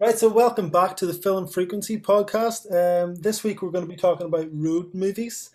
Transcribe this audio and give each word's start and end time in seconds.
Right, 0.00 0.18
so 0.18 0.28
welcome 0.28 0.68
back 0.68 0.96
to 0.96 1.06
the 1.06 1.14
Film 1.14 1.46
Frequency 1.46 2.00
podcast. 2.00 2.66
Um, 2.72 3.14
this 3.14 3.44
week 3.44 3.62
we're 3.62 3.70
going 3.70 3.84
to 3.84 3.90
be 3.90 3.96
talking 3.96 4.26
about 4.26 4.48
rude 4.52 4.94
movies. 4.94 5.50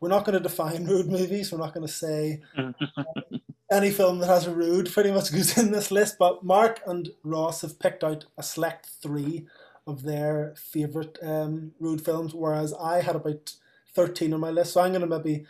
We're 0.00 0.08
not 0.08 0.24
going 0.24 0.36
to 0.36 0.42
define 0.42 0.86
rude 0.88 1.08
movies. 1.08 1.52
We're 1.52 1.58
not 1.58 1.72
going 1.72 1.86
to 1.86 1.92
say 1.92 2.40
uh, 2.58 2.72
any 3.70 3.90
film 3.90 4.18
that 4.18 4.26
has 4.26 4.46
a 4.48 4.54
road 4.54 4.90
pretty 4.92 5.12
much 5.12 5.30
goes 5.30 5.56
in 5.56 5.70
this 5.70 5.92
list. 5.92 6.16
But 6.18 6.44
Mark 6.44 6.80
and 6.86 7.10
Ross 7.22 7.62
have 7.62 7.78
picked 7.78 8.02
out 8.02 8.24
a 8.36 8.42
select 8.42 8.86
three 8.86 9.46
of 9.86 10.02
their 10.02 10.54
favourite 10.56 11.18
um, 11.22 11.72
road 11.78 12.04
films, 12.04 12.34
whereas 12.34 12.74
I 12.74 13.02
had 13.02 13.14
about 13.14 13.54
13 13.94 14.32
on 14.34 14.40
my 14.40 14.50
list. 14.50 14.72
So 14.72 14.80
I'm 14.80 14.90
going 14.92 15.02
to 15.02 15.06
maybe 15.06 15.44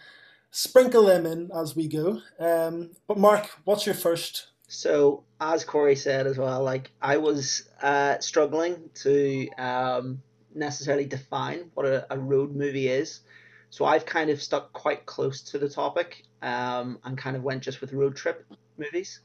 sprinkle 0.50 1.06
them 1.06 1.24
in 1.24 1.50
as 1.56 1.74
we 1.74 1.88
go. 1.88 2.20
Um, 2.38 2.90
but 3.06 3.16
Mark, 3.16 3.48
what's 3.64 3.86
your 3.86 3.95
first 3.95 4.49
so 4.72 5.22
as 5.39 5.64
Corey 5.64 5.96
said 5.96 6.26
as 6.26 6.39
well, 6.39 6.62
like 6.62 6.90
I 7.03 7.18
was 7.18 7.68
uh, 7.82 8.18
struggling 8.21 8.89
to 9.03 9.50
um, 9.58 10.22
necessarily 10.54 11.04
define 11.04 11.71
what 11.75 11.85
a, 11.85 12.07
a, 12.11 12.18
road 12.18 12.57
movie 12.57 12.89
is. 12.89 13.21
So 13.68 13.85
I've 13.85 14.07
kind 14.07 14.31
of 14.31 14.40
stuck 14.40 14.72
quite 14.72 15.04
close 15.04 15.43
to 15.50 15.58
the 15.58 15.68
topic 15.68 16.22
um, 16.40 16.98
and 17.04 17.18
kind 17.18 17.36
of 17.36 17.43
went 17.43 17.62
just 17.62 17.82
with 17.82 17.93
road 17.93 18.17
trip 18.17 18.46
movies. 18.79 19.21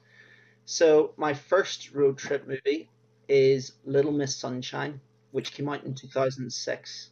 So 0.65 1.13
my 1.15 1.33
first 1.33 1.93
road 1.93 2.17
trip 2.17 2.45
movie 2.45 2.89
is 3.29 3.71
Little 3.85 4.11
Miss 4.11 4.35
Sunshine, 4.35 4.99
which 5.31 5.53
came 5.53 5.69
out 5.69 5.85
in 5.85 5.93
2006. 5.93 7.09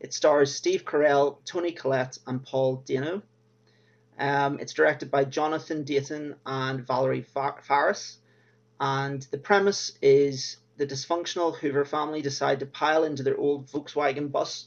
It 0.00 0.12
stars 0.12 0.54
Steve 0.54 0.84
Carell, 0.84 1.38
Toni 1.46 1.72
Collette, 1.72 2.18
and 2.26 2.44
Paul 2.44 2.82
Dano. 2.84 3.22
Um, 4.20 4.60
it's 4.60 4.74
directed 4.74 5.10
by 5.10 5.24
Jonathan 5.24 5.82
Dayton 5.82 6.36
and 6.44 6.86
Valerie 6.86 7.24
Faris. 7.62 8.18
And 8.78 9.22
the 9.30 9.38
premise 9.38 9.92
is 10.02 10.58
the 10.76 10.86
dysfunctional 10.86 11.56
Hoover 11.56 11.86
family 11.86 12.20
decide 12.20 12.60
to 12.60 12.66
pile 12.66 13.04
into 13.04 13.22
their 13.22 13.38
old 13.38 13.66
Volkswagen 13.68 14.30
bus 14.30 14.66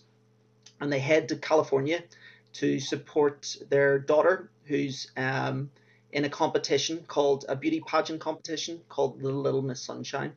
and 0.82 0.92
they 0.92 1.00
head 1.00 1.30
to 1.30 1.36
California 1.36 2.04
to 2.54 2.80
support 2.80 3.56
their 3.70 4.00
daughter, 4.00 4.50
who's 4.66 5.12
um, 5.16 5.70
in 6.12 6.26
a 6.26 6.30
competition 6.30 7.04
called 7.08 7.46
a 7.48 7.56
beauty 7.56 7.80
pageant 7.80 8.20
competition 8.22 8.82
called 8.90 9.20
the 9.20 9.30
Little 9.30 9.62
Miss 9.62 9.82
Sunshine. 9.82 10.34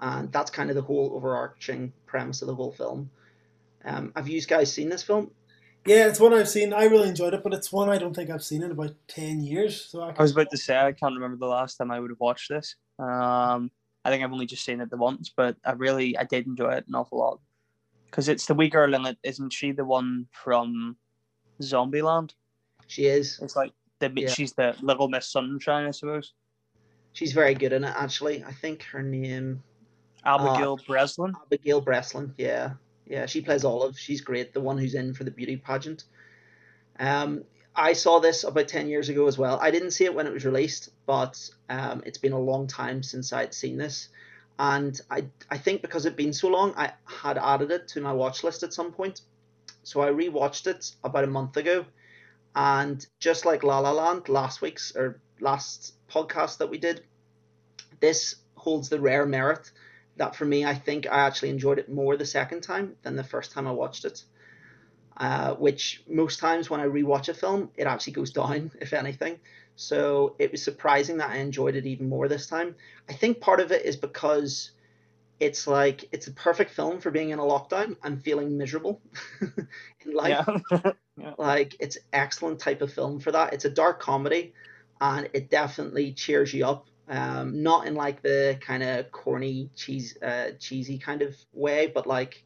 And 0.00 0.30
that's 0.32 0.50
kind 0.52 0.70
of 0.70 0.76
the 0.76 0.82
whole 0.82 1.12
overarching 1.12 1.92
premise 2.06 2.42
of 2.42 2.48
the 2.48 2.54
whole 2.54 2.72
film. 2.72 3.10
Um, 3.84 4.12
have 4.14 4.28
you 4.28 4.40
guys 4.42 4.72
seen 4.72 4.88
this 4.88 5.02
film? 5.02 5.32
Yeah, 5.88 6.06
it's 6.06 6.20
one 6.20 6.34
I've 6.34 6.50
seen. 6.50 6.74
I 6.74 6.84
really 6.84 7.08
enjoyed 7.08 7.32
it, 7.32 7.42
but 7.42 7.54
it's 7.54 7.72
one 7.72 7.88
I 7.88 7.96
don't 7.96 8.14
think 8.14 8.28
I've 8.28 8.44
seen 8.44 8.62
in 8.62 8.70
about 8.70 8.94
ten 9.08 9.42
years. 9.42 9.86
So 9.86 10.02
I, 10.02 10.10
I 10.10 10.22
was 10.22 10.32
about 10.32 10.50
to 10.50 10.58
say 10.58 10.76
I 10.76 10.92
can't 10.92 11.14
remember 11.14 11.38
the 11.38 11.46
last 11.46 11.76
time 11.76 11.90
I 11.90 11.98
would 11.98 12.10
have 12.10 12.20
watched 12.20 12.50
this. 12.50 12.76
Um, 12.98 13.70
I 14.04 14.10
think 14.10 14.22
I've 14.22 14.32
only 14.32 14.44
just 14.44 14.66
seen 14.66 14.82
it 14.82 14.90
the 14.90 14.98
once, 14.98 15.32
but 15.34 15.56
I 15.64 15.72
really 15.72 16.16
I 16.18 16.24
did 16.24 16.46
enjoy 16.46 16.72
it 16.72 16.84
an 16.88 16.94
awful 16.94 17.18
lot 17.18 17.40
because 18.04 18.28
it's 18.28 18.44
the 18.44 18.52
wee 18.52 18.68
girl 18.68 18.92
in 18.92 19.06
it, 19.06 19.16
isn't 19.22 19.50
she? 19.50 19.72
The 19.72 19.84
one 19.84 20.26
from 20.30 20.96
Zombieland. 21.62 22.32
She 22.86 23.06
is. 23.06 23.38
It's 23.40 23.56
like 23.56 23.72
the 24.00 24.12
yeah. 24.14 24.28
she's 24.28 24.52
the 24.52 24.76
Little 24.82 25.08
Miss 25.08 25.26
Sunshine, 25.26 25.86
I 25.86 25.92
suppose. 25.92 26.34
She's 27.14 27.32
very 27.32 27.54
good 27.54 27.72
in 27.72 27.84
it, 27.84 27.94
actually. 27.96 28.44
I 28.44 28.52
think 28.52 28.82
her 28.84 29.02
name. 29.02 29.62
Abigail 30.24 30.78
uh, 30.78 30.84
Breslin. 30.86 31.32
Abigail 31.46 31.80
Breslin, 31.80 32.34
yeah. 32.36 32.74
Yeah, 33.08 33.26
she 33.26 33.40
plays 33.40 33.64
Olive. 33.64 33.98
She's 33.98 34.20
great. 34.20 34.52
The 34.52 34.60
one 34.60 34.78
who's 34.78 34.94
in 34.94 35.14
for 35.14 35.24
the 35.24 35.30
beauty 35.30 35.56
pageant. 35.56 36.04
Um, 37.00 37.44
I 37.74 37.94
saw 37.94 38.18
this 38.18 38.44
about 38.44 38.68
10 38.68 38.88
years 38.88 39.08
ago 39.08 39.26
as 39.26 39.38
well. 39.38 39.58
I 39.62 39.70
didn't 39.70 39.92
see 39.92 40.04
it 40.04 40.14
when 40.14 40.26
it 40.26 40.32
was 40.32 40.44
released, 40.44 40.90
but 41.06 41.48
um, 41.70 42.02
it's 42.04 42.18
been 42.18 42.32
a 42.32 42.38
long 42.38 42.66
time 42.66 43.02
since 43.02 43.32
I'd 43.32 43.54
seen 43.54 43.78
this. 43.78 44.08
And 44.58 45.00
I, 45.10 45.26
I 45.50 45.56
think 45.58 45.80
because 45.80 46.04
it'd 46.04 46.16
been 46.16 46.32
so 46.32 46.48
long, 46.48 46.74
I 46.76 46.92
had 47.04 47.38
added 47.38 47.70
it 47.70 47.88
to 47.88 48.00
my 48.00 48.12
watch 48.12 48.42
list 48.44 48.62
at 48.62 48.74
some 48.74 48.92
point. 48.92 49.22
So 49.84 50.02
I 50.02 50.08
rewatched 50.08 50.66
it 50.66 50.90
about 51.04 51.24
a 51.24 51.28
month 51.28 51.56
ago. 51.56 51.86
And 52.56 53.06
just 53.20 53.46
like 53.46 53.62
La 53.62 53.78
La 53.78 53.92
Land 53.92 54.28
last 54.28 54.60
week's 54.60 54.94
or 54.96 55.20
last 55.40 55.94
podcast 56.10 56.58
that 56.58 56.68
we 56.68 56.78
did, 56.78 57.04
this 58.00 58.34
holds 58.56 58.88
the 58.88 59.00
rare 59.00 59.24
merit 59.24 59.70
that 60.18 60.36
for 60.36 60.44
me, 60.44 60.64
I 60.64 60.74
think 60.74 61.06
I 61.06 61.20
actually 61.20 61.50
enjoyed 61.50 61.78
it 61.78 61.90
more 61.90 62.16
the 62.16 62.26
second 62.26 62.62
time 62.62 62.94
than 63.02 63.16
the 63.16 63.24
first 63.24 63.52
time 63.52 63.66
I 63.66 63.72
watched 63.72 64.04
it. 64.04 64.22
Uh, 65.16 65.54
which 65.54 66.04
most 66.08 66.38
times 66.38 66.70
when 66.70 66.80
I 66.80 66.86
rewatch 66.86 67.28
a 67.28 67.34
film, 67.34 67.70
it 67.76 67.88
actually 67.88 68.12
goes 68.12 68.30
down, 68.30 68.70
if 68.80 68.92
anything. 68.92 69.40
So 69.74 70.36
it 70.38 70.52
was 70.52 70.62
surprising 70.62 71.16
that 71.18 71.30
I 71.30 71.36
enjoyed 71.36 71.76
it 71.76 71.86
even 71.86 72.08
more 72.08 72.28
this 72.28 72.46
time. 72.46 72.76
I 73.08 73.14
think 73.14 73.40
part 73.40 73.60
of 73.60 73.72
it 73.72 73.84
is 73.84 73.96
because 73.96 74.72
it's 75.40 75.66
like 75.66 76.08
it's 76.12 76.26
a 76.26 76.32
perfect 76.32 76.72
film 76.72 77.00
for 77.00 77.10
being 77.10 77.30
in 77.30 77.38
a 77.38 77.42
lockdown 77.42 77.96
and 78.02 78.22
feeling 78.22 78.58
miserable 78.58 79.00
in 79.40 80.14
life. 80.14 80.48
Yeah. 80.70 80.92
yeah. 81.16 81.34
Like 81.38 81.76
it's 81.78 81.98
excellent 82.12 82.58
type 82.58 82.82
of 82.82 82.92
film 82.92 83.20
for 83.20 83.32
that. 83.32 83.52
It's 83.52 83.64
a 83.64 83.70
dark 83.70 84.00
comedy 84.00 84.52
and 85.00 85.28
it 85.32 85.48
definitely 85.48 86.12
cheers 86.12 86.52
you 86.52 86.66
up 86.66 86.88
um, 87.08 87.62
not 87.62 87.86
in 87.86 87.94
like 87.94 88.22
the 88.22 88.58
kind 88.60 88.82
of 88.82 89.10
corny 89.10 89.70
cheese 89.74 90.16
uh, 90.22 90.50
cheesy 90.58 90.98
kind 90.98 91.22
of 91.22 91.34
way, 91.52 91.86
but 91.86 92.06
like 92.06 92.42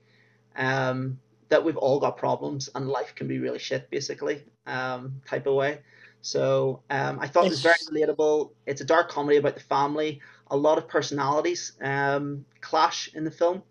um, 0.57 1.19
that 1.49 1.65
we've 1.65 1.77
all 1.77 2.01
got 2.01 2.17
problems 2.17 2.69
and 2.75 2.89
life 2.89 3.15
can 3.15 3.29
be 3.29 3.39
really 3.39 3.59
shit 3.59 3.91
basically 3.91 4.45
um, 4.67 5.21
type 5.27 5.47
of 5.47 5.55
way. 5.55 5.81
So 6.21 6.83
um, 6.91 7.19
I 7.21 7.27
thought 7.27 7.47
it's... 7.47 7.65
it 7.65 7.69
was 7.69 7.79
very 7.91 8.07
relatable. 8.07 8.53
It's 8.67 8.81
a 8.81 8.85
dark 8.85 9.09
comedy 9.09 9.37
about 9.37 9.55
the 9.55 9.63
family. 9.63 10.21
A 10.51 10.57
lot 10.57 10.79
of 10.79 10.89
personalities 10.89 11.73
um, 11.81 12.45
clash 12.61 13.13
in 13.15 13.25
the 13.25 13.31
film. 13.31 13.63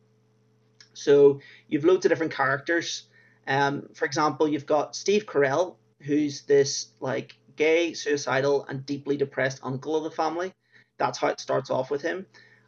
So 0.94 1.40
you've 1.70 1.86
loads 1.86 2.06
of 2.06 2.10
different 2.10 2.34
characters. 2.34 3.04
Um, 3.48 3.88
for 3.94 4.06
example, 4.06 4.48
you've 4.48 4.66
got 4.66 4.96
Steve 4.96 5.26
Carell, 5.26 5.76
who's 6.02 6.42
this 6.42 6.88
like 7.00 7.36
gay, 7.56 7.94
suicidal, 7.94 8.66
and 8.68 8.86
deeply 8.86 9.16
depressed 9.16 9.60
uncle 9.64 9.96
of 9.96 10.04
the 10.04 10.12
family. 10.12 10.52
That's 11.02 11.18
how 11.18 11.30
it 11.30 11.40
starts 11.40 11.72
off 11.72 11.90
with 11.90 12.04
him. 12.04 12.28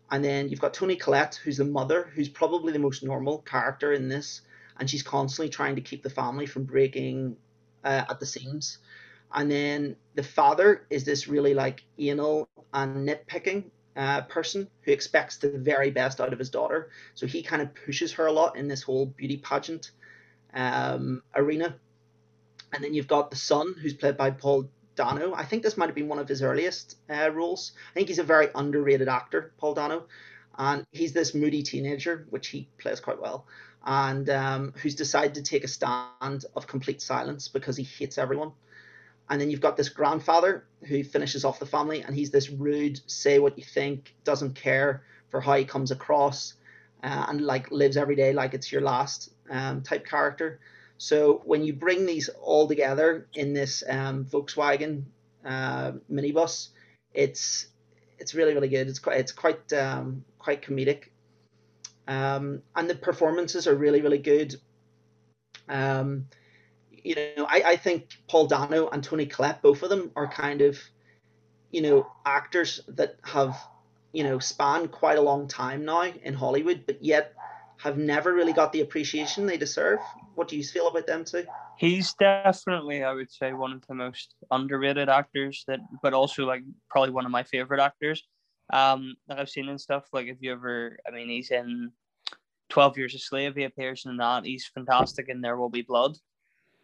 And 0.10 0.26
then 0.26 0.50
you've 0.50 0.60
got 0.60 0.74
Toni 0.74 0.96
Collette, 0.96 1.40
who's 1.44 1.58
the 1.58 1.66
mother, 1.66 2.12
who's 2.16 2.30
probably 2.30 2.74
the 2.74 2.80
most 2.80 3.04
normal 3.04 3.38
character 3.40 3.94
in 3.94 4.10
this, 4.10 4.42
and 4.80 4.90
she's 4.90 5.04
constantly 5.04 5.50
trying 5.50 5.76
to 5.76 5.82
keep 5.82 6.02
the 6.02 6.10
family 6.10 6.48
from 6.48 6.64
breaking 6.64 7.38
uh, 7.84 8.06
at 8.10 8.20
the 8.20 8.26
seams. 8.26 8.80
And 9.32 9.52
then 9.52 9.96
the 10.16 10.24
father 10.24 10.88
is 10.90 11.04
this 11.04 11.28
really 11.28 11.54
like 11.54 11.84
anal 12.00 12.48
and 12.74 13.08
nitpicking 13.08 13.66
uh, 13.96 14.22
person 14.22 14.68
who 14.82 14.92
expects 14.92 15.38
the 15.38 15.50
very 15.50 15.92
best 15.92 16.20
out 16.20 16.34
of 16.34 16.40
his 16.40 16.50
daughter. 16.50 16.90
So 17.14 17.28
he 17.28 17.44
kind 17.44 17.62
of 17.62 17.70
pushes 17.86 18.12
her 18.14 18.26
a 18.26 18.32
lot 18.32 18.56
in 18.56 18.68
this 18.68 18.82
whole 18.82 19.06
beauty 19.06 19.38
pageant 19.38 19.92
um, 20.56 21.22
arena. 21.36 21.76
And 22.74 22.84
then 22.84 22.96
you've 22.96 23.08
got 23.08 23.30
the 23.30 23.38
son, 23.38 23.76
who's 23.80 23.94
played 23.94 24.18
by 24.18 24.32
Paul 24.32 24.70
Dano. 24.96 25.34
I 25.34 25.44
think 25.46 25.64
this 25.64 25.78
might 25.78 25.88
have 25.88 25.96
been 25.96 26.08
one 26.08 26.20
of 26.20 26.28
his 26.28 26.42
earliest 26.42 26.98
uh, 27.10 27.30
roles. 27.32 27.72
I 27.92 27.94
think 27.94 28.08
he's 28.08 28.20
a 28.20 28.24
very 28.24 28.48
underrated 28.54 29.08
actor, 29.08 29.54
Paul 29.58 29.74
Dano, 29.74 30.06
and 30.58 30.86
he's 30.92 31.14
this 31.14 31.34
moody 31.34 31.64
teenager, 31.64 32.28
which 32.30 32.48
he 32.48 32.68
plays 32.78 33.00
quite 33.00 33.22
well, 33.22 33.46
and 33.86 34.30
um, 34.30 34.74
who's 34.78 34.96
decided 34.96 35.36
to 35.36 35.44
take 35.44 35.64
a 35.64 35.68
stand 35.68 36.46
of 36.56 36.68
complete 36.68 37.02
silence 37.02 37.48
because 37.48 37.78
he 37.78 37.84
hates 37.84 38.18
everyone. 38.18 38.52
And 39.30 39.40
then 39.40 39.50
you've 39.50 39.62
got 39.62 39.78
this 39.78 39.90
grandfather 39.90 40.66
who 40.88 41.04
finishes 41.04 41.46
off 41.46 41.60
the 41.60 41.66
family, 41.66 42.02
and 42.02 42.16
he's 42.16 42.32
this 42.32 42.50
rude, 42.50 43.00
say 43.08 43.40
what 43.40 43.58
you 43.58 43.64
think, 43.64 44.14
doesn't 44.24 44.56
care 44.56 45.04
for 45.30 45.42
how 45.42 45.56
he 45.56 45.66
comes 45.66 45.92
across, 45.92 46.54
uh, 47.04 47.26
and 47.30 47.42
like 47.42 47.72
lives 47.72 47.98
every 47.98 48.16
day 48.16 48.34
like 48.34 48.54
it's 48.54 48.72
your 48.72 48.82
last 48.82 49.32
um, 49.50 49.82
type 49.82 50.06
character. 50.06 50.60
So 50.98 51.42
when 51.46 51.64
you 51.64 51.74
bring 51.74 52.06
these 52.06 52.30
all 52.30 52.68
together 52.68 53.28
in 53.34 53.54
this 53.54 53.84
um, 53.88 54.26
Volkswagen 54.26 55.04
uh, 55.46 55.94
minibus, 56.12 56.70
it's 57.14 57.68
it's 58.20 58.34
really 58.34 58.54
really 58.54 58.70
good. 58.70 58.88
It's 58.88 59.00
quite 59.00 59.20
it's 59.20 59.32
quite 59.32 59.74
um, 59.74 60.24
quite 60.40 60.62
comedic, 60.62 61.10
um, 62.08 62.62
and 62.76 62.90
the 62.90 62.96
performances 62.96 63.68
are 63.68 63.76
really 63.76 64.02
really 64.02 64.20
good. 64.20 64.56
Um, 65.68 66.28
you 67.04 67.16
know, 67.16 67.46
I, 67.50 67.64
I 67.66 67.76
think 67.76 68.10
Paul 68.30 68.48
Dano 68.48 68.88
and 68.90 69.04
Toni 69.04 69.26
Collette, 69.26 69.62
both 69.62 69.84
of 69.84 69.90
them 69.90 70.12
are 70.16 70.28
kind 70.28 70.62
of, 70.62 70.80
you 71.72 71.82
know, 71.82 72.08
actors 72.26 72.80
that 72.88 73.18
have, 73.24 73.58
you 74.14 74.24
know, 74.24 74.40
spanned 74.40 74.92
quite 74.92 75.18
a 75.18 75.22
long 75.22 75.48
time 75.48 75.86
now 75.86 76.04
in 76.04 76.34
Hollywood, 76.34 76.84
but 76.86 77.04
yet 77.04 77.34
have 77.84 77.98
never 77.98 78.34
really 78.34 78.54
got 78.54 78.72
the 78.72 78.80
appreciation 78.80 79.46
they 79.46 79.58
deserve. 79.58 80.00
What 80.36 80.48
do 80.48 80.56
you 80.56 80.64
feel 80.64 80.88
about 80.88 81.06
them 81.06 81.26
too? 81.26 81.44
He's 81.78 82.14
definitely, 82.14 83.04
I 83.04 83.12
would 83.14 83.30
say, 83.30 83.52
one 83.52 83.74
of 83.74 83.86
the 83.88 83.94
most 83.94 84.36
underrated 84.52 85.10
actors 85.10 85.66
that, 85.68 85.82
but 86.02 86.14
also 86.14 86.46
like 86.46 86.64
probably 86.90 87.10
one 87.10 87.26
of 87.26 87.32
my 87.32 87.44
favorite 87.44 87.82
actors. 87.82 88.24
Um, 88.72 89.16
that 89.28 89.38
I've 89.38 89.50
seen 89.50 89.68
and 89.68 89.82
stuff. 89.82 90.06
Like, 90.14 90.28
if 90.28 90.38
you 90.40 90.54
ever, 90.54 90.98
I 91.06 91.12
mean, 91.12 91.28
he's 91.28 91.52
in 91.52 91.92
Twelve 92.70 92.98
Years 92.98 93.14
a 93.16 93.20
Slave. 93.20 93.56
He 93.56 93.66
appears 93.66 94.06
in 94.06 94.16
that. 94.18 94.46
He's 94.46 94.72
fantastic 94.74 95.28
in 95.28 95.42
There 95.42 95.58
Will 95.58 95.70
Be 95.70 95.82
Blood. 95.82 96.18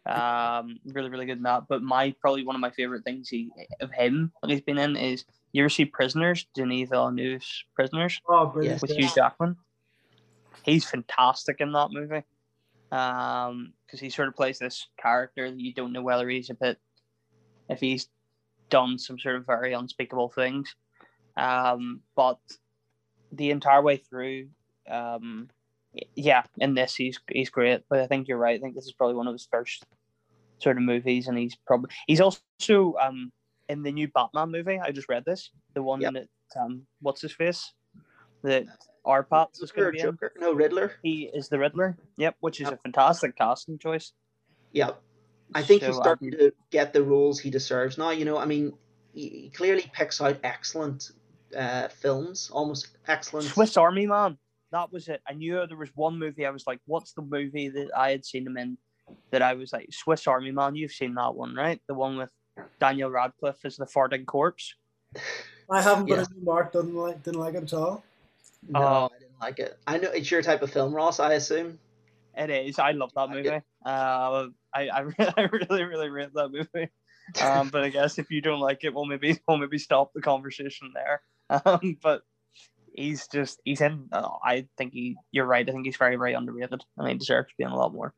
Um, 0.04 0.78
really, 0.84 1.08
really 1.08 1.24
good 1.24 1.38
in 1.38 1.44
that. 1.44 1.64
But 1.66 1.82
my 1.82 2.14
probably 2.20 2.44
one 2.44 2.54
of 2.54 2.60
my 2.60 2.70
favorite 2.70 3.04
things 3.04 3.30
he 3.30 3.50
of 3.80 3.90
him 3.90 4.32
that 4.42 4.50
he's 4.50 4.60
been 4.60 4.76
in 4.76 4.96
is 4.96 5.24
you 5.52 5.62
ever 5.62 5.70
see 5.70 5.86
Prisoners, 5.86 6.46
Denis 6.54 6.90
Villeneuve's 6.90 7.64
Prisoners, 7.74 8.20
oh, 8.28 8.46
brilliant. 8.46 8.82
with 8.82 8.90
Hugh 8.90 9.08
Jackman. 9.14 9.56
He's 10.64 10.84
fantastic 10.84 11.60
in 11.60 11.72
that 11.72 11.90
movie. 11.90 12.22
Um, 12.92 13.72
because 13.86 14.00
he 14.00 14.10
sort 14.10 14.28
of 14.28 14.34
plays 14.34 14.58
this 14.58 14.88
character 15.00 15.48
that 15.50 15.60
you 15.60 15.72
don't 15.72 15.92
know 15.92 16.02
whether 16.02 16.28
he's 16.28 16.50
a 16.50 16.54
bit, 16.54 16.78
if 17.68 17.80
he's 17.80 18.08
done 18.68 18.98
some 18.98 19.18
sort 19.18 19.36
of 19.36 19.46
very 19.46 19.72
unspeakable 19.72 20.30
things. 20.30 20.74
Um, 21.36 22.00
but 22.16 22.38
the 23.32 23.50
entire 23.50 23.82
way 23.82 23.96
through, 23.96 24.48
um, 24.90 25.48
yeah, 26.14 26.42
in 26.58 26.74
this 26.74 26.94
he's 26.94 27.20
he's 27.30 27.50
great. 27.50 27.82
But 27.88 28.00
I 28.00 28.06
think 28.06 28.28
you're 28.28 28.38
right. 28.38 28.58
I 28.58 28.62
think 28.62 28.74
this 28.74 28.86
is 28.86 28.92
probably 28.92 29.16
one 29.16 29.26
of 29.26 29.34
his 29.34 29.48
first 29.50 29.84
sort 30.58 30.76
of 30.76 30.82
movies, 30.82 31.28
and 31.28 31.38
he's 31.38 31.56
probably 31.66 31.90
he's 32.06 32.20
also 32.20 32.94
um 33.00 33.32
in 33.68 33.82
the 33.82 33.92
new 33.92 34.08
Batman 34.08 34.50
movie. 34.50 34.78
I 34.78 34.90
just 34.90 35.08
read 35.08 35.24
this, 35.24 35.50
the 35.74 35.82
one 35.82 36.00
yep. 36.00 36.14
that 36.14 36.28
um 36.60 36.82
what's 37.00 37.22
his 37.22 37.32
face, 37.32 37.72
that 38.42 38.66
Arpat 39.06 39.62
is 39.62 39.72
going 39.72 39.88
to 39.88 39.92
be 39.92 39.98
Joker. 39.98 40.32
in. 40.34 40.40
No, 40.40 40.52
Riddler. 40.52 40.92
He 41.02 41.30
is 41.32 41.48
the 41.48 41.58
Riddler. 41.58 41.96
Yep, 42.16 42.36
which 42.40 42.60
is 42.60 42.66
yep. 42.66 42.74
a 42.74 42.76
fantastic 42.78 43.36
casting 43.36 43.78
choice. 43.78 44.12
Yep. 44.72 45.00
I 45.54 45.62
think 45.62 45.80
so, 45.80 45.88
he's 45.88 45.96
starting 45.96 46.32
um, 46.34 46.38
to 46.38 46.52
get 46.70 46.92
the 46.92 47.02
roles 47.02 47.40
he 47.40 47.50
deserves 47.50 47.98
now. 47.98 48.10
You 48.10 48.24
know, 48.24 48.38
I 48.38 48.44
mean, 48.44 48.72
he 49.12 49.50
clearly 49.54 49.90
picks 49.92 50.20
out 50.20 50.38
excellent 50.44 51.10
uh, 51.56 51.88
films, 51.88 52.50
almost 52.52 52.96
excellent. 53.08 53.46
Swiss 53.48 53.76
Army 53.76 54.06
Man. 54.06 54.38
That 54.72 54.92
was 54.92 55.08
it. 55.08 55.20
I 55.28 55.32
knew 55.32 55.66
there 55.66 55.76
was 55.76 55.90
one 55.96 56.16
movie. 56.18 56.46
I 56.46 56.50
was 56.50 56.64
like, 56.66 56.78
"What's 56.86 57.12
the 57.12 57.22
movie 57.22 57.68
that 57.68 57.90
I 57.96 58.10
had 58.12 58.24
seen 58.24 58.46
him 58.46 58.56
in?" 58.56 58.78
That 59.32 59.42
I 59.42 59.54
was 59.54 59.72
like, 59.72 59.88
"Swiss 59.92 60.28
Army 60.28 60.52
Man." 60.52 60.76
You've 60.76 60.92
seen 60.92 61.14
that 61.14 61.34
one, 61.34 61.56
right? 61.56 61.80
The 61.88 61.94
one 61.94 62.16
with 62.16 62.30
Daniel 62.78 63.10
Radcliffe 63.10 63.64
as 63.64 63.76
the 63.76 63.86
farting 63.86 64.26
corpse. 64.26 64.74
I 65.68 65.82
haven't, 65.82 66.06
but 66.06 66.18
yeah. 66.18 66.24
Mark 66.42 66.72
didn't 66.72 66.94
like 66.94 67.22
didn't 67.24 67.40
like 67.40 67.54
it 67.54 67.64
at 67.64 67.72
all. 67.72 68.04
No, 68.68 68.80
uh, 68.80 69.08
I 69.12 69.18
didn't 69.18 69.40
like 69.40 69.58
it. 69.58 69.78
I 69.86 69.98
know 69.98 70.10
it's 70.10 70.30
your 70.30 70.42
type 70.42 70.62
of 70.62 70.70
film, 70.70 70.92
Ross. 70.92 71.20
I 71.20 71.34
assume. 71.34 71.78
It 72.36 72.50
is. 72.50 72.78
I 72.78 72.92
love 72.92 73.12
that 73.14 73.30
movie. 73.30 73.60
Uh, 73.84 74.46
I 74.74 74.88
I 74.88 75.00
really, 75.18 75.32
I 75.36 75.42
really 75.42 75.84
really 75.84 76.08
rate 76.08 76.34
that 76.34 76.50
movie. 76.50 76.90
Um, 77.40 77.68
but 77.68 77.84
I 77.84 77.88
guess 77.90 78.18
if 78.18 78.30
you 78.30 78.40
don't 78.40 78.60
like 78.60 78.84
it, 78.84 78.94
we'll 78.94 79.06
maybe 79.06 79.38
we'll 79.48 79.58
maybe 79.58 79.78
stop 79.78 80.12
the 80.14 80.20
conversation 80.20 80.92
there. 80.94 81.22
Um, 81.48 81.96
but 82.02 82.22
he's 82.94 83.26
just 83.28 83.60
he's 83.64 83.80
in. 83.80 84.08
Uh, 84.12 84.28
I 84.44 84.66
think 84.76 84.92
he. 84.92 85.16
You're 85.32 85.46
right. 85.46 85.68
I 85.68 85.72
think 85.72 85.86
he's 85.86 85.96
very 85.96 86.16
very 86.16 86.34
underrated, 86.34 86.84
and 86.96 87.08
he 87.08 87.14
deserves 87.14 87.48
to 87.48 87.54
be 87.58 87.64
in 87.64 87.70
a 87.70 87.76
lot 87.76 87.92
more. 87.92 88.14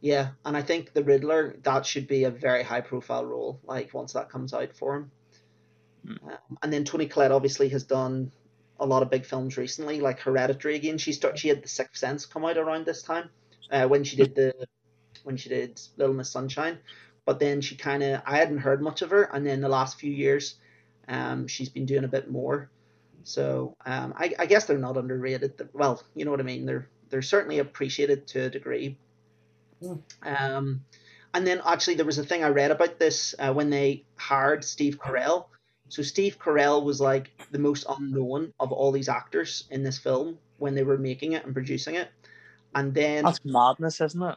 Yeah, 0.00 0.30
and 0.46 0.56
I 0.56 0.62
think 0.62 0.94
the 0.94 1.04
Riddler 1.04 1.56
that 1.62 1.84
should 1.84 2.06
be 2.06 2.24
a 2.24 2.30
very 2.30 2.62
high 2.62 2.80
profile 2.80 3.24
role. 3.24 3.60
Like 3.64 3.92
once 3.92 4.14
that 4.14 4.30
comes 4.30 4.54
out 4.54 4.74
for 4.74 4.96
him, 4.96 5.10
mm. 6.06 6.32
um, 6.32 6.58
and 6.62 6.72
then 6.72 6.84
Toni 6.84 7.06
Collette 7.06 7.32
obviously 7.32 7.68
has 7.68 7.84
done 7.84 8.32
a 8.80 8.86
lot 8.86 9.02
of 9.02 9.10
big 9.10 9.24
films 9.24 9.56
recently, 9.56 10.00
like 10.00 10.18
Hereditary 10.20 10.74
again. 10.74 10.98
She 10.98 11.12
start 11.12 11.38
she 11.38 11.48
had 11.48 11.62
The 11.62 11.68
Sixth 11.68 11.98
Sense 11.98 12.26
come 12.26 12.44
out 12.44 12.58
around 12.58 12.86
this 12.86 13.02
time, 13.02 13.28
uh, 13.70 13.86
when 13.86 14.02
she 14.04 14.16
did 14.16 14.34
the 14.34 14.54
when 15.22 15.36
she 15.36 15.48
did 15.48 15.80
Little 15.96 16.14
Miss 16.14 16.30
Sunshine, 16.30 16.78
but 17.24 17.38
then 17.38 17.60
she 17.60 17.76
kind 17.76 18.02
of 18.02 18.22
I 18.26 18.38
hadn't 18.38 18.58
heard 18.58 18.82
much 18.82 19.02
of 19.02 19.10
her, 19.10 19.24
and 19.24 19.46
then 19.46 19.60
the 19.60 19.68
last 19.68 20.00
few 20.00 20.10
years, 20.10 20.56
um, 21.08 21.46
she's 21.46 21.68
been 21.68 21.86
doing 21.86 22.04
a 22.04 22.08
bit 22.08 22.30
more. 22.30 22.70
So 23.22 23.76
um, 23.84 24.14
I, 24.16 24.34
I 24.38 24.46
guess 24.46 24.64
they're 24.64 24.78
not 24.78 24.96
underrated. 24.96 25.68
Well, 25.74 26.02
you 26.14 26.24
know 26.24 26.30
what 26.30 26.40
I 26.40 26.44
mean. 26.44 26.66
They're 26.66 26.88
they're 27.10 27.22
certainly 27.22 27.58
appreciated 27.58 28.26
to 28.28 28.44
a 28.44 28.50
degree. 28.50 28.96
Mm. 29.82 30.00
Um, 30.22 30.84
and 31.34 31.46
then 31.46 31.60
actually 31.64 31.94
there 31.94 32.06
was 32.06 32.18
a 32.18 32.24
thing 32.24 32.42
I 32.42 32.48
read 32.48 32.70
about 32.70 32.98
this 32.98 33.34
uh, 33.38 33.52
when 33.52 33.70
they 33.70 34.04
hired 34.16 34.64
Steve 34.64 34.98
Carell. 34.98 35.46
So 35.90 36.02
Steve 36.02 36.38
Carell 36.38 36.84
was 36.84 37.00
like 37.00 37.32
the 37.50 37.58
most 37.58 37.84
unknown 37.88 38.54
of 38.60 38.70
all 38.70 38.92
these 38.92 39.08
actors 39.08 39.64
in 39.70 39.82
this 39.82 39.98
film 39.98 40.38
when 40.58 40.76
they 40.76 40.84
were 40.84 40.96
making 40.96 41.32
it 41.32 41.44
and 41.44 41.52
producing 41.52 41.96
it. 41.96 42.08
And 42.76 42.94
then 42.94 43.24
that's 43.24 43.44
madness, 43.44 44.00
isn't 44.00 44.22
it? 44.22 44.36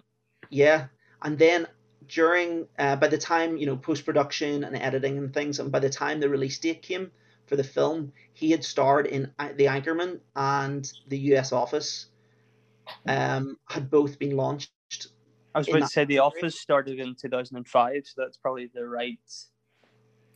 Yeah, 0.50 0.88
and 1.22 1.38
then 1.38 1.68
during 2.08 2.68
uh, 2.80 2.96
by 2.96 3.08
the 3.08 3.20
time 3.20 3.58
you 3.58 3.68
know 3.68 3.78
post 3.78 4.04
production 4.04 4.64
and 4.64 4.76
editing 4.76 5.20
and 5.20 5.32
things, 5.32 5.60
and 5.60 5.72
by 5.72 5.80
the 5.80 5.92
time 5.92 6.20
the 6.20 6.28
release 6.28 6.58
date 6.58 6.82
came 6.82 7.12
for 7.46 7.56
the 7.56 7.64
film, 7.64 8.12
he 8.34 8.50
had 8.50 8.64
starred 8.64 9.06
in 9.06 9.32
The 9.38 9.66
Anchorman 9.66 10.22
and 10.36 10.92
The 11.08 11.20
U.S. 11.20 11.52
Office. 11.52 12.08
Um, 13.08 13.58
had 13.66 13.90
both 13.90 14.20
been 14.20 14.36
launched. 14.36 14.72
I 15.56 15.60
was 15.60 15.70
about 15.70 15.82
to 15.82 15.88
say 15.88 16.04
The 16.04 16.20
Office 16.20 16.60
started 16.60 17.00
in 17.00 17.16
two 17.16 17.30
thousand 17.30 17.58
and 17.58 17.68
five, 17.68 18.06
so 18.06 18.24
that's 18.24 18.38
probably 18.38 18.72
the 18.74 18.88
right. 18.88 19.20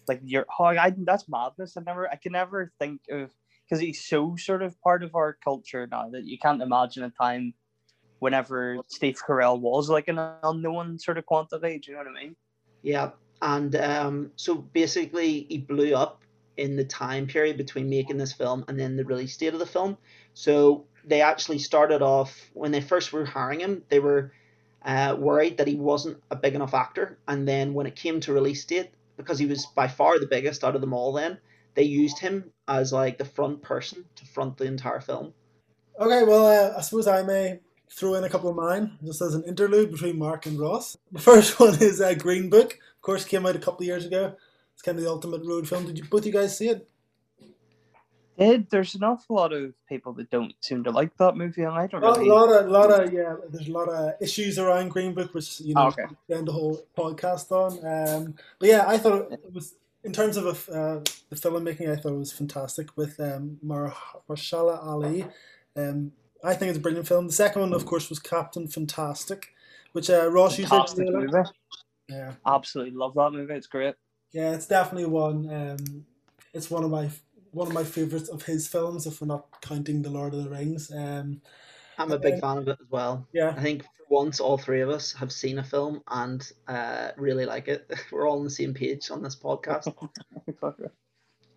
Like 0.08 0.22
you're, 0.24 0.46
oh, 0.60 0.66
I 0.66 0.94
that's 0.98 1.28
madness. 1.28 1.78
I 1.78 1.82
never, 1.82 2.10
I 2.10 2.16
can 2.16 2.32
never 2.34 2.72
think 2.80 3.02
of 3.10 3.32
because 3.66 3.82
he's 3.82 4.04
so 4.04 4.36
sort 4.38 4.62
of 4.62 4.80
part 4.82 5.04
of 5.04 5.16
our 5.16 5.38
culture 5.44 5.88
now 5.90 6.10
that 6.10 6.26
you 6.26 6.38
can't 6.38 6.62
imagine 6.62 7.04
a 7.04 7.10
time 7.10 7.54
whenever 8.20 8.78
Steve 8.88 9.18
Carell 9.28 9.60
was 9.60 9.90
like 9.90 10.08
an 10.08 10.20
unknown 10.44 11.00
sort 11.00 11.18
of 11.18 11.26
quantity. 11.26 11.80
Do 11.80 11.92
you 11.92 11.98
know 11.98 12.04
what 12.04 12.18
I 12.18 12.24
mean? 12.24 12.36
Yeah, 12.82 13.12
and 13.42 13.76
um, 13.76 14.32
so 14.36 14.56
basically 14.56 15.46
he 15.50 15.58
blew 15.58 15.94
up 15.94 16.22
in 16.56 16.76
the 16.76 16.84
time 16.84 17.28
period 17.28 17.58
between 17.58 17.90
making 17.90 18.18
this 18.18 18.34
film 18.34 18.66
and 18.68 18.80
then 18.80 18.98
the 18.98 19.06
release 19.06 19.38
date 19.38 19.54
of 19.54 19.60
the 19.60 19.66
film. 19.66 19.98
So 20.34 20.86
they 21.06 21.22
actually 21.22 21.60
started 21.60 22.02
off 22.02 22.50
when 22.54 22.72
they 22.72 22.82
first 22.82 23.14
were 23.14 23.26
hiring 23.26 23.60
him, 23.60 23.84
they 23.90 24.00
were 24.00 24.34
uh, 24.84 25.16
worried 25.18 25.58
that 25.58 25.68
he 25.68 25.76
wasn't 25.76 26.22
a 26.32 26.36
big 26.36 26.56
enough 26.56 26.74
actor, 26.74 27.18
and 27.28 27.48
then 27.48 27.74
when 27.74 27.86
it 27.86 27.96
came 27.96 28.20
to 28.22 28.34
release 28.34 28.64
date, 28.66 28.92
because 29.18 29.40
he 29.40 29.46
was 29.46 29.66
by 29.66 29.88
far 29.88 30.20
the 30.20 30.28
biggest 30.28 30.64
out 30.64 30.76
of 30.76 30.82
them 30.82 30.94
all, 30.94 31.14
then 31.14 31.40
they 31.74 31.84
used 31.84 32.20
him 32.20 32.52
as 32.68 32.94
like 32.94 33.18
the 33.18 33.26
front 33.26 33.62
person 33.62 34.06
to 34.16 34.26
front 34.26 34.58
the 34.58 34.66
entire 34.66 35.02
film. 35.02 35.34
Okay, 36.00 36.24
well, 36.24 36.46
uh, 36.46 36.78
I 36.78 36.82
suppose 36.82 37.08
I 37.08 37.24
may 37.24 37.60
throw 37.90 38.16
in 38.16 38.24
a 38.24 38.30
couple 38.30 38.50
of 38.50 38.56
mine 38.56 38.98
just 39.04 39.22
as 39.22 39.34
an 39.34 39.44
interlude 39.44 39.92
between 39.92 40.20
Mark 40.20 40.46
and 40.46 40.60
Ross. 40.60 40.98
The 41.12 41.20
first 41.32 41.60
one 41.60 41.76
is 41.82 42.00
uh, 42.00 42.14
Green 42.14 42.50
Book. 42.50 42.74
Of 42.74 43.02
course, 43.02 43.26
came 43.26 43.46
out 43.46 43.56
a 43.56 43.60
couple 43.60 43.82
of 43.82 43.88
years 43.88 44.06
ago. 44.06 44.36
It's 44.74 44.82
kind 44.82 44.98
of 44.98 45.04
the 45.04 45.10
ultimate 45.10 45.44
road 45.44 45.68
film. 45.68 45.86
Did 45.86 45.98
you 45.98 46.06
both 46.06 46.26
you 46.26 46.32
guys 46.32 46.58
see 46.58 46.70
it? 46.70 46.88
Did 48.38 48.70
there's 48.70 48.94
an 48.96 49.04
awful 49.04 49.36
lot 49.36 49.52
of 49.52 49.74
people 49.90 50.14
that 50.14 50.30
don't 50.30 50.54
seem 50.62 50.84
to 50.84 50.92
like 50.92 51.16
that 51.18 51.36
movie, 51.36 51.64
and 51.64 51.74
I 51.74 51.88
don't. 51.88 52.04
A 52.04 52.08
really... 52.08 52.30
lot 52.30 52.50
of, 52.50 52.70
lot 52.70 52.92
of, 52.92 53.12
yeah. 53.12 53.36
There's 53.50 53.68
a 53.68 53.72
lot 53.72 53.90
of 53.90 54.14
issues 54.22 54.60
around 54.60 54.90
Green 54.90 55.14
Book, 55.14 55.34
which 55.34 55.60
you 55.62 55.74
know, 55.74 55.86
oh, 55.86 55.88
okay. 55.88 56.06
spend 56.30 56.48
the 56.48 56.52
whole 56.52 56.86
podcast 56.96 57.52
on. 57.52 57.80
Um, 57.84 58.36
but 58.60 58.70
yeah, 58.70 58.86
I 58.88 58.98
thought 58.98 59.32
it 59.32 59.54
was 59.54 59.76
in 60.04 60.14
terms 60.14 60.38
of 60.38 60.70
uh, 60.70 61.00
the 61.30 61.36
filmmaking, 61.36 61.92
I 61.92 62.00
thought 62.00 62.14
it 62.14 62.18
was 62.18 62.32
fantastic 62.32 62.96
with 62.96 63.20
um, 63.20 63.60
Mahershala 63.66 64.84
Ali. 64.86 65.26
Um, 65.76 66.14
I 66.44 66.54
think 66.54 66.70
it's 66.70 66.78
a 66.78 66.82
brilliant 66.82 67.08
film. 67.08 67.28
The 67.28 67.34
second 67.34 67.62
one, 67.62 67.74
of 67.74 67.86
course, 67.86 68.10
was 68.10 68.20
Captain 68.20 68.68
Fantastic, 68.68 69.50
which 69.92 70.10
uh, 70.10 70.30
Ross 70.32 70.56
Fantastic 70.56 71.08
you 71.08 71.14
movie. 71.14 71.50
Yeah, 72.08 72.34
absolutely 72.46 72.94
love 72.94 73.16
that 73.16 73.32
movie. 73.32 73.54
It's 73.54 73.68
great. 73.68 73.96
Yeah, 74.32 74.54
it's 74.54 74.68
definitely 74.68 75.10
one. 75.10 75.54
Um, 75.54 76.06
it's 76.54 76.72
one 76.72 76.84
of 76.84 76.92
my 76.92 77.10
one 77.58 77.68
of 77.68 77.74
my 77.74 77.84
favorites 77.84 78.30
of 78.30 78.44
his 78.44 78.68
films, 78.68 79.08
if 79.08 79.20
we're 79.20 79.28
not 79.28 79.62
counting 79.62 80.02
the 80.02 80.10
Lord 80.10 80.34
of 80.34 80.44
the 80.44 80.50
Rings. 80.50 80.92
Um, 80.92 81.42
I'm 81.98 82.12
a 82.12 82.20
big 82.20 82.40
fan 82.40 82.60
of 82.60 82.68
it 82.68 82.78
as 82.80 82.88
well. 82.92 83.28
Yeah, 83.34 83.54
I 83.58 83.62
think 83.62 83.84
for 83.84 84.06
once 84.10 84.40
all 84.40 84.58
three 84.58 84.82
of 84.82 84.90
us 84.90 85.14
have 85.14 85.32
seen 85.32 85.58
a 85.58 85.64
film 85.64 86.04
and 86.08 86.48
uh, 86.68 87.10
really 87.18 87.46
like 87.46 87.68
it. 87.68 87.92
We're 88.12 88.30
all 88.30 88.38
on 88.38 88.44
the 88.44 88.52
same 88.52 88.74
page 88.74 89.10
on 89.10 89.24
this 89.24 89.36
podcast. 89.36 89.92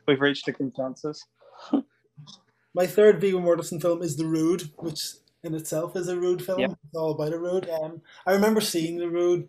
We've 0.09 0.21
reached 0.21 0.49
a 0.49 0.53
consensus. 0.53 1.27
My 2.75 2.87
third 2.87 3.21
Viggo 3.21 3.39
Mortensen 3.39 3.81
film 3.81 4.01
is 4.01 4.17
The 4.17 4.27
Road, 4.27 4.71
which 4.77 5.03
in 5.43 5.55
itself 5.55 5.97
is 5.97 6.09
a 6.09 6.19
road 6.19 6.43
film. 6.43 6.61
Yep. 6.61 6.71
It's 6.71 6.97
all 6.97 7.11
about 7.13 7.33
a 7.33 7.39
road. 7.39 7.69
Um, 7.69 8.01
I 8.27 8.33
remember 8.33 8.61
seeing 8.61 8.99
The 8.99 9.11
Road 9.11 9.49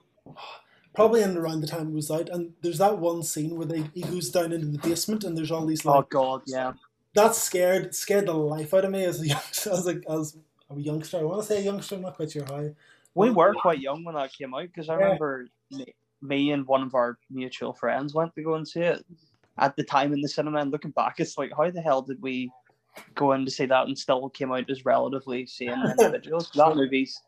probably 0.94 1.22
in 1.22 1.38
around 1.38 1.62
the 1.62 1.68
time 1.68 1.90
it 1.90 1.94
was 1.94 2.12
out, 2.12 2.30
and 2.30 2.54
there's 2.62 2.80
that 2.80 2.98
one 3.00 3.24
scene 3.24 3.56
where 3.56 3.68
they 3.68 3.84
he 3.94 4.02
goes 4.02 4.30
down 4.30 4.52
into 4.52 4.68
the 4.68 4.78
basement 4.78 5.24
and 5.24 5.38
there's 5.38 5.52
all 5.52 5.66
these 5.66 5.86
oh, 5.86 5.92
like 5.92 6.06
oh 6.06 6.08
god 6.10 6.42
yeah 6.46 6.74
that 7.14 7.36
scared 7.36 7.94
scared 7.94 8.28
the 8.28 8.34
life 8.34 8.74
out 8.74 8.86
of 8.86 8.92
me 8.92 9.04
as 9.04 9.22
a 9.22 9.28
youngster. 9.28 9.70
I 9.70 9.74
was 9.74 9.86
like 9.86 10.04
as 10.10 10.38
a 10.70 10.80
youngster. 10.80 11.20
I 11.20 11.24
want 11.24 11.42
to 11.42 11.48
say 11.48 11.60
a 11.60 11.64
youngster. 11.64 11.96
I'm 11.96 12.02
not 12.02 12.16
quite 12.16 12.32
sure 12.32 12.46
how. 12.46 12.70
We 13.14 13.30
were 13.30 13.54
quite 13.54 13.80
young 13.80 14.06
when 14.06 14.16
that 14.16 14.32
came 14.32 14.54
out 14.54 14.64
because 14.64 14.88
I 14.88 14.98
yeah. 14.98 15.04
remember 15.04 15.48
me, 15.70 15.86
me 16.22 16.52
and 16.52 16.66
one 16.66 16.82
of 16.82 16.96
our 16.96 17.18
mutual 17.30 17.74
friends 17.74 18.14
went 18.14 18.34
to 18.36 18.44
go 18.44 18.54
and 18.54 18.66
see 18.66 18.82
it 18.82 19.06
at 19.58 19.76
the 19.76 19.84
time 19.84 20.14
in 20.14 20.22
the 20.22 20.30
cinema. 20.30 20.60
And 20.60 20.72
looking 20.72 20.92
back, 20.92 21.20
it's 21.20 21.38
like 21.38 21.52
how 21.56 21.70
the 21.70 21.82
hell 21.82 22.02
did 22.02 22.22
we 22.22 22.50
go 23.16 23.34
in 23.34 23.44
to 23.44 23.52
see 23.52 23.66
that 23.66 23.88
and 23.88 23.98
still 23.98 24.30
came 24.30 24.54
out 24.54 24.70
as 24.70 24.86
relatively 24.86 25.46
sane 25.46 25.72
individuals. 26.00 26.52
that 26.56 26.76
movie's 26.76 27.22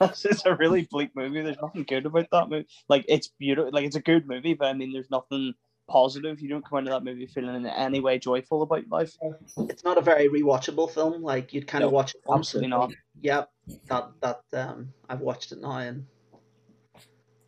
it's 0.00 0.46
a 0.46 0.54
really 0.56 0.82
bleak 0.90 1.10
movie. 1.14 1.42
There's 1.42 1.60
nothing 1.60 1.84
good 1.84 2.06
about 2.06 2.28
that 2.32 2.48
movie. 2.48 2.66
Like 2.88 3.04
it's 3.08 3.28
beautiful, 3.38 3.70
like 3.72 3.84
it's 3.84 3.96
a 3.96 4.00
good 4.00 4.26
movie, 4.26 4.54
but 4.54 4.68
I 4.68 4.72
mean, 4.72 4.92
there's 4.92 5.10
nothing 5.10 5.54
positive. 5.88 6.40
You 6.40 6.48
don't 6.48 6.66
come 6.66 6.78
into 6.78 6.90
that 6.92 7.04
movie 7.04 7.26
feeling 7.26 7.56
in 7.56 7.66
any 7.66 8.00
way 8.00 8.18
joyful 8.18 8.62
about 8.62 8.88
life. 8.88 9.12
It's 9.58 9.84
not 9.84 9.98
a 9.98 10.02
very 10.02 10.28
rewatchable 10.28 10.90
film. 10.90 11.22
Like 11.22 11.52
you'd 11.52 11.66
kind 11.66 11.82
no, 11.82 11.88
of 11.88 11.92
watch 11.92 12.14
it. 12.14 12.22
once. 12.24 12.48
Absolutely 12.48 12.70
not. 12.70 12.92
Yep, 13.20 13.50
that 13.88 14.10
that 14.20 14.40
um, 14.54 14.92
I've 15.08 15.20
watched 15.20 15.52
it 15.52 15.60
now 15.60 15.78
and 15.78 16.06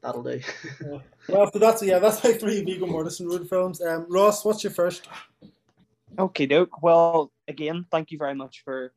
that'll 0.02 0.22
do. 0.22 0.40
yeah. 0.84 0.98
Well, 1.28 1.50
so 1.52 1.58
that's 1.58 1.82
yeah, 1.82 1.98
that's 1.98 2.22
my 2.22 2.32
three 2.32 2.62
Viggo 2.64 2.86
Mortensen 2.86 3.30
road 3.30 3.48
films. 3.48 3.80
Um, 3.80 4.06
Ross, 4.10 4.44
what's 4.44 4.62
your 4.64 4.72
first? 4.72 5.08
Okay, 6.18 6.46
doke. 6.46 6.82
Well, 6.82 7.32
again, 7.48 7.86
thank 7.90 8.10
you 8.10 8.18
very 8.18 8.34
much 8.34 8.62
for 8.64 8.92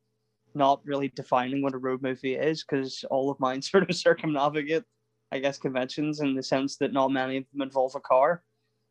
not 0.56 0.80
really 0.84 1.08
defining 1.08 1.62
what 1.62 1.74
a 1.74 1.78
road 1.78 2.02
movie 2.02 2.34
is 2.34 2.64
because 2.64 3.04
all 3.10 3.30
of 3.30 3.38
mine 3.38 3.62
sort 3.62 3.88
of 3.88 3.94
circumnavigate, 3.94 4.84
I 5.30 5.38
guess, 5.38 5.58
conventions 5.58 6.20
in 6.20 6.34
the 6.34 6.42
sense 6.42 6.76
that 6.78 6.92
not 6.92 7.12
many 7.12 7.38
of 7.38 7.44
them 7.52 7.62
involve 7.62 7.94
a 7.94 8.00
car. 8.00 8.42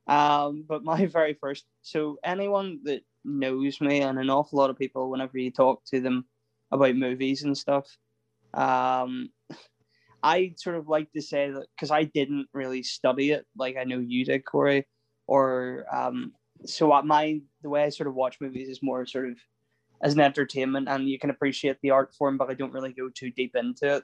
Um, 0.08 0.64
but 0.68 0.84
my 0.84 1.06
very 1.08 1.34
first, 1.34 1.66
so 1.82 2.18
anyone 2.24 2.80
that 2.84 3.02
knows 3.24 3.82
me 3.82 4.02
and 4.02 4.20
an 4.20 4.30
awful 4.30 4.60
lot 4.60 4.70
of 4.70 4.78
people, 4.78 5.10
whenever 5.10 5.38
you 5.38 5.52
talk 5.52 5.84
to 5.86 6.00
them 6.00 6.26
about 6.72 6.96
movies 6.96 7.44
and 7.44 7.58
stuff, 7.58 7.88
um, 8.54 9.30
I 10.24 10.54
sort 10.58 10.78
of 10.78 10.88
like 10.88 11.12
to 11.12 11.22
say 11.22 11.52
that 11.52 11.68
because 11.76 11.92
I 11.92 12.06
didn't 12.06 12.48
really 12.52 12.82
study 12.82 13.32
it 13.32 13.46
like 13.56 13.78
I 13.78 13.84
know 13.84 14.00
you 14.00 14.26
did, 14.26 14.44
Corey, 14.44 14.88
or 15.28 15.86
um, 15.94 16.34
so 16.66 16.88
my 17.04 17.42
the 17.62 17.70
way 17.70 17.84
I 17.84 17.90
sort 17.90 18.08
of 18.08 18.16
watch 18.16 18.38
movies 18.42 18.70
is 18.70 18.82
more 18.82 19.06
sort 19.06 19.30
of 19.30 19.38
as 20.02 20.14
an 20.14 20.20
entertainment, 20.20 20.88
and 20.88 21.08
you 21.08 21.20
can 21.20 21.30
appreciate 21.30 21.78
the 21.82 21.92
art 21.92 22.14
form, 22.14 22.38
but 22.38 22.50
I 22.50 22.54
don't 22.54 22.74
really 22.74 22.94
go 22.94 23.10
too 23.10 23.32
deep 23.32 23.56
into 23.56 23.98
it. 23.98 24.04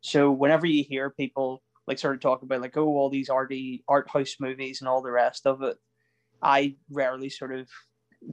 So 0.00 0.30
whenever 0.30 0.66
you 0.66 0.84
hear 0.84 1.10
people 1.10 1.62
like 1.86 1.98
sort 1.98 2.14
of 2.14 2.20
talk 2.20 2.42
about 2.42 2.60
like 2.60 2.76
oh 2.76 2.86
all 2.86 3.08
these 3.08 3.30
arty 3.30 3.82
art 3.88 4.08
house 4.10 4.36
movies 4.38 4.80
and 4.80 4.88
all 4.88 5.02
the 5.02 5.10
rest 5.10 5.46
of 5.46 5.62
it, 5.62 5.76
I 6.42 6.76
rarely 6.90 7.30
sort 7.30 7.54
of 7.54 7.68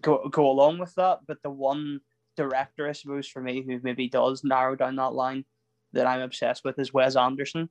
go 0.01 0.27
go 0.29 0.49
along 0.49 0.79
with 0.79 0.93
that. 0.95 1.19
But 1.27 1.41
the 1.43 1.49
one 1.49 2.01
director, 2.37 2.87
I 2.87 2.91
suppose, 2.91 3.27
for 3.27 3.41
me 3.41 3.63
who 3.63 3.79
maybe 3.81 4.09
does 4.09 4.43
narrow 4.43 4.75
down 4.75 4.97
that 4.97 5.13
line 5.13 5.45
that 5.93 6.07
I'm 6.07 6.21
obsessed 6.21 6.63
with 6.65 6.77
is 6.79 6.93
Wes 6.93 7.15
Anderson. 7.15 7.69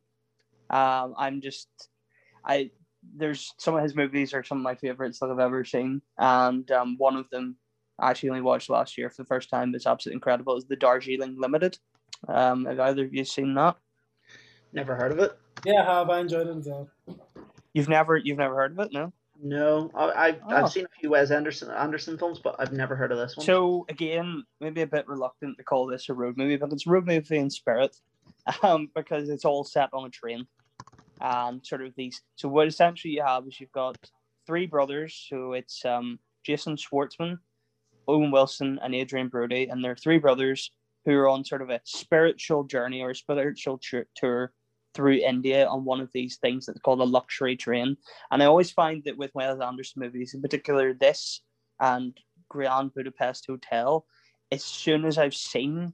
Um, 0.70 1.14
I'm 1.18 1.40
just 1.40 1.68
I 2.44 2.70
there's 3.16 3.52
some 3.58 3.76
of 3.76 3.82
his 3.82 3.94
movies 3.94 4.32
are 4.32 4.42
some 4.42 4.58
of 4.58 4.64
my 4.64 4.74
favorites 4.74 5.18
that 5.20 5.30
I've 5.30 5.38
ever 5.38 5.64
seen, 5.64 6.00
and 6.18 6.68
um, 6.70 6.96
one 6.98 7.16
of 7.16 7.28
them 7.30 7.56
I 7.98 8.10
actually 8.10 8.30
only 8.30 8.42
watched 8.42 8.70
last 8.70 8.98
year 8.98 9.10
for 9.10 9.22
the 9.22 9.26
first 9.26 9.50
time. 9.50 9.74
It's 9.74 9.86
absolutely 9.86 10.16
incredible. 10.16 10.56
Is 10.56 10.66
the 10.66 10.76
Darjeeling 10.76 11.36
Limited? 11.38 11.78
Um, 12.28 12.64
have 12.64 12.80
either 12.80 13.04
of 13.04 13.14
you 13.14 13.24
seen 13.24 13.54
that? 13.54 13.76
Never 14.72 14.96
heard 14.96 15.12
of 15.12 15.18
it. 15.20 15.38
Yeah, 15.64 15.82
I 15.82 15.84
have. 15.84 16.10
I 16.10 16.20
enjoyed 16.20 16.48
it 16.48 16.56
as 16.56 16.66
well. 16.66 16.88
You've 17.72 17.88
never 17.88 18.16
you've 18.16 18.38
never 18.38 18.54
heard 18.54 18.72
of 18.72 18.78
it, 18.80 18.92
no? 18.92 19.12
No, 19.42 19.90
I, 19.94 20.28
I've, 20.28 20.40
oh. 20.48 20.54
I've 20.54 20.70
seen 20.70 20.84
a 20.84 20.98
few 21.00 21.10
Wes 21.10 21.30
Anderson 21.30 21.70
Anderson 21.70 22.16
films, 22.16 22.40
but 22.42 22.56
I've 22.58 22.72
never 22.72 22.94
heard 22.94 23.12
of 23.12 23.18
this 23.18 23.36
one. 23.36 23.44
So 23.44 23.84
again, 23.88 24.44
maybe 24.60 24.82
a 24.82 24.86
bit 24.86 25.08
reluctant 25.08 25.58
to 25.58 25.64
call 25.64 25.86
this 25.86 26.08
a 26.08 26.14
road 26.14 26.36
movie, 26.36 26.56
but 26.56 26.72
it's 26.72 26.86
a 26.86 26.90
road 26.90 27.06
movie 27.06 27.38
in 27.38 27.50
spirit, 27.50 27.96
um, 28.62 28.90
because 28.94 29.28
it's 29.28 29.44
all 29.44 29.64
set 29.64 29.90
on 29.92 30.06
a 30.06 30.10
train, 30.10 30.46
and 31.20 31.64
sort 31.66 31.82
of 31.82 31.94
these. 31.96 32.22
So 32.36 32.48
what 32.48 32.68
essentially 32.68 33.14
you 33.14 33.22
have 33.22 33.46
is 33.46 33.60
you've 33.60 33.72
got 33.72 33.98
three 34.46 34.66
brothers. 34.66 35.26
So 35.28 35.52
it's 35.52 35.84
um, 35.84 36.18
Jason 36.44 36.76
Schwartzman, 36.76 37.38
Owen 38.08 38.30
Wilson, 38.30 38.78
and 38.82 38.94
Adrien 38.94 39.28
Brody, 39.28 39.68
and 39.68 39.82
they're 39.84 39.96
three 39.96 40.18
brothers 40.18 40.70
who 41.04 41.12
are 41.12 41.28
on 41.28 41.44
sort 41.44 41.62
of 41.62 41.70
a 41.70 41.80
spiritual 41.84 42.64
journey 42.64 43.02
or 43.02 43.10
a 43.10 43.14
spiritual 43.14 43.78
tour 44.14 44.52
through 44.94 45.14
India 45.14 45.66
on 45.66 45.84
one 45.84 46.00
of 46.00 46.10
these 46.12 46.36
things 46.36 46.66
that's 46.66 46.80
called 46.80 47.00
a 47.00 47.04
luxury 47.04 47.56
train. 47.56 47.96
And 48.30 48.42
I 48.42 48.46
always 48.46 48.70
find 48.70 49.02
that 49.04 49.18
with 49.18 49.34
Wes 49.34 49.60
Anderson 49.60 50.00
movies, 50.00 50.34
in 50.34 50.40
particular 50.40 50.94
this 50.94 51.40
and 51.80 52.16
Grand 52.48 52.94
Budapest 52.94 53.46
Hotel, 53.46 54.06
as 54.52 54.64
soon 54.64 55.04
as 55.04 55.18
I've 55.18 55.34
seen 55.34 55.92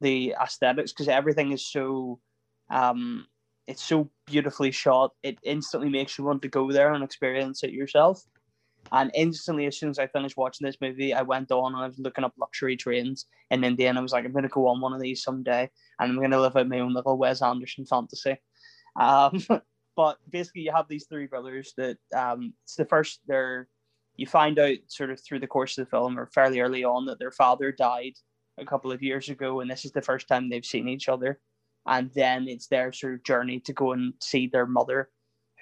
the 0.00 0.34
aesthetics, 0.40 0.92
because 0.92 1.08
everything 1.08 1.52
is 1.52 1.66
so 1.66 2.20
um 2.70 3.26
it's 3.68 3.82
so 3.82 4.10
beautifully 4.26 4.72
shot, 4.72 5.12
it 5.22 5.38
instantly 5.44 5.88
makes 5.88 6.18
you 6.18 6.24
want 6.24 6.42
to 6.42 6.48
go 6.48 6.70
there 6.72 6.92
and 6.92 7.04
experience 7.04 7.62
it 7.62 7.70
yourself. 7.70 8.22
And 8.92 9.10
instantly, 9.14 9.66
as 9.66 9.78
soon 9.78 9.88
as 9.88 9.98
I 9.98 10.06
finished 10.06 10.36
watching 10.36 10.66
this 10.66 10.80
movie, 10.80 11.14
I 11.14 11.22
went 11.22 11.50
on 11.50 11.74
and 11.74 11.82
I 11.82 11.86
was 11.86 11.98
looking 11.98 12.24
up 12.24 12.34
luxury 12.38 12.76
trains 12.76 13.26
in 13.50 13.64
India, 13.64 13.88
and 13.88 13.98
I 13.98 14.02
was 14.02 14.12
like, 14.12 14.26
I'm 14.26 14.32
going 14.32 14.42
to 14.42 14.48
go 14.48 14.68
on 14.68 14.82
one 14.82 14.92
of 14.92 15.00
these 15.00 15.22
someday, 15.22 15.70
and 15.98 16.10
I'm 16.10 16.18
going 16.18 16.30
to 16.30 16.40
live 16.40 16.56
out 16.56 16.68
my 16.68 16.80
own 16.80 16.92
little 16.92 17.16
Wes 17.16 17.40
Anderson 17.40 17.86
fantasy. 17.86 18.36
Um, 19.00 19.42
but 19.96 20.18
basically, 20.28 20.62
you 20.62 20.72
have 20.72 20.88
these 20.88 21.06
three 21.08 21.26
brothers 21.26 21.72
that 21.78 21.96
um, 22.14 22.52
it's 22.64 22.76
the 22.76 22.84
first 22.84 23.20
they're 23.26 23.66
you 24.16 24.26
find 24.26 24.58
out 24.58 24.76
sort 24.88 25.10
of 25.10 25.18
through 25.20 25.40
the 25.40 25.46
course 25.46 25.78
of 25.78 25.86
the 25.86 25.90
film 25.90 26.18
or 26.18 26.26
fairly 26.26 26.60
early 26.60 26.84
on 26.84 27.06
that 27.06 27.18
their 27.18 27.30
father 27.30 27.72
died 27.72 28.12
a 28.58 28.66
couple 28.66 28.92
of 28.92 29.02
years 29.02 29.30
ago, 29.30 29.60
and 29.60 29.70
this 29.70 29.86
is 29.86 29.92
the 29.92 30.02
first 30.02 30.28
time 30.28 30.50
they've 30.50 30.66
seen 30.66 30.86
each 30.86 31.08
other. 31.08 31.40
And 31.86 32.10
then 32.14 32.46
it's 32.46 32.68
their 32.68 32.92
sort 32.92 33.14
of 33.14 33.24
journey 33.24 33.58
to 33.60 33.72
go 33.72 33.92
and 33.92 34.12
see 34.20 34.46
their 34.46 34.66
mother 34.66 35.08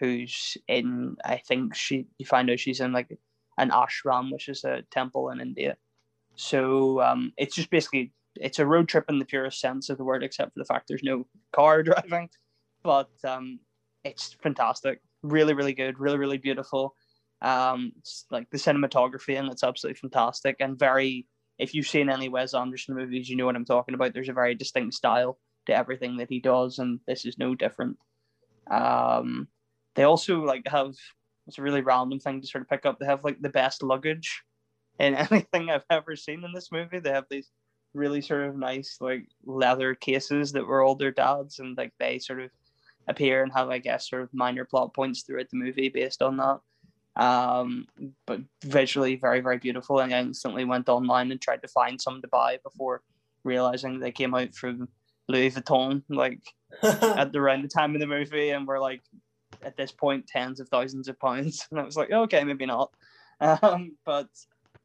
who's 0.01 0.57
in 0.67 1.17
I 1.25 1.37
think 1.37 1.77
she 1.77 2.07
you 2.19 2.27
find 2.27 2.51
out 2.51 2.59
she's 2.59 2.81
in 2.81 2.93
like 2.93 3.17
an 3.59 3.71
ashram, 3.71 4.33
which 4.33 4.49
is 4.49 4.65
a 4.65 4.83
temple 4.91 5.31
in 5.31 5.41
India. 5.41 5.77
So 6.35 7.01
um, 7.03 7.33
it's 7.37 7.55
just 7.55 7.71
basically 7.71 8.13
it's 8.37 8.59
a 8.59 8.67
road 8.67 8.89
trip 8.89 9.05
in 9.09 9.19
the 9.19 9.25
purest 9.25 9.61
sense 9.61 9.91
of 9.91 9.99
the 9.99 10.05
word, 10.05 10.23
except 10.23 10.55
for 10.55 10.59
the 10.59 10.65
fact 10.65 10.89
there's 10.89 11.03
no 11.03 11.27
car 11.53 11.83
driving. 11.85 12.31
But 12.83 13.11
um, 13.25 13.61
it's 14.05 14.35
fantastic, 14.43 15.01
really, 15.23 15.53
really 15.53 15.75
good, 15.75 16.01
really, 16.01 16.19
really 16.19 16.39
beautiful. 16.39 16.95
Um, 17.43 17.93
it's 17.99 18.25
like 18.31 18.49
the 18.51 18.59
cinematography 18.59 19.39
and 19.39 19.49
it's 19.49 19.65
absolutely 19.65 20.01
fantastic 20.01 20.57
and 20.61 20.79
very. 20.79 21.27
If 21.59 21.75
you've 21.75 21.87
seen 21.87 22.09
any 22.09 22.31
Wes 22.31 22.55
Anderson 22.55 22.95
movies, 22.95 23.29
you 23.29 23.37
know 23.37 23.45
what 23.45 23.55
I'm 23.55 23.67
talking 23.67 23.95
about. 23.95 24.15
There's 24.15 24.31
a 24.31 24.33
very 24.33 24.55
distinct 24.55 24.95
style 24.95 25.39
to 25.67 25.77
everything 25.77 26.17
that 26.17 26.31
he 26.31 26.41
does, 26.41 26.79
and 26.79 27.01
this 27.07 27.27
is 27.27 27.37
no 27.37 27.55
different. 27.55 27.99
Um, 28.71 29.47
they 29.95 30.05
also 30.05 30.41
like 30.43 30.67
have 30.69 30.95
it's 31.47 31.59
a 31.59 31.63
really 31.63 31.81
random 31.81 32.21
thing 32.21 32.41
to 32.41 32.47
sort 32.47 32.63
of 32.63 32.69
pick 32.69 32.87
up. 32.87 32.99
They 32.99 33.07
have 33.07 33.25
like 33.25 33.41
the 33.41 33.49
best 33.49 33.83
luggage 33.83 34.43
in 34.99 35.15
anything 35.31 35.71
I've 35.71 35.85
ever 35.91 36.17
seen 36.17 36.45
in 36.45 36.53
this 36.53 36.71
movie. 36.71 37.01
They 37.01 37.11
have 37.11 37.27
these 37.31 37.51
really 37.93 38.21
sort 38.21 38.43
of 38.43 38.57
nice 38.57 38.99
like 39.01 39.27
leather 39.45 39.95
cases 39.95 40.53
that 40.53 40.67
were 40.67 40.83
all 40.83 40.95
their 40.95 41.11
dads, 41.11 41.59
and 41.59 41.77
like 41.77 41.93
they 41.99 42.19
sort 42.19 42.41
of 42.41 42.51
appear 43.09 43.43
and 43.43 43.53
have 43.53 43.69
I 43.69 43.79
guess 43.79 44.09
sort 44.09 44.23
of 44.23 44.33
minor 44.33 44.65
plot 44.65 44.95
points 44.95 45.23
throughout 45.23 45.51
the 45.51 45.57
movie 45.57 45.89
based 45.89 46.23
on 46.23 46.37
that. 46.37 46.61
Um, 47.17 47.87
but 48.27 48.41
visually 48.65 49.17
very 49.17 49.41
very 49.41 49.59
beautiful, 49.59 49.99
and 49.99 50.15
I 50.15 50.21
instantly 50.21 50.65
went 50.65 50.89
online 50.89 51.33
and 51.33 51.41
tried 51.41 51.63
to 51.63 51.69
find 51.69 52.01
some 52.01 52.23
to 52.23 52.29
buy 52.29 52.59
before 52.63 53.03
realizing 53.43 53.99
they 53.99 54.13
came 54.13 54.35
out 54.35 54.55
from 54.55 54.89
Louis 55.29 55.51
Vuitton 55.51 56.03
like 56.09 56.41
at 56.83 57.33
the 57.33 57.39
around 57.39 57.63
the 57.63 57.69
time 57.69 57.95
of 57.95 58.01
the 58.01 58.07
movie, 58.07 58.51
and 58.51 58.67
we're 58.67 58.79
like 58.79 59.03
at 59.63 59.77
this 59.77 59.93
point 59.93 60.27
tens 60.27 60.61
of 60.61 60.69
thousands 60.69 61.09
of 61.09 61.19
pounds. 61.19 61.67
And 61.71 61.81
I 61.81 61.85
was 61.85 61.97
like, 61.97 62.11
okay, 62.11 62.45
maybe 62.45 62.67
not. 62.67 62.93
Um, 63.41 63.97
but 64.05 64.29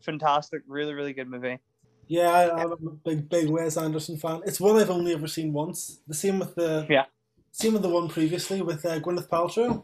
fantastic, 0.01 0.61
really, 0.67 0.93
really 0.93 1.13
good 1.13 1.29
movie. 1.29 1.59
Yeah, 2.07 2.29
I, 2.29 2.61
am 2.61 2.71
a 2.71 2.77
big, 2.77 3.27
big 3.29 3.49
Wes 3.49 3.77
Anderson 3.77 4.17
fan. 4.17 4.41
It's 4.45 4.59
one 4.59 4.77
I've 4.77 4.91
only 4.91 5.13
ever 5.13 5.27
seen 5.27 5.51
once. 5.51 6.01
The 6.07 6.13
same 6.13 6.39
with 6.39 6.53
the 6.53 6.85
yeah, 6.89 7.05
same 7.51 7.73
with 7.73 7.81
the 7.81 7.89
one 7.89 8.09
previously 8.09 8.61
with 8.61 8.85
uh, 8.85 8.99
Gwyneth 8.99 9.27
Paltrow. 9.27 9.83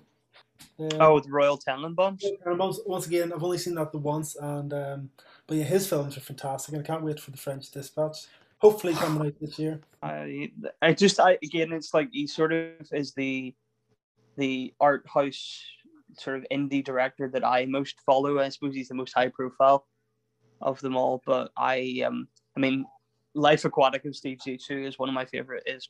Um, 0.79 0.89
oh, 0.99 1.19
the 1.19 1.31
Royal 1.31 1.57
Tenenbaums. 1.57 2.21
Once, 2.45 2.79
once 2.85 3.07
again, 3.07 3.33
I've 3.33 3.43
only 3.43 3.57
seen 3.57 3.75
that 3.75 3.91
the 3.91 3.97
once, 3.97 4.35
and 4.35 4.71
um, 4.73 5.09
but 5.47 5.57
yeah, 5.57 5.63
his 5.63 5.87
films 5.87 6.15
are 6.15 6.21
fantastic, 6.21 6.75
and 6.75 6.83
I 6.83 6.85
can't 6.85 7.03
wait 7.03 7.19
for 7.19 7.31
the 7.31 7.37
French 7.37 7.71
Dispatch. 7.71 8.27
Hopefully, 8.59 8.93
coming 8.93 9.27
out 9.27 9.33
this 9.41 9.57
year. 9.57 9.79
I, 10.03 10.51
I 10.81 10.93
just, 10.93 11.19
I 11.19 11.39
again, 11.43 11.71
it's 11.71 11.93
like 11.95 12.09
he 12.11 12.27
sort 12.27 12.53
of 12.53 12.69
is 12.91 13.13
the 13.13 13.55
the 14.37 14.73
art 14.79 15.05
house 15.13 15.63
sort 16.17 16.37
of 16.37 16.45
indie 16.51 16.83
director 16.83 17.29
that 17.29 17.45
I 17.45 17.65
most 17.65 17.99
follow. 18.01 18.39
I 18.39 18.49
suppose 18.49 18.75
he's 18.75 18.89
the 18.89 18.95
most 18.95 19.13
high 19.13 19.29
profile 19.29 19.85
of 20.61 20.79
them 20.81 20.95
all. 20.95 21.21
But 21.25 21.51
I 21.57 22.03
um 22.05 22.27
I 22.55 22.59
mean 22.59 22.85
Life 23.33 23.65
Aquatic 23.65 24.05
of 24.05 24.15
Steve 24.15 24.39
Zissou 24.45 24.85
is 24.87 24.99
one 24.99 25.09
of 25.09 25.15
my 25.15 25.25
favorite 25.25 25.63
is 25.65 25.89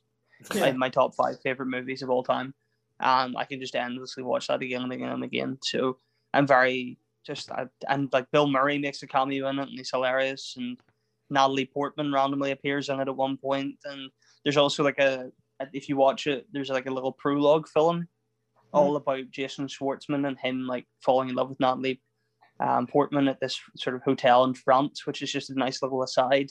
yeah. 0.54 0.72
my 0.74 0.90
top 0.90 1.16
five 1.16 1.40
favorite 1.42 1.68
movies 1.68 2.02
of 2.02 2.10
all 2.10 2.24
time. 2.24 2.54
And 3.00 3.36
I 3.36 3.46
can 3.46 3.60
just 3.60 3.76
endlessly 3.76 4.24
watch 4.24 4.48
that 4.48 4.62
again 4.62 4.84
and 4.84 4.94
again 4.94 5.10
and 5.10 5.24
again. 5.24 5.58
So 5.64 5.98
I'm 6.34 6.46
very 6.46 6.98
just 7.24 7.52
I, 7.52 7.66
and 7.88 8.10
like 8.12 8.32
Bill 8.32 8.48
Murray 8.48 8.78
makes 8.78 9.04
a 9.04 9.08
cameo 9.08 9.48
in 9.50 9.60
it 9.60 9.70
and 9.70 9.78
he's 9.78 9.92
hilarious 9.92 10.56
and 10.58 10.78
Natalie 11.30 11.66
Portman 11.66 12.12
randomly 12.12 12.52
appears 12.52 12.90
in 12.90 13.00
it 13.00 13.08
at 13.08 13.16
one 13.16 13.38
point 13.38 13.76
and 13.86 14.10
there's 14.44 14.58
also 14.58 14.84
like 14.84 15.00
a 15.00 15.32
if 15.74 15.88
you 15.88 15.96
watch 15.96 16.26
it 16.26 16.48
there's 16.52 16.70
like 16.70 16.88
a 16.88 16.92
little 16.92 17.12
prologue 17.12 17.68
film 17.68 18.08
all 18.74 18.96
about 18.96 19.30
Jason 19.32 19.68
Schwartzman 19.68 20.28
and 20.28 20.38
him 20.38 20.68
like 20.68 20.86
falling 21.02 21.30
in 21.30 21.36
love 21.36 21.50
with 21.50 21.60
Natalie 21.60 22.02
um, 22.60 22.88
Portman 22.88 23.28
at 23.28 23.40
this 23.40 23.60
sort 23.78 23.96
of 23.96 24.04
hotel 24.04 24.44
in 24.44 24.54
France, 24.54 25.06
which 25.06 25.22
is 25.22 25.32
just 25.32 25.50
a 25.50 25.58
nice 25.58 25.82
little 25.82 26.04
aside. 26.04 26.48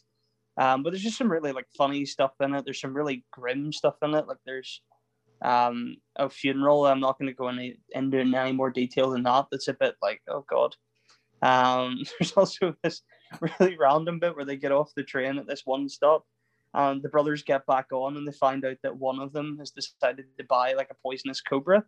Um, 0.56 0.82
but 0.82 0.90
there's 0.90 1.02
just 1.02 1.18
some 1.18 1.30
really 1.30 1.52
like 1.52 1.66
funny 1.76 2.04
stuff 2.04 2.32
in 2.40 2.54
it. 2.54 2.64
There's 2.64 2.80
some 2.80 2.94
really 2.94 3.24
grim 3.32 3.72
stuff 3.72 3.94
in 4.02 4.14
it. 4.14 4.26
Like 4.26 4.38
there's 4.44 4.82
um, 5.42 5.96
a 6.16 6.28
funeral. 6.28 6.86
I'm 6.86 7.00
not 7.00 7.18
going 7.18 7.28
to 7.28 7.34
go 7.34 7.48
any, 7.48 7.76
into 7.92 8.18
any 8.18 8.52
more 8.52 8.70
detail 8.70 9.10
than 9.10 9.22
that. 9.22 9.46
That's 9.50 9.68
a 9.68 9.74
bit 9.74 9.94
like 10.02 10.20
oh 10.28 10.44
god. 10.48 10.74
Um, 11.42 12.02
there's 12.18 12.32
also 12.32 12.74
this 12.82 13.02
really 13.40 13.76
random 13.78 14.18
bit 14.18 14.34
where 14.34 14.44
they 14.44 14.56
get 14.56 14.72
off 14.72 14.92
the 14.96 15.04
train 15.04 15.38
at 15.38 15.46
this 15.46 15.62
one 15.64 15.88
stop 15.88 16.24
and 16.74 17.02
the 17.02 17.08
brothers 17.08 17.42
get 17.42 17.66
back 17.66 17.86
on 17.92 18.16
and 18.16 18.26
they 18.26 18.32
find 18.32 18.64
out 18.64 18.76
that 18.82 18.96
one 18.96 19.20
of 19.20 19.32
them 19.32 19.56
has 19.58 19.70
decided 19.70 20.26
to 20.38 20.44
buy 20.44 20.72
like 20.72 20.88
a 20.90 20.96
poisonous 21.02 21.40
cobra 21.40 21.84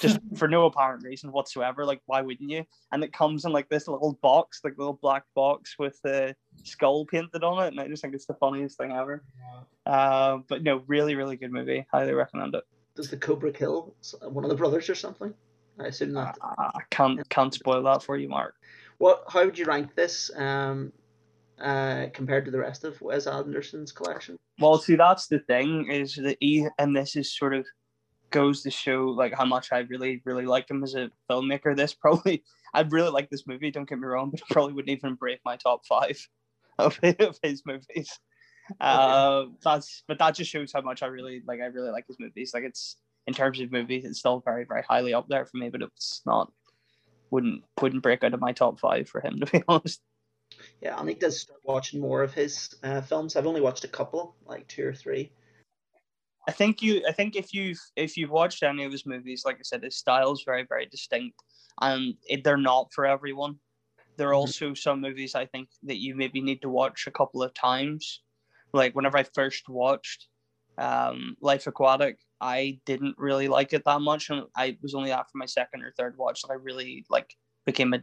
just 0.00 0.18
for 0.36 0.48
no 0.48 0.66
apparent 0.66 1.04
reason 1.04 1.32
whatsoever. 1.32 1.84
Like, 1.84 2.00
why 2.06 2.22
wouldn't 2.22 2.50
you? 2.50 2.64
And 2.92 3.02
it 3.04 3.12
comes 3.12 3.44
in 3.44 3.52
like 3.52 3.68
this 3.68 3.88
little 3.88 4.18
box, 4.22 4.60
like 4.64 4.78
little 4.78 4.98
black 5.00 5.24
box 5.34 5.76
with 5.78 6.00
the 6.02 6.34
skull 6.64 7.06
painted 7.06 7.44
on 7.44 7.64
it, 7.64 7.68
and 7.68 7.80
I 7.80 7.88
just 7.88 8.02
think 8.02 8.14
it's 8.14 8.26
the 8.26 8.34
funniest 8.34 8.78
thing 8.78 8.92
ever. 8.92 9.24
Yeah. 9.86 9.92
Uh, 9.92 10.38
but 10.48 10.62
no, 10.62 10.82
really, 10.86 11.14
really 11.14 11.36
good 11.36 11.52
movie. 11.52 11.86
Highly 11.92 12.14
recommend 12.14 12.54
it. 12.54 12.64
Does 12.94 13.10
the 13.10 13.16
Cobra 13.16 13.52
kill 13.52 13.94
one 14.22 14.44
of 14.44 14.50
the 14.50 14.56
brothers 14.56 14.88
or 14.88 14.94
something? 14.94 15.34
I 15.78 15.86
assume 15.86 16.12
not. 16.12 16.38
I, 16.40 16.70
I 16.74 16.80
can't 16.90 17.28
can't 17.28 17.52
spoil 17.52 17.82
that 17.82 18.02
for 18.02 18.16
you, 18.16 18.28
Mark. 18.28 18.54
What? 18.98 19.24
How 19.28 19.44
would 19.44 19.58
you 19.58 19.66
rank 19.66 19.94
this? 19.94 20.30
Um, 20.34 20.92
uh, 21.60 22.06
compared 22.12 22.44
to 22.44 22.50
the 22.50 22.58
rest 22.58 22.84
of 22.84 23.00
Wes 23.00 23.26
Anderson's 23.26 23.92
collection? 23.92 24.36
Well, 24.58 24.78
see, 24.78 24.96
that's 24.96 25.26
the 25.26 25.38
thing 25.40 25.90
is 25.90 26.14
that 26.16 26.36
he 26.40 26.66
and 26.78 26.94
this 26.94 27.16
is 27.16 27.36
sort 27.36 27.54
of 27.54 27.66
goes 28.36 28.62
to 28.62 28.70
show 28.70 29.06
like 29.06 29.32
how 29.32 29.46
much 29.46 29.72
I 29.72 29.78
really 29.78 30.20
really 30.26 30.44
like 30.44 30.70
him 30.70 30.84
as 30.84 30.94
a 30.94 31.10
filmmaker. 31.30 31.74
This 31.74 31.94
probably 31.94 32.44
I 32.74 32.82
really 32.82 33.08
like 33.08 33.30
this 33.30 33.46
movie. 33.46 33.70
Don't 33.70 33.88
get 33.88 33.98
me 33.98 34.06
wrong, 34.06 34.30
but 34.30 34.40
it 34.40 34.46
probably 34.50 34.74
wouldn't 34.74 34.94
even 34.94 35.14
break 35.14 35.40
my 35.42 35.56
top 35.56 35.86
five 35.86 36.18
of, 36.78 36.98
of 37.02 37.38
his 37.42 37.62
movies. 37.64 38.10
Uh, 38.78 39.44
that's 39.64 40.02
but 40.06 40.18
that 40.18 40.34
just 40.34 40.50
shows 40.50 40.70
how 40.70 40.82
much 40.82 41.02
I 41.02 41.06
really 41.06 41.42
like. 41.46 41.60
I 41.62 41.66
really 41.66 41.90
like 41.90 42.06
his 42.06 42.18
movies. 42.20 42.52
Like 42.52 42.64
it's 42.64 42.98
in 43.26 43.32
terms 43.32 43.58
of 43.58 43.72
movies, 43.72 44.04
it's 44.04 44.18
still 44.18 44.42
very 44.44 44.66
very 44.68 44.82
highly 44.86 45.14
up 45.14 45.28
there 45.28 45.46
for 45.46 45.56
me, 45.56 45.70
but 45.70 45.80
it's 45.80 46.20
not 46.26 46.52
wouldn't 47.30 47.64
wouldn't 47.80 48.02
break 48.02 48.22
out 48.22 48.34
of 48.34 48.40
my 48.40 48.52
top 48.52 48.78
five 48.78 49.08
for 49.08 49.22
him 49.22 49.40
to 49.40 49.46
be 49.46 49.62
honest. 49.66 50.02
Yeah, 50.82 50.96
I 50.96 51.04
need 51.04 51.20
to 51.20 51.30
start 51.30 51.60
watching 51.64 52.02
more 52.02 52.22
of 52.22 52.34
his 52.34 52.76
uh, 52.82 53.00
films. 53.00 53.34
I've 53.34 53.46
only 53.46 53.62
watched 53.62 53.84
a 53.84 53.88
couple, 53.88 54.36
like 54.44 54.68
two 54.68 54.86
or 54.86 54.92
three. 54.92 55.32
I 56.48 56.52
think 56.52 56.80
you. 56.80 57.02
I 57.08 57.12
think 57.12 57.34
if 57.34 57.52
you've 57.52 57.80
if 57.96 58.16
you've 58.16 58.30
watched 58.30 58.62
any 58.62 58.84
of 58.84 58.92
his 58.92 59.04
movies, 59.04 59.42
like 59.44 59.56
I 59.56 59.62
said, 59.62 59.82
his 59.82 59.96
style 59.96 60.32
is 60.32 60.42
very 60.46 60.64
very 60.68 60.86
distinct, 60.86 61.42
and 61.80 62.14
it, 62.28 62.44
they're 62.44 62.56
not 62.56 62.92
for 62.94 63.04
everyone. 63.04 63.56
There 64.16 64.28
are 64.28 64.32
mm-hmm. 64.32 64.40
also 64.40 64.74
some 64.74 65.00
movies 65.00 65.34
I 65.34 65.46
think 65.46 65.68
that 65.82 65.96
you 65.96 66.14
maybe 66.14 66.40
need 66.40 66.62
to 66.62 66.68
watch 66.68 67.06
a 67.06 67.10
couple 67.10 67.42
of 67.42 67.52
times. 67.54 68.22
Like 68.72 68.94
whenever 68.94 69.18
I 69.18 69.24
first 69.24 69.68
watched 69.68 70.28
um, 70.78 71.36
Life 71.40 71.66
Aquatic, 71.66 72.18
I 72.40 72.78
didn't 72.86 73.16
really 73.18 73.48
like 73.48 73.72
it 73.72 73.84
that 73.84 74.00
much, 74.00 74.30
and 74.30 74.44
I 74.56 74.78
was 74.82 74.94
only 74.94 75.10
after 75.10 75.32
my 75.34 75.46
second 75.46 75.82
or 75.82 75.92
third 75.98 76.16
watch 76.16 76.42
that 76.42 76.52
I 76.52 76.56
really 76.56 77.04
like 77.10 77.34
became 77.64 77.92
a, 77.92 78.00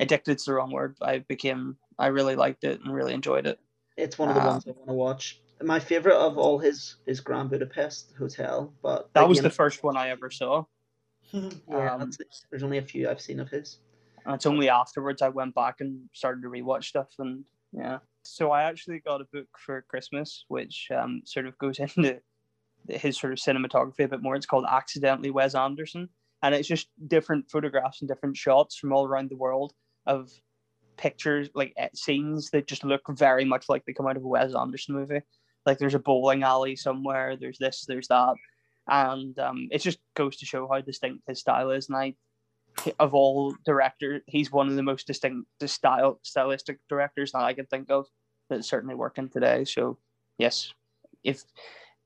addicted. 0.00 0.38
to 0.38 0.44
the 0.46 0.54
wrong 0.54 0.72
word. 0.72 0.96
I 1.00 1.18
became 1.18 1.76
I 1.98 2.08
really 2.08 2.34
liked 2.34 2.64
it 2.64 2.80
and 2.80 2.92
really 2.92 3.14
enjoyed 3.14 3.46
it. 3.46 3.60
It's 3.96 4.18
one 4.18 4.30
of 4.30 4.34
the 4.34 4.42
uh, 4.42 4.46
ones 4.46 4.64
I 4.66 4.72
want 4.72 4.88
to 4.88 4.94
watch 4.94 5.40
my 5.62 5.78
favorite 5.78 6.16
of 6.16 6.38
all 6.38 6.58
his 6.58 6.96
is 7.06 7.20
Grand 7.20 7.50
Budapest 7.50 8.12
Hotel, 8.18 8.72
but 8.82 9.12
that 9.14 9.28
was 9.28 9.40
the 9.40 9.50
first 9.50 9.82
one 9.82 9.96
I 9.96 10.10
ever 10.10 10.30
saw. 10.30 10.64
yeah, 11.32 11.94
um, 11.94 12.10
there's 12.50 12.62
only 12.62 12.78
a 12.78 12.82
few 12.82 13.08
I've 13.08 13.20
seen 13.20 13.40
of 13.40 13.50
his. 13.50 13.78
And 14.24 14.34
it's 14.34 14.46
only 14.46 14.68
afterwards 14.68 15.22
I 15.22 15.28
went 15.28 15.54
back 15.54 15.76
and 15.80 16.08
started 16.12 16.42
to 16.42 16.48
rewatch 16.48 16.84
stuff, 16.84 17.08
and 17.18 17.44
yeah. 17.72 17.98
So 18.24 18.50
I 18.50 18.62
actually 18.62 19.00
got 19.00 19.20
a 19.20 19.26
book 19.32 19.48
for 19.58 19.84
Christmas, 19.88 20.44
which 20.48 20.88
um, 20.94 21.22
sort 21.24 21.46
of 21.46 21.56
goes 21.58 21.78
into 21.96 22.20
his 22.88 23.18
sort 23.18 23.32
of 23.32 23.38
cinematography 23.38 24.04
a 24.04 24.08
bit 24.08 24.22
more. 24.22 24.36
It's 24.36 24.46
called 24.46 24.66
Accidentally 24.68 25.30
Wes 25.30 25.54
Anderson, 25.54 26.08
and 26.42 26.54
it's 26.54 26.68
just 26.68 26.88
different 27.06 27.50
photographs 27.50 28.00
and 28.00 28.08
different 28.08 28.36
shots 28.36 28.76
from 28.76 28.92
all 28.92 29.06
around 29.06 29.30
the 29.30 29.36
world 29.36 29.72
of 30.06 30.30
pictures, 30.96 31.48
like 31.54 31.74
scenes 31.94 32.50
that 32.50 32.66
just 32.66 32.84
look 32.84 33.02
very 33.10 33.44
much 33.44 33.68
like 33.68 33.84
they 33.84 33.92
come 33.92 34.06
out 34.06 34.16
of 34.16 34.24
a 34.24 34.28
Wes 34.28 34.54
Anderson 34.54 34.94
movie 34.94 35.20
like 35.66 35.78
there's 35.78 35.94
a 35.94 35.98
bowling 35.98 36.42
alley 36.42 36.76
somewhere 36.76 37.36
there's 37.36 37.58
this 37.58 37.84
there's 37.86 38.08
that 38.08 38.34
and 38.88 39.38
um, 39.38 39.68
it 39.70 39.78
just 39.78 39.98
goes 40.14 40.36
to 40.36 40.46
show 40.46 40.68
how 40.70 40.80
distinct 40.80 41.22
his 41.26 41.40
style 41.40 41.70
is 41.70 41.88
and 41.88 41.96
i 41.96 42.14
of 42.98 43.14
all 43.14 43.54
directors 43.64 44.20
he's 44.26 44.50
one 44.50 44.68
of 44.68 44.76
the 44.76 44.82
most 44.82 45.06
distinct 45.06 45.46
style 45.66 46.18
stylistic 46.22 46.78
directors 46.88 47.32
that 47.32 47.42
i 47.42 47.52
can 47.52 47.66
think 47.66 47.90
of 47.90 48.06
that's 48.48 48.68
certainly 48.68 48.94
working 48.94 49.28
today 49.28 49.64
so 49.64 49.96
yes 50.38 50.72
if 51.22 51.44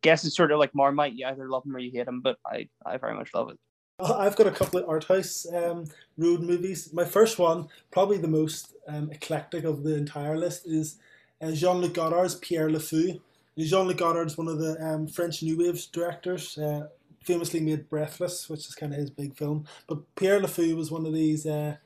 guess 0.02 0.24
it's 0.24 0.36
sort 0.36 0.52
of 0.52 0.58
like 0.58 0.74
marmite 0.74 1.14
you 1.14 1.26
either 1.26 1.48
love 1.48 1.64
him 1.64 1.74
or 1.74 1.78
you 1.78 1.90
hate 1.90 2.06
him 2.06 2.20
but 2.20 2.36
i 2.46 2.68
i 2.84 2.96
very 2.96 3.14
much 3.14 3.32
love 3.34 3.50
it 3.50 3.58
I've 4.00 4.36
got 4.36 4.46
a 4.46 4.52
couple 4.52 4.78
of 4.78 4.88
art 4.88 5.04
house 5.04 5.44
um, 5.52 5.86
road 6.16 6.40
movies. 6.40 6.92
My 6.92 7.04
first 7.04 7.38
one, 7.38 7.66
probably 7.90 8.16
the 8.16 8.28
most 8.28 8.74
um, 8.86 9.10
eclectic 9.10 9.64
of 9.64 9.82
the 9.82 9.96
entire 9.96 10.36
list, 10.36 10.68
is 10.68 10.98
uh, 11.42 11.50
Jean 11.50 11.78
Luc 11.78 11.94
Godard's 11.94 12.36
Pierre 12.36 12.70
Le 12.70 12.78
Fou. 12.78 13.20
Jean 13.66 13.88
Godard 13.96 14.28
is 14.28 14.38
one 14.38 14.48
of 14.48 14.58
the 14.58 14.76
um, 14.84 15.06
French 15.06 15.42
New 15.42 15.58
Wave 15.58 15.84
directors. 15.92 16.56
Uh, 16.56 16.88
famously 17.24 17.60
made 17.60 17.90
Breathless, 17.90 18.48
which 18.48 18.66
is 18.66 18.74
kind 18.74 18.92
of 18.92 18.98
his 18.98 19.10
big 19.10 19.36
film. 19.36 19.64
But 19.86 20.14
Pierre 20.14 20.40
Le 20.40 20.48
Fou 20.48 20.76
was 20.76 20.90
one 20.90 21.04
of 21.04 21.12
these 21.12 21.44
uh, 21.44 21.76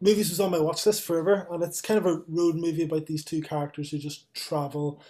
movies 0.00 0.30
was 0.30 0.40
on 0.40 0.50
my 0.50 0.58
watch 0.58 0.84
list 0.86 1.02
forever, 1.02 1.48
and 1.50 1.62
it's 1.62 1.80
kind 1.80 1.98
of 1.98 2.06
a 2.06 2.22
road 2.28 2.56
movie 2.56 2.84
about 2.84 3.06
these 3.06 3.24
two 3.24 3.40
characters 3.40 3.90
who 3.90 3.98
just 3.98 4.32
travel 4.34 5.00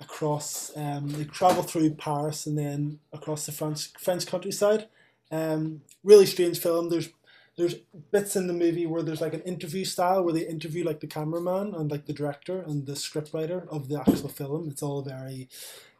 across. 0.00 0.74
Um, 0.76 1.08
they 1.08 1.24
travel 1.24 1.62
through 1.62 1.90
Paris 1.94 2.46
and 2.46 2.56
then 2.56 3.00
across 3.12 3.46
the 3.46 3.52
French 3.52 3.92
French 3.98 4.26
countryside. 4.26 4.88
Um, 5.30 5.82
really 6.04 6.26
strange 6.26 6.58
film. 6.58 6.88
There's 6.88 7.08
there's 7.56 7.74
bits 8.10 8.36
in 8.36 8.46
the 8.46 8.52
movie 8.52 8.86
where 8.86 9.02
there's 9.02 9.20
like 9.20 9.34
an 9.34 9.40
interview 9.42 9.84
style 9.84 10.22
where 10.22 10.34
they 10.34 10.46
interview 10.46 10.84
like 10.84 11.00
the 11.00 11.06
cameraman 11.06 11.74
and 11.74 11.90
like 11.90 12.06
the 12.06 12.12
director 12.12 12.60
and 12.60 12.86
the 12.86 12.92
scriptwriter 12.92 13.66
of 13.68 13.88
the 13.88 13.98
actual 13.98 14.28
film. 14.28 14.68
It's 14.70 14.82
all 14.82 15.02
very, 15.02 15.48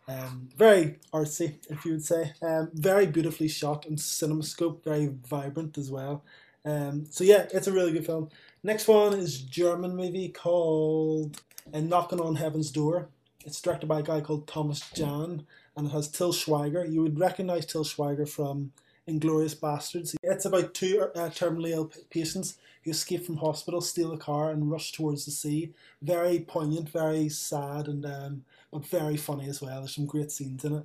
um, 0.06 0.50
very 0.56 0.96
artsy, 1.14 1.54
if 1.70 1.84
you 1.84 1.92
would 1.92 2.04
say. 2.04 2.34
Um, 2.42 2.70
very 2.74 3.06
beautifully 3.06 3.48
shot 3.48 3.86
and 3.86 3.96
cinemascope, 3.96 4.84
very 4.84 5.14
vibrant 5.26 5.78
as 5.78 5.90
well. 5.90 6.22
Um, 6.64 7.06
so 7.08 7.24
yeah, 7.24 7.46
it's 7.52 7.68
a 7.68 7.72
really 7.72 7.92
good 7.92 8.04
film. 8.04 8.28
Next 8.62 8.86
one 8.88 9.14
is 9.14 9.40
German 9.40 9.96
movie 9.96 10.28
called 10.28 11.40
"And 11.72 11.88
Knocking 11.88 12.20
on 12.20 12.36
Heaven's 12.36 12.70
Door." 12.70 13.08
It's 13.46 13.60
directed 13.60 13.86
by 13.86 14.00
a 14.00 14.02
guy 14.02 14.20
called 14.20 14.48
Thomas 14.48 14.80
Jahn, 14.90 15.46
and 15.76 15.86
it 15.86 15.90
has 15.90 16.08
Til 16.08 16.32
Schweiger. 16.32 16.92
You 16.92 17.02
would 17.02 17.20
recognize 17.20 17.64
Til 17.64 17.84
Schweiger 17.84 18.28
from 18.28 18.72
Inglourious 19.08 19.58
Basterds. 19.58 20.14
It's 20.22 20.44
about 20.44 20.74
two 20.74 21.08
uh, 21.14 21.30
terminally 21.30 21.70
ill 21.70 21.92
patients 22.10 22.58
who 22.84 22.90
escape 22.90 23.24
from 23.24 23.36
hospital, 23.36 23.80
steal 23.80 24.12
a 24.12 24.18
car, 24.18 24.50
and 24.50 24.70
rush 24.70 24.92
towards 24.92 25.24
the 25.24 25.30
sea. 25.30 25.72
Very 26.02 26.40
poignant, 26.40 26.88
very 26.88 27.28
sad, 27.28 27.88
and 27.88 28.04
um, 28.04 28.44
but 28.72 28.86
very 28.86 29.16
funny 29.16 29.48
as 29.48 29.60
well. 29.60 29.80
There's 29.80 29.94
some 29.94 30.06
great 30.06 30.30
scenes 30.30 30.64
in 30.64 30.74
it. 30.74 30.84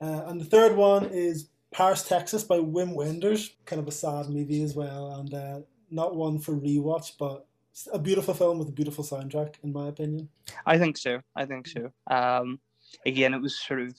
Uh, 0.00 0.22
and 0.26 0.40
the 0.40 0.44
third 0.44 0.76
one 0.76 1.06
is 1.06 1.48
Paris, 1.72 2.06
Texas 2.06 2.44
by 2.44 2.58
Wim 2.58 2.94
Wenders. 2.94 3.56
Kind 3.64 3.80
of 3.80 3.88
a 3.88 3.92
sad 3.92 4.28
movie 4.28 4.62
as 4.62 4.74
well, 4.74 5.14
and 5.14 5.34
uh, 5.34 5.60
not 5.90 6.16
one 6.16 6.38
for 6.38 6.52
rewatch, 6.52 7.12
but 7.18 7.46
a 7.92 7.98
beautiful 7.98 8.34
film 8.34 8.58
with 8.58 8.68
a 8.68 8.72
beautiful 8.72 9.04
soundtrack, 9.04 9.56
in 9.62 9.72
my 9.72 9.88
opinion. 9.88 10.28
I 10.64 10.78
think 10.78 10.96
so. 10.96 11.20
I 11.34 11.44
think 11.44 11.66
so. 11.66 11.90
Um, 12.06 12.60
again, 13.04 13.34
it 13.34 13.42
was 13.42 13.58
sort 13.58 13.80
of 13.80 13.94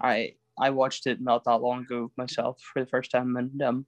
I 0.00 0.34
I 0.58 0.70
watched 0.70 1.06
it 1.06 1.20
not 1.20 1.44
that 1.44 1.58
long 1.58 1.82
ago 1.82 2.10
myself 2.16 2.60
for 2.60 2.80
the 2.80 2.86
first 2.86 3.10
time, 3.10 3.36
and 3.36 3.62
um, 3.62 3.86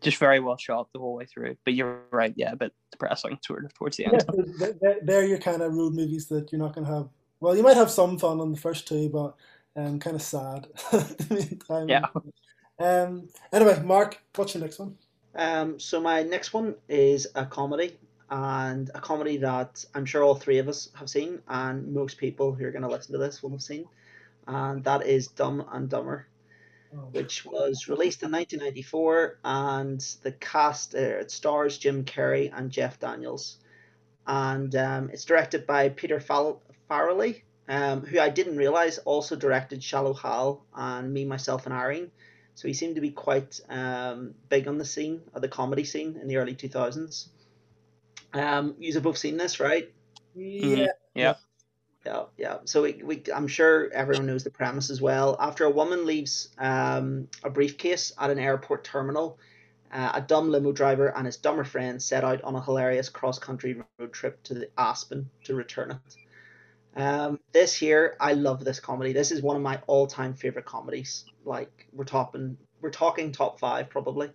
just 0.00 0.18
very 0.18 0.40
well 0.40 0.56
shot 0.56 0.88
the 0.92 0.98
whole 0.98 1.14
way 1.14 1.26
through. 1.26 1.56
But 1.64 1.74
you're 1.74 2.02
right, 2.10 2.32
yeah, 2.36 2.52
a 2.52 2.56
bit 2.56 2.72
depressing 2.92 3.38
sort 3.44 3.64
of 3.64 3.74
towards 3.74 3.96
the 3.96 4.06
end. 4.06 4.24
Yeah, 4.58 4.68
they're, 4.80 4.98
they're 5.02 5.24
your 5.24 5.38
kind 5.38 5.62
of 5.62 5.74
road 5.74 5.94
movies 5.94 6.26
that 6.28 6.52
you're 6.52 6.60
not 6.60 6.74
going 6.74 6.86
to 6.86 6.92
have. 6.92 7.08
Well, 7.40 7.56
you 7.56 7.62
might 7.62 7.76
have 7.76 7.90
some 7.90 8.18
fun 8.18 8.40
on 8.40 8.52
the 8.52 8.58
first 8.58 8.86
two, 8.86 9.08
but 9.08 9.34
um, 9.76 9.98
kind 9.98 10.16
of 10.16 10.22
sad. 10.22 10.66
yeah. 11.88 12.06
Um. 12.78 13.28
Anyway, 13.52 13.80
Mark, 13.84 14.20
what's 14.34 14.54
your 14.54 14.62
next 14.62 14.78
one? 14.78 14.96
Um. 15.36 15.80
So 15.80 16.00
my 16.00 16.22
next 16.22 16.52
one 16.52 16.74
is 16.88 17.26
a 17.34 17.46
comedy, 17.46 17.96
and 18.30 18.90
a 18.94 19.00
comedy 19.00 19.36
that 19.38 19.84
I'm 19.94 20.04
sure 20.04 20.22
all 20.22 20.34
three 20.34 20.58
of 20.58 20.68
us 20.68 20.90
have 20.94 21.08
seen, 21.08 21.40
and 21.48 21.92
most 21.92 22.18
people 22.18 22.52
who 22.52 22.64
are 22.64 22.70
going 22.70 22.82
to 22.82 22.88
listen 22.88 23.12
to 23.12 23.18
this 23.18 23.42
will 23.42 23.50
have 23.50 23.62
seen 23.62 23.86
and 24.46 24.84
that 24.84 25.06
is 25.06 25.28
Dumb 25.28 25.64
and 25.72 25.88
Dumber, 25.88 26.26
oh. 26.94 27.08
which 27.12 27.44
was 27.44 27.88
released 27.88 28.22
in 28.22 28.30
1994, 28.32 29.38
and 29.44 30.00
the 30.22 30.32
cast 30.32 30.94
uh, 30.94 30.98
it 30.98 31.30
stars 31.30 31.78
Jim 31.78 32.04
Carrey 32.04 32.50
and 32.52 32.70
Jeff 32.70 32.98
Daniels, 33.00 33.58
and 34.26 34.74
um, 34.76 35.10
it's 35.12 35.24
directed 35.24 35.66
by 35.66 35.88
Peter 35.88 36.20
Fall- 36.20 36.62
Farrelly, 36.90 37.42
um, 37.68 38.02
who 38.02 38.18
I 38.18 38.28
didn't 38.28 38.56
realize 38.56 38.98
also 38.98 39.36
directed 39.36 39.82
Shallow 39.82 40.14
Hal 40.14 40.64
and 40.74 41.12
Me, 41.12 41.24
Myself, 41.24 41.66
and 41.66 41.74
Irene. 41.74 42.10
So 42.54 42.68
he 42.68 42.74
seemed 42.74 42.94
to 42.94 43.00
be 43.00 43.10
quite 43.10 43.60
um, 43.68 44.34
big 44.48 44.68
on 44.68 44.78
the 44.78 44.84
scene, 44.84 45.22
of 45.34 45.42
the 45.42 45.48
comedy 45.48 45.84
scene 45.84 46.18
in 46.20 46.28
the 46.28 46.36
early 46.36 46.54
2000s. 46.54 47.28
Um, 48.32 48.76
you've 48.78 49.02
both 49.02 49.18
seen 49.18 49.36
this, 49.36 49.60
right? 49.60 49.90
Yeah. 50.34 50.88
Yeah. 51.14 51.34
Yeah, 52.04 52.24
yeah. 52.36 52.58
So 52.64 52.82
we, 52.82 53.00
we, 53.02 53.22
I'm 53.34 53.48
sure 53.48 53.90
everyone 53.92 54.26
knows 54.26 54.44
the 54.44 54.50
premise 54.50 54.90
as 54.90 55.00
well. 55.00 55.36
After 55.40 55.64
a 55.64 55.70
woman 55.70 56.04
leaves 56.04 56.50
um, 56.58 57.28
a 57.42 57.48
briefcase 57.48 58.12
at 58.18 58.30
an 58.30 58.38
airport 58.38 58.84
terminal, 58.84 59.38
uh, 59.90 60.10
a 60.14 60.20
dumb 60.20 60.50
limo 60.50 60.72
driver 60.72 61.16
and 61.16 61.24
his 61.24 61.38
dumber 61.38 61.64
friend 61.64 62.02
set 62.02 62.24
out 62.24 62.42
on 62.42 62.54
a 62.56 62.62
hilarious 62.62 63.08
cross-country 63.08 63.82
road 63.98 64.12
trip 64.12 64.42
to 64.42 64.54
the 64.54 64.68
Aspen 64.76 65.30
to 65.44 65.54
return 65.54 65.92
it. 65.92 67.00
Um, 67.00 67.40
this 67.52 67.74
here, 67.74 68.16
I 68.20 68.34
love 68.34 68.64
this 68.64 68.80
comedy. 68.80 69.12
This 69.12 69.32
is 69.32 69.40
one 69.40 69.56
of 69.56 69.62
my 69.62 69.80
all-time 69.86 70.34
favorite 70.34 70.66
comedies. 70.66 71.24
Like 71.44 71.86
we're 71.92 72.04
talking, 72.04 72.58
we're 72.82 72.90
talking 72.90 73.32
top 73.32 73.58
five 73.58 73.88
probably, 73.88 74.30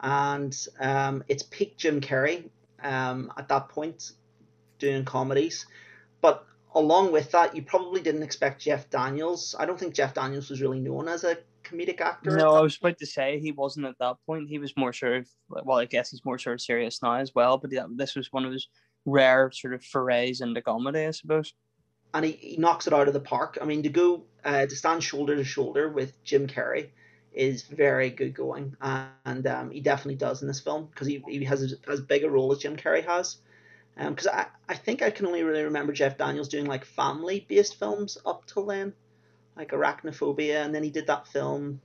and 0.00 0.56
um, 0.80 1.24
it's 1.28 1.42
peak 1.42 1.76
Jim 1.76 2.00
Carrey 2.00 2.48
um, 2.82 3.32
at 3.36 3.48
that 3.48 3.68
point 3.68 4.12
doing 4.78 5.04
comedies, 5.04 5.66
but 6.20 6.46
along 6.76 7.10
with 7.10 7.32
that, 7.32 7.56
you 7.56 7.62
probably 7.62 8.00
didn't 8.00 8.22
expect 8.22 8.60
Jeff 8.62 8.88
Daniels. 8.90 9.56
I 9.58 9.64
don't 9.64 9.80
think 9.80 9.94
Jeff 9.94 10.14
Daniels 10.14 10.50
was 10.50 10.60
really 10.60 10.78
known 10.78 11.08
as 11.08 11.24
a 11.24 11.38
comedic 11.64 12.00
actor. 12.00 12.36
No, 12.36 12.54
I 12.54 12.60
was 12.60 12.76
about 12.76 12.98
to 12.98 13.06
say 13.06 13.40
he 13.40 13.50
wasn't 13.50 13.86
at 13.86 13.98
that 13.98 14.16
point. 14.26 14.48
He 14.48 14.58
was 14.58 14.76
more 14.76 14.92
sort 14.92 15.14
of 15.14 15.28
well, 15.48 15.78
I 15.78 15.86
guess 15.86 16.10
he's 16.10 16.24
more 16.24 16.38
sort 16.38 16.54
of 16.54 16.60
serious 16.60 17.02
now 17.02 17.14
as 17.14 17.34
well. 17.34 17.56
But 17.58 17.70
this 17.96 18.14
was 18.14 18.32
one 18.32 18.44
of 18.44 18.52
his 18.52 18.68
rare 19.06 19.50
sort 19.50 19.74
of 19.74 19.82
forays 19.82 20.42
into 20.42 20.60
comedy, 20.60 21.06
I 21.06 21.10
suppose. 21.12 21.54
And 22.14 22.24
he, 22.24 22.32
he 22.32 22.56
knocks 22.58 22.86
it 22.86 22.92
out 22.92 23.08
of 23.08 23.14
the 23.14 23.20
park. 23.20 23.58
I 23.60 23.64
mean, 23.64 23.82
to 23.82 23.88
go 23.88 24.24
uh, 24.44 24.66
to 24.66 24.76
stand 24.76 25.02
shoulder 25.02 25.34
to 25.34 25.44
shoulder 25.44 25.88
with 25.88 26.22
Jim 26.24 26.46
Carrey 26.46 26.90
is 27.32 27.62
very 27.62 28.10
good 28.10 28.34
going, 28.34 28.74
and 28.80 29.46
um, 29.46 29.70
he 29.70 29.80
definitely 29.80 30.14
does 30.14 30.42
in 30.42 30.48
this 30.48 30.60
film 30.60 30.86
because 30.86 31.06
he, 31.06 31.22
he 31.26 31.44
has 31.44 31.74
as 31.88 32.00
big 32.00 32.24
a 32.24 32.30
role 32.30 32.52
as 32.52 32.58
Jim 32.58 32.76
Carrey 32.76 33.04
has. 33.04 33.38
Because 33.96 34.26
um, 34.26 34.34
I, 34.34 34.46
I 34.68 34.74
think 34.74 35.02
I 35.02 35.10
can 35.10 35.26
only 35.26 35.42
really 35.42 35.64
remember 35.64 35.92
Jeff 35.92 36.18
Daniels 36.18 36.48
doing 36.48 36.66
like 36.66 36.84
family 36.84 37.46
based 37.48 37.78
films 37.78 38.18
up 38.26 38.46
till 38.46 38.66
then 38.66 38.92
like 39.56 39.70
arachnophobia, 39.70 40.64
and 40.64 40.74
then 40.74 40.82
he 40.82 40.90
did 40.90 41.06
that 41.06 41.26
film, 41.26 41.80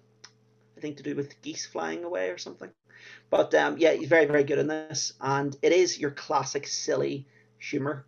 I 0.77 0.81
think 0.81 0.97
to 0.97 1.03
do 1.03 1.15
with 1.15 1.41
geese 1.41 1.65
flying 1.65 2.03
away 2.03 2.29
or 2.29 2.37
something. 2.37 2.69
But 3.29 3.53
um, 3.55 3.77
yeah, 3.77 3.93
he's 3.93 4.09
very 4.09 4.25
very 4.25 4.43
good 4.43 4.59
in 4.59 4.67
this, 4.67 5.13
and 5.21 5.55
it 5.61 5.71
is 5.71 5.97
your 5.97 6.11
classic 6.11 6.67
silly 6.67 7.25
humor. 7.57 8.05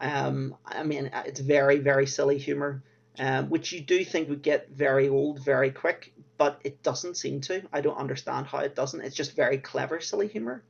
Um, 0.00 0.56
I 0.64 0.82
mean, 0.82 1.10
it's 1.26 1.40
very 1.40 1.78
very 1.78 2.06
silly 2.06 2.38
humor, 2.38 2.82
um, 3.18 3.50
which 3.50 3.72
you 3.72 3.80
do 3.80 4.04
think 4.04 4.28
would 4.30 4.42
get 4.42 4.70
very 4.70 5.08
old 5.08 5.44
very 5.44 5.70
quick, 5.70 6.12
but 6.38 6.60
it 6.64 6.82
doesn't 6.82 7.16
seem 7.16 7.40
to. 7.42 7.62
I 7.72 7.82
don't 7.82 7.98
understand 7.98 8.46
how 8.46 8.58
it 8.58 8.74
doesn't. 8.74 9.02
It's 9.02 9.14
just 9.16 9.36
very 9.36 9.58
clever 9.58 10.00
silly 10.00 10.28
humor. 10.28 10.62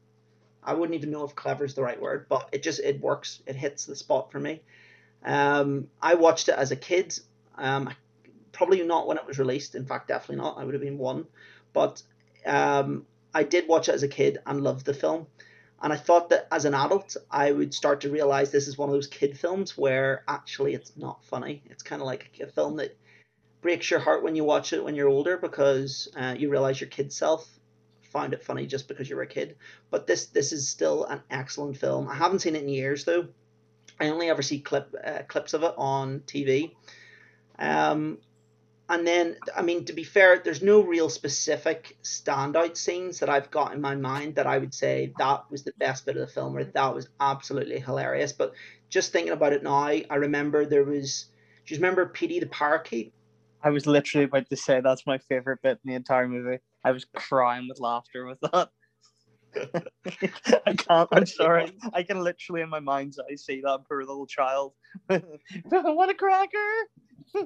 I 0.64 0.74
wouldn't 0.74 0.96
even 0.96 1.10
know 1.10 1.24
if 1.24 1.34
clever 1.34 1.64
is 1.64 1.74
the 1.74 1.82
right 1.82 2.00
word, 2.00 2.26
but 2.28 2.48
it 2.52 2.62
just 2.62 2.80
it 2.80 3.00
works. 3.00 3.42
It 3.46 3.56
hits 3.56 3.86
the 3.86 3.96
spot 3.96 4.30
for 4.30 4.40
me. 4.40 4.62
Um, 5.24 5.88
I 6.00 6.14
watched 6.14 6.48
it 6.48 6.56
as 6.56 6.70
a 6.70 6.76
kid. 6.76 7.18
Um, 7.56 7.90
probably 8.52 8.82
not 8.82 9.06
when 9.06 9.16
it 9.16 9.26
was 9.26 9.38
released. 9.38 9.74
In 9.74 9.86
fact, 9.86 10.08
definitely 10.08 10.42
not. 10.42 10.58
I 10.58 10.64
would 10.64 10.74
have 10.74 10.82
been 10.82 10.98
one. 10.98 11.26
But 11.72 12.02
um, 12.46 13.06
I 13.34 13.42
did 13.42 13.66
watch 13.68 13.88
it 13.88 13.94
as 13.94 14.02
a 14.02 14.08
kid 14.08 14.38
and 14.46 14.62
loved 14.62 14.86
the 14.86 14.94
film. 14.94 15.26
And 15.82 15.92
I 15.92 15.96
thought 15.96 16.28
that 16.28 16.46
as 16.52 16.64
an 16.64 16.74
adult, 16.74 17.16
I 17.28 17.50
would 17.50 17.74
start 17.74 18.02
to 18.02 18.10
realize 18.10 18.50
this 18.50 18.68
is 18.68 18.78
one 18.78 18.88
of 18.88 18.92
those 18.92 19.08
kid 19.08 19.36
films 19.36 19.76
where 19.76 20.22
actually 20.28 20.74
it's 20.74 20.96
not 20.96 21.24
funny. 21.24 21.62
It's 21.66 21.82
kind 21.82 22.00
of 22.00 22.06
like 22.06 22.38
a 22.40 22.46
film 22.46 22.76
that 22.76 22.96
breaks 23.62 23.90
your 23.90 24.00
heart 24.00 24.22
when 24.22 24.36
you 24.36 24.44
watch 24.44 24.72
it 24.72 24.84
when 24.84 24.94
you're 24.94 25.08
older 25.08 25.36
because 25.36 26.08
uh, 26.16 26.34
you 26.38 26.50
realize 26.50 26.80
your 26.80 26.90
kid 26.90 27.12
self 27.12 27.48
found 28.12 28.34
it 28.34 28.44
funny 28.44 28.66
just 28.66 28.88
because 28.88 29.08
you 29.08 29.16
were 29.16 29.22
a 29.22 29.26
kid. 29.26 29.56
But 29.90 30.06
this 30.06 30.26
this 30.26 30.52
is 30.52 30.68
still 30.68 31.04
an 31.04 31.22
excellent 31.30 31.76
film. 31.76 32.08
I 32.08 32.14
haven't 32.14 32.40
seen 32.40 32.54
it 32.54 32.62
in 32.62 32.68
years 32.68 33.04
though. 33.04 33.28
I 33.98 34.08
only 34.08 34.30
ever 34.30 34.42
see 34.42 34.60
clip 34.60 34.94
uh, 35.04 35.22
clips 35.28 35.54
of 35.54 35.62
it 35.62 35.74
on 35.76 36.20
TV. 36.20 36.72
Um, 37.58 38.18
and 38.88 39.06
then, 39.06 39.36
I 39.56 39.62
mean, 39.62 39.84
to 39.86 39.92
be 39.92 40.04
fair, 40.04 40.38
there's 40.38 40.62
no 40.62 40.82
real 40.82 41.08
specific 41.08 41.96
standout 42.02 42.76
scenes 42.76 43.20
that 43.20 43.30
I've 43.30 43.50
got 43.50 43.72
in 43.72 43.80
my 43.80 43.94
mind 43.94 44.34
that 44.34 44.46
I 44.46 44.58
would 44.58 44.74
say 44.74 45.14
that 45.18 45.50
was 45.50 45.62
the 45.62 45.72
best 45.78 46.04
bit 46.04 46.16
of 46.16 46.26
the 46.26 46.32
film 46.32 46.56
or 46.56 46.64
that 46.64 46.94
was 46.94 47.08
absolutely 47.20 47.78
hilarious. 47.78 48.32
But 48.32 48.52
just 48.90 49.12
thinking 49.12 49.32
about 49.32 49.54
it 49.54 49.62
now, 49.62 49.84
I 49.84 50.14
remember 50.14 50.66
there 50.66 50.84
was. 50.84 51.26
Do 51.64 51.74
you 51.74 51.78
remember 51.78 52.06
Petey 52.06 52.40
the 52.40 52.46
parakeet? 52.46 53.14
I 53.62 53.70
was 53.70 53.86
literally 53.86 54.24
about 54.24 54.50
to 54.50 54.56
say 54.56 54.80
that's 54.80 55.06
my 55.06 55.18
favorite 55.18 55.62
bit 55.62 55.78
in 55.84 55.90
the 55.90 55.94
entire 55.94 56.28
movie. 56.28 56.58
I 56.84 56.90
was 56.90 57.04
crying 57.14 57.68
with 57.68 57.80
laughter 57.80 58.26
with 58.26 58.40
that. 58.40 58.70
I 60.66 60.74
can't. 60.74 61.08
I'm 61.12 61.26
sorry. 61.26 61.72
I 61.92 62.02
can 62.02 62.20
literally 62.20 62.62
in 62.62 62.68
my 62.68 62.80
mind's 62.80 63.18
eye 63.18 63.34
see 63.36 63.60
that 63.60 63.80
poor 63.88 64.00
little 64.00 64.26
child. 64.26 64.72
what 65.06 66.10
a 66.10 66.14
cracker! 66.14 66.58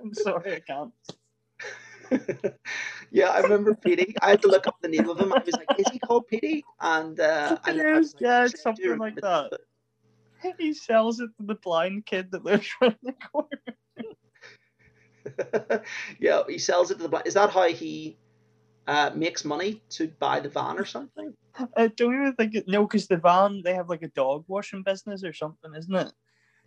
I'm 0.00 0.14
sorry, 0.14 0.56
I 0.56 0.60
can't. 0.60 0.92
yeah, 3.10 3.30
I 3.30 3.40
remember 3.40 3.74
Petey. 3.74 4.14
I 4.22 4.30
had 4.30 4.42
to 4.42 4.48
look 4.48 4.66
up 4.66 4.76
the 4.80 4.88
name 4.88 5.08
of 5.08 5.20
him. 5.20 5.32
I 5.32 5.42
was 5.44 5.54
like, 5.54 5.78
"Is 5.78 5.86
he 5.90 5.98
called 5.98 6.28
Petey?" 6.28 6.64
And 6.80 7.18
uh, 7.18 7.58
it 7.66 7.76
is, 7.76 8.14
like, 8.14 8.20
yeah, 8.20 8.46
something 8.46 8.98
like 8.98 9.20
that. 9.22 9.52
It. 9.52 10.54
He 10.58 10.72
sells 10.74 11.18
it 11.20 11.30
to 11.38 11.46
the 11.46 11.56
blind 11.56 12.06
kid 12.06 12.30
that 12.30 12.44
lives 12.44 12.68
around 12.80 12.96
the 13.02 13.12
corner. 13.32 13.48
yeah, 16.20 16.42
he 16.48 16.58
sells 16.58 16.90
it 16.90 16.96
to 16.96 17.02
the 17.02 17.08
black. 17.08 17.26
Is 17.26 17.34
that 17.34 17.50
how 17.50 17.68
he 17.68 18.16
uh, 18.86 19.10
makes 19.14 19.44
money 19.44 19.82
to 19.90 20.08
buy 20.18 20.40
the 20.40 20.48
van 20.48 20.78
or 20.78 20.84
something? 20.84 21.34
I 21.76 21.88
don't 21.88 22.14
even 22.14 22.34
think 22.34 22.54
it. 22.54 22.68
No, 22.68 22.86
because 22.86 23.06
the 23.06 23.16
van 23.16 23.62
they 23.64 23.74
have 23.74 23.88
like 23.88 24.02
a 24.02 24.08
dog 24.08 24.44
washing 24.48 24.82
business 24.82 25.24
or 25.24 25.32
something, 25.32 25.74
isn't 25.74 25.94
it? 25.94 26.12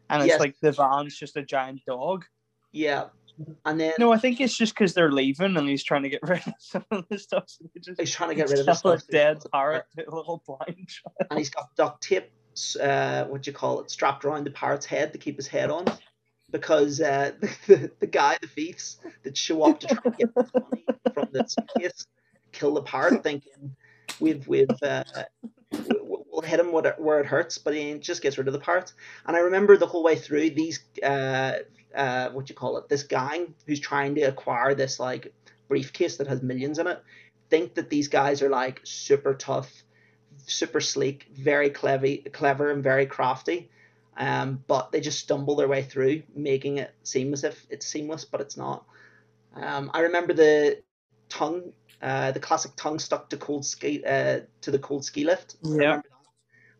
And 0.09 0.23
it's 0.23 0.29
yes. 0.29 0.39
like 0.39 0.55
the 0.61 0.71
van's 0.71 1.17
just 1.17 1.37
a 1.37 1.43
giant 1.43 1.81
dog. 1.85 2.25
Yeah. 2.71 3.05
And 3.65 3.79
then 3.79 3.93
no, 3.99 4.11
I 4.11 4.17
think 4.17 4.41
it's 4.41 4.55
just 4.55 4.73
because 4.73 4.93
they're 4.93 5.11
leaving 5.11 5.55
and 5.55 5.69
he's 5.69 5.83
trying 5.83 6.03
to 6.03 6.09
get 6.09 6.21
rid 6.27 6.45
of 6.45 6.53
some 6.59 6.85
of 6.91 7.05
the 7.09 7.17
stuff. 7.17 7.45
So 7.47 7.65
just, 7.81 7.99
he's 7.99 8.11
trying 8.11 8.29
to 8.29 8.35
get 8.35 8.49
rid 8.49 8.59
of 8.59 8.65
the 8.65 8.73
stuff. 8.73 9.03
A 9.07 9.11
dead 9.11 9.43
parrot, 9.51 9.85
a 9.97 10.13
little 10.13 10.43
blind 10.45 10.87
child. 10.87 11.15
And 11.29 11.37
he's 11.37 11.49
got 11.49 11.73
duct 11.75 12.03
tape, 12.03 12.31
uh, 12.81 13.25
what 13.25 13.43
do 13.43 13.51
you 13.51 13.55
call 13.55 13.79
it, 13.81 13.91
strapped 13.91 14.25
around 14.25 14.45
the 14.45 14.51
parrot's 14.51 14.85
head 14.85 15.13
to 15.13 15.19
keep 15.19 15.37
his 15.37 15.47
head 15.47 15.69
on, 15.69 15.85
because 16.51 17.01
uh, 17.01 17.31
the, 17.67 17.91
the 17.99 18.07
guy, 18.07 18.38
the 18.41 18.47
thieves 18.47 18.97
that 19.23 19.38
show 19.38 19.63
up 19.63 19.79
to 19.81 19.88
try 19.88 20.01
and 20.05 20.17
get 20.17 20.35
the 20.35 20.49
money 20.53 20.85
from 21.13 21.29
the 21.31 21.45
suitcase, 21.47 22.07
kill 22.51 22.73
the 22.73 22.81
parrot, 22.81 23.23
thinking 23.23 23.75
we've 24.19 24.47
we've 24.47 24.69
uh, 24.83 25.03
we'll 25.71 26.41
hit 26.41 26.59
him 26.59 26.71
where 26.71 27.19
it 27.19 27.25
hurts, 27.25 27.57
but 27.57 27.73
he 27.73 27.95
just 27.99 28.21
gets 28.21 28.38
rid 28.38 28.47
of 28.47 28.53
the 28.53 28.59
parrot. 28.59 28.93
And 29.25 29.35
I 29.35 29.41
remember 29.41 29.77
the 29.77 29.88
whole 29.88 30.03
way 30.03 30.15
through 30.15 30.51
these 30.51 30.79
uh, 31.03 31.59
uh, 31.95 32.29
what 32.29 32.49
you 32.49 32.55
call 32.55 32.77
it, 32.77 32.89
this 32.89 33.03
gang 33.03 33.53
who's 33.65 33.79
trying 33.79 34.15
to 34.15 34.21
acquire 34.21 34.75
this 34.75 34.99
like 34.99 35.33
briefcase 35.67 36.17
that 36.17 36.27
has 36.27 36.41
millions 36.41 36.79
in 36.79 36.88
it, 36.88 37.03
think 37.49 37.75
that 37.75 37.89
these 37.89 38.07
guys 38.07 38.41
are 38.41 38.49
like 38.49 38.81
super 38.83 39.33
tough, 39.33 39.71
super 40.45 40.81
sleek, 40.81 41.27
very 41.33 41.69
clever, 41.69 42.07
clever 42.31 42.71
and 42.71 42.83
very 42.83 43.05
crafty. 43.05 43.69
Um, 44.19 44.63
but 44.67 44.91
they 44.91 44.99
just 44.99 45.19
stumble 45.19 45.55
their 45.55 45.69
way 45.69 45.82
through, 45.82 46.23
making 46.36 46.77
it 46.77 46.93
seem 47.03 47.32
as 47.32 47.45
if 47.45 47.65
it's 47.69 47.86
seamless, 47.86 48.25
but 48.25 48.41
it's 48.41 48.58
not. 48.58 48.86
Um, 49.55 49.89
I 49.93 50.01
remember 50.01 50.34
the 50.34 50.84
tongue, 51.29 51.71
uh, 52.01 52.32
the 52.32 52.39
classic 52.41 52.71
tongue 52.75 52.99
stuck 52.99 53.29
to 53.29 53.38
cold 53.38 53.65
ski, 53.65 54.03
uh, 54.03 54.41
to 54.62 54.71
the 54.71 54.79
cold 54.79 55.05
ski 55.05 55.23
lift. 55.23 55.55
Yeah. 55.63 56.01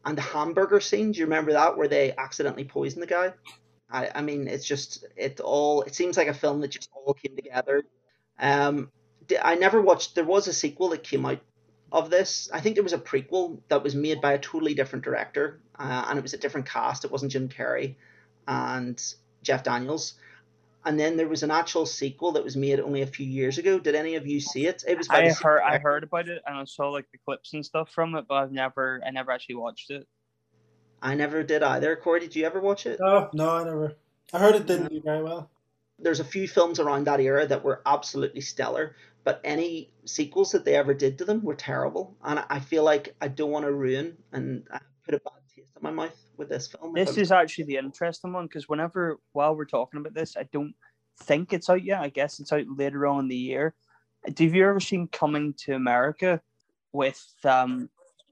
And 0.04 0.18
the 0.18 0.22
hamburger 0.22 0.82
scene, 0.82 1.14
do 1.14 1.20
you 1.20 1.26
remember 1.26 1.54
that 1.54 1.78
where 1.78 1.88
they 1.88 2.14
accidentally 2.18 2.66
poison 2.66 3.00
the 3.00 3.08
guy? 3.08 3.34
I, 3.90 4.10
I 4.16 4.22
mean, 4.22 4.48
it's 4.48 4.66
just 4.66 5.06
it 5.16 5.40
all. 5.40 5.82
It 5.84 5.96
seems 5.96 6.18
like 6.18 6.28
a 6.28 6.34
film 6.34 6.60
that 6.62 6.72
just 6.72 6.90
all 6.94 7.14
came 7.14 7.36
together. 7.36 7.84
Um, 8.38 8.92
I 9.42 9.56
never 9.56 9.82
watched. 9.82 10.16
There 10.16 10.26
was 10.26 10.48
a 10.48 10.54
sequel 10.54 10.90
that 10.90 11.04
came 11.04 11.26
out 11.26 11.40
of 11.92 12.10
this. 12.10 12.50
I 12.54 12.62
think 12.62 12.76
there 12.76 12.84
was 12.84 12.94
a 12.94 13.00
prequel 13.00 13.60
that 13.70 13.84
was 13.84 13.96
made 13.96 14.22
by 14.22 14.34
a 14.34 14.40
totally 14.40 14.74
different 14.74 15.06
director, 15.06 15.60
uh, 15.78 16.06
and 16.08 16.18
it 16.18 16.22
was 16.22 16.34
a 16.34 16.38
different 16.38 16.68
cast. 16.68 17.06
It 17.06 17.12
wasn't 17.12 17.32
Jim 17.32 17.50
Carrey 17.50 17.96
and 18.48 19.02
Jeff 19.44 19.64
Daniels. 19.64 20.14
And 20.86 20.98
then 21.00 21.18
there 21.18 21.28
was 21.28 21.44
an 21.44 21.52
actual 21.52 21.86
sequel 21.86 22.32
that 22.34 22.44
was 22.44 22.56
made 22.56 22.80
only 22.80 23.02
a 23.02 23.08
few 23.08 23.26
years 23.26 23.58
ago. 23.58 23.80
Did 23.80 23.96
any 23.96 24.16
of 24.16 24.26
you 24.26 24.40
see 24.40 24.66
it? 24.66 24.84
It 24.88 24.98
was. 24.98 25.10
I 25.10 25.30
heard. 25.32 25.62
I 25.62 25.78
heard 25.78 26.04
about 26.04 26.30
it, 26.30 26.42
and 26.46 26.58
I 26.58 26.64
saw 26.64 26.90
like 26.90 27.06
the 27.12 27.18
clips 27.18 27.54
and 27.54 27.66
stuff 27.66 27.90
from 27.92 28.16
it, 28.16 28.26
but 28.28 28.36
I've 28.36 28.52
never. 28.52 29.02
I 29.06 29.12
never 29.12 29.32
actually 29.32 29.56
watched 29.56 29.92
it. 29.92 30.08
I 31.02 31.16
never 31.16 31.44
did 31.44 31.64
either. 31.64 31.96
Corey, 31.96 32.22
did 32.22 32.36
you 32.36 32.46
ever 32.46 32.60
watch 32.60 32.86
it? 32.86 33.00
No, 33.00 33.30
no, 33.34 33.50
I 33.50 33.64
never. 33.64 33.96
I 34.34 34.40
heard 34.40 34.56
it 34.56 34.66
didn't 34.68 34.90
do 34.90 35.02
very 35.02 35.24
well. 35.24 35.50
There's 35.98 36.20
a 36.20 36.26
few 36.26 36.48
films 36.48 36.80
around 36.80 37.08
that 37.08 37.20
era 37.20 37.46
that 37.46 37.64
were 37.64 37.82
absolutely 37.86 38.42
stellar, 38.42 38.96
but 39.24 39.42
any 39.44 39.92
sequels 40.06 40.52
that 40.52 40.66
they 40.66 40.76
ever 40.76 40.94
did 40.94 41.18
to 41.18 41.26
them 41.26 41.44
were 41.44 41.56
terrible. 41.56 42.16
And 42.24 42.44
I 42.50 42.60
feel 42.60 42.84
like 42.84 43.16
I 43.22 43.28
don't 43.28 43.52
want 43.52 43.66
to 43.66 43.72
ruin 43.72 44.18
and 44.32 44.68
put 45.04 45.16
a 45.16 45.20
bad 45.20 45.34
taste 45.56 45.72
in 45.76 45.84
my 45.84 45.92
mouth 45.92 46.18
with 46.38 46.50
this 46.50 46.68
film. 46.68 46.94
This 46.94 47.18
is 47.18 47.32
actually 47.32 47.66
the 47.66 47.78
interesting 47.78 48.34
one 48.34 48.46
because 48.46 48.70
whenever, 48.70 49.20
while 49.34 49.56
we're 49.56 49.66
talking 49.66 50.00
about 50.00 50.14
this, 50.14 50.38
I 50.38 50.44
don't 50.52 50.74
think 51.24 51.54
it's 51.54 51.70
out 51.70 51.84
yet. 51.84 52.02
I 52.02 52.10
guess 52.10 52.40
it's 52.40 52.54
out 52.54 52.66
later 52.68 53.08
on 53.08 53.22
in 53.22 53.28
the 53.28 53.36
year. 53.36 53.76
Have 54.26 54.40
you 54.40 54.68
ever 54.68 54.80
seen 54.80 55.08
Coming 55.08 55.54
to 55.66 55.74
America 55.74 56.42
with 56.92 57.24
um, 57.46 57.90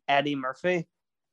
Eddie 0.07 0.35
Murphy? 0.35 0.87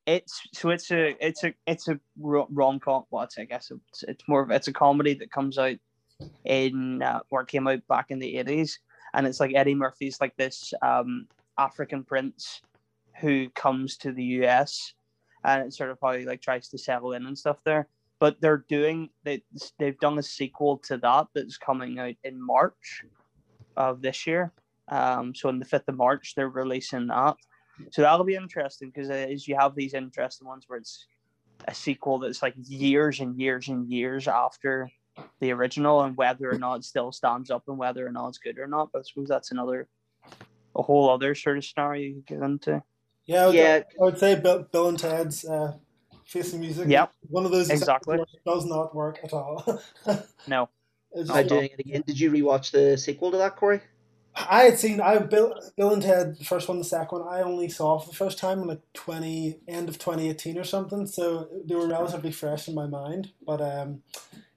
it's 0.05 0.41
so 0.53 0.69
it's 0.69 0.91
a 0.91 1.15
it's 1.25 1.43
a 1.43 1.53
it's 1.65 1.87
a 1.87 1.99
rom 2.19 2.79
com. 2.79 3.05
Well, 3.09 3.27
I 3.37 3.45
guess 3.45 3.71
it's, 3.71 4.03
it's 4.03 4.27
more 4.27 4.41
of 4.41 4.51
it's 4.51 4.67
a 4.67 4.73
comedy 4.73 5.15
that 5.15 5.31
comes 5.31 5.57
out 5.57 5.77
in 6.45 7.01
uh, 7.01 7.21
or 7.29 7.43
came 7.43 7.67
out 7.67 7.85
back 7.87 8.07
in 8.09 8.19
the 8.19 8.37
eighties, 8.37 8.79
and 9.15 9.25
it's 9.25 9.39
like 9.39 9.53
Eddie 9.55 9.75
Murphy's 9.75 10.19
like 10.21 10.35
this 10.37 10.73
um, 10.81 11.27
African 11.57 12.03
prince 12.03 12.61
who 13.21 13.49
comes 13.49 13.97
to 13.97 14.11
the 14.11 14.23
U.S. 14.23 14.93
and 15.43 15.63
it's 15.63 15.77
sort 15.77 15.89
of 15.89 15.97
how 16.01 16.13
he 16.13 16.25
like 16.25 16.41
tries 16.41 16.67
to 16.69 16.77
settle 16.77 17.13
in 17.13 17.25
and 17.25 17.37
stuff 17.37 17.57
there. 17.63 17.87
But 18.19 18.39
they're 18.41 18.65
doing 18.69 19.09
they 19.23 19.43
they've 19.79 19.99
done 19.99 20.17
a 20.17 20.23
sequel 20.23 20.77
to 20.79 20.97
that 20.97 21.27
that's 21.33 21.57
coming 21.57 21.99
out 21.99 22.15
in 22.23 22.41
March, 22.41 23.03
of 23.77 24.01
this 24.01 24.25
year. 24.27 24.51
Um, 24.89 25.33
so 25.33 25.49
on 25.49 25.59
the 25.59 25.65
fifth 25.65 25.87
of 25.87 25.95
March, 25.95 26.33
they're 26.35 26.49
releasing 26.49 27.07
that. 27.07 27.35
So 27.91 28.01
that'll 28.01 28.25
be 28.25 28.35
interesting 28.35 28.89
because 28.89 29.09
as 29.09 29.47
you 29.47 29.55
have 29.59 29.75
these 29.75 29.93
interesting 29.93 30.47
ones 30.47 30.65
where 30.67 30.79
it's 30.79 31.07
a 31.67 31.73
sequel 31.73 32.19
that's 32.19 32.41
like 32.41 32.53
years 32.57 33.19
and 33.19 33.37
years 33.39 33.67
and 33.67 33.89
years 33.91 34.27
after 34.27 34.89
the 35.39 35.51
original, 35.51 36.01
and 36.03 36.15
whether 36.17 36.49
or 36.49 36.57
not 36.57 36.75
it 36.79 36.83
still 36.83 37.11
stands 37.11 37.49
up 37.51 37.63
and 37.67 37.77
whether 37.77 38.05
or 38.05 38.11
not 38.11 38.29
it's 38.29 38.37
good 38.37 38.57
or 38.59 38.67
not. 38.67 38.89
But 38.91 38.99
I 38.99 39.03
suppose 39.03 39.27
that's 39.29 39.51
another, 39.51 39.87
a 40.75 40.81
whole 40.81 41.09
other 41.09 41.35
sort 41.35 41.57
of 41.57 41.65
scenario 41.65 42.01
you 42.07 42.15
could 42.15 42.39
get 42.39 42.41
into. 42.45 42.83
Yeah, 43.25 43.43
I 43.43 43.45
would, 43.47 43.55
Yeah. 43.55 43.79
I 43.99 44.03
would 44.03 44.17
say 44.17 44.35
Bill, 44.35 44.67
Bill 44.71 44.89
and 44.89 44.99
Ted's 44.99 45.45
uh, 45.45 45.73
Face 46.25 46.51
the 46.51 46.57
Music. 46.57 46.87
Yep. 46.87 47.11
One 47.29 47.45
of 47.45 47.51
those 47.51 47.69
Exactly. 47.69 48.15
examples 48.15 48.37
where 48.43 48.53
it 48.53 48.57
does 48.57 48.65
not 48.65 48.95
work 48.95 49.19
at 49.23 49.33
all. 49.33 49.81
No, 50.47 50.69
It's 51.11 51.29
By 51.29 51.41
just- 51.43 51.49
doing 51.53 51.69
it 51.71 51.79
again. 51.79 52.03
Did 52.05 52.19
you 52.19 52.31
rewatch 52.31 52.71
the 52.71 52.97
sequel 52.97 53.31
to 53.31 53.37
that, 53.37 53.55
Corey? 53.55 53.81
I 54.37 54.63
had 54.63 54.77
seen 54.77 54.99
I 54.99 55.17
Bill 55.19 55.57
Bill 55.77 55.93
and 55.93 56.01
Ted 56.01 56.37
the 56.37 56.43
first 56.43 56.67
one, 56.67 56.77
the 56.77 56.83
second 56.83 57.19
one. 57.19 57.33
I 57.33 57.41
only 57.41 57.69
saw 57.69 57.97
for 57.99 58.09
the 58.09 58.15
first 58.17 58.37
time 58.37 58.59
in 58.61 58.67
like 58.67 58.81
twenty 58.93 59.61
end 59.65 59.87
of 59.87 59.97
twenty 59.97 60.29
eighteen 60.29 60.57
or 60.59 60.65
something. 60.65 61.07
So 61.07 61.47
they 61.65 61.73
were 61.73 61.87
relatively 61.87 62.33
fresh 62.33 62.67
in 62.67 62.75
my 62.75 62.85
mind. 62.85 63.31
But 63.47 63.61
um, 63.61 64.01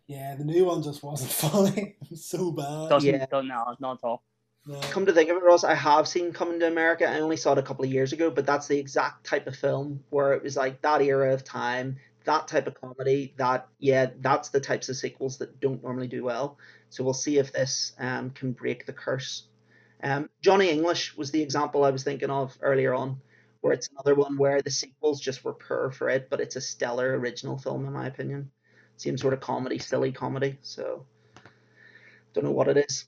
yeah, 0.09 0.35
the 0.35 0.45
new 0.45 0.65
one 0.65 0.83
just 0.83 1.03
wasn't 1.03 1.31
funny. 1.53 1.97
Was 2.11 2.25
so 2.25 2.51
bad. 2.51 2.89
doesn't 2.89 3.09
Yeah. 3.15 3.27
don't 3.27 3.47
no, 3.47 3.77
not 3.79 3.99
at 3.99 4.05
all. 4.05 4.23
No. 4.67 4.81
Come 4.91 5.07
to 5.07 5.13
think 5.13 5.31
of 5.31 5.37
it, 5.37 5.43
Ross, 5.43 5.65
I 5.65 5.75
have 5.75 6.09
seen 6.09 6.33
Coming 6.33 6.61
to 6.61 6.67
America. 6.67 7.09
I 7.09 7.21
only 7.21 7.37
saw 7.37 7.53
it 7.53 7.59
a 7.59 7.63
couple 7.63 7.85
of 7.85 7.93
years 7.93 8.13
ago, 8.13 8.31
but 8.31 8.45
that's 8.45 8.67
the 8.67 8.79
exact 8.79 9.25
type 9.25 9.47
of 9.47 9.57
film 9.57 10.03
where 10.11 10.33
it 10.33 10.43
was 10.43 10.57
like 10.57 10.83
that 10.83 11.01
era 11.01 11.33
of 11.33 11.45
time, 11.45 11.97
that 12.25 12.49
type 12.49 12.67
of 12.67 12.75
comedy. 12.75 13.35
That 13.37 13.69
yeah, 13.79 14.11
that's 14.21 14.49
the 14.49 14.61
types 14.61 14.89
of 14.89 14.97
sequels 14.97 15.39
that 15.39 15.61
don't 15.61 15.83
normally 15.83 16.09
do 16.09 16.25
well. 16.25 16.59
So 16.91 17.05
we'll 17.05 17.15
see 17.15 17.39
if 17.39 17.53
this 17.53 17.93
um, 17.99 18.31
can 18.31 18.53
break 18.53 18.87
the 18.87 18.93
curse. 18.93 19.45
Um, 20.03 20.29
Johnny 20.43 20.71
English 20.71 21.17
was 21.17 21.31
the 21.31 21.43
example 21.43 21.85
I 21.85 21.91
was 21.91 22.05
thinking 22.05 22.31
of 22.31 22.57
earlier 22.63 22.95
on, 22.95 23.21
where 23.61 23.73
it's 23.73 23.89
another 23.91 24.15
one 24.15 24.37
where 24.39 24.63
the 24.63 24.71
sequels 24.71 25.21
just 25.21 25.45
were 25.45 25.55
poor 25.55 25.91
for 25.91 26.09
it, 26.09 26.29
but 26.31 26.41
it's 26.41 26.57
a 26.57 26.61
stellar 26.61 27.19
original 27.19 27.59
film 27.59 27.87
in 27.87 27.93
my 27.93 28.07
opinion. 28.07 28.51
Same 28.99 29.17
sort 29.17 29.33
of 29.33 29.41
comedy, 29.41 29.79
silly 29.79 30.13
comedy. 30.13 30.59
So 30.61 31.07
don't 32.35 32.45
know 32.45 32.51
what 32.51 32.69
it 32.69 32.77
is. 32.77 33.07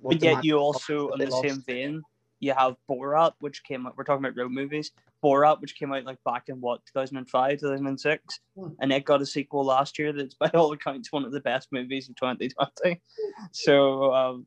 What 0.00 0.12
But 0.12 0.22
yet 0.22 0.44
you 0.44 0.58
also, 0.58 1.08
that 1.08 1.14
in 1.14 1.28
the 1.30 1.34
lost. 1.34 1.48
same 1.48 1.62
vein, 1.66 2.02
you 2.38 2.52
have 2.52 2.76
Borat, 2.88 3.32
which 3.40 3.64
came 3.64 3.86
out. 3.86 3.96
We're 3.96 4.04
talking 4.04 4.24
about 4.24 4.36
road 4.36 4.52
movies. 4.52 4.92
Borat, 5.24 5.60
which 5.62 5.74
came 5.76 5.90
out 5.92 6.04
like 6.04 6.22
back 6.24 6.44
in 6.48 6.60
what 6.60 6.84
2005, 6.92 7.60
2006, 7.60 8.40
Hmm. 8.56 8.68
and 8.80 8.92
it 8.92 9.06
got 9.06 9.22
a 9.22 9.26
sequel 9.26 9.64
last 9.64 9.98
year. 9.98 10.12
That's 10.12 10.34
by 10.34 10.50
all 10.54 10.72
accounts 10.72 11.10
one 11.10 11.24
of 11.24 11.32
the 11.32 11.40
best 11.40 11.72
movies 11.72 12.08
of 12.08 12.16
2020. 12.16 13.00
So, 13.52 14.12
um, 14.14 14.46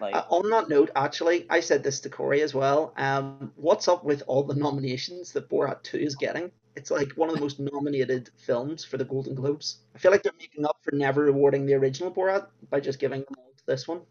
like, 0.00 0.14
Uh, 0.14 0.24
on 0.30 0.48
that 0.50 0.70
note, 0.70 0.90
actually, 0.96 1.46
I 1.50 1.60
said 1.60 1.82
this 1.82 2.00
to 2.00 2.08
Corey 2.08 2.40
as 2.40 2.54
well. 2.54 2.94
Um, 2.96 3.52
what's 3.56 3.86
up 3.86 4.02
with 4.02 4.22
all 4.26 4.42
the 4.42 4.54
nominations 4.54 5.32
that 5.32 5.50
Borat 5.50 5.82
2 5.82 5.98
is 5.98 6.16
getting? 6.16 6.50
It's 6.78 6.92
like 6.92 7.10
one 7.16 7.28
of 7.28 7.34
the 7.34 7.40
most 7.40 7.58
nominated 7.58 8.30
films 8.36 8.84
for 8.84 8.98
the 8.98 9.04
Golden 9.04 9.34
Globes. 9.34 9.78
I 9.96 9.98
feel 9.98 10.12
like 10.12 10.22
they're 10.22 10.32
making 10.38 10.64
up 10.64 10.78
for 10.80 10.94
never 10.94 11.22
rewarding 11.22 11.66
the 11.66 11.74
original 11.74 12.12
Borat 12.12 12.46
by 12.70 12.78
just 12.78 13.00
giving 13.00 13.22
them 13.22 13.34
all 13.36 13.52
to 13.56 13.66
this 13.66 13.88
one. 13.88 14.02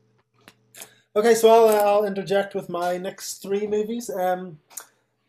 Okay, 1.15 1.33
so 1.33 1.49
I'll, 1.49 1.69
uh, 1.69 1.81
I'll 1.89 2.03
interject 2.03 2.55
with 2.55 2.67
my 2.67 2.97
next 2.97 3.41
three 3.41 3.67
movies. 3.67 4.09
Um, 4.09 4.59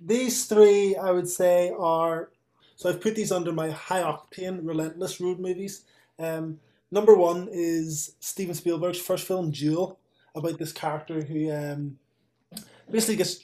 these 0.01 0.47
three, 0.47 0.97
I 0.97 1.13
would 1.13 1.29
say, 1.29 1.73
are 1.79 2.31
so 2.75 2.89
I've 2.89 3.01
put 3.01 3.15
these 3.15 3.31
under 3.31 3.53
my 3.53 3.71
high 3.71 4.03
octane, 4.03 4.61
relentless 4.63 5.21
road 5.21 5.39
movies. 5.39 5.85
Um, 6.19 6.59
number 6.91 7.15
one 7.15 7.49
is 7.53 8.17
Steven 8.19 8.55
Spielberg's 8.57 8.99
first 8.99 9.29
film, 9.29 9.53
Duel, 9.53 10.01
about 10.35 10.59
this 10.59 10.73
character 10.73 11.23
who 11.23 11.53
um, 11.53 11.99
basically 12.91 13.17
gets 13.17 13.39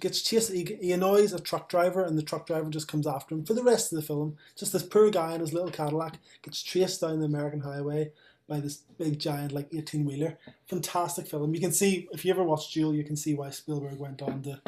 gets 0.00 0.22
chased. 0.22 0.52
He, 0.52 0.78
he 0.80 0.92
annoys 0.92 1.32
a 1.32 1.40
truck 1.40 1.68
driver, 1.68 2.02
and 2.02 2.16
the 2.16 2.22
truck 2.22 2.46
driver 2.46 2.70
just 2.70 2.88
comes 2.88 3.06
after 3.06 3.34
him 3.34 3.44
for 3.44 3.54
the 3.54 3.62
rest 3.62 3.92
of 3.92 3.96
the 3.96 4.06
film. 4.06 4.36
Just 4.56 4.72
this 4.72 4.82
poor 4.82 5.10
guy 5.10 5.34
in 5.34 5.40
his 5.40 5.52
little 5.52 5.70
Cadillac 5.70 6.18
gets 6.42 6.62
chased 6.62 7.00
down 7.00 7.20
the 7.20 7.26
American 7.26 7.60
highway 7.60 8.12
by 8.46 8.60
this 8.60 8.82
big 8.98 9.18
giant 9.18 9.52
like 9.52 9.68
eighteen 9.72 10.04
wheeler 10.04 10.36
fantastic 10.68 11.26
film. 11.26 11.54
You 11.54 11.60
can 11.60 11.72
see 11.72 12.08
if 12.12 12.24
you 12.24 12.32
ever 12.32 12.44
watched 12.44 12.74
Duel, 12.74 12.94
you 12.94 13.04
can 13.04 13.16
see 13.16 13.34
why 13.34 13.50
Spielberg 13.50 13.98
went 13.98 14.20
on 14.20 14.42
to 14.42 14.60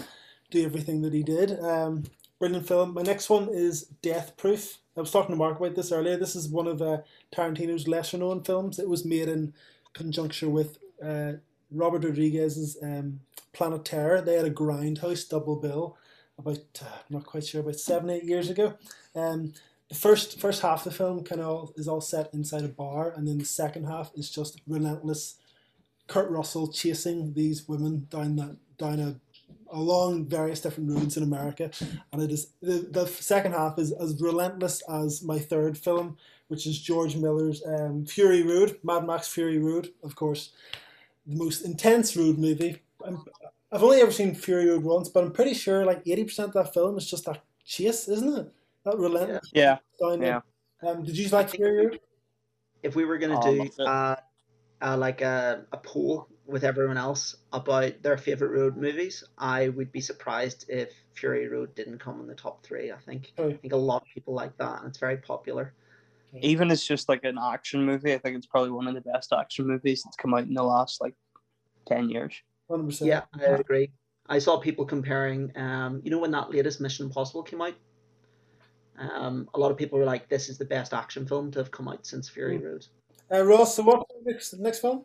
do 0.50 0.64
everything 0.64 1.02
that 1.02 1.12
he 1.12 1.22
did. 1.22 1.58
Um, 1.60 2.04
brilliant 2.38 2.66
film. 2.66 2.94
My 2.94 3.02
next 3.02 3.28
one 3.28 3.48
is 3.50 3.84
Death 4.02 4.36
Proof. 4.36 4.78
I 4.96 5.00
was 5.00 5.10
talking 5.10 5.34
to 5.34 5.38
Mark 5.38 5.58
about 5.58 5.74
this 5.74 5.92
earlier. 5.92 6.16
This 6.16 6.34
is 6.34 6.48
one 6.48 6.66
of 6.66 6.80
uh, 6.80 6.98
Tarantino's 7.34 7.86
lesser 7.86 8.16
known 8.16 8.42
films. 8.42 8.78
It 8.78 8.88
was 8.88 9.04
made 9.04 9.28
in 9.28 9.52
conjunction 9.92 10.52
with 10.52 10.78
uh, 11.04 11.32
Robert 11.70 12.04
Rodriguez's 12.04 12.78
um, 12.82 13.20
Planet. 13.56 13.84
They 14.24 14.36
had 14.36 14.44
a 14.44 14.50
grindhouse 14.50 15.28
double 15.28 15.56
bill 15.56 15.96
about 16.38 16.58
uh, 16.82 16.84
I'm 16.84 17.16
not 17.16 17.26
quite 17.26 17.46
sure 17.46 17.62
about 17.62 17.76
seven 17.76 18.10
eight 18.10 18.24
years 18.24 18.50
ago. 18.50 18.74
Um, 19.14 19.54
the 19.88 19.94
first 19.94 20.38
first 20.38 20.62
half 20.62 20.84
of 20.84 20.92
the 20.92 20.98
film 20.98 21.24
kind 21.24 21.40
of 21.40 21.72
is 21.76 21.88
all 21.88 22.00
set 22.00 22.34
inside 22.34 22.64
a 22.64 22.68
bar, 22.68 23.12
and 23.16 23.26
then 23.26 23.38
the 23.38 23.44
second 23.44 23.86
half 23.86 24.10
is 24.14 24.30
just 24.30 24.60
relentless. 24.66 25.36
Kurt 26.06 26.30
Russell 26.30 26.68
chasing 26.68 27.32
these 27.32 27.66
women 27.66 28.06
down 28.10 28.36
that 28.36 28.56
down 28.78 29.00
a 29.00 29.16
along 29.72 30.26
various 30.26 30.60
different 30.60 30.90
roads 30.90 31.16
in 31.16 31.22
America, 31.22 31.70
and 32.12 32.22
it 32.22 32.30
is 32.30 32.48
the, 32.60 32.86
the 32.90 33.06
second 33.06 33.52
half 33.52 33.78
is 33.78 33.92
as 33.92 34.20
relentless 34.20 34.82
as 34.88 35.22
my 35.22 35.38
third 35.38 35.78
film, 35.78 36.16
which 36.48 36.66
is 36.66 36.78
George 36.80 37.16
Miller's 37.16 37.62
um, 37.66 38.04
Fury 38.04 38.42
Road, 38.42 38.78
Mad 38.82 39.06
Max 39.06 39.28
Fury 39.28 39.58
Road, 39.58 39.92
of 40.02 40.14
course, 40.14 40.50
the 41.26 41.36
most 41.36 41.62
intense 41.62 42.16
road 42.16 42.38
movie. 42.38 42.82
I'm, 43.04 43.24
I've 43.72 43.82
only 43.82 44.00
ever 44.00 44.12
seen 44.12 44.34
Fury 44.34 44.68
Road 44.70 44.84
once, 44.84 45.08
but 45.08 45.24
I'm 45.24 45.32
pretty 45.32 45.54
sure 45.54 45.84
like 45.84 46.02
eighty 46.06 46.24
percent 46.24 46.48
of 46.48 46.54
that 46.54 46.72
film 46.74 46.96
is 46.96 47.08
just 47.10 47.24
that 47.26 47.42
chase, 47.64 48.08
isn't 48.08 48.38
it? 48.38 48.52
That 48.84 48.96
relentless 48.98 49.50
yeah, 49.52 49.78
down 50.00 50.22
yeah. 50.22 50.40
Um, 50.82 51.02
did 51.04 51.16
you 51.18 51.28
like 51.30 51.50
Fury 51.50 51.86
Road? 51.86 52.00
If 52.82 52.94
we 52.94 53.04
were 53.04 53.18
going 53.18 53.32
Oh, 53.32 53.40
to 53.42 53.68
do 53.68 53.82
uh, 53.82 54.16
uh, 54.80 54.96
like 54.96 55.20
a, 55.22 55.64
a 55.72 55.76
poll 55.78 56.28
with 56.46 56.62
everyone 56.62 56.96
else 56.96 57.34
about 57.52 58.00
their 58.02 58.16
favorite 58.16 58.50
road 58.50 58.76
movies, 58.76 59.24
I 59.36 59.70
would 59.70 59.90
be 59.90 60.00
surprised 60.00 60.66
if 60.68 60.92
Fury 61.14 61.48
Road 61.48 61.74
didn't 61.74 61.98
come 61.98 62.20
in 62.20 62.28
the 62.28 62.34
top 62.36 62.64
three. 62.64 62.92
I 62.92 62.98
think 62.98 63.32
Oh. 63.38 63.48
I 63.48 63.54
think 63.54 63.72
a 63.72 63.76
lot 63.76 64.02
of 64.02 64.08
people 64.14 64.34
like 64.34 64.56
that, 64.58 64.78
and 64.80 64.88
it's 64.88 64.98
very 64.98 65.16
popular. 65.16 65.74
even 66.40 66.70
as 66.70 66.84
just 66.84 67.08
like 67.08 67.24
an 67.24 67.38
action 67.42 67.84
movie, 67.84 68.14
I 68.14 68.18
think 68.18 68.36
it's 68.36 68.46
probably 68.46 68.70
one 68.70 68.86
of 68.86 68.94
the 68.94 69.00
best 69.00 69.32
action 69.32 69.66
movies 69.66 70.04
that's 70.04 70.16
come 70.16 70.34
out 70.34 70.44
in 70.44 70.54
the 70.54 70.62
last 70.62 71.00
like 71.00 71.14
ten 71.88 72.08
years. 72.08 72.34
Hundred 72.70 72.86
percent. 72.86 73.08
Yeah, 73.08 73.22
I 73.34 73.44
agree. 73.52 73.90
I 74.28 74.38
saw 74.38 74.58
people 74.58 74.84
comparing, 74.84 75.56
um, 75.56 76.00
you 76.04 76.10
know, 76.10 76.18
when 76.18 76.32
that 76.32 76.50
latest 76.50 76.80
Mission 76.80 77.06
Impossible 77.06 77.42
came 77.42 77.62
out. 77.62 77.74
Um, 78.98 79.48
a 79.54 79.58
lot 79.60 79.70
of 79.70 79.76
people 79.76 79.98
were 79.98 80.04
like, 80.04 80.28
"This 80.28 80.48
is 80.48 80.58
the 80.58 80.64
best 80.64 80.92
action 80.92 81.26
film 81.26 81.50
to 81.52 81.58
have 81.60 81.70
come 81.70 81.86
out 81.86 82.06
since 82.06 82.28
Fury 82.28 82.58
Road." 82.58 82.86
Uh, 83.32 83.42
Ross, 83.42 83.76
so 83.76 83.82
what's 83.82 84.12
the 84.24 84.32
next, 84.32 84.52
next 84.54 84.80
film? 84.80 85.02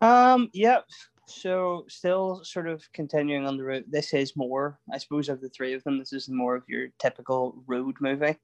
Um, 0.00 0.50
yep. 0.52 0.84
So 1.26 1.84
still 1.88 2.44
sort 2.44 2.68
of 2.68 2.84
continuing 2.92 3.46
on 3.46 3.56
the 3.56 3.64
route, 3.64 3.90
This 3.90 4.14
is 4.14 4.36
more, 4.36 4.78
I 4.92 4.98
suppose, 4.98 5.28
of 5.28 5.40
the 5.40 5.48
three 5.48 5.74
of 5.74 5.82
them. 5.82 5.98
This 5.98 6.12
is 6.12 6.28
more 6.28 6.54
of 6.54 6.62
your 6.68 6.88
typical 7.00 7.62
road 7.66 7.96
movie. 8.00 8.36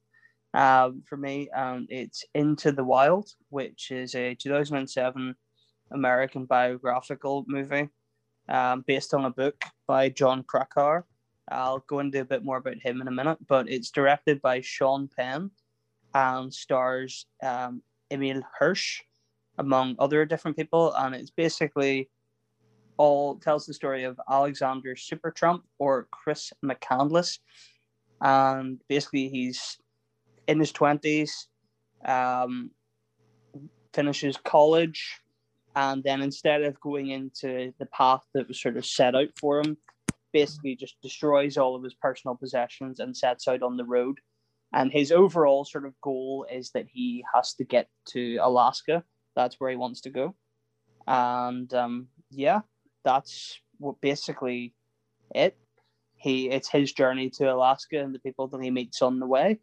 Um, 0.53 1.01
for 1.07 1.17
me, 1.17 1.49
um, 1.51 1.87
it's 1.89 2.25
Into 2.35 2.71
the 2.73 2.83
Wild, 2.83 3.29
which 3.49 3.89
is 3.91 4.13
a 4.15 4.35
2007 4.35 5.35
American 5.93 6.45
biographical 6.45 7.45
movie, 7.47 7.89
um, 8.49 8.83
based 8.85 9.13
on 9.13 9.25
a 9.25 9.29
book 9.29 9.63
by 9.87 10.09
Jon 10.09 10.43
Krakauer. 10.43 11.05
I'll 11.49 11.83
go 11.87 11.99
into 11.99 12.21
a 12.21 12.25
bit 12.25 12.43
more 12.43 12.57
about 12.57 12.77
him 12.81 13.01
in 13.01 13.07
a 13.07 13.11
minute, 13.11 13.37
but 13.47 13.69
it's 13.69 13.91
directed 13.91 14.41
by 14.41 14.61
Sean 14.61 15.09
Penn 15.15 15.51
and 16.13 16.53
stars 16.53 17.25
um, 17.41 17.81
Emile 18.11 18.43
Hirsch, 18.57 19.01
among 19.57 19.95
other 19.99 20.25
different 20.25 20.57
people, 20.57 20.93
and 20.93 21.13
it's 21.15 21.31
basically 21.31 22.09
all 22.97 23.35
tells 23.37 23.65
the 23.65 23.73
story 23.73 24.03
of 24.03 24.19
Alexander 24.29 24.95
Supertramp 24.95 25.61
or 25.79 26.07
Chris 26.11 26.53
McCandless, 26.63 27.39
and 28.21 28.79
basically 28.87 29.29
he's 29.29 29.77
in 30.47 30.59
his 30.59 30.71
twenties, 30.71 31.47
um, 32.05 32.71
finishes 33.93 34.37
college, 34.37 35.19
and 35.75 36.03
then 36.03 36.21
instead 36.21 36.63
of 36.63 36.79
going 36.79 37.09
into 37.09 37.73
the 37.79 37.85
path 37.87 38.23
that 38.33 38.47
was 38.47 38.61
sort 38.61 38.77
of 38.77 38.85
set 38.85 39.15
out 39.15 39.29
for 39.39 39.59
him, 39.59 39.77
basically 40.31 40.75
just 40.75 41.01
destroys 41.01 41.57
all 41.57 41.75
of 41.75 41.83
his 41.83 41.93
personal 41.93 42.35
possessions 42.35 42.99
and 42.99 43.15
sets 43.15 43.47
out 43.47 43.61
on 43.61 43.77
the 43.77 43.85
road. 43.85 44.19
And 44.73 44.91
his 44.91 45.11
overall 45.11 45.65
sort 45.65 45.85
of 45.85 45.93
goal 46.01 46.47
is 46.51 46.71
that 46.71 46.87
he 46.91 47.23
has 47.33 47.53
to 47.55 47.63
get 47.63 47.87
to 48.09 48.37
Alaska. 48.37 49.03
That's 49.35 49.55
where 49.59 49.69
he 49.69 49.75
wants 49.75 50.01
to 50.01 50.09
go. 50.09 50.35
And 51.07 51.71
um, 51.73 52.07
yeah, 52.31 52.61
that's 53.03 53.59
what 53.77 54.01
basically 54.01 54.73
it. 55.33 55.57
He 56.15 56.49
it's 56.49 56.69
his 56.69 56.93
journey 56.93 57.29
to 57.31 57.53
Alaska 57.53 57.99
and 57.99 58.15
the 58.15 58.19
people 58.19 58.47
that 58.47 58.63
he 58.63 58.71
meets 58.71 59.01
on 59.01 59.19
the 59.19 59.27
way. 59.27 59.59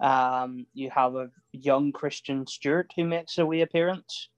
Um, 0.00 0.66
you 0.74 0.90
have 0.90 1.14
a 1.14 1.30
young 1.52 1.92
Kristen 1.92 2.46
Stewart 2.46 2.92
who 2.96 3.04
makes 3.04 3.38
a 3.38 3.46
wee 3.46 3.62
appearance. 3.62 4.28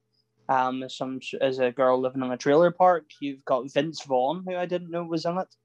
Um, 0.49 0.83
as 0.83 0.95
some 0.95 1.19
as 1.41 1.59
a 1.59 1.71
girl 1.71 1.99
living 1.99 2.23
in 2.23 2.31
a 2.31 2.37
trailer 2.37 2.71
park. 2.71 3.05
You've 3.19 3.45
got 3.45 3.71
Vince 3.71 4.03
Vaughn, 4.03 4.43
who 4.45 4.55
I 4.55 4.65
didn't 4.65 4.91
know 4.91 5.03
was 5.03 5.25
in 5.25 5.37
it. 5.37 5.55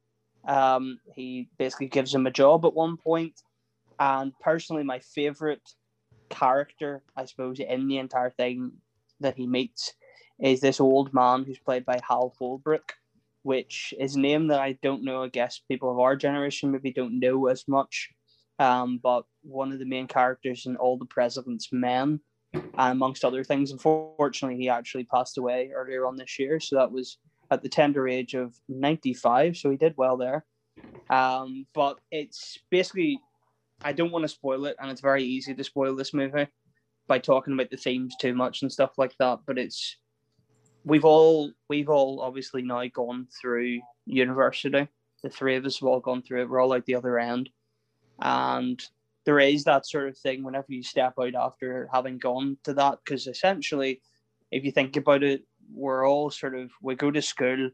Um, 0.51 0.99
he 1.15 1.49
basically 1.59 1.89
gives 1.89 2.15
him 2.15 2.27
a 2.27 2.31
job 2.31 2.65
at 2.65 2.75
one 2.75 2.97
point, 2.97 3.41
and 4.01 4.33
personally, 4.41 4.83
my 4.83 4.99
favorite 4.99 5.63
character, 6.31 7.03
I 7.17 7.27
suppose, 7.27 7.61
in 7.61 7.87
the 7.87 7.99
entire 7.99 8.31
thing 8.31 8.73
that 9.21 9.37
he 9.37 9.47
meets 9.47 9.93
is 10.41 10.61
this 10.61 10.81
old 10.81 11.15
man 11.15 11.45
who's 11.45 11.59
played 11.59 11.85
by 11.85 12.01
Hal 12.07 12.35
Holbrook, 12.39 12.95
which 13.43 13.95
is 13.99 14.17
a 14.17 14.21
name 14.21 14.49
that 14.49 14.61
I 14.61 14.73
don't 14.83 15.05
know. 15.05 15.23
I 15.23 15.29
guess 15.29 15.61
people 15.69 15.91
of 15.91 16.01
our 16.01 16.17
generation 16.17 16.73
maybe 16.73 16.93
don't 16.93 17.21
know 17.21 17.47
as 17.47 17.69
much. 17.69 18.11
Um, 18.59 18.99
but 19.03 19.25
one 19.43 19.73
of 19.73 19.79
the 19.79 19.85
main 19.85 20.07
characters 20.07 20.67
in 20.67 20.77
All 20.77 20.99
the 20.99 21.07
President's 21.07 21.73
Men, 21.73 22.21
amongst 22.75 23.25
other 23.25 23.45
things. 23.45 23.71
Unfortunately, 23.71 24.59
he 24.59 24.69
actually 24.69 25.05
passed 25.05 25.39
away 25.39 25.71
earlier 25.75 26.07
on 26.07 26.17
this 26.17 26.39
year. 26.39 26.61
So 26.61 26.77
that 26.77 26.93
was 26.93 27.19
at 27.51 27.63
the 27.63 27.69
tender 27.69 28.09
age 28.09 28.35
of 28.35 28.55
95. 28.69 29.57
So 29.57 29.71
he 29.71 29.77
did 29.77 29.95
well 29.97 30.17
there. 30.17 30.45
Um, 31.11 31.67
but 31.75 31.99
it's 32.11 32.59
basically, 32.71 33.21
I 33.83 33.93
don't 33.93 34.13
want 34.13 34.23
to 34.25 34.29
spoil 34.29 34.65
it, 34.67 34.77
and 34.81 34.91
it's 34.91 35.01
very 35.01 35.23
easy 35.23 35.55
to 35.55 35.65
spoil 35.65 35.95
this 35.95 36.15
movie 36.15 36.47
by 37.07 37.19
talking 37.19 37.53
about 37.53 37.71
the 37.71 37.77
themes 37.77 38.15
too 38.21 38.35
much 38.35 38.63
and 38.63 38.73
stuff 38.73 38.93
like 38.97 39.15
that. 39.19 39.41
But 39.47 39.59
it's 39.59 39.97
we've 40.85 41.05
all 41.05 41.53
we've 41.69 41.91
all 41.91 42.21
obviously 42.21 42.63
now 42.63 42.85
gone 42.87 43.27
through 43.41 43.81
university. 44.07 44.89
The 45.23 45.29
three 45.29 45.57
of 45.57 45.67
us 45.67 45.81
have 45.81 45.89
all 45.89 46.01
gone 46.01 46.23
through 46.23 46.43
it. 46.43 46.49
We're 46.49 46.61
all 46.61 46.73
out 46.73 46.87
the 46.87 46.95
other 46.95 47.19
end, 47.19 47.51
and 48.21 48.83
there 49.25 49.39
is 49.39 49.65
that 49.65 49.87
sort 49.87 50.09
of 50.09 50.19
thing 50.19 50.43
whenever 50.43 50.67
you 50.69 50.83
step 50.83 51.15
out 51.21 51.35
after 51.35 51.89
having 51.93 52.19
gone 52.19 52.57
to 52.65 52.75
that. 52.75 52.99
Because 53.05 53.27
essentially, 53.27 54.01
if 54.51 54.65
you 54.65 54.73
think 54.73 54.97
about 54.97 55.23
it, 55.23 55.45
we're 55.73 56.07
all 56.07 56.31
sort 56.31 56.55
of 56.55 56.71
we 56.83 56.95
go 56.95 57.11
to 57.11 57.23
school. 57.23 57.71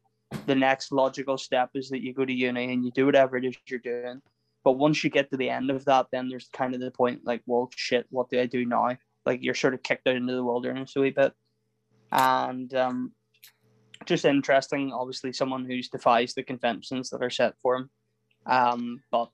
The 0.46 0.54
next 0.54 0.92
logical 0.92 1.38
step 1.38 1.70
is 1.74 1.88
that 1.90 2.02
you 2.02 2.12
go 2.12 2.24
to 2.24 2.32
uni 2.32 2.72
and 2.72 2.84
you 2.84 2.90
do 2.90 3.06
whatever 3.06 3.36
it 3.36 3.44
is 3.44 3.56
you're 3.66 3.80
doing. 3.80 4.20
But 4.62 4.72
once 4.72 5.02
you 5.02 5.08
get 5.08 5.30
to 5.30 5.36
the 5.38 5.48
end 5.48 5.70
of 5.70 5.86
that, 5.86 6.08
then 6.12 6.28
there's 6.28 6.48
kind 6.52 6.74
of 6.74 6.80
the 6.80 6.90
point 6.90 7.20
like, 7.24 7.42
well, 7.46 7.70
shit, 7.74 8.06
what 8.10 8.28
do 8.28 8.38
I 8.38 8.46
do 8.46 8.66
now? 8.66 8.96
Like 9.24 9.42
you're 9.42 9.54
sort 9.54 9.74
of 9.74 9.82
kicked 9.82 10.06
out 10.06 10.16
into 10.16 10.34
the 10.34 10.44
wilderness 10.44 10.96
a 10.96 11.00
wee 11.00 11.10
bit 11.10 11.32
and 12.12 12.72
um, 12.74 13.12
just 14.06 14.24
interesting. 14.24 14.92
Obviously, 14.92 15.32
someone 15.32 15.64
who 15.64 15.80
defies 15.82 16.34
the 16.34 16.42
conventions 16.42 17.10
that 17.10 17.22
are 17.22 17.30
set 17.30 17.54
for 17.62 17.76
him, 17.76 17.90
um, 18.46 19.02
but 19.10 19.30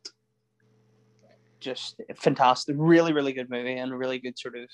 just 1.64 2.00
fantastic. 2.16 2.76
Really, 2.78 3.12
really 3.12 3.32
good 3.32 3.50
movie 3.50 3.76
and 3.76 3.92
a 3.92 3.96
really 3.96 4.18
good 4.18 4.38
sort 4.38 4.56
of 4.56 4.68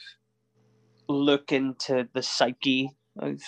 look 1.08 1.52
into 1.52 2.08
the 2.12 2.22
psyche 2.22 2.90
of 3.18 3.40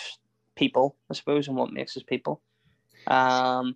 people, 0.55 0.97
I 1.09 1.13
suppose, 1.13 1.47
and 1.47 1.57
what 1.57 1.71
makes 1.71 1.95
us 1.97 2.03
people. 2.03 2.41
Um, 3.07 3.75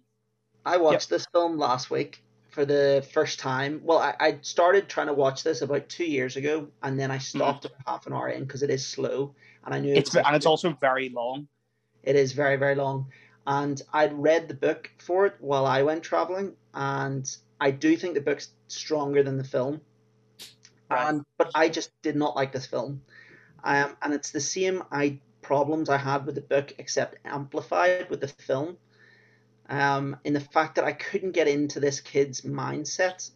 I 0.66 0.78
watched 0.78 1.12
yep. 1.12 1.20
this 1.20 1.28
film 1.32 1.58
last 1.58 1.92
week 1.92 2.24
for 2.50 2.66
the 2.66 3.06
first 3.14 3.40
time. 3.40 3.82
Well, 3.84 4.00
I, 4.00 4.16
I 4.20 4.38
started 4.42 4.90
trying 4.90 5.08
to 5.08 5.14
watch 5.14 5.44
this 5.44 5.62
about 5.62 5.90
two 5.90 6.06
years 6.06 6.38
ago, 6.38 6.68
and 6.82 7.00
then 7.00 7.12
I 7.12 7.18
stopped 7.18 7.66
mm. 7.66 7.72
half 7.86 8.08
an 8.08 8.14
hour 8.14 8.30
in 8.30 8.44
because 8.44 8.64
it 8.64 8.70
is 8.70 8.86
slow 8.86 9.36
and 9.68 9.76
I 9.76 9.80
knew 9.80 9.94
it's 9.94 10.16
it 10.16 10.24
and 10.26 10.36
it's 10.36 10.46
also 10.46 10.76
very 10.82 11.10
long. 11.10 11.48
It 12.04 12.16
is 12.16 12.32
very 12.32 12.56
very 12.56 12.74
long, 12.74 13.08
and 13.46 13.82
I'd 13.94 14.14
read 14.14 14.48
the 14.48 14.54
book 14.54 14.90
for 14.98 15.26
it 15.26 15.36
while 15.40 15.66
I 15.66 15.84
went 15.84 16.04
traveling, 16.04 16.54
and 16.74 17.30
I 17.60 17.72
do 17.72 17.98
think 17.98 18.14
the 18.14 18.22
book's 18.22 18.50
stronger 18.68 19.24
than 19.24 19.38
the 19.38 19.44
film. 19.44 19.82
Right. 20.90 21.10
And 21.10 21.24
but 21.38 21.52
I 21.56 21.70
just 21.70 21.92
did 22.02 22.16
not 22.16 22.36
like 22.36 22.52
this 22.52 22.66
film, 22.66 23.02
um, 23.64 23.96
and 24.02 24.14
it's 24.14 24.32
the 24.32 24.40
same 24.40 24.84
I 24.92 25.20
problems 25.42 25.90
I 25.90 25.98
had 25.98 26.26
with 26.26 26.36
the 26.36 26.42
book, 26.42 26.74
except 26.78 27.18
amplified 27.26 28.10
with 28.10 28.22
the 28.22 28.28
film. 28.28 28.78
Um, 29.70 30.16
in 30.24 30.32
the 30.32 30.40
fact 30.40 30.76
that 30.76 30.86
I 30.86 30.94
couldn't 30.94 31.34
get 31.34 31.50
into 31.50 31.82
this 31.82 32.00
kid's 32.00 32.42
mindset. 32.42 33.30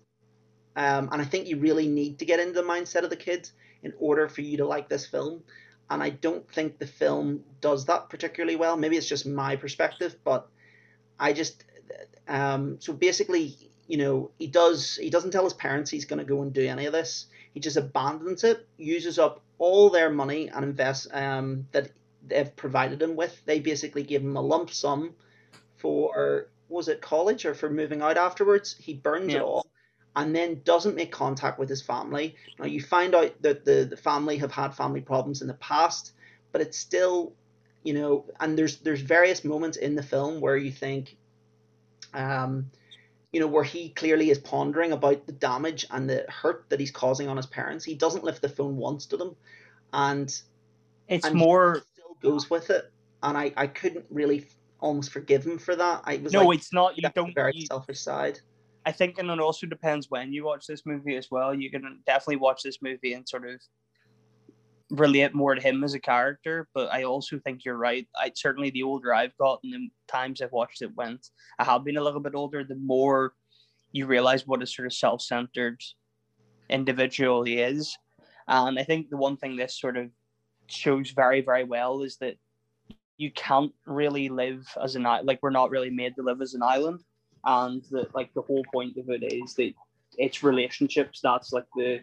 Um, 0.78 1.10
and 1.12 1.22
I 1.22 1.26
think 1.26 1.48
you 1.48 1.58
really 1.60 1.90
need 1.90 2.20
to 2.20 2.26
get 2.26 2.40
into 2.40 2.54
the 2.54 2.66
mindset 2.66 3.04
of 3.04 3.10
the 3.10 3.18
kids 3.18 3.52
in 3.84 3.94
order 4.00 4.30
for 4.30 4.40
you 4.40 4.56
to 4.56 4.66
like 4.66 4.88
this 4.88 5.06
film 5.06 5.44
and 5.92 6.02
I 6.02 6.10
don't 6.10 6.50
think 6.50 6.80
the 6.80 6.88
film 6.88 7.44
does 7.60 7.86
that 7.86 8.10
particularly 8.10 8.56
well. 8.56 8.78
Maybe 8.78 8.96
it's 8.96 9.10
just 9.10 9.28
my 9.28 9.58
perspective, 9.58 10.16
but 10.24 10.48
I 11.20 11.34
just 11.34 11.66
um, 12.28 12.78
so 12.80 12.94
basically, 12.94 13.71
you 13.92 13.98
know, 13.98 14.32
he 14.40 14.48
does 14.48 14.96
he 14.96 15.10
doesn't 15.10 15.32
tell 15.32 15.44
his 15.44 15.54
parents 15.54 15.92
he's 15.92 16.06
going 16.06 16.20
to 16.20 16.26
go 16.26 16.42
and 16.44 16.54
do 16.54 16.66
any 16.66 16.86
of 16.86 16.94
this. 16.94 17.26
He 17.54 17.60
just 17.60 17.76
abandons 17.76 18.46
it, 18.46 18.66
uses 18.78 19.20
up 19.20 19.42
all 19.58 19.90
their 19.90 20.10
money 20.10 20.48
and 20.48 20.64
invests 20.64 21.10
um, 21.12 21.68
that 21.74 21.92
they've 22.26 22.56
provided 22.56 23.02
him 23.02 23.18
with. 23.18 23.44
They 23.46 23.60
basically 23.60 24.04
give 24.04 24.22
him 24.22 24.38
a 24.38 24.42
lump 24.42 24.72
sum 24.72 25.14
for 25.76 26.48
was 26.70 26.88
it 26.88 27.02
college 27.02 27.46
or 27.46 27.54
for 27.54 27.70
moving 27.70 28.02
out 28.02 28.16
afterwards. 28.16 28.78
He 28.80 28.94
burns 28.94 29.34
yeah. 29.34 29.40
it 29.40 29.44
all 29.44 29.68
and 30.16 30.34
then 30.34 30.62
doesn't 30.64 30.96
make 30.96 31.12
contact 31.12 31.60
with 31.60 31.68
his 31.68 31.82
family. 31.82 32.38
Now 32.60 32.68
you 32.68 32.82
find 32.82 33.14
out 33.14 33.42
that 33.42 33.66
the, 33.66 33.84
the 33.90 33.98
family 33.98 34.38
have 34.38 34.54
had 34.54 34.74
family 34.74 35.02
problems 35.02 35.42
in 35.42 35.50
the 35.50 35.54
past, 35.56 36.14
but 36.54 36.62
it's 36.62 36.78
still, 36.78 37.34
you 37.84 37.94
know, 37.94 38.24
and 38.40 38.58
there's 38.58 38.78
there's 38.78 39.02
various 39.02 39.44
moments 39.44 39.76
in 39.76 39.96
the 39.96 40.04
film 40.04 40.40
where 40.40 40.56
you 40.56 40.72
think, 40.72 41.18
um, 42.14 42.72
you 43.32 43.40
know, 43.40 43.48
where 43.48 43.64
he 43.64 43.90
clearly 43.90 44.30
is 44.30 44.40
pondering 44.40 44.92
about 44.92 45.26
the 45.26 45.32
damage 45.32 45.86
and 45.92 46.10
the 46.10 46.26
hurt 46.30 46.66
that 46.70 46.80
he's 46.80 46.92
causing 46.92 47.28
on 47.28 47.38
his 47.38 47.46
parents. 47.46 47.86
He 47.86 47.96
doesn't 47.96 48.24
lift 48.24 48.42
the 48.42 48.50
phone 48.50 48.78
once 48.78 49.06
to 49.08 49.18
them, 49.18 49.36
and 49.94 50.34
it's 51.08 51.26
and 51.26 51.36
more 51.36 51.84
still 51.94 52.18
goes 52.22 52.50
with 52.50 52.70
it. 52.70 52.92
And 53.24 53.38
I 53.38 53.54
I 53.56 53.68
couldn't 53.68 54.06
really 54.10 54.48
almost 54.80 55.12
forgive 55.12 55.46
him 55.46 55.58
for 55.58 55.76
that. 55.76 56.02
I 56.06 56.18
was 56.18 56.34
no, 56.34 56.46
like, 56.46 56.60
it's 56.60 56.74
not. 56.74 56.98
You 56.98 57.04
don't 57.14 57.34
very 57.34 57.54
you, 57.56 57.66
selfish 57.68 58.02
side. 58.02 58.40
I 58.86 58.92
think, 58.92 59.20
and 59.20 59.30
it 59.30 59.40
also 59.40 59.68
depends 59.68 60.10
when 60.10 60.34
you 60.34 60.44
watch 60.44 60.66
this 60.66 60.86
movie 60.86 61.16
as 61.16 61.30
well. 61.30 61.54
You 61.54 61.70
can 61.70 62.00
definitely 62.06 62.38
watch 62.38 62.64
this 62.64 62.82
movie 62.82 63.14
and 63.14 63.28
sort 63.28 63.48
of 63.48 63.62
relate 64.92 65.34
more 65.34 65.56
to 65.56 65.62
him 65.62 65.84
as 65.84 65.94
a 65.94 66.00
character. 66.00 66.68
But 66.74 66.92
I 66.92 67.04
also 67.04 67.40
think 67.40 67.66
you're 67.66 67.78
right. 67.78 68.08
I 68.16 68.32
certainly 68.36 68.70
the 68.70 68.84
older 68.84 69.14
I've 69.14 69.36
gotten, 69.38 69.72
the 69.72 69.90
times 70.08 70.42
I've 70.42 70.52
watched 70.52 70.82
it, 70.82 70.92
when 70.96 71.20
I 71.58 71.64
have 71.64 71.84
been 71.84 71.98
a 71.98 72.04
little 72.04 72.20
bit 72.20 72.36
older, 72.36 72.64
the 72.64 72.76
more 72.76 73.34
you 73.92 74.06
realize 74.06 74.46
what 74.46 74.62
a 74.62 74.68
sort 74.68 74.86
of 74.86 74.94
self-centered 74.94 75.82
individual 76.70 77.44
he 77.44 77.60
is. 77.60 77.98
And 78.48 78.78
I 78.78 78.84
think 78.84 79.10
the 79.10 79.18
one 79.18 79.38
thing 79.38 79.56
this 79.56 79.80
sort 79.80 79.98
of 79.98 80.10
shows 80.68 81.12
very, 81.12 81.42
very 81.42 81.64
well 81.64 82.02
is 82.02 82.18
that 82.18 82.36
you 83.18 83.32
can't 83.32 83.74
really 83.86 84.30
live 84.30 84.68
as 84.82 84.96
an 84.96 85.06
island, 85.06 85.28
like 85.28 85.40
we're 85.42 85.52
not 85.52 85.70
really 85.70 85.90
made 85.90 86.16
to 86.16 86.24
live 86.24 86.42
as 86.42 86.54
an 86.54 86.64
island 86.64 87.02
and 87.46 87.84
that 87.92 88.14
like 88.16 88.34
the 88.34 88.42
whole 88.42 88.64
point 88.74 88.98
of 88.98 89.10
it 89.10 89.24
is 89.32 89.54
that 89.56 89.74
it's 90.18 90.44
relationships. 90.44 91.20
That's 91.22 91.54
like 91.54 91.68
the 91.76 92.00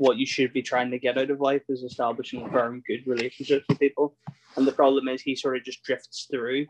what 0.00 0.16
you 0.16 0.24
should 0.24 0.50
be 0.54 0.62
trying 0.62 0.90
to 0.90 0.98
get 0.98 1.18
out 1.18 1.30
of 1.30 1.42
life 1.42 1.62
is 1.68 1.82
establishing 1.82 2.48
firm, 2.50 2.82
good 2.86 3.06
relationships 3.06 3.66
with 3.68 3.78
people. 3.78 4.16
And 4.56 4.66
the 4.66 4.72
problem 4.72 5.08
is 5.08 5.20
he 5.20 5.36
sort 5.36 5.58
of 5.58 5.62
just 5.62 5.82
drifts 5.82 6.26
through. 6.30 6.66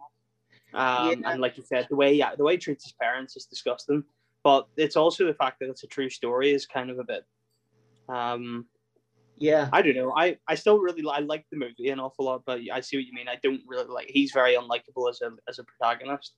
Um, 0.75 1.21
yeah. 1.23 1.31
And 1.31 1.41
like 1.41 1.57
you 1.57 1.63
said, 1.63 1.87
the 1.89 1.95
way 1.95 2.13
yeah, 2.13 2.35
the 2.35 2.43
way 2.43 2.55
he 2.55 2.59
treats 2.59 2.85
his 2.85 2.93
parents 2.93 3.37
is 3.37 3.45
disgusting. 3.45 4.03
But 4.43 4.67
it's 4.77 4.97
also 4.97 5.27
the 5.27 5.35
fact 5.35 5.61
that 5.61 5.71
it's 5.71 5.85
a 5.85 5.87
true 5.87 6.11
story 6.11 6.51
is 6.51 6.67
kind 6.67 6.91
of 6.91 6.99
a 6.99 7.05
bit. 7.05 7.25
Um, 8.09 8.67
yeah, 9.39 9.69
I 9.73 9.81
don't 9.81 9.95
know. 9.95 10.13
I, 10.17 10.37
I 10.49 10.57
still 10.57 10.81
really 10.81 11.05
I 11.09 11.21
like 11.21 11.47
the 11.53 11.57
movie 11.57 11.91
an 11.91 12.01
awful 12.01 12.25
lot, 12.25 12.43
but 12.45 12.59
I 12.73 12.81
see 12.81 12.97
what 12.97 13.07
you 13.07 13.13
mean. 13.13 13.29
I 13.29 13.39
don't 13.41 13.63
really 13.65 13.87
like. 13.87 14.11
He's 14.11 14.33
very 14.33 14.57
unlikable 14.57 15.09
as 15.09 15.21
a 15.21 15.31
as 15.49 15.61
a 15.61 15.65
protagonist. 15.65 16.35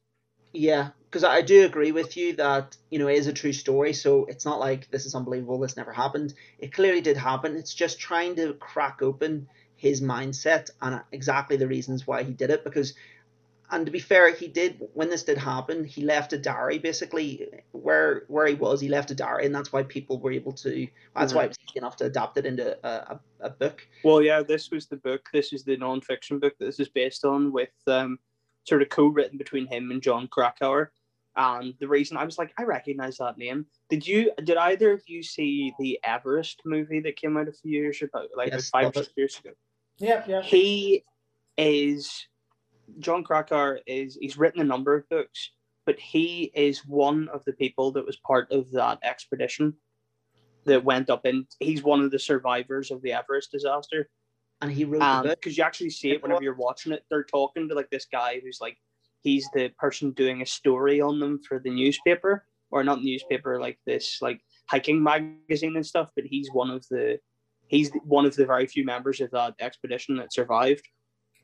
Yeah, 0.53 0.91
because 1.09 1.25
I 1.25 1.41
do 1.43 1.65
agree 1.65 1.93
with 1.93 2.17
you 2.17 2.37
that 2.37 2.77
you 2.91 2.99
know 2.99 3.09
it 3.09 3.19
is 3.19 3.27
a 3.27 3.33
true 3.33 3.53
story. 3.53 3.93
So 3.93 4.27
it's 4.27 4.45
not 4.45 4.61
like 4.61 4.91
this 4.91 5.07
is 5.07 5.15
unbelievable. 5.15 5.59
This 5.59 5.77
never 5.77 5.93
happened. 5.93 6.35
It 6.59 6.73
clearly 6.73 7.01
did 7.01 7.17
happen. 7.17 7.57
It's 7.57 7.75
just 7.75 7.99
trying 7.99 8.37
to 8.37 8.55
crack 8.55 9.03
open 9.03 9.49
his 9.77 10.01
mindset 10.01 10.71
and 10.81 11.01
exactly 11.11 11.57
the 11.57 11.67
reasons 11.67 12.07
why 12.07 12.23
he 12.23 12.33
did 12.33 12.51
it. 12.51 12.65
Because, 12.65 12.95
and 13.71 13.87
to 13.87 13.93
be 13.93 13.99
fair, 13.99 14.33
he 14.35 14.47
did 14.47 14.81
when 14.93 15.09
this 15.09 15.25
did 15.25 15.39
happen. 15.39 15.85
He 15.85 16.03
left 16.03 16.35
a 16.35 16.39
diary 16.39 16.79
basically 16.79 17.49
where 17.73 18.25
where 18.29 18.47
he 18.47 18.55
was. 18.55 18.81
He 18.81 18.89
left 18.89 19.11
a 19.11 19.15
diary, 19.15 19.47
and 19.47 19.55
that's 19.55 19.73
why 19.73 19.85
people 19.85 20.21
were 20.21 20.33
able 20.33 20.53
to. 20.53 20.87
That's 21.15 21.33
mm-hmm. 21.33 21.37
why 21.37 21.45
it 21.45 21.49
was 21.49 21.59
easy 21.67 21.79
enough 21.79 21.97
to 21.97 22.05
adapt 22.05 22.37
it 22.37 22.45
into 22.45 22.77
a, 22.87 22.89
a, 22.89 23.21
a 23.41 23.51
book. 23.51 23.87
Well, 24.05 24.21
yeah, 24.21 24.43
this 24.43 24.71
was 24.71 24.87
the 24.87 24.97
book. 24.97 25.31
This 25.33 25.55
is 25.55 25.65
the 25.65 25.79
non-fiction 25.79 26.41
book 26.41 26.59
that 26.59 26.67
this 26.67 26.81
is 26.81 26.91
based 26.91 27.25
on 27.25 27.53
with. 27.53 27.71
um 27.87 28.19
sort 28.65 28.83
of 28.83 28.89
co-written 28.89 29.39
between 29.39 29.67
him 29.67 29.91
and 29.91 30.03
Jon 30.03 30.29
Krakauer. 30.29 30.93
And 31.35 31.75
the 31.81 31.89
reason 31.89 32.17
I 32.17 32.25
was 32.25 32.39
like, 32.39 32.53
I 32.59 32.65
recognize 32.65 33.17
that 33.17 33.39
name. 33.39 33.67
Did 33.89 34.07
you? 34.07 34.33
Did 34.45 34.59
either 34.59 34.93
of 34.93 35.03
you 35.07 35.23
see 35.23 35.73
the 35.79 35.99
Everest 36.05 36.61
movie 36.67 37.01
that 37.01 37.17
came 37.17 37.37
out 37.37 37.49
a 37.49 37.53
few 37.53 37.73
years 37.73 38.03
ago, 38.03 38.27
like 38.37 38.53
yes, 38.53 38.69
five 38.69 38.89
or 38.89 38.93
six 38.93 39.13
years 39.17 39.39
ago? 39.39 39.51
Yeah, 39.99 40.25
yeah. 40.27 40.43
He 40.43 41.05
is 41.57 42.27
Jon 42.99 43.25
Krakauer 43.25 43.81
is 43.87 44.19
he's 44.21 44.37
written 44.37 44.61
a 44.61 44.65
number 44.65 44.95
of 44.95 45.09
books, 45.09 45.51
but 45.87 45.99
he 45.99 46.53
is 46.55 46.87
one 46.87 47.29
of 47.33 47.45
the 47.45 47.53
people 47.53 47.93
that 47.93 48.07
was 48.07 48.17
part 48.17 48.51
of 48.53 48.71
that 48.73 48.99
expedition 49.03 49.75
that 50.65 50.85
went 50.85 51.11
up 51.11 51.25
and 51.25 51.47
he's 51.61 51.83
one 51.83 52.01
of 52.01 52.11
the 52.11 52.19
survivors 52.19 52.91
of 52.91 53.03
the 53.03 53.13
Everest 53.13 53.51
disaster. 53.51 54.09
And 54.63 54.73
he 54.73 54.85
wrote 54.85 55.01
the 55.01 55.29
book. 55.29 55.41
because 55.41 55.59
you 55.59 55.65
actually 55.65 55.91
see 55.91 56.13
it 56.13 56.23
whenever 56.23 56.43
you're 56.43 56.55
watching 56.55 56.93
it. 56.93 57.05
They're 57.11 57.25
talking 57.25 57.69
to 57.69 57.75
like 57.75 57.91
this 57.91 58.07
guy 58.11 58.41
who's 58.43 58.59
like 58.61 58.79
he's 59.23 59.47
the 59.53 59.69
person 59.79 60.13
doing 60.13 60.41
a 60.43 60.47
story 60.47 61.01
on 61.01 61.21
them 61.21 61.41
for 61.47 61.59
the 61.59 61.71
newspaper 61.71 62.47
or 62.71 62.83
not 62.83 63.03
newspaper 63.03 63.61
like 63.61 63.79
this 63.87 64.19
like 64.23 64.41
hiking 64.69 65.03
magazine 65.03 65.77
and 65.77 65.85
stuff. 65.87 66.09
But 66.17 66.25
he's 66.25 66.49
one 66.53 66.71
of 66.71 66.87
the 66.89 67.19
he's 67.69 67.91
one 68.05 68.25
of 68.25 68.35
the 68.37 68.47
very 68.47 68.67
few 68.67 68.85
members 68.85 69.21
of 69.21 69.31
that 69.33 69.55
expedition 69.61 70.17
that 70.17 70.33
survived. 70.33 70.87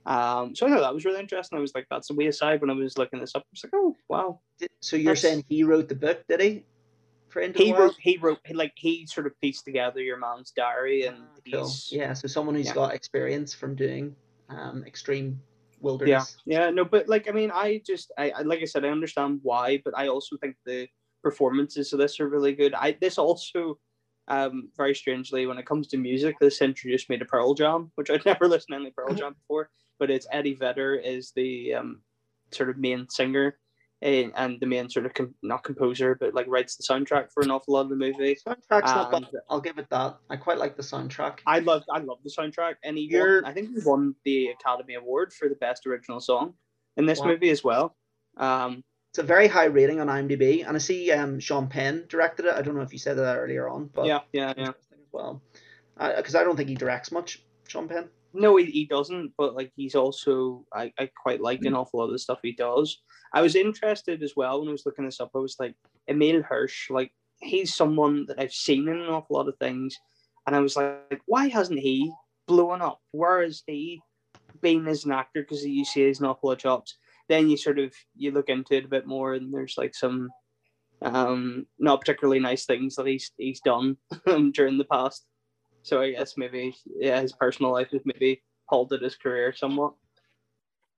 Um, 0.06 0.54
so 0.54 0.66
I 0.66 0.70
thought 0.70 0.80
that 0.80 0.94
was 0.94 1.04
really 1.04 1.20
interesting. 1.20 1.58
I 1.58 1.60
was 1.60 1.74
like, 1.74 1.86
that's 1.90 2.10
a 2.10 2.14
way 2.14 2.26
aside 2.28 2.60
when 2.60 2.70
I 2.70 2.74
was 2.74 2.96
looking 2.96 3.20
this 3.20 3.34
up. 3.34 3.42
I 3.42 3.50
was 3.52 3.64
like, 3.64 3.72
oh 3.74 3.96
wow. 4.08 4.40
So 4.80 4.96
you're 4.96 5.14
That's- 5.14 5.22
saying 5.22 5.44
he 5.48 5.64
wrote 5.64 5.88
the 5.88 5.94
book, 5.96 6.24
did 6.28 6.40
he? 6.40 6.64
For 7.28 7.42
He 7.42 7.72
wrote 7.72 7.94
he 8.00 8.16
wrote 8.16 8.40
like 8.52 8.72
he 8.76 9.06
sort 9.06 9.26
of 9.26 9.38
pieced 9.40 9.64
together 9.64 10.00
your 10.00 10.18
man's 10.18 10.50
diary 10.50 11.04
and 11.04 11.18
Ah, 11.18 11.40
cool. 11.50 11.64
he's 11.64 11.88
Yeah, 11.92 12.12
so 12.14 12.26
someone 12.26 12.54
who's 12.54 12.66
yeah. 12.66 12.74
got 12.74 12.94
experience 12.94 13.52
from 13.54 13.74
doing 13.74 14.16
um, 14.48 14.82
extreme 14.86 15.40
yeah 15.80 15.84
wilderness. 15.84 16.36
yeah 16.44 16.70
no 16.70 16.84
but 16.84 17.08
like 17.08 17.28
i 17.28 17.32
mean 17.32 17.52
i 17.52 17.80
just 17.86 18.10
I, 18.18 18.30
I 18.30 18.40
like 18.42 18.60
i 18.60 18.64
said 18.64 18.84
i 18.84 18.88
understand 18.88 19.38
why 19.44 19.80
but 19.84 19.96
i 19.96 20.08
also 20.08 20.36
think 20.36 20.56
the 20.66 20.88
performances 21.22 21.92
of 21.92 22.00
this 22.00 22.18
are 22.18 22.28
really 22.28 22.52
good 22.52 22.74
i 22.74 22.96
this 23.00 23.16
also 23.16 23.78
um 24.26 24.70
very 24.76 24.92
strangely 24.94 25.46
when 25.46 25.56
it 25.56 25.66
comes 25.66 25.86
to 25.88 25.96
music 25.96 26.36
this 26.40 26.62
introduced 26.62 27.08
me 27.08 27.16
to 27.16 27.24
pearl 27.24 27.54
jam 27.54 27.92
which 27.94 28.10
i'd 28.10 28.24
never 28.26 28.48
listened 28.48 28.72
to 28.72 28.76
any 28.80 28.90
pearl 28.90 29.14
jam 29.14 29.34
before 29.34 29.70
but 30.00 30.10
it's 30.10 30.26
eddie 30.32 30.54
vedder 30.54 30.96
is 30.96 31.30
the 31.36 31.74
um 31.74 32.02
sort 32.50 32.70
of 32.70 32.76
main 32.76 33.08
singer 33.08 33.56
and, 34.00 34.32
and 34.36 34.60
the 34.60 34.66
main 34.66 34.88
sort 34.88 35.06
of 35.06 35.14
com- 35.14 35.34
not 35.42 35.64
composer 35.64 36.16
but 36.20 36.32
like 36.34 36.46
writes 36.48 36.76
the 36.76 36.82
soundtrack 36.82 37.32
for 37.32 37.42
an 37.42 37.50
awful 37.50 37.74
lot 37.74 37.80
of 37.82 37.88
the 37.88 37.96
movie 37.96 38.36
Soundtrack's 38.46 38.90
not 38.94 39.10
bad. 39.10 39.26
I'll 39.50 39.60
give 39.60 39.78
it 39.78 39.88
that. 39.90 40.16
I 40.30 40.36
quite 40.36 40.58
like 40.58 40.76
the 40.76 40.82
soundtrack. 40.82 41.40
I 41.46 41.58
love 41.58 41.82
I 41.92 41.98
love 41.98 42.18
the 42.24 42.30
soundtrack, 42.30 42.74
and 42.84 42.96
he 42.96 43.08
won, 43.12 43.44
I 43.44 43.52
think 43.52 43.70
he 43.70 43.80
won 43.84 44.14
the 44.24 44.48
Academy 44.48 44.94
Award 44.94 45.32
for 45.32 45.48
the 45.48 45.56
best 45.56 45.86
original 45.86 46.20
song 46.20 46.54
in 46.96 47.06
this 47.06 47.20
Wow. 47.20 47.26
movie 47.26 47.50
as 47.50 47.64
well. 47.64 47.96
Um, 48.36 48.84
It's 49.10 49.18
a 49.18 49.22
very 49.24 49.48
high 49.48 49.64
rating 49.64 50.00
on 50.00 50.06
IMDb, 50.08 50.64
and 50.66 50.76
I 50.76 50.78
see 50.78 51.10
um, 51.10 51.40
Sean 51.40 51.66
Penn 51.68 52.04
directed 52.08 52.44
it. 52.46 52.54
I 52.54 52.62
don't 52.62 52.76
know 52.76 52.82
if 52.82 52.92
you 52.92 52.98
said 52.98 53.16
that 53.16 53.36
earlier 53.36 53.68
on, 53.68 53.90
but 53.92 54.06
yeah, 54.06 54.20
yeah, 54.32 54.52
yeah. 54.56 54.72
well. 55.12 55.42
Because 55.96 56.36
I 56.36 56.44
don't 56.44 56.56
think 56.56 56.68
he 56.68 56.76
directs 56.76 57.10
much, 57.10 57.42
Sean 57.66 57.88
Penn. 57.88 58.08
No, 58.34 58.56
he, 58.56 58.66
he 58.66 58.84
doesn't, 58.84 59.32
but 59.38 59.54
like 59.54 59.72
he's 59.74 59.94
also 59.94 60.64
I, 60.72 60.92
I 60.98 61.10
quite 61.20 61.40
like 61.40 61.64
an 61.64 61.74
awful 61.74 62.00
lot 62.00 62.06
of 62.06 62.12
the 62.12 62.18
stuff 62.18 62.40
he 62.42 62.52
does. 62.52 63.00
I 63.32 63.40
was 63.40 63.56
interested 63.56 64.22
as 64.22 64.34
well 64.36 64.60
when 64.60 64.68
I 64.68 64.72
was 64.72 64.84
looking 64.84 65.04
this 65.04 65.20
up. 65.20 65.30
I 65.34 65.38
was 65.38 65.56
like, 65.58 65.74
Emile 66.08 66.42
Hirsch, 66.42 66.90
like 66.90 67.12
he's 67.40 67.74
someone 67.74 68.26
that 68.26 68.40
I've 68.40 68.52
seen 68.52 68.88
in 68.88 68.96
an 68.96 69.08
awful 69.08 69.36
lot 69.36 69.48
of 69.48 69.56
things, 69.58 69.96
and 70.46 70.54
I 70.54 70.60
was 70.60 70.76
like, 70.76 71.22
why 71.26 71.48
hasn't 71.48 71.80
he 71.80 72.12
blown 72.46 72.82
up? 72.82 73.00
Where 73.12 73.42
is 73.42 73.62
he 73.66 74.00
been 74.60 74.86
as 74.88 75.04
an 75.04 75.12
actor? 75.12 75.42
Because 75.42 75.64
you 75.64 75.84
see 75.84 76.06
he's 76.06 76.20
an 76.20 76.26
awful 76.26 76.48
lot 76.50 76.56
of 76.56 76.62
jobs. 76.62 76.98
Then 77.28 77.48
you 77.48 77.56
sort 77.56 77.78
of 77.78 77.94
you 78.16 78.30
look 78.30 78.48
into 78.48 78.74
it 78.74 78.84
a 78.84 78.88
bit 78.88 79.06
more, 79.06 79.34
and 79.34 79.52
there's 79.52 79.76
like 79.78 79.94
some 79.94 80.28
um 81.00 81.64
not 81.78 82.00
particularly 82.00 82.40
nice 82.40 82.66
things 82.66 82.96
that 82.96 83.06
he's 83.06 83.30
he's 83.38 83.60
done 83.60 83.96
during 84.52 84.76
the 84.76 84.84
past. 84.90 85.24
So 85.88 86.02
I 86.02 86.12
guess 86.12 86.36
maybe 86.36 86.76
yeah, 86.98 87.20
his 87.20 87.32
personal 87.32 87.72
life 87.72 87.88
has 87.92 88.02
maybe 88.04 88.42
halted 88.66 89.00
his 89.00 89.16
career 89.16 89.54
somewhat. 89.54 89.94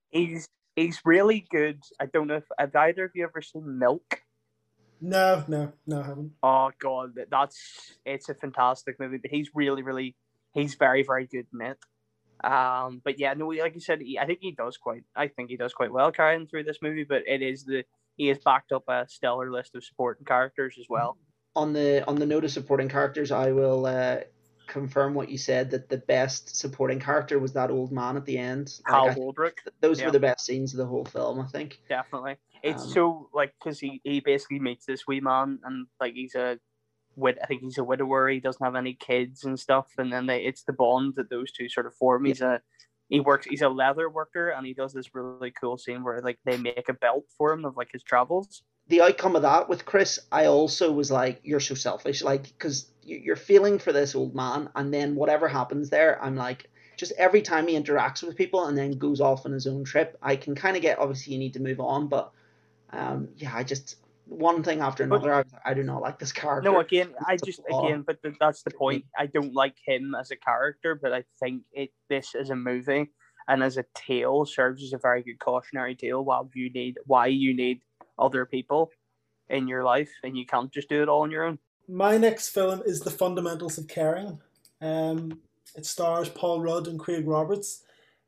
He's 0.09 0.45
he's 0.75 0.99
really 1.05 1.45
good. 1.49 1.81
I 1.99 2.07
don't 2.07 2.27
know 2.27 2.35
if 2.35 2.43
have 2.59 2.75
either 2.75 3.05
of 3.05 3.11
you 3.15 3.23
ever 3.23 3.41
seen 3.41 3.79
Milk? 3.79 4.21
No, 4.99 5.43
no, 5.47 5.71
no, 5.87 6.01
I 6.01 6.05
haven't. 6.05 6.31
Oh 6.43 6.71
god, 6.79 7.13
that's 7.29 7.95
it's 8.05 8.27
a 8.27 8.35
fantastic 8.35 8.99
movie. 8.99 9.17
But 9.17 9.31
he's 9.31 9.49
really, 9.55 9.81
really 9.81 10.15
he's 10.53 10.75
very, 10.75 11.03
very 11.03 11.25
good 11.25 11.47
in 11.53 11.61
it. 11.61 11.77
Um, 12.43 13.01
but 13.03 13.17
yeah, 13.17 13.33
no, 13.33 13.47
like 13.47 13.75
you 13.75 13.81
said, 13.81 14.01
he, 14.01 14.19
I 14.19 14.25
think 14.25 14.39
he 14.41 14.51
does 14.51 14.75
quite. 14.75 15.03
I 15.15 15.29
think 15.29 15.49
he 15.49 15.57
does 15.57 15.73
quite 15.73 15.93
well 15.93 16.11
carrying 16.11 16.47
through 16.47 16.65
this 16.65 16.79
movie. 16.81 17.05
But 17.07 17.23
it 17.27 17.41
is 17.41 17.63
the 17.63 17.85
he 18.17 18.27
has 18.27 18.39
backed 18.39 18.73
up 18.73 18.89
a 18.89 19.05
stellar 19.07 19.51
list 19.51 19.73
of 19.75 19.85
supporting 19.85 20.25
characters 20.25 20.75
as 20.79 20.87
well. 20.89 21.17
On 21.55 21.71
the 21.71 22.05
on 22.07 22.15
the 22.15 22.25
note 22.25 22.43
of 22.43 22.51
supporting 22.51 22.89
characters, 22.89 23.31
I 23.31 23.51
will 23.51 23.85
uh, 23.85 24.17
confirm 24.71 25.13
what 25.13 25.29
you 25.29 25.37
said 25.37 25.69
that 25.71 25.89
the 25.89 25.97
best 25.97 26.55
supporting 26.55 26.99
character 26.99 27.37
was 27.39 27.51
that 27.53 27.69
old 27.69 27.91
man 27.91 28.15
at 28.17 28.25
the 28.25 28.37
end. 28.37 28.73
Like, 28.87 28.93
Hal 28.95 29.09
I- 29.09 29.13
Holbrook, 29.13 29.57
those 29.81 29.99
yeah. 29.99 30.05
were 30.05 30.11
the 30.11 30.19
best 30.19 30.45
scenes 30.45 30.73
of 30.73 30.77
the 30.77 30.85
whole 30.85 31.05
film, 31.05 31.39
I 31.39 31.45
think. 31.47 31.79
definitely. 31.89 32.37
It's 32.63 32.83
Um, 32.83 32.89
so 32.89 33.29
like 33.33 33.53
because 33.59 33.79
he 33.79 34.01
he 34.03 34.19
basically 34.19 34.59
meets 34.59 34.85
this 34.85 35.05
wee 35.07 35.19
man 35.19 35.59
and 35.63 35.87
like 35.99 36.13
he's 36.13 36.35
a 36.35 36.59
wid 37.15 37.37
I 37.43 37.47
think 37.47 37.61
he's 37.61 37.77
a 37.77 37.83
widower. 37.83 38.29
He 38.29 38.39
doesn't 38.39 38.63
have 38.63 38.75
any 38.75 38.93
kids 38.93 39.43
and 39.43 39.59
stuff. 39.59 39.87
And 39.97 40.11
then 40.13 40.27
they 40.27 40.43
it's 40.45 40.63
the 40.63 40.73
bond 40.73 41.15
that 41.17 41.29
those 41.29 41.51
two 41.51 41.67
sort 41.69 41.85
of 41.87 41.95
form. 41.95 42.25
He's 42.25 42.41
a 42.41 42.61
he 43.09 43.19
works. 43.19 43.45
He's 43.47 43.61
a 43.63 43.67
leather 43.69 44.09
worker 44.09 44.49
and 44.49 44.65
he 44.65 44.73
does 44.73 44.93
this 44.93 45.13
really 45.13 45.51
cool 45.59 45.77
scene 45.77 46.03
where 46.03 46.21
like 46.21 46.39
they 46.45 46.55
make 46.57 46.87
a 46.87 46.93
belt 46.93 47.25
for 47.37 47.51
him 47.51 47.65
of 47.65 47.75
like 47.75 47.89
his 47.91 48.03
travels. 48.03 48.63
the 48.87 49.01
outcome 49.01 49.35
of 49.35 49.41
that 49.41 49.67
with 49.67 49.85
Chris, 49.85 50.19
I 50.31 50.45
also 50.45 50.91
was 50.91 51.09
like, 51.11 51.39
"You're 51.43 51.59
so 51.59 51.75
selfish," 51.75 52.21
like 52.23 52.43
because 52.43 52.90
you're 53.03 53.35
feeling 53.35 53.79
for 53.79 53.91
this 53.91 54.15
old 54.15 54.35
man, 54.35 54.69
and 54.75 54.93
then 54.93 55.15
whatever 55.15 55.47
happens 55.47 55.89
there, 55.89 56.23
I'm 56.23 56.35
like, 56.35 56.69
just 56.97 57.13
every 57.17 57.41
time 57.41 57.67
he 57.67 57.79
interacts 57.79 58.21
with 58.21 58.35
people 58.35 58.65
and 58.65 58.77
then 58.77 58.91
goes 58.91 59.21
off 59.21 59.45
on 59.45 59.51
his 59.51 59.65
own 59.67 59.83
trip, 59.83 60.17
I 60.21 60.35
can 60.35 60.55
kind 60.55 60.75
of 60.75 60.81
get. 60.81 60.99
Obviously, 60.99 61.33
you 61.33 61.39
need 61.39 61.53
to 61.53 61.59
move 61.61 61.79
on, 61.79 62.07
but 62.07 62.31
um, 62.91 63.29
yeah, 63.37 63.55
I 63.55 63.63
just 63.63 63.97
one 64.27 64.63
thing 64.63 64.81
after 64.81 65.05
But- 65.07 65.15
another, 65.15 65.33
I, 65.33 65.37
was 65.39 65.53
I 65.65 65.73
do 65.73 65.83
not 65.83 66.01
like 66.01 66.19
this 66.19 66.31
character. 66.31 66.69
No, 66.71 66.79
again, 66.79 67.13
I 67.25 67.37
just 67.37 67.61
flaw. 67.67 67.85
again, 67.85 68.03
but 68.05 68.21
th- 68.21 68.35
that's 68.39 68.63
the 68.63 68.71
point. 68.71 69.05
I 69.17 69.25
don't 69.25 69.53
like 69.53 69.75
him 69.85 70.15
as 70.15 70.31
a 70.31 70.35
character, 70.35 70.95
but 71.01 71.11
I 71.11 71.23
think 71.39 71.63
it 71.73 71.89
this 72.09 72.35
as 72.35 72.49
a 72.49 72.55
movie 72.55 73.09
and 73.47 73.63
as 73.63 73.77
a 73.77 73.85
tale 73.95 74.45
serves 74.45 74.83
as 74.83 74.93
a 74.93 74.97
very 74.99 75.23
good 75.23 75.39
cautionary 75.39 75.95
tale. 75.95 76.23
Why 76.23 76.43
you 76.53 76.71
need 76.71 76.97
why 77.05 77.27
you 77.27 77.53
need 77.55 77.81
other 78.19 78.45
people 78.45 78.91
in 79.49 79.67
your 79.67 79.83
life, 79.83 80.11
and 80.23 80.37
you 80.37 80.45
can't 80.45 80.71
just 80.71 80.87
do 80.87 81.01
it 81.01 81.09
all 81.09 81.21
on 81.23 81.31
your 81.31 81.43
own. 81.45 81.59
My 81.87 82.17
next 82.17 82.49
film 82.49 82.81
is 82.85 83.01
The 83.01 83.11
Fundamentals 83.11 83.77
of 83.77 83.87
Caring. 83.87 84.39
Um, 84.81 85.39
it 85.75 85.85
stars 85.85 86.29
Paul 86.29 86.61
Rudd 86.61 86.87
and 86.87 86.99
Craig 86.99 87.27
Roberts, 87.27 87.83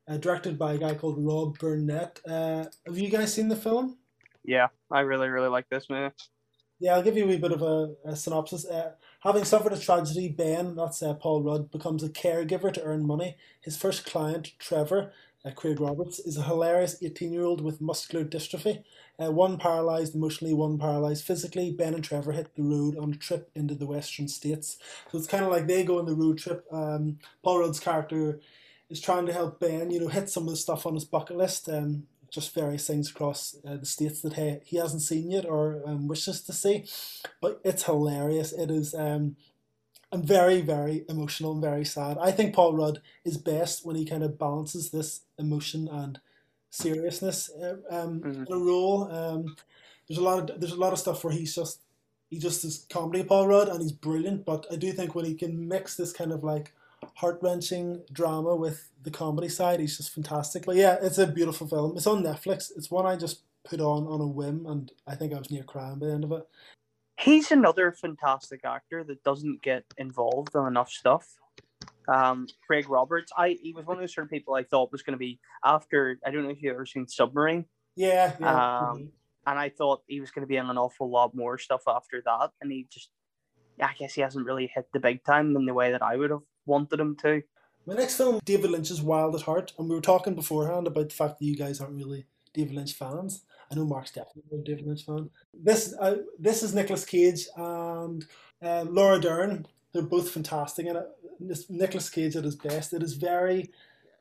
uh, 0.08 0.16
directed 0.16 0.58
by 0.58 0.74
a 0.74 0.78
guy 0.78 0.94
called 0.94 1.16
Rob 1.18 1.58
Burnett. 1.58 2.20
Uh, 2.26 2.66
have 2.86 2.98
you 2.98 3.08
guys 3.08 3.32
seen 3.32 3.48
the 3.48 3.56
film? 3.56 3.98
Yeah, 4.44 4.68
I 4.90 5.00
really, 5.00 5.28
really 5.28 5.48
like 5.48 5.68
this 5.68 5.88
movie. 5.88 6.12
Yeah, 6.80 6.94
I'll 6.94 7.02
give 7.02 7.16
you 7.16 7.24
a 7.24 7.28
wee 7.28 7.38
bit 7.38 7.52
of 7.52 7.62
a, 7.62 7.94
a 8.04 8.16
synopsis. 8.16 8.66
Uh, 8.66 8.92
having 9.20 9.44
suffered 9.44 9.72
a 9.72 9.78
tragedy, 9.78 10.28
Ben, 10.28 10.76
that's 10.76 11.02
uh, 11.02 11.14
Paul 11.14 11.42
Rudd, 11.42 11.70
becomes 11.70 12.02
a 12.02 12.08
caregiver 12.08 12.72
to 12.72 12.82
earn 12.82 13.06
money. 13.06 13.36
His 13.62 13.76
first 13.76 14.04
client, 14.04 14.52
Trevor, 14.58 15.12
uh, 15.44 15.50
Craig 15.50 15.80
Roberts, 15.80 16.18
is 16.20 16.36
a 16.36 16.42
hilarious 16.42 17.02
18 17.02 17.32
year 17.32 17.44
old 17.44 17.60
with 17.60 17.80
muscular 17.80 18.24
dystrophy. 18.24 18.82
Uh, 19.22 19.30
one 19.30 19.58
paralysed 19.58 20.14
emotionally, 20.14 20.54
one 20.54 20.78
paralysed 20.78 21.24
physically. 21.24 21.70
Ben 21.70 21.94
and 21.94 22.02
Trevor 22.02 22.32
hit 22.32 22.54
the 22.54 22.62
road 22.62 22.96
on 22.96 23.12
a 23.12 23.16
trip 23.16 23.50
into 23.54 23.74
the 23.74 23.86
western 23.86 24.28
states. 24.28 24.78
So 25.10 25.18
it's 25.18 25.26
kind 25.26 25.44
of 25.44 25.50
like 25.50 25.66
they 25.66 25.84
go 25.84 25.98
on 25.98 26.06
the 26.06 26.14
road 26.14 26.38
trip. 26.38 26.64
Um, 26.72 27.18
Paul 27.42 27.60
Rudd's 27.60 27.80
character 27.80 28.40
is 28.90 29.00
trying 29.00 29.26
to 29.26 29.32
help 29.32 29.60
Ben, 29.60 29.90
you 29.90 30.00
know, 30.00 30.08
hit 30.08 30.30
some 30.30 30.44
of 30.44 30.50
the 30.50 30.56
stuff 30.56 30.86
on 30.86 30.94
his 30.94 31.04
bucket 31.04 31.36
list. 31.36 31.68
Um, 31.68 32.04
just 32.30 32.52
various 32.52 32.86
things 32.86 33.10
across 33.10 33.54
uh, 33.66 33.76
the 33.76 33.86
states 33.86 34.20
that 34.22 34.32
he, 34.32 34.56
he 34.64 34.76
hasn't 34.76 35.02
seen 35.02 35.30
yet 35.30 35.46
or 35.46 35.80
um, 35.86 36.08
wishes 36.08 36.42
to 36.42 36.52
see. 36.52 36.84
But 37.40 37.60
it's 37.64 37.84
hilarious. 37.84 38.52
It 38.52 38.72
is 38.72 38.92
um, 38.92 39.36
and 40.14 40.24
very, 40.24 40.60
very 40.60 41.04
emotional 41.08 41.52
and 41.52 41.60
very 41.60 41.84
sad. 41.84 42.16
I 42.20 42.30
think 42.30 42.54
Paul 42.54 42.74
Rudd 42.74 43.02
is 43.24 43.36
best 43.36 43.84
when 43.84 43.96
he 43.96 44.04
kind 44.06 44.22
of 44.22 44.38
balances 44.38 44.90
this 44.90 45.22
emotion 45.38 45.88
and 45.88 46.20
seriousness 46.70 47.50
uh, 47.50 47.76
um, 47.90 48.20
Mhm. 48.20 48.46
in 48.46 48.52
a 48.52 48.58
role. 48.58 49.10
Um, 49.10 49.56
there's 50.08 50.18
a 50.18 50.22
lot 50.22 50.50
of 50.50 50.60
there's 50.60 50.72
a 50.72 50.76
lot 50.76 50.92
of 50.92 50.98
stuff 50.98 51.24
where 51.24 51.32
he's 51.32 51.54
just 51.54 51.80
he 52.30 52.38
just 52.38 52.64
is 52.64 52.86
comedy 52.90 53.22
Paul 53.22 53.48
Rudd 53.48 53.68
and 53.68 53.80
he's 53.82 53.92
brilliant. 53.92 54.44
But 54.44 54.66
I 54.70 54.76
do 54.76 54.92
think 54.92 55.14
when 55.14 55.24
he 55.24 55.34
can 55.34 55.68
mix 55.68 55.96
this 55.96 56.12
kind 56.12 56.32
of 56.32 56.42
like 56.42 56.72
heart 57.16 57.38
wrenching 57.42 58.02
drama 58.12 58.56
with 58.56 58.90
the 59.02 59.10
comedy 59.10 59.48
side, 59.48 59.78
he's 59.80 59.96
just 59.96 60.10
fantastic. 60.10 60.64
But 60.64 60.76
yeah, 60.76 60.96
it's 61.00 61.18
a 61.18 61.26
beautiful 61.26 61.66
film. 61.66 61.96
It's 61.96 62.06
on 62.06 62.22
Netflix. 62.22 62.72
It's 62.76 62.90
one 62.90 63.06
I 63.06 63.16
just 63.16 63.42
put 63.64 63.80
on 63.80 64.06
on 64.06 64.20
a 64.20 64.26
whim, 64.26 64.66
and 64.66 64.90
I 65.06 65.14
think 65.14 65.32
I 65.32 65.38
was 65.38 65.50
near 65.50 65.62
crying 65.64 65.98
by 65.98 66.06
the 66.06 66.12
end 66.12 66.24
of 66.24 66.32
it. 66.32 66.46
He's 67.18 67.50
another 67.50 67.92
fantastic 67.92 68.60
actor 68.64 69.04
that 69.04 69.22
doesn't 69.22 69.62
get 69.62 69.84
involved 69.98 70.54
in 70.54 70.66
enough 70.66 70.90
stuff. 70.90 71.36
Um, 72.08 72.48
Craig 72.66 72.88
Roberts, 72.88 73.32
I 73.36 73.56
he 73.62 73.72
was 73.72 73.86
one 73.86 73.96
of 73.96 74.02
those 74.02 74.14
certain 74.14 74.28
people 74.28 74.54
I 74.54 74.64
thought 74.64 74.92
was 74.92 75.02
going 75.02 75.14
to 75.14 75.18
be 75.18 75.38
after. 75.64 76.18
I 76.26 76.30
don't 76.30 76.42
know 76.42 76.50
if 76.50 76.62
you've 76.62 76.74
ever 76.74 76.86
seen 76.86 77.06
Submarine. 77.08 77.66
Yeah, 77.96 78.34
yeah. 78.40 78.88
Um, 78.90 79.10
and 79.46 79.58
I 79.58 79.68
thought 79.68 80.02
he 80.06 80.20
was 80.20 80.30
going 80.30 80.42
to 80.42 80.48
be 80.48 80.56
in 80.56 80.68
an 80.68 80.78
awful 80.78 81.10
lot 81.10 81.34
more 81.34 81.58
stuff 81.58 81.82
after 81.86 82.22
that, 82.24 82.50
and 82.60 82.72
he 82.72 82.86
just, 82.90 83.10
I 83.80 83.92
guess 83.98 84.14
he 84.14 84.20
hasn't 84.20 84.46
really 84.46 84.70
hit 84.74 84.88
the 84.92 85.00
big 85.00 85.24
time 85.24 85.54
in 85.56 85.66
the 85.66 85.74
way 85.74 85.92
that 85.92 86.02
I 86.02 86.16
would 86.16 86.30
have 86.30 86.42
wanted 86.66 87.00
him 87.00 87.16
to. 87.22 87.42
My 87.86 87.94
next 87.94 88.16
film, 88.16 88.40
David 88.44 88.70
Lynch's 88.70 89.02
Wild 89.02 89.34
at 89.34 89.42
Heart, 89.42 89.74
and 89.78 89.88
we 89.88 89.94
were 89.94 90.00
talking 90.00 90.34
beforehand 90.34 90.86
about 90.86 91.10
the 91.10 91.14
fact 91.14 91.38
that 91.38 91.44
you 91.44 91.56
guys 91.56 91.80
aren't 91.80 91.96
really 91.96 92.26
David 92.54 92.74
Lynch 92.74 92.94
fans. 92.94 93.44
I 93.70 93.74
know 93.74 93.84
Mark's 93.84 94.12
definitely 94.12 94.58
a 94.58 94.62
David 94.62 94.86
Lynch 94.86 95.04
fan. 95.04 95.30
This 95.52 95.94
uh, 96.00 96.18
this 96.38 96.62
is 96.62 96.74
Nicolas 96.74 97.04
Cage 97.04 97.46
and 97.56 98.24
uh, 98.62 98.84
Laura 98.88 99.20
Dern. 99.20 99.66
They're 99.92 100.02
both 100.02 100.30
fantastic 100.30 100.86
in 100.86 100.96
it. 100.96 101.06
Nicolas 101.68 102.10
Cage 102.10 102.36
at 102.36 102.44
his 102.44 102.56
best. 102.56 102.92
It 102.92 103.02
is 103.02 103.14
very 103.14 103.70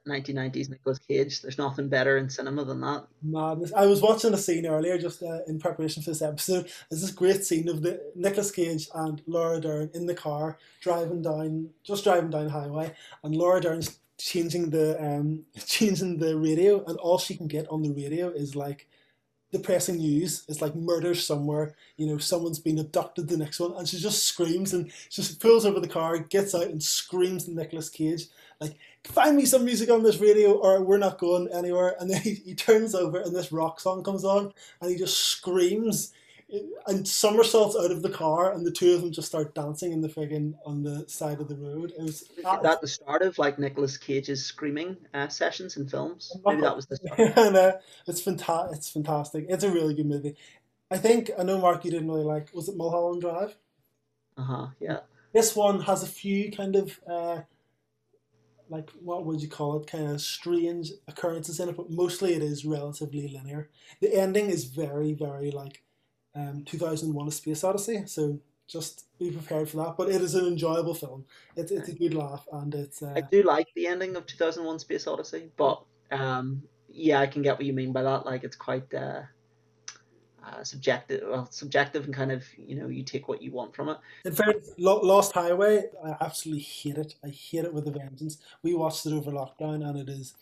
1990s 0.07 0.69
Nicolas 0.69 0.99
Cage. 0.99 1.41
There's 1.41 1.57
nothing 1.57 1.89
better 1.89 2.17
in 2.17 2.29
cinema 2.29 2.65
than 2.65 2.81
that. 2.81 3.05
Madness. 3.21 3.71
I 3.73 3.85
was 3.85 4.01
watching 4.01 4.33
a 4.33 4.37
scene 4.37 4.65
earlier 4.65 4.97
just 4.97 5.23
uh, 5.23 5.39
in 5.47 5.59
preparation 5.59 6.03
for 6.03 6.11
this 6.11 6.21
episode. 6.21 6.69
There's 6.89 7.01
this 7.01 7.11
great 7.11 7.43
scene 7.43 7.69
of 7.69 7.81
the 7.81 8.01
Nicolas 8.15 8.51
Cage 8.51 8.89
and 8.93 9.21
Laura 9.27 9.59
Dern 9.59 9.89
in 9.93 10.05
the 10.05 10.15
car 10.15 10.57
driving 10.81 11.21
down, 11.21 11.69
just 11.83 12.03
driving 12.03 12.29
down 12.29 12.45
the 12.45 12.51
highway, 12.51 12.93
and 13.23 13.35
Laura 13.35 13.61
Dern's 13.61 13.99
changing 14.17 14.69
the 14.69 15.01
um 15.03 15.43
changing 15.65 16.17
the 16.17 16.37
radio, 16.37 16.83
and 16.85 16.97
all 16.97 17.17
she 17.17 17.35
can 17.35 17.47
get 17.47 17.67
on 17.69 17.81
the 17.81 17.91
radio 17.91 18.29
is 18.29 18.55
like 18.55 18.87
depressing 19.53 19.97
news. 19.97 20.43
It's 20.49 20.61
like 20.61 20.75
murder 20.75 21.15
somewhere. 21.15 21.75
You 21.95 22.07
know, 22.07 22.17
someone's 22.17 22.59
been 22.59 22.79
abducted. 22.79 23.29
The 23.29 23.37
next 23.37 23.61
one, 23.61 23.73
and 23.77 23.87
she 23.87 23.99
just 23.99 24.23
screams 24.23 24.73
and 24.73 24.91
she 25.09 25.21
just 25.21 25.39
pulls 25.39 25.65
over 25.65 25.79
the 25.79 25.87
car, 25.87 26.17
gets 26.17 26.53
out, 26.53 26.63
and 26.63 26.83
screams 26.83 27.45
to 27.45 27.51
Nicolas 27.51 27.89
Cage 27.89 28.27
like 28.63 28.77
find 29.03 29.35
me 29.35 29.45
some 29.45 29.65
music 29.65 29.89
on 29.89 30.03
this 30.03 30.17
radio 30.17 30.53
or 30.53 30.81
we're 30.81 30.97
not 30.97 31.19
going 31.19 31.49
anywhere 31.53 31.95
and 31.99 32.09
then 32.09 32.21
he, 32.21 32.35
he 32.35 32.55
turns 32.55 32.95
over 32.95 33.19
and 33.19 33.35
this 33.35 33.51
rock 33.51 33.79
song 33.79 34.03
comes 34.03 34.23
on 34.23 34.53
and 34.81 34.91
he 34.91 34.97
just 34.97 35.19
screams 35.19 36.13
and 36.87 37.07
somersaults 37.07 37.75
out 37.75 37.91
of 37.91 38.01
the 38.01 38.09
car 38.09 38.51
and 38.53 38.65
the 38.65 38.71
two 38.71 38.93
of 38.93 39.01
them 39.01 39.11
just 39.11 39.27
start 39.27 39.55
dancing 39.55 39.91
in 39.91 40.01
the 40.01 40.09
friggin' 40.09 40.53
on 40.65 40.83
the 40.83 41.07
side 41.07 41.39
of 41.39 41.47
the 41.47 41.55
road. 41.55 41.93
It 41.97 42.01
was 42.01 42.21
Is 42.21 42.43
that 42.43 42.81
the 42.81 42.87
start 42.87 43.21
of 43.21 43.37
like 43.37 43.57
Nicolas 43.57 43.97
Cage's 43.97 44.45
screaming 44.45 44.97
uh, 45.13 45.27
sessions 45.29 45.77
in 45.77 45.87
films? 45.87 46.35
Maybe 46.45 46.61
that 46.61 46.75
was 46.75 46.85
the 46.87 46.97
start. 46.97 47.19
And, 47.37 47.55
uh, 47.55 47.73
it's 48.07 48.21
fantastic 48.21 48.77
it's 48.77 48.89
fantastic. 48.89 49.45
It's 49.49 49.63
a 49.63 49.71
really 49.71 49.93
good 49.93 50.05
movie. 50.05 50.35
I 50.91 50.97
think 50.97 51.31
I 51.37 51.43
know 51.43 51.59
Mark 51.59 51.85
you 51.85 51.91
didn't 51.91 52.09
really 52.09 52.23
like 52.23 52.49
was 52.53 52.69
it 52.69 52.77
Mulholland 52.77 53.21
Drive? 53.21 53.55
Uh-huh 54.37 54.67
yeah. 54.79 54.99
This 55.33 55.55
one 55.55 55.81
has 55.81 56.03
a 56.03 56.07
few 56.07 56.51
kind 56.51 56.75
of 56.75 56.99
uh, 57.07 57.41
like 58.69 58.89
what 59.01 59.25
would 59.25 59.41
you 59.41 59.47
call 59.47 59.79
it? 59.79 59.87
Kind 59.87 60.09
of 60.09 60.21
strange 60.21 60.91
occurrences 61.07 61.59
in 61.59 61.69
it 61.69 61.77
but 61.77 61.89
mostly 61.89 62.33
it 62.33 62.43
is 62.43 62.65
relatively 62.65 63.27
linear. 63.27 63.69
The 64.01 64.13
ending 64.13 64.49
is 64.49 64.65
very 64.65 65.13
very 65.13 65.49
like 65.49 65.82
um, 66.35 66.63
2001 66.65 67.27
a 67.27 67.31
space 67.31 67.63
odyssey 67.63 68.03
so 68.05 68.39
just 68.67 69.05
be 69.19 69.29
prepared 69.29 69.69
for 69.69 69.77
that 69.77 69.95
but 69.97 70.09
it 70.09 70.21
is 70.21 70.35
an 70.35 70.45
enjoyable 70.45 70.93
film 70.93 71.25
it's, 71.55 71.71
it's 71.71 71.89
a 71.89 71.93
good 71.93 72.13
laugh 72.13 72.47
and 72.53 72.73
it's 72.73 73.03
uh, 73.03 73.13
i 73.15 73.21
do 73.21 73.43
like 73.43 73.67
the 73.75 73.87
ending 73.87 74.15
of 74.15 74.25
2001 74.25 74.79
space 74.79 75.05
odyssey 75.05 75.49
but 75.57 75.83
um, 76.11 76.63
yeah 76.89 77.19
i 77.19 77.27
can 77.27 77.41
get 77.41 77.57
what 77.57 77.65
you 77.65 77.73
mean 77.73 77.91
by 77.91 78.01
that 78.01 78.25
like 78.25 78.43
it's 78.43 78.55
quite 78.55 78.91
uh, 78.93 79.21
uh, 80.45 80.63
subjective, 80.63 81.23
well, 81.25 81.47
subjective, 81.51 82.05
and 82.05 82.13
kind 82.13 82.31
of 82.31 82.43
you 82.57 82.75
know 82.75 82.87
you 82.87 83.03
take 83.03 83.27
what 83.27 83.41
you 83.41 83.51
want 83.51 83.75
from 83.75 83.89
it. 83.89 83.97
In 84.25 84.33
fact, 84.33 84.57
Lost 84.77 85.33
Highway, 85.33 85.85
I 86.03 86.15
absolutely 86.19 86.63
hate 86.63 86.97
it. 86.97 87.15
I 87.23 87.29
hate 87.29 87.65
it 87.65 87.73
with 87.73 87.87
a 87.87 87.91
vengeance. 87.91 88.39
We 88.61 88.73
watched 88.73 89.05
it 89.05 89.13
over 89.13 89.31
lockdown, 89.31 89.87
and 89.87 89.97
it 89.97 90.09
is, 90.09 90.33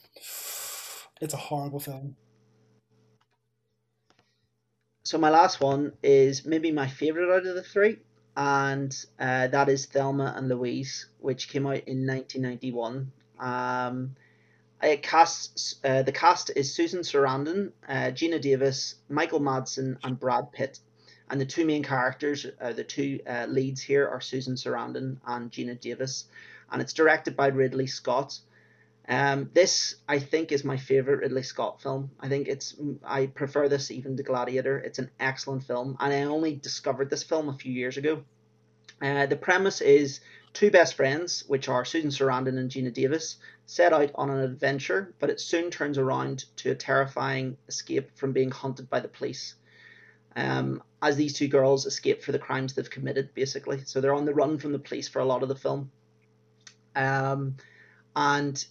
it's 1.21 1.33
a 1.33 1.37
horrible 1.37 1.79
film. 1.79 2.15
So 5.03 5.17
my 5.17 5.31
last 5.31 5.59
one 5.59 5.93
is 6.03 6.45
maybe 6.45 6.71
my 6.71 6.87
favorite 6.87 7.33
out 7.33 7.47
of 7.47 7.55
the 7.55 7.63
three, 7.63 7.97
and 8.37 8.95
uh, 9.19 9.47
that 9.47 9.67
is 9.67 9.87
Thelma 9.87 10.33
and 10.37 10.47
Louise, 10.47 11.07
which 11.19 11.49
came 11.49 11.65
out 11.65 11.87
in 11.87 12.05
1991. 12.05 13.11
Um, 13.39 14.15
it 14.83 15.01
casts 15.01 15.75
uh, 15.83 16.03
the 16.03 16.11
cast 16.11 16.51
is 16.55 16.75
Susan 16.75 17.01
Sarandon, 17.01 17.71
uh, 17.89 18.11
Geena 18.13 18.39
Davis, 18.39 18.95
Michael 19.09 19.39
Madsen, 19.39 19.97
and 20.03 20.19
Brad 20.19 20.51
Pitt. 20.51 20.79
And 21.31 21.41
the 21.41 21.45
two 21.45 21.65
main 21.65 21.81
characters, 21.81 22.45
uh, 22.59 22.73
the 22.73 22.83
two 22.83 23.21
uh, 23.27 23.47
leads 23.49 23.81
here, 23.81 24.07
are 24.07 24.21
Susan 24.21 24.53
Sarandon 24.53 25.17
and 25.25 25.51
Geena 25.51 25.79
Davis. 25.79 26.25
And 26.71 26.79
it's 26.79 26.93
directed 26.93 27.35
by 27.35 27.47
Ridley 27.47 27.87
Scott. 27.87 28.39
Um, 29.11 29.49
this, 29.53 29.95
I 30.07 30.17
think, 30.17 30.51
is 30.51 30.63
my 30.63 30.77
favorite 30.77 31.19
Ridley 31.19 31.43
Scott 31.43 31.81
film. 31.81 32.11
I 32.19 32.29
think 32.29 32.47
it's 32.47 32.75
I 33.03 33.27
prefer 33.27 33.67
this 33.67 33.91
even 33.91 34.17
to 34.17 34.23
Gladiator. 34.23 34.79
It's 34.79 34.99
an 34.99 35.11
excellent 35.19 35.65
film, 35.65 35.97
and 35.99 36.11
I 36.11 36.23
only 36.23 36.55
discovered 36.55 37.09
this 37.09 37.21
film 37.21 37.49
a 37.49 37.53
few 37.53 37.73
years 37.73 37.97
ago. 37.97 38.23
Uh, 39.01 39.25
the 39.25 39.35
premise 39.35 39.81
is 39.81 40.21
Two 40.53 40.69
best 40.69 40.95
friends, 40.95 41.45
which 41.47 41.69
are 41.69 41.85
Susan 41.85 42.09
Sarandon 42.09 42.57
and 42.57 42.69
Geena 42.69 42.93
Davis, 42.93 43.37
set 43.65 43.93
out 43.93 44.11
on 44.15 44.29
an 44.29 44.39
adventure, 44.39 45.13
but 45.19 45.29
it 45.29 45.39
soon 45.39 45.71
turns 45.71 45.97
around 45.97 46.45
to 46.57 46.71
a 46.71 46.75
terrifying 46.75 47.57
escape 47.69 48.17
from 48.17 48.33
being 48.33 48.51
hunted 48.51 48.89
by 48.89 48.99
the 48.99 49.07
police. 49.07 49.55
Um, 50.35 50.83
as 51.01 51.15
these 51.15 51.33
two 51.33 51.47
girls 51.47 51.85
escape 51.85 52.21
for 52.21 52.31
the 52.33 52.39
crimes 52.39 52.73
they've 52.73 52.89
committed, 52.89 53.33
basically. 53.33 53.83
So 53.85 54.01
they're 54.01 54.13
on 54.13 54.25
the 54.25 54.33
run 54.33 54.57
from 54.57 54.73
the 54.73 54.79
police 54.79 55.07
for 55.07 55.19
a 55.19 55.25
lot 55.25 55.41
of 55.41 55.49
the 55.49 55.55
film. 55.55 55.91
Um, 56.95 57.55
and 58.15 58.63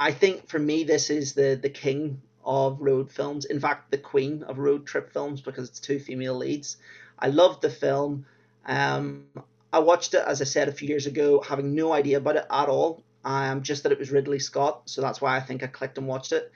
I 0.00 0.12
think 0.12 0.48
for 0.48 0.58
me, 0.58 0.82
this 0.82 1.10
is 1.10 1.34
the, 1.34 1.58
the 1.62 1.68
king 1.68 2.22
of 2.42 2.80
road 2.80 3.12
films. 3.12 3.44
In 3.44 3.60
fact, 3.60 3.90
the 3.90 3.98
queen 3.98 4.42
of 4.44 4.58
road 4.58 4.86
trip 4.86 5.12
films 5.12 5.42
because 5.42 5.68
it's 5.68 5.78
two 5.78 6.00
female 6.00 6.34
leads. 6.34 6.78
I 7.18 7.28
loved 7.28 7.60
the 7.60 7.68
film. 7.68 8.24
Um, 8.64 9.26
I 9.74 9.78
watched 9.80 10.14
it, 10.14 10.24
as 10.26 10.40
I 10.40 10.44
said, 10.44 10.68
a 10.68 10.72
few 10.72 10.88
years 10.88 11.06
ago, 11.06 11.42
having 11.46 11.74
no 11.74 11.92
idea 11.92 12.16
about 12.16 12.36
it 12.36 12.46
at 12.50 12.68
all. 12.68 13.04
Um, 13.22 13.62
just 13.62 13.82
that 13.82 13.92
it 13.92 13.98
was 13.98 14.10
Ridley 14.10 14.38
Scott, 14.38 14.82
so 14.86 15.02
that's 15.02 15.20
why 15.20 15.36
I 15.36 15.40
think 15.40 15.62
I 15.62 15.66
clicked 15.66 15.98
and 15.98 16.06
watched 16.06 16.32
it. 16.32 16.50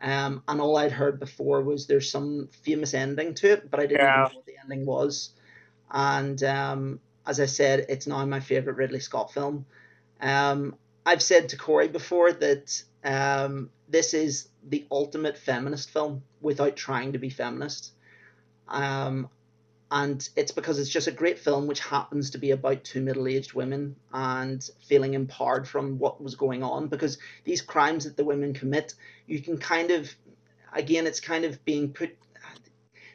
Um, 0.00 0.44
and 0.46 0.60
all 0.60 0.76
I'd 0.76 0.92
heard 0.92 1.18
before 1.18 1.62
was 1.62 1.88
there's 1.88 2.08
some 2.08 2.48
famous 2.62 2.94
ending 2.94 3.34
to 3.34 3.54
it, 3.54 3.70
but 3.70 3.80
I 3.80 3.86
didn't 3.86 4.02
yeah. 4.02 4.28
know 4.28 4.36
what 4.36 4.46
the 4.46 4.54
ending 4.62 4.86
was. 4.86 5.30
And 5.90 6.40
um, 6.44 7.00
as 7.26 7.40
I 7.40 7.46
said, 7.46 7.86
it's 7.88 8.06
now 8.06 8.24
my 8.24 8.38
favorite 8.38 8.76
Ridley 8.76 9.00
Scott 9.00 9.32
film. 9.32 9.66
Um, 10.20 10.76
I've 11.06 11.22
said 11.22 11.50
to 11.50 11.56
Corey 11.56 11.88
before 11.88 12.32
that 12.32 12.82
um, 13.04 13.70
this 13.88 14.14
is 14.14 14.48
the 14.66 14.86
ultimate 14.90 15.36
feminist 15.36 15.90
film 15.90 16.22
without 16.40 16.76
trying 16.76 17.12
to 17.12 17.18
be 17.18 17.30
feminist. 17.30 17.92
Um, 18.68 19.28
and 19.90 20.26
it's 20.34 20.50
because 20.50 20.78
it's 20.78 20.90
just 20.90 21.06
a 21.06 21.12
great 21.12 21.38
film 21.38 21.66
which 21.66 21.80
happens 21.80 22.30
to 22.30 22.38
be 22.38 22.50
about 22.50 22.82
two 22.84 23.00
middle-aged 23.00 23.52
women 23.52 23.94
and 24.12 24.68
feeling 24.88 25.14
empowered 25.14 25.68
from 25.68 25.98
what 25.98 26.22
was 26.22 26.34
going 26.34 26.62
on 26.62 26.88
because 26.88 27.18
these 27.44 27.60
crimes 27.62 28.04
that 28.04 28.16
the 28.16 28.24
women 28.24 28.54
commit 28.54 28.94
you 29.26 29.40
can 29.40 29.58
kind 29.58 29.90
of 29.90 30.12
again 30.72 31.06
it's 31.06 31.20
kind 31.20 31.44
of 31.44 31.64
being 31.64 31.92
put 31.92 32.16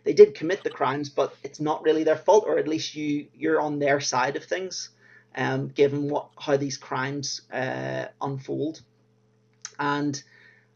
they 0.03 0.13
did 0.13 0.35
commit 0.35 0.63
the 0.63 0.69
crimes 0.69 1.09
but 1.09 1.35
it's 1.43 1.59
not 1.59 1.83
really 1.83 2.03
their 2.03 2.15
fault 2.15 2.45
or 2.47 2.57
at 2.57 2.67
least 2.67 2.95
you 2.95 3.27
you're 3.33 3.59
on 3.59 3.79
their 3.79 3.99
side 3.99 4.35
of 4.35 4.43
things 4.45 4.89
um, 5.39 5.69
given 5.69 6.09
what 6.09 6.29
how 6.37 6.57
these 6.57 6.77
crimes 6.77 7.41
uh, 7.51 8.05
unfold 8.21 8.81
and 9.79 10.21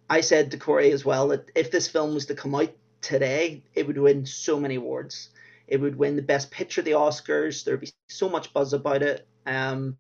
i 0.10 0.22
said 0.22 0.50
to 0.52 0.58
corey 0.58 0.92
as 0.92 1.06
well 1.06 1.28
that 1.28 1.52
if 1.54 1.70
this 1.70 1.88
film 1.88 2.14
was 2.14 2.26
to 2.26 2.36
come 2.36 2.56
out 2.56 2.74
today 3.02 3.62
it 3.76 3.86
would 3.86 3.98
win 3.98 4.26
so 4.26 4.60
many 4.60 4.76
awards 4.76 5.30
it 5.68 5.82
would 5.82 5.96
win 5.96 6.16
the 6.16 6.22
Best 6.22 6.52
Picture 6.52 6.82
the 6.82 6.92
Oscars. 6.92 7.64
There'd 7.64 7.80
be 7.80 7.92
so 8.08 8.30
much 8.30 8.54
buzz 8.54 8.74
about 8.74 9.02
it. 9.02 9.28
Um, 9.46 9.98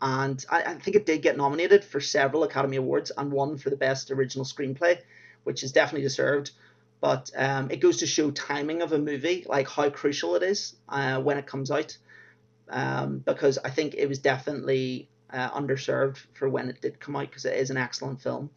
and 0.00 0.44
I, 0.50 0.62
I, 0.62 0.74
think 0.74 0.96
it 0.96 1.06
did 1.06 1.22
get 1.22 1.36
nominated 1.36 1.84
for 1.84 2.00
several 2.00 2.42
Academy 2.42 2.78
Awards 2.78 3.12
and 3.16 3.30
won 3.30 3.58
for 3.58 3.70
the 3.70 3.76
Best 3.76 4.10
Original 4.10 4.44
Screenplay, 4.44 4.98
which 5.44 5.62
is 5.62 5.72
definitely 5.72 6.02
deserved. 6.02 6.52
But 7.00 7.30
um, 7.36 7.70
it 7.70 7.80
goes 7.80 7.98
to 7.98 8.06
show 8.06 8.30
timing 8.30 8.82
of 8.82 8.92
a 8.92 8.98
movie, 8.98 9.44
like 9.48 9.68
how 9.68 9.90
crucial 9.90 10.36
it 10.36 10.42
is 10.42 10.76
uh, 10.88 11.20
when 11.20 11.38
it 11.38 11.46
comes 11.46 11.70
out. 11.70 11.96
Um, 12.70 13.18
because 13.18 13.58
I 13.58 13.70
think 13.70 13.94
it 13.94 14.06
was 14.06 14.20
definitely 14.20 15.08
uh, 15.32 15.50
underserved 15.50 16.18
for 16.34 16.48
when 16.48 16.68
it 16.68 16.80
did 16.80 17.00
come 17.00 17.16
out 17.16 17.28
because 17.28 17.44
it 17.44 17.56
is 17.56 17.70
an 17.70 17.76
excellent 17.76 18.22
film. 18.22 18.50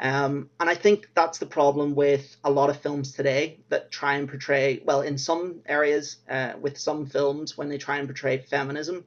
Um, 0.00 0.50
and 0.60 0.70
I 0.70 0.76
think 0.76 1.10
that's 1.14 1.38
the 1.38 1.46
problem 1.46 1.94
with 1.96 2.36
a 2.44 2.50
lot 2.50 2.70
of 2.70 2.80
films 2.80 3.12
today 3.12 3.58
that 3.68 3.90
try 3.90 4.14
and 4.14 4.28
portray, 4.28 4.80
well, 4.84 5.00
in 5.00 5.18
some 5.18 5.62
areas, 5.66 6.18
uh, 6.30 6.52
with 6.60 6.78
some 6.78 7.06
films, 7.06 7.58
when 7.58 7.68
they 7.68 7.78
try 7.78 7.98
and 7.98 8.06
portray 8.06 8.38
feminism, 8.38 9.04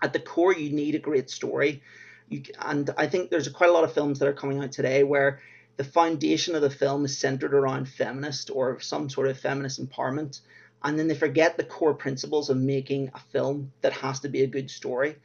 at 0.00 0.12
the 0.12 0.20
core, 0.20 0.54
you 0.54 0.70
need 0.70 0.94
a 0.94 0.98
great 0.98 1.28
story. 1.28 1.82
You, 2.28 2.42
and 2.60 2.88
I 2.96 3.06
think 3.06 3.30
there's 3.30 3.48
quite 3.48 3.70
a 3.70 3.72
lot 3.72 3.84
of 3.84 3.92
films 3.92 4.18
that 4.18 4.28
are 4.28 4.32
coming 4.32 4.62
out 4.62 4.72
today 4.72 5.02
where 5.02 5.40
the 5.76 5.84
foundation 5.84 6.54
of 6.54 6.62
the 6.62 6.70
film 6.70 7.04
is 7.04 7.18
centered 7.18 7.54
around 7.54 7.88
feminist 7.88 8.50
or 8.50 8.80
some 8.80 9.10
sort 9.10 9.28
of 9.28 9.38
feminist 9.38 9.84
empowerment. 9.84 10.40
And 10.82 10.98
then 10.98 11.08
they 11.08 11.14
forget 11.14 11.56
the 11.56 11.64
core 11.64 11.94
principles 11.94 12.50
of 12.50 12.56
making 12.56 13.10
a 13.14 13.18
film 13.18 13.72
that 13.80 13.92
has 13.94 14.20
to 14.20 14.28
be 14.28 14.42
a 14.42 14.46
good 14.46 14.70
story. 14.70 15.16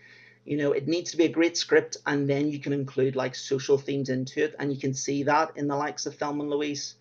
You 0.45 0.57
know 0.57 0.73
it 0.73 0.87
needs 0.87 1.11
to 1.11 1.17
be 1.17 1.25
a 1.25 1.29
great 1.29 1.55
script 1.55 1.97
and 2.05 2.29
then 2.29 2.49
you 2.49 2.59
can 2.59 2.73
include 2.73 3.15
like 3.15 3.33
social 3.33 3.77
themes 3.77 4.09
into 4.09 4.43
it 4.43 4.55
and 4.59 4.73
you 4.73 4.79
can 4.79 4.93
see 4.93 5.23
that 5.23 5.51
in 5.55 5.67
the 5.67 5.75
likes 5.75 6.05
of 6.05 6.15
Thelma 6.15 6.41
and 6.41 6.49
Louise. 6.49 6.95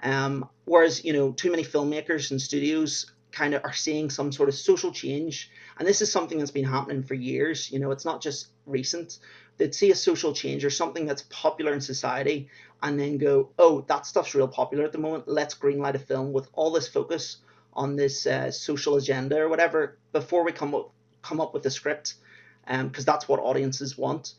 Um, 0.00 0.48
whereas 0.64 1.04
you 1.04 1.12
know 1.12 1.32
too 1.32 1.50
many 1.50 1.64
filmmakers 1.64 2.30
and 2.30 2.40
studios 2.40 3.10
kind 3.32 3.52
of 3.54 3.64
are 3.64 3.72
seeing 3.72 4.10
some 4.10 4.30
sort 4.30 4.48
of 4.48 4.54
social 4.54 4.92
change. 4.92 5.50
And 5.76 5.88
this 5.88 6.02
is 6.02 6.12
something 6.12 6.38
that's 6.38 6.52
been 6.52 6.64
happening 6.64 7.02
for 7.02 7.14
years. 7.14 7.70
You 7.72 7.80
know 7.80 7.90
it's 7.90 8.04
not 8.04 8.20
just 8.20 8.48
recent. 8.66 9.18
They'd 9.56 9.74
see 9.74 9.90
a 9.90 9.96
social 9.96 10.32
change 10.32 10.64
or 10.64 10.70
something 10.70 11.06
that's 11.06 11.24
popular 11.30 11.72
in 11.72 11.80
society 11.80 12.48
and 12.82 13.00
then 13.00 13.18
go 13.18 13.50
oh 13.58 13.80
that 13.88 14.06
stuff's 14.06 14.36
real 14.36 14.46
popular 14.46 14.84
at 14.84 14.92
the 14.92 14.98
moment. 14.98 15.26
Let's 15.26 15.54
greenlight 15.54 15.94
a 15.94 15.98
film 15.98 16.32
with 16.32 16.48
all 16.52 16.70
this 16.70 16.86
focus 16.86 17.38
on 17.76 17.96
this 17.96 18.26
uh, 18.26 18.50
social 18.50 18.96
agenda 18.96 19.38
or 19.40 19.48
whatever 19.48 19.98
before 20.12 20.44
we 20.44 20.52
come 20.52 20.74
up 20.74 20.90
come 21.22 21.40
up 21.40 21.54
with 21.54 21.64
a 21.66 21.70
script 21.70 22.14
because 22.66 22.82
um, 22.98 23.04
that's 23.04 23.28
what 23.28 23.40
audiences 23.40 23.98
want. 23.98 24.34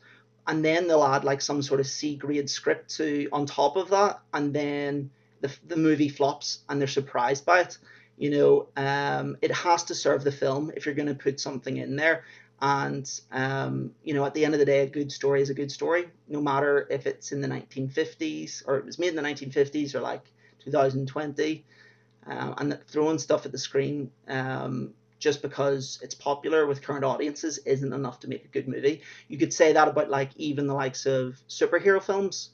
And 0.47 0.63
then 0.63 0.87
they'll 0.87 1.03
add 1.03 1.23
like 1.23 1.41
some 1.41 1.61
sort 1.61 1.79
of 1.79 1.87
C 1.87 2.15
grade 2.15 2.49
script 2.49 2.95
to 2.97 3.27
on 3.31 3.45
top 3.45 3.75
of 3.75 3.89
that, 3.89 4.19
and 4.33 4.53
then 4.53 5.09
the 5.41 5.55
the 5.67 5.75
movie 5.75 6.09
flops 6.09 6.59
and 6.69 6.79
they're 6.79 6.87
surprised 6.87 7.45
by 7.45 7.61
it. 7.61 7.77
You 8.17 8.29
know, 8.29 8.67
um, 8.77 9.37
it 9.41 9.51
has 9.51 9.83
to 9.85 9.95
serve 9.95 10.23
the 10.23 10.31
film 10.31 10.71
if 10.75 10.85
you're 10.85 10.95
going 10.95 11.07
to 11.09 11.15
put 11.15 11.39
something 11.39 11.77
in 11.77 11.95
there. 11.95 12.23
And 12.61 13.09
um, 13.31 13.91
you 14.03 14.13
know, 14.13 14.23
at 14.23 14.33
the 14.33 14.45
end 14.45 14.53
of 14.53 14.59
the 14.59 14.65
day, 14.65 14.81
a 14.81 14.87
good 14.87 15.11
story 15.11 15.41
is 15.41 15.49
a 15.49 15.53
good 15.53 15.71
story, 15.71 16.05
no 16.27 16.41
matter 16.41 16.87
if 16.89 17.07
it's 17.07 17.31
in 17.31 17.41
the 17.41 17.47
1950s 17.47 18.63
or 18.67 18.77
it 18.77 18.85
was 18.85 18.99
made 18.99 19.09
in 19.09 19.15
the 19.15 19.21
1950s 19.21 19.95
or 19.95 19.99
like 19.99 20.23
2020. 20.63 21.65
Um, 22.27 22.55
and 22.57 22.79
throwing 22.87 23.19
stuff 23.19 23.45
at 23.45 23.51
the 23.51 23.57
screen 23.59 24.11
um, 24.27 24.93
just 25.19 25.41
because 25.41 25.99
it's 26.01 26.15
popular 26.15 26.65
with 26.65 26.81
current 26.81 27.03
audiences 27.03 27.59
isn't 27.59 27.93
enough 27.93 28.19
to 28.21 28.27
make 28.27 28.45
a 28.45 28.47
good 28.47 28.67
movie. 28.67 29.01
You 29.27 29.37
could 29.37 29.53
say 29.53 29.73
that 29.73 29.87
about 29.87 30.09
like 30.09 30.31
even 30.35 30.67
the 30.67 30.73
likes 30.73 31.05
of 31.05 31.39
superhero 31.47 32.01
films, 32.01 32.49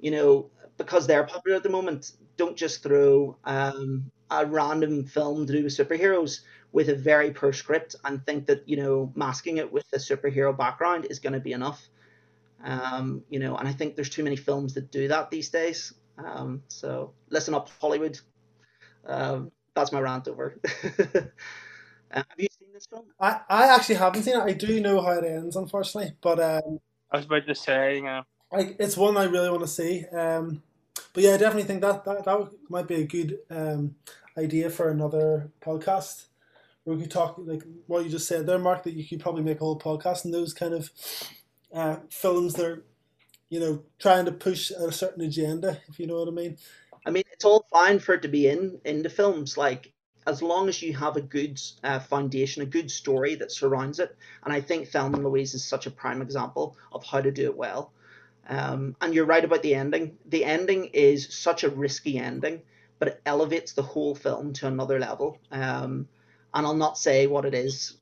you 0.00 0.10
know, 0.10 0.50
because 0.76 1.06
they're 1.06 1.24
popular 1.24 1.56
at 1.56 1.62
the 1.62 1.70
moment. 1.70 2.12
Don't 2.36 2.56
just 2.56 2.82
throw 2.82 3.36
um, 3.44 4.10
a 4.30 4.44
random 4.46 5.04
film 5.04 5.46
to 5.46 5.52
do 5.52 5.64
with 5.64 5.76
superheroes 5.76 6.40
with 6.72 6.88
a 6.88 6.94
very 6.94 7.30
poor 7.30 7.52
script 7.52 7.94
and 8.04 8.24
think 8.26 8.46
that 8.46 8.68
you 8.68 8.76
know 8.76 9.12
masking 9.14 9.58
it 9.58 9.72
with 9.72 9.86
a 9.92 9.98
superhero 9.98 10.56
background 10.56 11.06
is 11.08 11.20
going 11.20 11.32
to 11.32 11.40
be 11.40 11.52
enough. 11.52 11.88
Um, 12.64 13.22
you 13.28 13.38
know, 13.38 13.56
and 13.56 13.68
I 13.68 13.72
think 13.72 13.94
there's 13.94 14.10
too 14.10 14.24
many 14.24 14.36
films 14.36 14.74
that 14.74 14.90
do 14.90 15.08
that 15.08 15.30
these 15.30 15.50
days. 15.50 15.94
Um, 16.18 16.62
so 16.68 17.12
listen 17.30 17.54
up, 17.54 17.68
Hollywood. 17.80 18.18
Um, 19.06 19.52
that's 19.74 19.92
my 19.92 20.00
rant 20.00 20.28
over. 20.28 20.60
uh, 20.64 21.20
have 22.12 22.26
you 22.38 22.48
seen 22.58 22.68
this 22.72 22.86
film? 22.86 23.06
I, 23.20 23.40
I 23.48 23.74
actually 23.74 23.96
haven't 23.96 24.22
seen 24.22 24.36
it. 24.36 24.42
I 24.42 24.52
do 24.52 24.80
know 24.80 25.00
how 25.00 25.12
it 25.12 25.24
ends, 25.24 25.56
unfortunately, 25.56 26.12
but 26.20 26.40
um, 26.40 26.80
I 27.10 27.16
was 27.16 27.26
about 27.26 27.46
to 27.46 27.54
say, 27.54 28.00
yeah, 28.02 28.22
like 28.52 28.76
it's 28.78 28.96
one 28.96 29.16
I 29.16 29.24
really 29.24 29.50
want 29.50 29.62
to 29.62 29.68
see. 29.68 30.04
Um, 30.06 30.62
but 31.12 31.22
yeah, 31.22 31.34
I 31.34 31.36
definitely 31.36 31.64
think 31.64 31.82
that 31.82 32.04
that, 32.04 32.24
that 32.24 32.50
might 32.68 32.88
be 32.88 32.96
a 32.96 33.06
good 33.06 33.38
um, 33.50 33.96
idea 34.38 34.70
for 34.70 34.90
another 34.90 35.50
podcast 35.60 36.26
where 36.84 36.96
we 36.96 37.02
could 37.02 37.10
talk 37.10 37.36
like 37.38 37.62
what 37.86 38.04
you 38.04 38.10
just 38.10 38.28
said 38.28 38.46
there, 38.46 38.58
Mark. 38.58 38.84
That 38.84 38.94
you 38.94 39.06
could 39.06 39.20
probably 39.20 39.42
make 39.42 39.60
a 39.60 39.64
whole 39.64 39.78
podcast 39.78 40.24
and 40.24 40.32
those 40.32 40.54
kind 40.54 40.74
of 40.74 40.90
uh, 41.72 41.96
films. 42.10 42.54
They're 42.54 42.82
you 43.48 43.60
know 43.60 43.82
trying 43.98 44.24
to 44.26 44.32
push 44.32 44.70
a 44.70 44.92
certain 44.92 45.22
agenda, 45.22 45.80
if 45.88 45.98
you 45.98 46.06
know 46.06 46.18
what 46.18 46.28
I 46.28 46.32
mean. 46.32 46.56
I 47.06 47.10
mean, 47.10 47.24
it's 47.32 47.44
all 47.44 47.66
fine 47.70 47.98
for 47.98 48.14
it 48.14 48.22
to 48.22 48.28
be 48.28 48.48
in 48.48 48.80
in 48.84 49.02
the 49.02 49.10
films, 49.10 49.56
like 49.56 49.92
as 50.26 50.42
long 50.42 50.68
as 50.68 50.80
you 50.82 50.94
have 50.96 51.16
a 51.16 51.20
good 51.22 51.60
uh, 51.82 51.98
foundation, 52.00 52.62
a 52.62 52.66
good 52.66 52.90
story 52.90 53.34
that 53.36 53.52
surrounds 53.52 53.98
it. 53.98 54.16
And 54.42 54.52
I 54.52 54.60
think 54.60 54.88
Thelma 54.88 55.16
and 55.16 55.24
Louise 55.24 55.54
is 55.54 55.64
such 55.64 55.86
a 55.86 55.90
prime 55.90 56.22
example 56.22 56.76
of 56.92 57.04
how 57.04 57.20
to 57.20 57.30
do 57.30 57.44
it 57.44 57.56
well. 57.56 57.92
Um, 58.48 58.96
and 59.00 59.14
you're 59.14 59.26
right 59.26 59.44
about 59.44 59.62
the 59.62 59.74
ending. 59.74 60.16
The 60.26 60.44
ending 60.44 60.86
is 60.92 61.34
such 61.34 61.64
a 61.64 61.70
risky 61.70 62.18
ending, 62.18 62.62
but 62.98 63.08
it 63.08 63.22
elevates 63.26 63.72
the 63.72 63.82
whole 63.82 64.14
film 64.14 64.52
to 64.54 64.66
another 64.66 64.98
level. 64.98 65.38
Um, 65.50 66.08
and 66.54 66.64
I'll 66.64 66.74
not 66.74 66.96
say 66.96 67.26
what 67.26 67.44
it 67.44 67.52
is, 67.52 67.96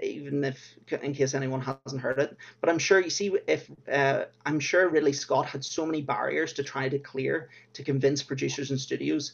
even 0.00 0.44
if 0.44 0.74
in 1.02 1.12
case 1.12 1.34
anyone 1.34 1.60
hasn't 1.60 2.00
heard 2.00 2.20
it. 2.20 2.36
But 2.60 2.70
I'm 2.70 2.78
sure 2.78 3.00
you 3.00 3.10
see 3.10 3.36
if 3.48 3.68
uh, 3.92 4.24
I'm 4.46 4.60
sure 4.60 4.88
Ridley 4.88 5.12
Scott 5.12 5.46
had 5.46 5.64
so 5.64 5.84
many 5.84 6.00
barriers 6.00 6.52
to 6.54 6.62
try 6.62 6.88
to 6.88 6.98
clear 6.98 7.50
to 7.72 7.82
convince 7.82 8.22
producers 8.22 8.70
and 8.70 8.80
studios 8.80 9.32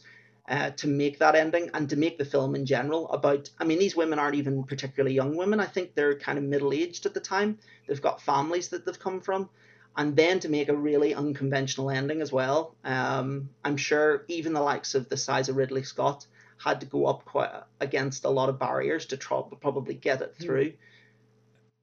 uh, 0.49 0.71
to 0.71 0.87
make 0.87 1.19
that 1.19 1.35
ending 1.35 1.69
and 1.75 1.87
to 1.91 1.95
make 1.95 2.17
the 2.17 2.25
film 2.25 2.55
in 2.55 2.65
general 2.65 3.07
about. 3.11 3.51
I 3.59 3.65
mean, 3.65 3.77
these 3.77 3.95
women 3.95 4.17
aren't 4.17 4.35
even 4.35 4.63
particularly 4.63 5.15
young 5.15 5.37
women. 5.37 5.59
I 5.59 5.65
think 5.67 5.93
they're 5.93 6.17
kind 6.17 6.39
of 6.39 6.43
middle 6.43 6.73
aged 6.73 7.05
at 7.05 7.13
the 7.13 7.19
time. 7.19 7.59
They've 7.87 8.01
got 8.01 8.19
families 8.19 8.69
that 8.69 8.83
they've 8.83 8.99
come 8.99 9.21
from 9.21 9.47
and 9.95 10.15
then 10.15 10.39
to 10.39 10.49
make 10.49 10.69
a 10.69 10.75
really 10.75 11.13
unconventional 11.13 11.91
ending 11.91 12.21
as 12.21 12.31
well. 12.31 12.75
Um, 12.83 13.49
I'm 13.63 13.77
sure 13.77 14.25
even 14.27 14.53
the 14.53 14.61
likes 14.61 14.95
of 14.95 15.07
the 15.07 15.17
size 15.17 15.49
of 15.49 15.55
Ridley 15.55 15.83
Scott 15.83 16.25
had 16.63 16.79
to 16.81 16.85
go 16.85 17.05
up 17.05 17.25
quite 17.25 17.51
against 17.79 18.25
a 18.25 18.29
lot 18.29 18.49
of 18.49 18.59
barriers 18.59 19.05
to 19.07 19.17
try, 19.17 19.41
probably 19.59 19.95
get 19.95 20.21
it 20.21 20.33
hmm. 20.37 20.43
through. 20.43 20.73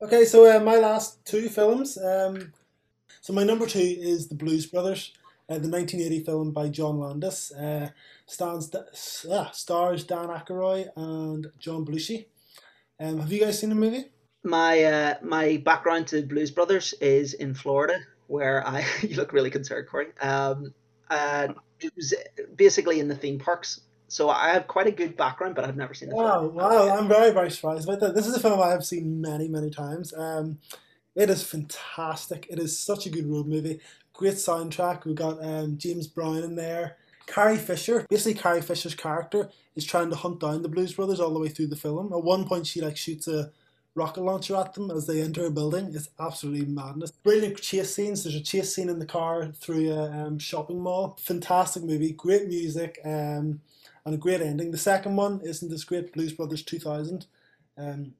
Okay, 0.03 0.25
so 0.25 0.51
uh, 0.51 0.61
my 0.61 0.77
last 0.77 1.25
two 1.25 1.49
films. 1.49 1.97
Um, 1.97 2.53
so 3.20 3.33
my 3.33 3.45
number 3.45 3.66
two 3.66 3.79
is 3.79 4.29
The 4.29 4.35
Blues 4.35 4.66
Brothers, 4.66 5.12
uh, 5.49 5.59
the 5.59 5.68
1980 5.68 6.25
film 6.25 6.51
by 6.51 6.68
John 6.68 6.99
Landis. 6.99 7.53
Uh, 7.53 7.91
stands, 8.27 8.75
uh, 8.75 9.51
stars 9.53 10.05
Dan 10.05 10.29
Aykroyd 10.29 10.89
and 10.97 11.53
John 11.59 11.85
Belushi. 11.85 12.27
Um, 12.99 13.20
have 13.20 13.33
you 13.33 13.41
guys 13.41 13.61
seen 13.61 13.70
the 13.70 13.77
movie? 13.77 14.07
my 14.43 14.83
uh, 14.83 15.14
my 15.23 15.62
background 15.64 16.09
to 16.09 16.23
Blues 16.23 16.51
Brothers 16.51 16.95
is 17.01 17.35
in 17.35 17.55
Florida, 17.55 17.99
where 18.27 18.66
I 18.66 18.85
you 19.03 19.16
look 19.16 19.33
really 19.33 19.51
concerned, 19.51 19.89
Corey. 19.89 20.09
Um, 20.20 20.75
uh, 21.11 21.49
it 21.81 21.93
was 21.97 22.14
basically 22.57 23.01
in 23.01 23.09
the 23.09 23.16
theme 23.16 23.39
parks. 23.39 23.81
So 24.12 24.28
I 24.28 24.50
have 24.50 24.66
quite 24.66 24.86
a 24.86 24.92
good 24.92 25.16
background, 25.16 25.54
but 25.54 25.64
I've 25.64 25.74
never 25.74 25.94
seen 25.94 26.10
it. 26.10 26.14
Wow, 26.14 26.44
wow! 26.44 26.94
I'm 26.94 27.08
very, 27.08 27.30
very 27.32 27.50
surprised 27.50 27.88
about 27.88 28.00
that. 28.00 28.14
This 28.14 28.26
is 28.26 28.36
a 28.36 28.40
film 28.40 28.60
I 28.60 28.68
have 28.68 28.84
seen 28.84 29.22
many, 29.22 29.48
many 29.48 29.70
times. 29.70 30.12
Um, 30.12 30.58
it 31.14 31.30
is 31.30 31.42
fantastic. 31.42 32.46
It 32.50 32.58
is 32.58 32.78
such 32.78 33.06
a 33.06 33.10
good 33.10 33.26
road 33.26 33.46
movie. 33.46 33.80
Great 34.12 34.34
soundtrack. 34.34 35.06
We've 35.06 35.14
got 35.14 35.42
um, 35.42 35.78
James 35.78 36.06
Brown 36.08 36.42
in 36.42 36.56
there. 36.56 36.98
Carrie 37.26 37.56
Fisher. 37.56 38.06
Basically, 38.10 38.38
Carrie 38.38 38.60
Fisher's 38.60 38.94
character 38.94 39.48
is 39.76 39.86
trying 39.86 40.10
to 40.10 40.16
hunt 40.16 40.40
down 40.40 40.60
the 40.60 40.68
Blues 40.68 40.92
Brothers 40.92 41.18
all 41.18 41.32
the 41.32 41.40
way 41.40 41.48
through 41.48 41.68
the 41.68 41.76
film. 41.76 42.12
At 42.12 42.22
one 42.22 42.44
point, 42.44 42.66
she 42.66 42.82
like 42.82 42.98
shoots 42.98 43.28
a 43.28 43.50
rocket 43.94 44.20
launcher 44.20 44.56
at 44.56 44.74
them 44.74 44.90
as 44.90 45.06
they 45.06 45.22
enter 45.22 45.46
a 45.46 45.50
building. 45.50 45.90
It's 45.94 46.10
absolutely 46.20 46.66
madness. 46.66 47.12
Brilliant 47.12 47.62
chase 47.62 47.94
scenes. 47.94 48.24
There's 48.24 48.36
a 48.36 48.42
chase 48.42 48.74
scene 48.74 48.90
in 48.90 48.98
the 48.98 49.06
car 49.06 49.52
through 49.52 49.90
a 49.90 50.10
um, 50.10 50.38
shopping 50.38 50.80
mall. 50.80 51.16
Fantastic 51.18 51.82
movie. 51.82 52.12
Great 52.12 52.46
music 52.46 52.98
um, 53.06 53.62
and 54.05 54.14
a 54.14 54.18
great 54.18 54.40
ending. 54.40 54.70
The 54.70 54.78
second 54.78 55.16
one 55.16 55.40
isn't 55.42 55.70
this 55.70 55.84
great. 55.84 56.12
Blues 56.12 56.32
Brothers 56.32 56.62
2000. 56.62 57.26
Um, 57.78 58.14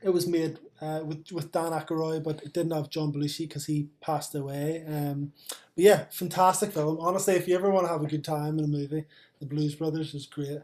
it 0.00 0.10
was 0.10 0.26
made 0.26 0.58
uh, 0.80 1.00
with 1.04 1.30
with 1.32 1.50
Dan 1.52 1.72
Aykroyd, 1.72 2.22
but 2.22 2.42
it 2.42 2.52
didn't 2.52 2.72
have 2.72 2.90
John 2.90 3.12
Belushi 3.12 3.48
because 3.48 3.66
he 3.66 3.88
passed 4.00 4.34
away. 4.34 4.84
Um, 4.86 5.32
but 5.74 5.84
yeah, 5.84 6.04
fantastic 6.10 6.72
film. 6.72 6.98
Honestly, 7.00 7.34
if 7.34 7.48
you 7.48 7.56
ever 7.56 7.70
want 7.70 7.86
to 7.86 7.92
have 7.92 8.02
a 8.02 8.06
good 8.06 8.24
time 8.24 8.58
in 8.58 8.64
a 8.64 8.68
movie, 8.68 9.04
The 9.40 9.46
Blues 9.46 9.74
Brothers 9.74 10.14
is 10.14 10.26
great. 10.26 10.60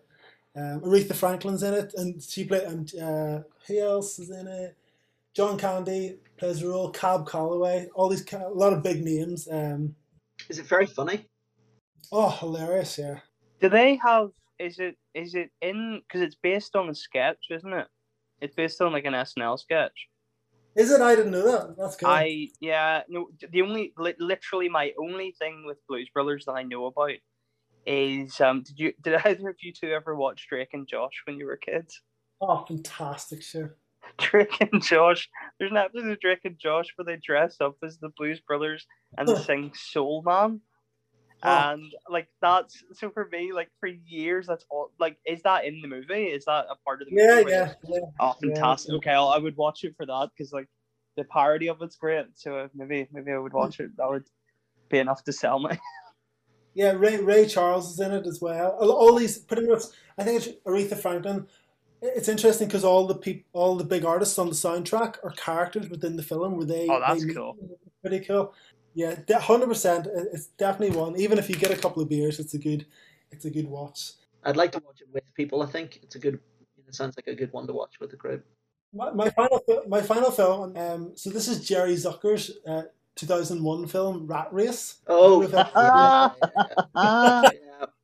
Um, 0.57 0.83
Aretha 0.83 1.15
Franklin's 1.15 1.65
in 1.65 1.75
it, 1.75 1.93
and 1.97 2.23
she 2.23 2.45
played. 2.45 2.63
And 2.63 2.95
uh, 2.95 3.43
who 3.67 3.81
else 3.81 4.19
is 4.19 4.31
in 4.31 4.47
it? 4.47 4.77
John 5.35 5.59
Candy 5.59 6.19
plays 6.37 6.63
a 6.63 6.69
role. 6.69 6.91
Cab 6.91 7.29
Calloway. 7.29 7.89
All 7.95 8.09
these 8.09 8.25
a 8.33 8.49
lot 8.51 8.73
of 8.73 8.85
big 8.85 9.03
names. 9.03 9.49
Um, 9.51 9.97
is 10.49 10.61
it 10.61 10.67
very 10.67 10.87
funny? 10.87 11.27
Oh, 12.13 12.31
hilarious! 12.31 12.99
Yeah. 12.99 13.19
Do 13.61 13.69
they 13.69 13.97
have? 13.97 14.31
Is 14.59 14.79
it 14.79 14.97
is 15.15 15.35
it 15.35 15.51
in? 15.61 16.01
Because 16.07 16.23
it's 16.23 16.37
based 16.43 16.77
on 16.77 16.89
a 16.89 16.95
sketch, 16.95 17.47
isn't 17.51 17.73
it? 17.73 17.87
It's 18.41 18.55
based 18.55 18.81
on 18.81 18.93
like 18.93 19.05
an 19.05 19.15
SNL 19.15 19.59
sketch. 19.59 20.09
Is 20.77 20.91
it? 20.91 21.01
I 21.01 21.15
didn't 21.15 21.33
know 21.33 21.51
that. 21.51 21.77
That's 21.79 21.97
good. 21.97 22.07
I 22.07 22.49
yeah 22.61 23.03
no. 23.09 23.29
The 23.51 23.63
only 23.63 23.93
literally 23.97 24.69
my 24.69 24.93
only 24.99 25.35
thing 25.39 25.65
with 25.67 25.79
Blues 25.89 26.09
Brothers 26.13 26.45
that 26.47 26.53
I 26.53 26.63
know 26.63 26.87
about 26.87 27.13
is 27.87 28.41
um 28.41 28.63
did 28.63 28.79
you 28.79 28.93
did 29.03 29.15
either 29.25 29.49
of 29.49 29.57
you 29.61 29.73
two 29.73 29.91
ever 29.91 30.15
watch 30.15 30.47
Drake 30.49 30.71
and 30.73 30.89
Josh 30.89 31.23
when 31.27 31.39
you 31.39 31.47
were 31.47 31.57
kids? 31.57 32.01
Oh, 32.41 32.65
fantastic 32.67 33.43
sure. 33.43 33.77
Drake 34.19 34.57
and 34.61 34.83
Josh. 34.83 35.29
There's 35.59 35.71
an 35.71 35.77
episode 35.77 36.11
of 36.11 36.21
Drake 36.21 36.45
and 36.45 36.59
Josh 36.59 36.87
where 36.97 37.05
they 37.05 37.21
dress 37.25 37.57
up 37.61 37.77
as 37.83 37.99
the 37.99 38.11
Blues 38.17 38.41
Brothers 38.41 38.87
and 39.17 39.29
sing 39.47 39.73
Soul 39.75 40.23
Man. 40.25 40.61
Oh. 41.45 41.73
And 41.73 41.93
like 42.09 42.29
that's 42.41 42.83
so 42.95 43.11
for 43.11 43.29
me, 43.31 43.53
like 43.53 43.71
for 43.79 43.89
years, 43.89 44.47
that's 44.47 44.65
all. 44.71 44.91
Like, 44.99 45.19
is 45.27 45.43
that 45.43 45.67
in 45.67 45.83
the 45.83 45.89
movie? 45.89 46.25
Is 46.25 46.47
that 46.47 46.67
a 46.71 46.77
part 46.85 47.03
of 47.03 47.09
the 47.09 47.15
movie? 47.15 47.23
Yeah, 47.23 47.45
oh, 47.45 47.49
yeah, 47.49 47.73
yeah. 47.89 48.01
Oh, 48.19 48.35
fantastic. 48.43 48.91
Yeah. 48.91 48.97
Okay, 48.97 49.11
I'll, 49.11 49.29
I 49.29 49.39
would 49.39 49.57
watch 49.57 49.85
it 49.85 49.95
for 49.97 50.07
that 50.07 50.31
because 50.37 50.53
like 50.53 50.69
the 51.17 51.25
parody 51.25 51.69
of 51.69 51.83
it's 51.83 51.97
great. 51.97 52.27
So 52.35 52.57
uh, 52.57 52.69
maybe 52.75 53.09
maybe 53.13 53.33
I 53.33 53.39
would 53.39 53.53
watch 53.53 53.79
it. 53.81 53.97
That 53.99 54.09
would 54.09 54.25
be 54.89 54.99
enough 54.99 55.23
to 55.25 55.33
sell 55.33 55.59
me. 55.59 55.79
Yeah, 56.75 56.91
Ray 56.91 57.19
Ray 57.19 57.47
Charles 57.47 57.93
is 57.93 58.01
in 58.01 58.11
it 58.13 58.27
as 58.27 58.41
well. 58.41 58.71
All 58.81 59.15
these 59.15 59.39
pretty 59.39 59.67
much. 59.67 59.85
I 60.19 60.25
think 60.25 60.45
it's 60.45 60.49
Aretha 60.67 60.99
Franklin. 60.99 61.47
It's 62.03 62.29
interesting 62.29 62.67
because 62.67 62.85
all 62.85 63.07
the 63.07 63.15
people, 63.15 63.49
all 63.53 63.77
the 63.77 63.85
big 63.85 64.05
artists 64.05 64.39
on 64.39 64.49
the 64.49 64.55
soundtrack 64.55 65.17
are 65.23 65.31
characters 65.31 65.89
within 65.89 66.17
the 66.17 66.23
film. 66.23 66.57
Where 66.57 66.67
they 66.67 66.89
oh, 66.91 66.99
that's 66.99 67.25
they 67.25 67.33
cool. 67.33 67.57
Pretty 68.01 68.25
cool. 68.25 68.53
Yeah, 68.95 69.17
hundred 69.39 69.67
percent. 69.67 70.07
It's 70.33 70.47
definitely 70.47 70.97
one. 70.97 71.17
Even 71.17 71.39
if 71.39 71.49
you 71.49 71.57
get 71.57 71.71
a 71.71 71.77
couple 71.77 72.03
of 72.03 72.09
beers, 72.09 72.39
it's 72.39 72.55
a 72.55 72.59
good, 72.59 72.87
it's 73.31 73.45
a 73.45 73.51
good 73.51 73.67
watch. 73.67 74.13
I'd 74.45 74.57
like 74.57 74.73
to 74.73 74.83
watch 74.85 75.01
it 75.01 75.09
with 75.13 75.25
people. 75.35 75.63
I 75.63 75.67
think 75.67 76.01
it's 76.03 76.15
a 76.15 76.19
good. 76.19 76.39
It 76.87 76.95
sounds 76.95 77.17
like 77.17 77.27
a 77.27 77.35
good 77.35 77.53
one 77.53 77.67
to 77.67 77.73
watch 77.73 77.99
with 78.01 78.13
a 78.13 78.17
group. 78.17 78.47
My, 78.93 79.11
my 79.11 79.31
final, 79.31 79.61
my 79.89 80.01
final 80.01 80.31
film. 80.31 80.77
Um, 80.77 81.13
so 81.17 81.31
this 81.31 81.49
is 81.49 81.67
Jerry 81.67 81.95
Zucker's 81.95 82.53
uh, 82.67 82.83
2001 83.17 83.89
film 83.89 84.27
Rat 84.27 84.49
Race. 84.53 84.99
Oh, 85.09 85.43
yeah. 85.49 86.31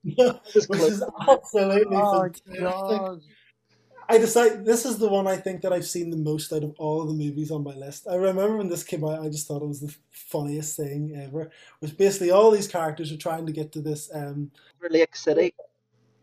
yeah. 0.02 0.32
which 0.66 0.80
is 0.80 1.04
absolutely 1.28 1.96
oh, 1.96 2.28
fantastic. 2.46 3.30
I 4.10 4.18
decide 4.18 4.64
this 4.64 4.84
is 4.84 4.98
the 4.98 5.08
one 5.08 5.28
I 5.28 5.36
think 5.36 5.62
that 5.62 5.72
I've 5.72 5.86
seen 5.86 6.10
the 6.10 6.16
most 6.16 6.52
out 6.52 6.64
of 6.64 6.74
all 6.78 7.00
of 7.00 7.06
the 7.06 7.14
movies 7.14 7.52
on 7.52 7.62
my 7.62 7.74
list. 7.74 8.08
I 8.10 8.16
remember 8.16 8.56
when 8.56 8.68
this 8.68 8.82
came 8.82 9.04
out, 9.04 9.22
I 9.22 9.28
just 9.28 9.46
thought 9.46 9.62
it 9.62 9.68
was 9.68 9.80
the 9.80 9.94
funniest 10.10 10.76
thing 10.76 11.14
ever. 11.14 11.42
It 11.42 11.50
was 11.80 11.92
basically 11.92 12.32
all 12.32 12.50
these 12.50 12.66
characters 12.66 13.12
are 13.12 13.16
trying 13.16 13.46
to 13.46 13.52
get 13.52 13.70
to 13.72 13.80
this 13.80 14.10
um 14.12 14.50
Lake 14.90 15.14
City. 15.14 15.54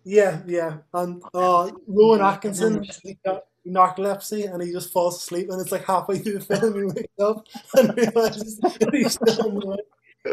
Yeah, 0.04 0.42
yeah. 0.46 0.80
And 0.94 1.24
uh 1.34 1.72
Rowan 1.88 2.22
Atkinson 2.22 2.86
he 3.04 3.18
got 3.26 3.46
narcolepsy 3.66 4.52
and 4.52 4.62
he 4.62 4.74
just 4.74 4.92
falls 4.92 5.18
asleep 5.18 5.50
and 5.50 5.62
it's 5.62 5.72
like 5.72 5.86
halfway 5.86 6.18
through 6.18 6.40
the 6.40 6.58
film 6.58 6.74
he 6.76 6.84
wakes 6.86 7.20
up 7.22 7.46
and 7.76 7.96
realizes 7.96 8.60
he's 8.92 9.14
still 9.14 9.48
on 9.48 9.56
the. 9.56 9.84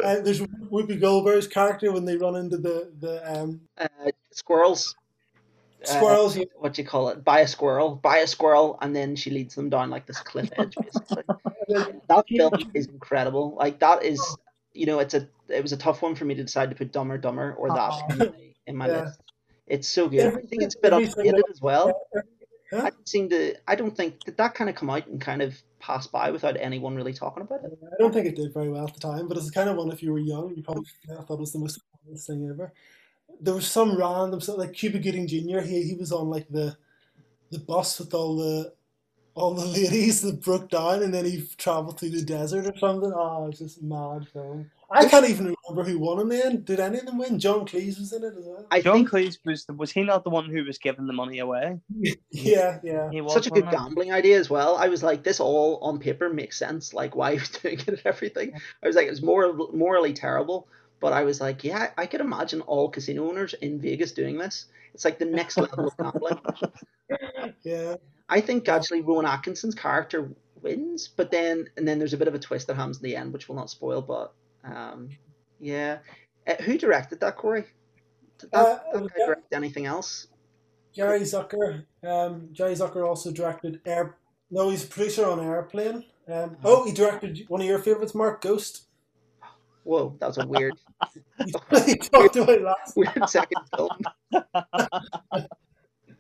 Uh, 0.03 0.21
there's 0.23 0.41
Whoopi 0.41 1.01
Goldberg's 1.01 1.47
character 1.47 1.93
when 1.93 2.05
they 2.05 2.17
run 2.17 2.35
into 2.35 2.57
the 2.57 2.93
the 2.99 3.23
um 3.33 3.61
uh, 3.79 3.87
squirrels. 4.33 4.97
Squirrels. 5.87 6.37
Uh, 6.37 6.45
what 6.57 6.75
do 6.75 6.83
you 6.83 6.89
call 6.89 7.09
it? 7.09 7.25
Buy 7.25 7.41
a 7.41 7.47
squirrel. 7.47 7.97
Buy 7.97 8.19
a 8.19 8.27
squirrel, 8.27 8.79
and 8.81 8.95
then 8.95 9.17
she 9.17 9.31
leads 9.31 9.55
them 9.55 9.71
down 9.71 9.91
like 9.91 10.07
this 10.07 10.21
cliff 10.21 10.51
edge. 10.57 10.75
Basically, 10.81 11.25
that 12.09 12.25
film 12.29 12.71
is 12.75 12.87
incredible. 12.87 13.55
Like 13.59 13.79
that 13.81 14.03
is, 14.05 14.21
you 14.73 14.87
know, 14.87 14.99
it's 14.99 15.15
a 15.15 15.29
it 15.49 15.63
was 15.63 15.73
a 15.73 15.77
tough 15.77 16.03
one 16.03 16.15
for 16.15 16.25
me 16.25 16.35
to 16.35 16.43
decide 16.43 16.71
to 16.71 16.77
put 16.77 16.93
Dumber 16.93 17.19
Dumber 17.19 17.55
or 17.55 17.69
that 17.69 17.93
in 18.11 18.19
my, 18.19 18.33
in 18.67 18.77
my 18.77 18.89
yeah. 18.89 19.03
list. 19.03 19.21
It's 19.67 19.89
so 19.89 20.09
good. 20.09 20.35
I 20.35 20.41
think 20.43 20.63
it's 20.63 20.77
a 20.77 20.81
bit 20.81 20.93
updated 20.93 21.43
as 21.51 21.61
well. 21.61 21.93
Huh? 22.71 22.79
I 22.79 22.91
don't 22.91 23.09
seem 23.09 23.29
to. 23.31 23.55
I 23.67 23.75
don't 23.75 23.97
think 23.97 24.25
did 24.25 24.37
that 24.37 24.55
kind 24.55 24.69
of 24.69 24.77
come 24.77 24.91
out 24.91 25.07
and 25.07 25.21
kind 25.21 25.43
of 25.43 25.55
pass 25.81 26.07
by 26.07 26.31
without 26.31 26.57
anyone 26.59 26.97
really 26.97 27.13
talking 27.13 27.43
about 27.43 27.65
it. 27.65 27.79
I 27.83 27.97
don't 27.99 28.13
think 28.13 28.27
it 28.27 28.37
did 28.37 28.53
very 28.53 28.71
well 28.71 28.87
at 28.87 28.95
the 28.95 29.01
time, 29.01 29.29
but 29.29 29.37
it's 29.37 29.51
kind 29.51 29.69
of 29.69 29.77
one. 29.77 29.91
If 29.91 30.03
you 30.03 30.13
were 30.13 30.19
young, 30.19 30.55
you 30.57 30.63
probably 30.63 30.85
thought 31.09 31.35
it 31.35 31.41
was 31.41 31.53
the 31.53 31.59
most 31.59 31.81
thing 32.27 32.49
ever 32.51 32.73
there 33.41 33.55
was 33.55 33.67
some 33.67 33.97
random 33.97 34.41
stuff 34.41 34.59
like 34.59 34.73
Cuba 34.73 34.99
Gooding 34.99 35.27
Jr. 35.27 35.61
He 35.61 35.83
he 35.83 35.95
was 35.95 36.13
on 36.13 36.31
like 36.31 36.49
the 36.49 36.77
the 37.51 37.59
bus 37.59 37.99
with 37.99 38.15
all 38.15 38.37
the 38.37 38.73
all 39.35 39.55
the 39.55 39.67
ladies 39.67 40.23
that 40.23 40.43
broke 40.43 40.71
down, 40.71 41.03
and 41.03 41.13
then 41.13 41.25
he 41.25 41.47
traveled 41.57 41.99
through 41.99 42.11
the 42.11 42.23
desert 42.23 42.67
or 42.67 42.79
something. 42.79 43.13
Oh, 43.15 43.49
it's 43.49 43.59
just 43.59 43.83
mad 43.83 44.29
film. 44.33 44.71
I 44.91 45.09
can't 45.09 45.29
even 45.29 45.57
remember 45.69 45.91
who 45.91 45.99
won 45.99 46.21
in 46.21 46.29
the 46.29 46.45
end. 46.45 46.65
Did 46.67 46.79
any 46.79 46.99
of 46.99 47.07
them 47.07 47.19
win? 47.19 47.39
John 47.39 47.67
Cleese 47.67 47.99
was 47.99 48.13
in 48.13 48.23
it 48.23 48.35
as 48.39 48.45
well. 48.45 48.67
I 48.71 48.81
John 48.81 48.97
think... 48.99 49.11
Cleese 49.11 49.39
was 49.45 49.67
was 49.77 49.91
he 49.91 50.05
not 50.05 50.23
the 50.23 50.31
one 50.31 50.49
who 50.49 50.65
was 50.65 50.79
giving 50.79 51.07
the 51.07 51.13
money 51.13 51.41
away? 51.41 51.81
yeah, 52.31 52.79
yeah. 52.85 53.11
He 53.11 53.21
was 53.21 53.33
Such 53.33 53.49
a 53.49 53.51
good 53.51 53.71
gambling 53.71 54.13
idea 54.13 54.39
as 54.39 54.49
well. 54.49 54.77
I 54.77 54.89
was 54.89 55.03
like, 55.03 55.25
this 55.25 55.41
all 55.41 55.79
on 55.83 55.99
paper 55.99 56.31
makes 56.31 56.57
sense. 56.57 56.95
Like 56.95 57.17
why 57.17 57.33
he 57.33 57.39
was 57.41 57.49
doing 57.63 57.81
it 57.81 57.89
and 57.89 58.03
everything. 58.05 58.53
I 58.83 58.87
was 58.87 58.95
like, 58.95 59.09
it's 59.09 59.23
more 59.23 59.53
morally 59.73 60.13
terrible. 60.13 60.69
But 61.05 61.13
I 61.13 61.25
was 61.25 61.39
like, 61.39 61.65
yeah, 61.65 61.91
I 61.99 62.07
could 62.07 62.23
imagine 62.23 62.63
all 62.63 62.89
casino 62.89 63.29
owners 63.29 63.53
in 63.53 63.79
Vegas 63.79 64.13
doing 64.13 64.39
this. 64.39 64.69
It's 64.95 65.05
like 65.05 65.19
the 65.19 65.27
next 65.27 65.59
level 65.59 65.89
of 65.89 65.97
gambling. 65.99 66.39
Yeah. 67.63 67.97
I 68.31 68.41
think 68.41 68.67
actually 68.71 69.03
Rowan 69.03 69.27
Atkinson's 69.27 69.75
character 69.75 70.31
wins, 70.63 71.09
but 71.09 71.31
then 71.31 71.67
and 71.77 71.87
then 71.87 71.99
there's 71.99 72.15
a 72.15 72.17
bit 72.17 72.27
of 72.27 72.35
a 72.35 72.39
twist 72.39 72.69
that 72.69 72.77
happens 72.77 72.97
in 72.97 73.03
the 73.03 73.17
end, 73.17 73.35
which 73.35 73.49
will 73.49 73.55
not 73.55 73.69
spoil. 73.69 74.01
But 74.01 74.33
um, 74.65 75.11
yeah, 75.61 75.99
uh, 76.47 76.55
who 76.63 76.79
directed 76.79 77.21
that, 77.21 77.37
Corey? 77.37 77.67
Did 78.39 78.53
that, 78.53 78.59
uh, 78.67 78.79
that 78.95 79.03
guy 79.03 79.27
direct 79.27 79.53
anything 79.53 79.85
else? 79.85 80.29
Jerry 80.95 81.21
Zucker. 81.21 81.85
Um, 82.03 82.49
Jerry 82.53 82.77
Zucker 82.77 83.07
also 83.07 83.31
directed 83.31 83.83
Air. 83.85 84.17
No, 84.51 84.71
he's 84.71 84.85
a 84.85 84.87
producer 84.87 85.27
on 85.27 85.39
Airplane. 85.39 86.07
Um, 86.33 86.57
oh, 86.65 86.87
he 86.87 86.93
directed 86.93 87.45
one 87.49 87.61
of 87.61 87.67
your 87.67 87.79
favorites, 87.79 88.15
Mark 88.15 88.41
Ghost. 88.41 88.87
Whoa, 89.85 90.17
that 90.19 90.27
was 90.27 90.39
a 90.39 90.47
weird, 90.47 90.75
weird, 92.13 92.67
weird 92.97 93.29
second 93.29 93.63
film. 93.77 93.91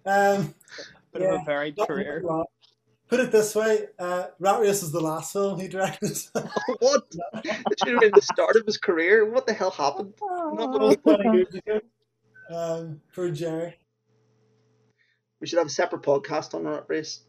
um, 0.06 0.54
Bit 1.12 1.22
yeah, 1.22 1.34
of 1.34 1.40
a 1.40 1.44
varied 1.44 1.78
career. 1.78 2.22
Put 3.08 3.20
it 3.20 3.30
this 3.30 3.54
way, 3.54 3.86
uh, 3.98 4.26
Rat 4.38 4.60
Race 4.60 4.82
is 4.82 4.92
the 4.92 5.00
last 5.00 5.32
film 5.32 5.60
he 5.60 5.68
directed. 5.68 6.18
what? 6.80 7.04
It 7.44 7.78
should 7.78 7.92
have 7.92 8.00
been 8.00 8.12
the 8.14 8.22
start 8.22 8.56
of 8.56 8.66
his 8.66 8.78
career. 8.78 9.30
What 9.30 9.46
the 9.46 9.52
hell 9.52 9.70
happened? 9.70 10.14
Not 10.20 11.02
20 11.02 11.36
years 11.36 11.54
ago. 11.54 11.80
Um, 12.50 13.00
for 13.12 13.30
Jerry. 13.30 13.78
We 15.40 15.46
should 15.46 15.58
have 15.58 15.68
a 15.68 15.70
separate 15.70 16.02
podcast 16.02 16.54
on 16.54 16.64
Rat 16.64 16.84
Race. 16.88 17.20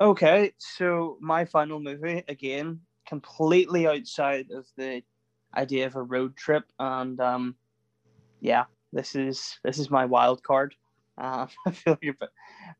Okay, 0.00 0.52
so 0.58 1.16
my 1.20 1.44
final 1.44 1.80
movie 1.80 2.22
again 2.28 2.80
completely 3.06 3.86
outside 3.86 4.50
of 4.50 4.66
the 4.76 5.02
idea 5.56 5.86
of 5.86 5.96
a 5.96 6.02
road 6.02 6.36
trip, 6.36 6.64
and 6.78 7.18
um, 7.20 7.56
yeah, 8.40 8.64
this 8.92 9.14
is 9.14 9.58
this 9.62 9.78
is 9.78 9.90
my 9.90 10.04
wild 10.04 10.42
card. 10.42 10.74
Uh, 11.18 11.46
I 11.66 11.70
feel 11.70 11.96
like, 12.02 12.14
but, 12.20 12.30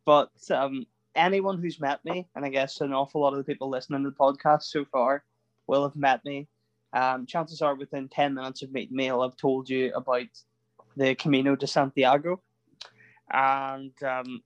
but 0.05 0.55
um, 0.55 0.85
anyone 1.15 1.59
who's 1.59 1.81
met 1.81 2.05
me, 2.05 2.29
and 2.35 2.45
I 2.45 2.51
guess 2.51 2.83
an 2.83 2.93
awful 2.93 3.23
lot 3.23 3.33
of 3.33 3.39
the 3.39 3.45
people 3.45 3.71
listening 3.71 4.05
to 4.05 4.11
the 4.11 4.15
podcast 4.15 4.65
so 4.65 4.85
far 4.85 5.25
will 5.67 5.85
have 5.85 5.97
met 5.97 6.23
me. 6.23 6.47
Um, 6.93 7.25
chances 7.25 7.63
are, 7.63 7.75
within 7.75 8.09
ten 8.09 8.35
minutes 8.35 8.61
of 8.61 8.73
meeting 8.73 8.95
me, 8.95 9.09
I'll 9.09 9.23
have 9.23 9.39
told 9.39 9.71
you 9.71 9.91
about 9.95 10.27
the 10.99 11.15
Camino 11.15 11.57
de 11.57 11.67
Santiago, 11.67 12.43
and 13.33 13.93
um, 14.03 14.43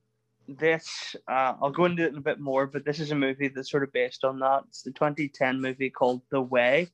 this 0.59 1.15
uh, 1.29 1.55
I'll 1.61 1.71
go 1.71 1.85
into 1.85 2.05
it 2.05 2.13
in 2.13 2.19
a 2.19 2.23
bit 2.23 2.41
more, 2.41 2.67
but 2.67 2.85
this 2.85 3.01
is 3.01 3.13
a 3.13 3.17
movie 3.17 3.49
that's 3.49 3.71
sort 3.71 3.83
of 3.83 3.93
based 3.93 4.25
on 4.25 4.39
that. 4.41 4.63
It's 4.69 4.83
the 4.83 4.93
2010 4.93 5.61
movie 5.61 5.91
called 5.91 6.23
The 6.31 6.41
Way. 6.41 6.89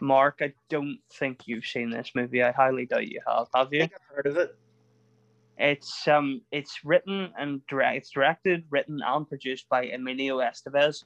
Mark, 0.00 0.38
I 0.40 0.52
don't 0.68 0.98
think 1.12 1.42
you've 1.46 1.66
seen 1.66 1.90
this 1.90 2.12
movie. 2.14 2.42
I 2.42 2.52
highly 2.52 2.86
doubt 2.86 3.08
you 3.08 3.20
have. 3.26 3.48
Have 3.54 3.72
you? 3.72 3.82
I 3.82 3.84
I've 3.84 4.16
heard 4.16 4.26
of 4.26 4.36
it. 4.36 4.56
It's 5.58 6.06
um, 6.06 6.42
it's 6.52 6.84
written 6.84 7.32
and 7.36 7.66
direct, 7.66 7.96
it's 7.96 8.10
directed, 8.10 8.64
written 8.70 9.00
and 9.04 9.28
produced 9.28 9.68
by 9.68 9.86
Emilio 9.86 10.38
Estevez, 10.38 11.04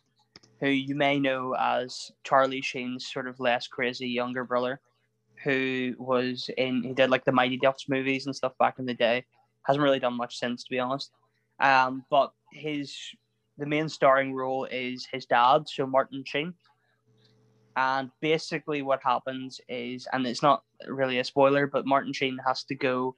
who 0.60 0.68
you 0.68 0.94
may 0.94 1.18
know 1.18 1.54
as 1.58 2.12
Charlie 2.22 2.60
Sheen's 2.60 3.10
sort 3.10 3.28
of 3.28 3.40
less 3.40 3.66
crazy 3.66 4.08
younger 4.08 4.44
brother, 4.44 4.80
who 5.42 5.94
was 5.98 6.50
in 6.58 6.82
he 6.82 6.92
did 6.92 7.08
like 7.08 7.24
the 7.24 7.32
Mighty 7.32 7.56
Ducks 7.56 7.88
movies 7.88 8.26
and 8.26 8.36
stuff 8.36 8.52
back 8.58 8.78
in 8.78 8.84
the 8.84 8.92
day. 8.92 9.24
Hasn't 9.62 9.82
really 9.82 10.00
done 10.00 10.14
much 10.14 10.36
since, 10.36 10.64
to 10.64 10.70
be 10.70 10.78
honest. 10.78 11.12
Um, 11.60 12.04
but 12.10 12.32
his 12.52 12.96
the 13.58 13.66
main 13.66 13.88
starring 13.88 14.34
role 14.34 14.64
is 14.64 15.06
his 15.12 15.26
dad, 15.26 15.68
so 15.68 15.86
Martin 15.86 16.24
Sheen. 16.26 16.54
And 17.76 18.10
basically, 18.20 18.82
what 18.82 19.00
happens 19.02 19.60
is, 19.68 20.06
and 20.12 20.26
it's 20.26 20.42
not 20.42 20.62
really 20.86 21.18
a 21.18 21.24
spoiler, 21.24 21.66
but 21.66 21.86
Martin 21.86 22.12
Sheen 22.12 22.38
has 22.46 22.64
to 22.64 22.74
go 22.74 23.16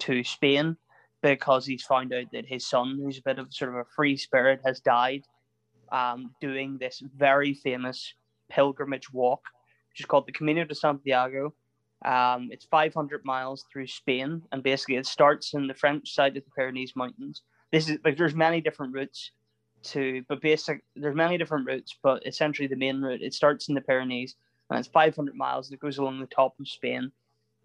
to 0.00 0.24
Spain 0.24 0.76
because 1.22 1.64
he's 1.66 1.84
found 1.84 2.12
out 2.12 2.26
that 2.32 2.46
his 2.46 2.66
son, 2.66 2.98
who's 3.00 3.18
a 3.18 3.22
bit 3.22 3.38
of 3.38 3.52
sort 3.54 3.70
of 3.70 3.76
a 3.76 3.84
free 3.94 4.16
spirit, 4.16 4.60
has 4.64 4.80
died 4.80 5.22
um, 5.92 6.34
doing 6.40 6.78
this 6.78 7.02
very 7.16 7.54
famous 7.54 8.14
pilgrimage 8.50 9.12
walk, 9.12 9.42
which 9.90 10.00
is 10.00 10.06
called 10.06 10.26
the 10.26 10.32
Camino 10.32 10.64
de 10.64 10.74
Santiago. 10.74 11.54
Um, 12.04 12.48
it's 12.50 12.64
500 12.64 13.24
miles 13.24 13.64
through 13.72 13.86
Spain, 13.86 14.42
and 14.50 14.62
basically 14.64 14.96
it 14.96 15.06
starts 15.06 15.54
in 15.54 15.68
the 15.68 15.74
French 15.74 16.12
side 16.12 16.36
of 16.36 16.44
the 16.44 16.50
Pyrenees 16.56 16.96
Mountains 16.96 17.42
this 17.72 17.88
is 17.88 17.98
like 18.04 18.16
there's 18.16 18.34
many 18.34 18.60
different 18.60 18.94
routes 18.94 19.32
to, 19.84 20.22
but 20.28 20.40
basic 20.40 20.84
there's 20.94 21.16
many 21.16 21.38
different 21.38 21.66
routes, 21.66 21.96
but 22.02 22.24
essentially 22.26 22.68
the 22.68 22.76
main 22.76 23.00
route 23.00 23.22
it 23.22 23.34
starts 23.34 23.68
in 23.68 23.74
the 23.74 23.80
Pyrenees 23.80 24.36
and 24.70 24.78
it's 24.78 24.88
500 24.88 25.34
miles 25.34 25.68
and 25.68 25.74
it 25.74 25.80
goes 25.80 25.98
along 25.98 26.20
the 26.20 26.26
top 26.26 26.54
of 26.60 26.68
Spain 26.68 27.10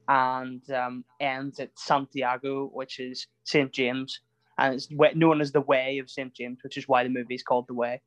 and 0.08 0.68
um, 0.72 1.04
ends 1.20 1.60
at 1.60 1.78
Santiago, 1.78 2.70
which 2.74 3.00
is 3.00 3.28
St 3.44 3.72
James, 3.72 4.22
and 4.58 4.74
it's 4.74 4.90
known 4.90 5.42
as 5.42 5.52
the 5.52 5.62
Way 5.62 6.00
of 6.00 6.10
St 6.10 6.34
James, 6.34 6.60
which 6.64 6.78
is 6.78 6.88
why 6.88 7.04
the 7.04 7.10
movie 7.10 7.36
is 7.36 7.44
called 7.44 7.68
The 7.68 7.74
Way. 7.74 8.02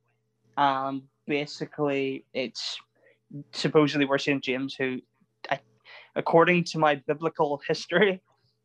Um, 0.56 1.02
basically, 1.26 2.24
it's 2.32 2.78
supposedly 3.52 4.06
where 4.06 4.18
St 4.18 4.42
James, 4.42 4.74
who, 4.74 5.00
according 6.16 6.64
to 6.64 6.78
my 6.78 6.94
biblical 6.94 7.60
history, 7.68 8.20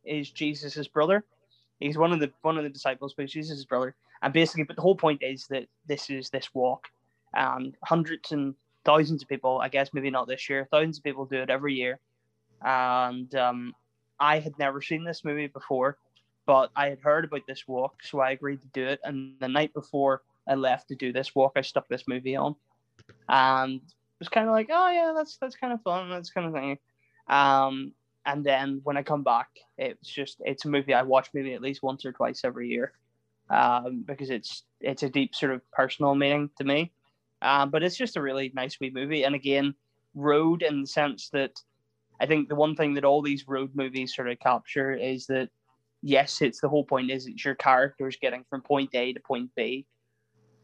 is 0.06 0.32
Jesus's 0.32 0.88
brother. 0.88 1.26
He's 1.80 1.98
one 1.98 2.12
of 2.12 2.20
the 2.20 2.32
one 2.42 2.58
of 2.58 2.64
the 2.64 2.70
disciples, 2.70 3.14
but 3.16 3.30
he's 3.30 3.50
his 3.50 3.66
brother. 3.66 3.96
And 4.22 4.34
basically, 4.34 4.64
but 4.64 4.76
the 4.76 4.82
whole 4.82 4.96
point 4.96 5.22
is 5.22 5.48
that 5.48 5.68
this 5.88 6.10
is 6.10 6.30
this 6.30 6.54
walk, 6.54 6.88
and 7.34 7.76
hundreds 7.84 8.32
and 8.32 8.56
thousands 8.86 9.24
of 9.24 9.30
people. 9.30 9.60
I 9.62 9.70
guess 9.70 9.94
maybe 9.94 10.10
not 10.10 10.28
this 10.28 10.50
year. 10.50 10.68
Thousands 10.72 10.98
of 10.98 11.04
people 11.04 11.26
do 11.26 11.42
it 11.42 11.50
every 11.50 11.74
year, 11.74 12.00
and 12.62 13.34
um, 13.36 13.74
I 14.20 14.40
had 14.40 14.58
never 14.58 14.82
seen 14.82 15.04
this 15.04 15.26
movie 15.26 15.48
before, 15.48 15.98
but 16.46 16.72
I 16.76 16.90
had 16.90 17.00
heard 17.00 17.26
about 17.26 17.42
this 17.48 17.68
walk, 17.68 18.04
so 18.04 18.20
I 18.20 18.32
agreed 18.32 18.62
to 18.62 18.68
do 18.68 18.86
it. 18.88 19.00
And 19.04 19.34
the 19.40 19.50
night 19.50 19.74
before 19.74 20.22
I 20.48 20.56
left 20.56 20.88
to 20.90 20.96
do 20.96 21.12
this 21.12 21.36
walk, 21.36 21.54
I 21.56 21.62
stuck 21.62 21.88
this 21.90 22.08
movie 22.08 22.36
on, 22.36 22.56
and 23.28 23.82
was 24.20 24.30
kind 24.30 24.48
of 24.48 24.54
like, 24.54 24.70
oh 24.72 24.90
yeah, 24.90 25.14
that's 25.16 25.38
that's 25.38 25.56
kind 25.56 25.74
of 25.74 25.82
fun. 25.82 26.10
That's 26.10 26.30
kind 26.30 26.48
of 26.48 26.54
thing. 26.54 26.78
Um, 27.28 27.92
and 28.26 28.44
then 28.44 28.82
when 28.84 28.98
I 28.98 29.04
come 29.04 29.24
back, 29.24 29.50
it's 29.78 30.10
just 30.10 30.42
it's 30.46 30.66
a 30.66 30.70
movie 30.70 30.94
I 30.94 31.04
watch 31.04 31.30
maybe 31.34 31.54
at 31.54 31.62
least 31.62 31.84
once 31.84 32.06
or 32.06 32.12
twice 32.12 32.42
every 32.44 32.70
year, 32.70 32.94
um, 33.50 34.04
because 34.06 34.30
it's 34.30 34.64
it's 34.82 35.04
a 35.04 35.10
deep 35.10 35.36
sort 35.36 35.54
of 35.54 35.62
personal 35.72 36.16
meaning 36.16 36.50
to 36.58 36.64
me. 36.64 36.92
Um, 37.42 37.70
but 37.70 37.84
it's 37.84 37.98
just 37.98 38.18
a 38.18 38.22
really 38.22 38.52
nice 38.56 38.80
wee 38.80 38.92
movie, 38.94 39.24
and 39.24 39.36
again, 39.36 39.76
road 40.16 40.64
in 40.64 40.82
the 40.82 40.88
sense 40.88 41.30
that 41.30 41.62
I 42.20 42.26
think 42.26 42.50
the 42.50 42.56
one 42.56 42.76
thing 42.76 42.94
that 42.96 43.06
all 43.06 43.22
these 43.22 43.48
road 43.48 43.72
movies 43.76 44.16
sort 44.16 44.30
of 44.30 44.40
capture 44.40 44.94
is 44.94 45.28
that 45.28 45.50
yes, 46.02 46.42
it's 46.42 46.62
the 46.62 46.70
whole 46.70 46.86
point 46.86 47.12
is 47.12 47.28
it's 47.28 47.44
your 47.44 47.56
characters 47.56 48.18
getting 48.22 48.46
from 48.50 48.62
point 48.62 48.90
A 48.94 49.14
to 49.14 49.20
point 49.20 49.50
B, 49.56 49.86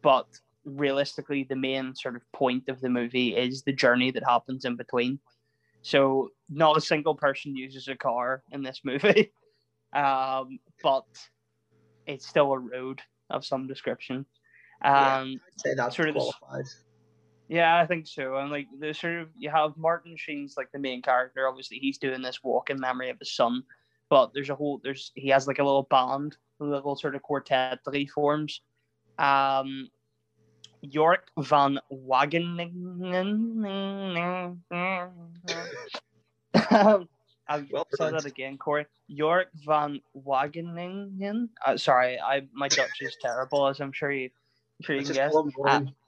but 0.01 0.27
realistically, 0.65 1.43
the 1.43 1.55
main 1.55 1.95
sort 1.95 2.15
of 2.15 2.31
point 2.31 2.69
of 2.69 2.79
the 2.81 2.89
movie 2.89 3.35
is 3.35 3.63
the 3.63 3.73
journey 3.73 4.11
that 4.11 4.23
happens 4.23 4.65
in 4.65 4.75
between. 4.75 5.19
So 5.81 6.29
not 6.49 6.77
a 6.77 6.81
single 6.81 7.15
person 7.15 7.55
uses 7.55 7.87
a 7.87 7.95
car 7.95 8.43
in 8.51 8.61
this 8.61 8.81
movie, 8.83 9.31
um, 9.93 10.59
but 10.83 11.05
it's 12.05 12.27
still 12.27 12.51
a 12.53 12.59
road 12.59 13.01
of 13.29 13.45
some 13.45 13.67
description. 13.67 14.25
Um, 14.83 14.93
yeah, 14.93 15.21
I'd 15.23 15.39
say 15.57 15.73
that 15.75 15.93
sort 15.93 16.09
of 16.09 16.15
qualifies. 16.15 16.83
yeah, 17.47 17.79
I 17.79 17.85
think 17.85 18.07
so. 18.07 18.37
And 18.37 18.51
like 18.51 18.67
the 18.79 18.93
sort 18.93 19.19
of 19.19 19.29
you 19.37 19.49
have 19.49 19.77
Martin 19.77 20.15
Sheen's 20.17 20.55
like 20.57 20.71
the 20.71 20.79
main 20.79 21.01
character. 21.01 21.47
Obviously, 21.47 21.77
he's 21.77 21.97
doing 21.97 22.21
this 22.21 22.43
walk 22.43 22.69
in 22.69 22.79
memory 22.79 23.09
of 23.09 23.19
his 23.19 23.33
son. 23.33 23.63
But 24.09 24.33
there's 24.33 24.49
a 24.49 24.55
whole 24.55 24.81
there's 24.83 25.11
he 25.15 25.29
has 25.29 25.47
like 25.47 25.59
a 25.59 25.63
little 25.63 25.87
band, 25.89 26.35
a 26.59 26.65
little 26.65 26.95
sort 26.95 27.15
of 27.15 27.21
quartet 27.21 27.79
that 27.85 27.93
he 27.93 28.05
forms. 28.05 28.61
Um, 29.17 29.89
York 30.81 31.29
van 31.39 31.79
Wageningen. 31.91 32.71
I'll 36.69 37.03
Well 37.71 37.87
say 37.93 38.11
that 38.11 38.25
again, 38.25 38.57
Corey. 38.57 38.85
York 39.07 39.49
van 39.65 40.01
Wageningen. 40.15 41.49
Uh, 41.65 41.77
sorry, 41.77 42.19
I 42.19 42.47
my 42.53 42.67
Dutch 42.67 43.01
is 43.01 43.15
terrible, 43.21 43.67
as 43.67 43.79
I'm 43.79 43.91
sure 43.91 44.11
you, 44.11 44.29
I'm 44.79 44.83
sure 44.85 44.95
you 44.95 45.03
can 45.03 45.13
guess. 45.13 45.33
Warren. 45.33 45.93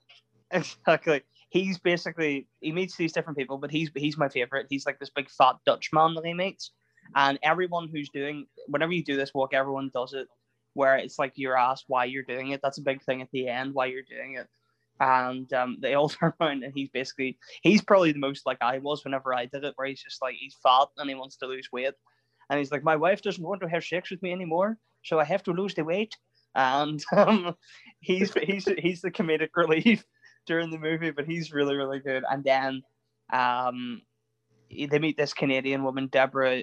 Exactly. 0.50 1.22
He's 1.50 1.78
basically 1.78 2.46
he 2.60 2.70
meets 2.72 2.96
these 2.96 3.12
different 3.12 3.38
people, 3.38 3.58
but 3.58 3.70
he's 3.70 3.90
he's 3.96 4.16
my 4.16 4.28
favorite. 4.28 4.66
He's 4.70 4.86
like 4.86 4.98
this 5.00 5.10
big 5.10 5.28
fat 5.30 5.56
Dutch 5.66 5.90
man 5.92 6.14
that 6.14 6.24
he 6.24 6.32
meets, 6.34 6.70
and 7.16 7.38
everyone 7.42 7.88
who's 7.88 8.08
doing 8.08 8.46
whenever 8.68 8.92
you 8.92 9.02
do 9.02 9.16
this 9.16 9.34
walk, 9.34 9.52
everyone 9.54 9.90
does 9.92 10.12
it. 10.14 10.28
Where 10.74 10.96
it's 10.96 11.18
like 11.18 11.32
you're 11.36 11.56
asked 11.56 11.84
why 11.88 12.04
you're 12.04 12.22
doing 12.24 12.50
it. 12.50 12.60
That's 12.62 12.78
a 12.78 12.82
big 12.82 13.02
thing 13.02 13.22
at 13.22 13.30
the 13.32 13.48
end 13.48 13.74
why 13.74 13.86
you're 13.86 14.02
doing 14.02 14.36
it, 14.36 14.48
and 15.00 15.52
um, 15.52 15.78
they 15.80 15.94
all 15.94 16.08
turn 16.08 16.32
around 16.40 16.64
and 16.64 16.72
he's 16.74 16.90
basically 16.90 17.38
he's 17.62 17.82
probably 17.82 18.12
the 18.12 18.18
most 18.18 18.46
like 18.46 18.58
I 18.60 18.78
was 18.78 19.04
whenever 19.04 19.34
I 19.34 19.46
did 19.46 19.64
it, 19.64 19.74
where 19.76 19.88
he's 19.88 20.02
just 20.02 20.22
like 20.22 20.36
he's 20.38 20.56
fat 20.62 20.86
and 20.98 21.08
he 21.08 21.14
wants 21.14 21.36
to 21.38 21.46
lose 21.46 21.70
weight, 21.72 21.94
and 22.50 22.58
he's 22.58 22.72
like 22.72 22.84
my 22.84 22.96
wife 22.96 23.22
doesn't 23.22 23.42
want 23.42 23.60
to 23.62 23.68
have 23.68 23.84
sex 23.84 24.10
with 24.10 24.22
me 24.22 24.32
anymore, 24.32 24.78
so 25.02 25.18
I 25.18 25.24
have 25.24 25.42
to 25.44 25.52
lose 25.52 25.74
the 25.74 25.84
weight, 25.84 26.16
and 26.54 27.02
um, 27.16 27.56
he's 28.00 28.32
he's 28.34 28.68
he's 28.78 29.02
the 29.02 29.10
comedic 29.10 29.50
relief 29.56 30.04
during 30.46 30.70
the 30.70 30.78
movie, 30.78 31.10
but 31.10 31.26
he's 31.26 31.52
really, 31.52 31.76
really 31.76 32.00
good. 32.00 32.24
And 32.30 32.44
then 32.44 32.82
um, 33.32 34.02
they 34.70 34.98
meet 34.98 35.16
this 35.16 35.32
Canadian 35.32 35.84
woman, 35.84 36.08
Deborah 36.08 36.62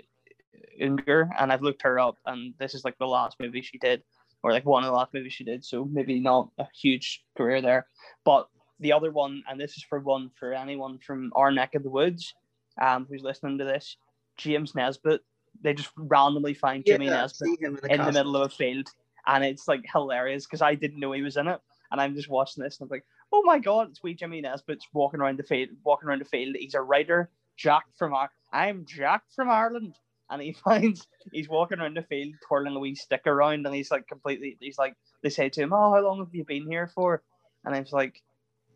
Unger, 0.81 1.29
and 1.39 1.51
I've 1.51 1.61
looked 1.61 1.81
her 1.83 1.99
up, 1.99 2.17
and 2.25 2.53
this 2.59 2.75
is 2.75 2.85
like 2.85 2.97
the 2.97 3.07
last 3.07 3.37
movie 3.39 3.61
she 3.61 3.77
did, 3.77 4.03
or 4.43 4.51
like 4.51 4.65
one 4.65 4.83
of 4.83 4.87
the 4.87 4.95
last 4.95 5.13
movies 5.13 5.33
she 5.33 5.43
did, 5.43 5.63
so 5.63 5.85
maybe 5.85 6.19
not 6.19 6.49
a 6.57 6.65
huge 6.73 7.23
career 7.37 7.61
there. 7.61 7.87
But 8.25 8.47
the 8.79 8.93
other 8.93 9.11
one, 9.11 9.43
and 9.49 9.59
this 9.59 9.77
is 9.77 9.83
for 9.83 9.99
one 9.99 10.31
for 10.39 10.53
anyone 10.53 10.97
from 10.99 11.31
our 11.35 11.51
neck 11.51 11.75
of 11.75 11.83
the 11.83 11.89
woods 11.89 12.33
um, 12.81 13.05
who's 13.09 13.21
listening 13.21 13.57
to 13.59 13.65
this, 13.65 13.97
James 14.37 14.75
Nesbitt. 14.75 15.21
They 15.61 15.73
just 15.73 15.91
randomly 15.95 16.53
find 16.53 16.85
Jimmy 16.85 17.07
Yeah, 17.07 17.21
Nesbitt 17.21 17.59
in 17.61 17.75
the, 17.75 17.93
in 17.93 18.05
the 18.05 18.11
middle 18.11 18.35
of 18.35 18.51
a 18.51 18.55
field, 18.55 18.87
and 19.27 19.43
it's 19.43 19.67
like 19.67 19.83
hilarious 19.91 20.45
because 20.45 20.61
I 20.61 20.75
didn't 20.75 20.99
know 20.99 21.11
he 21.11 21.21
was 21.21 21.37
in 21.37 21.47
it, 21.47 21.59
and 21.91 22.01
I'm 22.01 22.15
just 22.15 22.29
watching 22.29 22.63
this 22.63 22.79
and 22.79 22.87
I'm 22.87 22.89
like, 22.89 23.05
oh 23.31 23.43
my 23.43 23.59
god, 23.59 23.89
it's 23.89 24.01
wee 24.01 24.13
Jimmy 24.13 24.41
Nesbitt's 24.41 24.87
walking 24.93 25.19
around 25.19 25.37
the 25.37 25.43
field, 25.43 25.69
walking 25.83 26.09
around 26.09 26.21
the 26.21 26.25
field. 26.25 26.55
He's 26.57 26.73
a 26.73 26.81
writer, 26.81 27.29
Jack 27.57 27.83
from 27.97 28.13
Ar- 28.13 28.31
I'm 28.51 28.85
Jack 28.85 29.23
from 29.35 29.49
Ireland, 29.49 29.93
and 30.31 30.41
he 30.41 30.53
finds 30.65 31.07
he's 31.31 31.49
walking 31.49 31.79
around 31.79 31.97
the 31.97 32.03
field 32.03 32.33
twirling 32.47 32.75
a 32.75 32.79
wee 32.79 32.95
stick 32.95 33.27
around, 33.27 33.65
and 33.65 33.75
he's 33.75 33.91
like 33.91 34.07
completely, 34.07 34.57
he's 34.59 34.79
like, 34.79 34.95
they 35.21 35.29
say 35.29 35.49
to 35.49 35.61
him, 35.61 35.73
oh, 35.73 35.93
how 35.93 36.01
long 36.01 36.19
have 36.19 36.33
you 36.33 36.45
been 36.45 36.67
here 36.67 36.87
for? 36.87 37.21
And 37.65 37.75
I 37.75 37.79
was 37.79 37.93
like. 37.93 38.21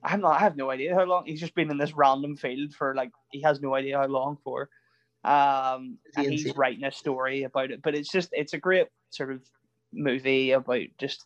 I'm 0.03 0.21
not. 0.21 0.39
I 0.39 0.43
have 0.43 0.55
no 0.55 0.69
idea 0.69 0.93
how 0.93 1.05
long. 1.05 1.25
He's 1.25 1.39
just 1.39 1.55
been 1.55 1.71
in 1.71 1.79
this 1.79 1.95
random 1.95 2.35
field 2.35 2.75
for 2.75 2.93
like 2.93 3.09
he 3.31 3.41
has 3.41 3.59
no 3.59 3.73
idea 3.73 3.97
how 3.97 4.05
long 4.05 4.37
for. 4.43 4.69
Um, 5.23 5.97
and 6.15 6.27
he's 6.27 6.55
writing 6.55 6.83
a 6.83 6.91
story 6.91 7.43
about 7.43 7.71
it. 7.71 7.81
But 7.81 7.95
it's 7.95 8.11
just 8.11 8.29
it's 8.31 8.53
a 8.53 8.59
great 8.59 8.87
sort 9.09 9.31
of 9.31 9.41
movie 9.91 10.51
about 10.51 10.85
just 10.99 11.25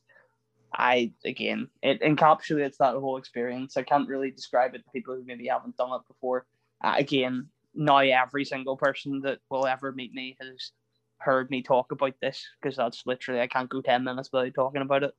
I 0.73 1.11
again 1.25 1.67
it 1.81 2.01
encapsulates 2.01 2.77
that 2.77 2.95
whole 2.95 3.17
experience. 3.17 3.75
I 3.75 3.83
can't 3.83 4.07
really 4.07 4.31
describe 4.31 4.75
it 4.75 4.83
to 4.85 4.91
people 4.91 5.15
who 5.15 5.25
maybe 5.25 5.47
haven't 5.47 5.75
done 5.75 5.91
it 5.93 6.07
before. 6.07 6.45
Uh, 6.81 6.95
again, 6.97 7.47
now 7.79 7.99
every 7.99 8.43
single 8.45 8.75
person 8.75 9.21
that 9.21 9.39
will 9.49 9.65
ever 9.65 9.91
meet 9.91 10.13
me 10.13 10.37
has 10.39 10.71
heard 11.17 11.49
me 11.49 11.61
talk 11.63 11.91
about 11.91 12.13
this 12.21 12.45
because 12.61 12.75
that's 12.75 13.03
literally 13.05 13.41
I 13.41 13.47
can't 13.47 13.69
go 13.69 13.81
ten 13.81 14.03
minutes 14.03 14.29
without 14.31 14.53
talking 14.53 14.81
about 14.81 15.03
it. 15.03 15.13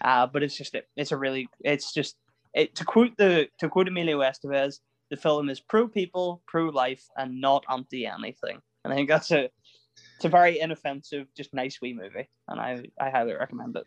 Uh, 0.00 0.26
but 0.26 0.42
it's 0.42 0.56
just 0.56 0.76
it's 0.96 1.12
a 1.12 1.16
really 1.16 1.48
it's 1.60 1.94
just 1.94 2.16
it 2.52 2.74
to 2.74 2.84
quote 2.84 3.16
the 3.16 3.48
to 3.60 3.68
quote 3.68 3.88
Emilio 3.88 4.20
Estevez, 4.20 4.80
the 5.10 5.16
film 5.16 5.48
is 5.48 5.60
pro 5.60 5.88
people, 5.88 6.42
pro 6.46 6.64
life, 6.64 7.04
and 7.16 7.40
not 7.40 7.64
anti 7.70 8.06
anything. 8.06 8.60
And 8.84 8.92
I 8.92 8.96
think 8.96 9.08
that's 9.08 9.30
a 9.30 9.48
it's 10.16 10.24
a 10.24 10.28
very 10.28 10.60
inoffensive, 10.60 11.26
just 11.36 11.54
nice 11.54 11.80
wee 11.80 11.94
movie, 11.94 12.28
and 12.48 12.60
I 12.60 12.82
I 13.00 13.10
highly 13.10 13.34
recommend 13.34 13.76
it. 13.76 13.84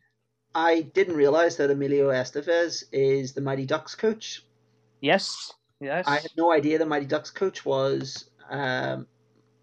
I 0.56 0.82
didn't 0.82 1.16
realize 1.16 1.58
that 1.58 1.72
Emilio 1.72 2.10
Estevez 2.10 2.84
is 2.92 3.34
the 3.34 3.42
Mighty 3.42 3.66
Ducks 3.66 3.96
coach. 3.96 4.46
Yes, 5.02 5.52
yes. 5.80 6.06
I 6.08 6.20
had 6.20 6.32
no 6.38 6.52
idea 6.52 6.78
the 6.78 6.86
Mighty 6.86 7.06
Ducks 7.06 7.32
coach 7.32 7.66
was 7.66 8.30
um, 8.50 9.08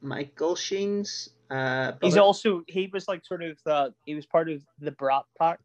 Michael 0.00 0.56
Sheen's. 0.56 1.30
Uh, 1.50 1.92
He's 2.00 2.16
also 2.16 2.62
he 2.68 2.88
was 2.92 3.08
like 3.08 3.24
sort 3.24 3.42
of 3.42 3.58
the 3.64 3.92
he 4.04 4.14
was 4.14 4.26
part 4.26 4.48
of 4.48 4.62
the 4.78 4.92
Brat 4.92 5.24
Pack, 5.38 5.58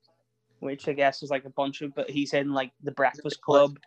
which 0.59 0.87
I 0.87 0.93
guess 0.93 1.21
is 1.21 1.29
like 1.29 1.45
a 1.45 1.49
bunch 1.49 1.81
of 1.81 1.93
but 1.93 2.09
he's 2.09 2.33
in 2.33 2.53
like 2.53 2.71
the 2.83 2.91
Breakfast 2.91 3.41
Club. 3.41 3.77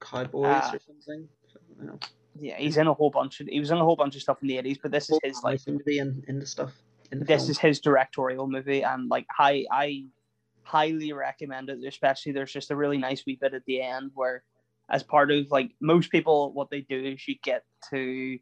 Cowboys 0.00 0.46
uh, 0.46 0.70
or 0.74 0.80
something. 0.80 1.28
I 1.54 1.78
don't 1.78 1.86
know. 1.86 1.98
Yeah, 2.38 2.56
he's 2.58 2.76
in 2.76 2.86
a 2.86 2.92
whole 2.92 3.10
bunch 3.10 3.40
of 3.40 3.46
he 3.46 3.60
was 3.60 3.70
in 3.70 3.78
a 3.78 3.84
whole 3.84 3.96
bunch 3.96 4.16
of 4.16 4.22
stuff 4.22 4.38
in 4.42 4.48
the 4.48 4.58
eighties, 4.58 4.78
but 4.82 4.90
this 4.90 5.08
is 5.08 5.18
his 5.22 5.42
like 5.42 5.62
to 5.64 5.78
be 5.86 5.98
in, 5.98 6.22
into 6.28 6.46
stuff. 6.46 6.72
In 7.12 7.20
the 7.20 7.24
this 7.24 7.42
film. 7.42 7.50
is 7.52 7.58
his 7.58 7.80
directorial 7.80 8.48
movie 8.48 8.82
and 8.82 9.08
like 9.08 9.26
I 9.38 9.64
I 9.70 10.04
highly 10.64 11.12
recommend 11.12 11.70
it 11.70 11.78
especially 11.86 12.32
there's 12.32 12.52
just 12.52 12.72
a 12.72 12.76
really 12.76 12.98
nice 12.98 13.22
wee 13.24 13.38
bit 13.40 13.54
at 13.54 13.64
the 13.66 13.80
end 13.80 14.10
where 14.14 14.42
as 14.90 15.02
part 15.02 15.30
of 15.30 15.46
like 15.50 15.72
most 15.80 16.10
people 16.10 16.52
what 16.52 16.70
they 16.70 16.80
do 16.82 17.02
is 17.04 17.26
you 17.26 17.36
get 17.42 17.64
to 17.90 18.38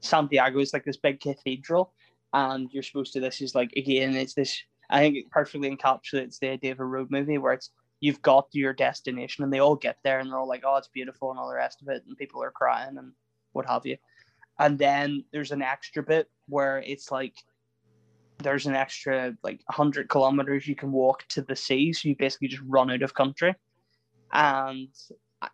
Santiago 0.00 0.58
it's 0.58 0.72
like 0.72 0.84
this 0.84 0.96
big 0.96 1.20
cathedral 1.20 1.92
and 2.32 2.68
you're 2.72 2.82
supposed 2.82 3.12
to 3.12 3.20
this 3.20 3.40
is 3.40 3.54
like 3.54 3.72
again 3.76 4.14
it's 4.14 4.34
this 4.34 4.62
I 4.90 5.00
think 5.00 5.16
it 5.16 5.30
perfectly 5.30 5.74
encapsulates 5.74 6.38
the 6.38 6.48
idea 6.48 6.72
of 6.72 6.80
a 6.80 6.84
road 6.84 7.10
movie 7.10 7.38
where 7.38 7.52
it's 7.52 7.70
you've 8.00 8.22
got 8.22 8.48
your 8.52 8.72
destination 8.72 9.44
and 9.44 9.52
they 9.52 9.58
all 9.58 9.76
get 9.76 9.98
there 10.04 10.20
and 10.20 10.30
they're 10.30 10.38
all 10.38 10.48
like 10.48 10.62
oh 10.64 10.76
it's 10.76 10.88
beautiful 10.88 11.30
and 11.30 11.38
all 11.38 11.48
the 11.48 11.54
rest 11.54 11.82
of 11.82 11.88
it 11.88 12.04
and 12.06 12.16
people 12.16 12.42
are 12.42 12.50
crying 12.50 12.96
and 12.98 13.12
what 13.52 13.66
have 13.66 13.86
you. 13.86 13.96
And 14.58 14.78
then 14.78 15.24
there's 15.32 15.52
an 15.52 15.62
extra 15.62 16.02
bit 16.02 16.28
where 16.48 16.78
it's 16.78 17.10
like 17.10 17.34
there's 18.38 18.66
an 18.66 18.74
extra 18.74 19.34
like 19.42 19.60
100 19.66 20.08
kilometers 20.08 20.66
you 20.66 20.76
can 20.76 20.92
walk 20.92 21.26
to 21.28 21.42
the 21.42 21.56
sea 21.56 21.92
so 21.92 22.08
you 22.08 22.16
basically 22.16 22.48
just 22.48 22.62
run 22.66 22.90
out 22.90 23.02
of 23.02 23.14
country. 23.14 23.54
And 24.32 24.88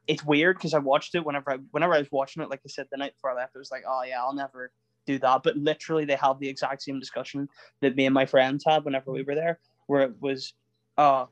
it's 0.07 0.25
weird 0.25 0.57
because 0.57 0.75
i 0.75 0.79
watched 0.79 1.15
it 1.15 1.25
whenever 1.25 1.53
i 1.53 1.57
whenever 1.73 1.95
i 1.95 1.99
was 1.99 2.11
watching 2.11 2.43
it 2.43 2.49
like 2.49 2.61
i 2.65 2.69
said 2.69 2.87
the 2.91 2.97
night 2.97 3.15
before 3.15 3.31
i 3.31 3.35
left 3.35 3.55
it 3.55 3.59
was 3.59 3.71
like 3.71 3.85
oh 3.87 4.03
yeah 4.03 4.23
i'll 4.23 4.35
never 4.35 4.73
do 5.07 5.19
that. 5.21 5.43
But 5.43 5.57
literally 5.57 6.05
they 6.05 6.17
have 6.17 6.39
the 6.39 6.49
exact 6.49 6.83
same 6.83 7.01
discussion 7.01 7.49
that 7.81 7.97
me 7.97 8.07
and 8.07 8.15
my 8.15 8.27
friends 8.27 8.65
had 8.67 8.85
whenever 8.85 9.13
we 9.13 9.23
were 9.23 9.35
there 9.35 9.59
where 9.87 10.03
it 10.03 10.15
was 10.21 10.55
uh 10.97 11.27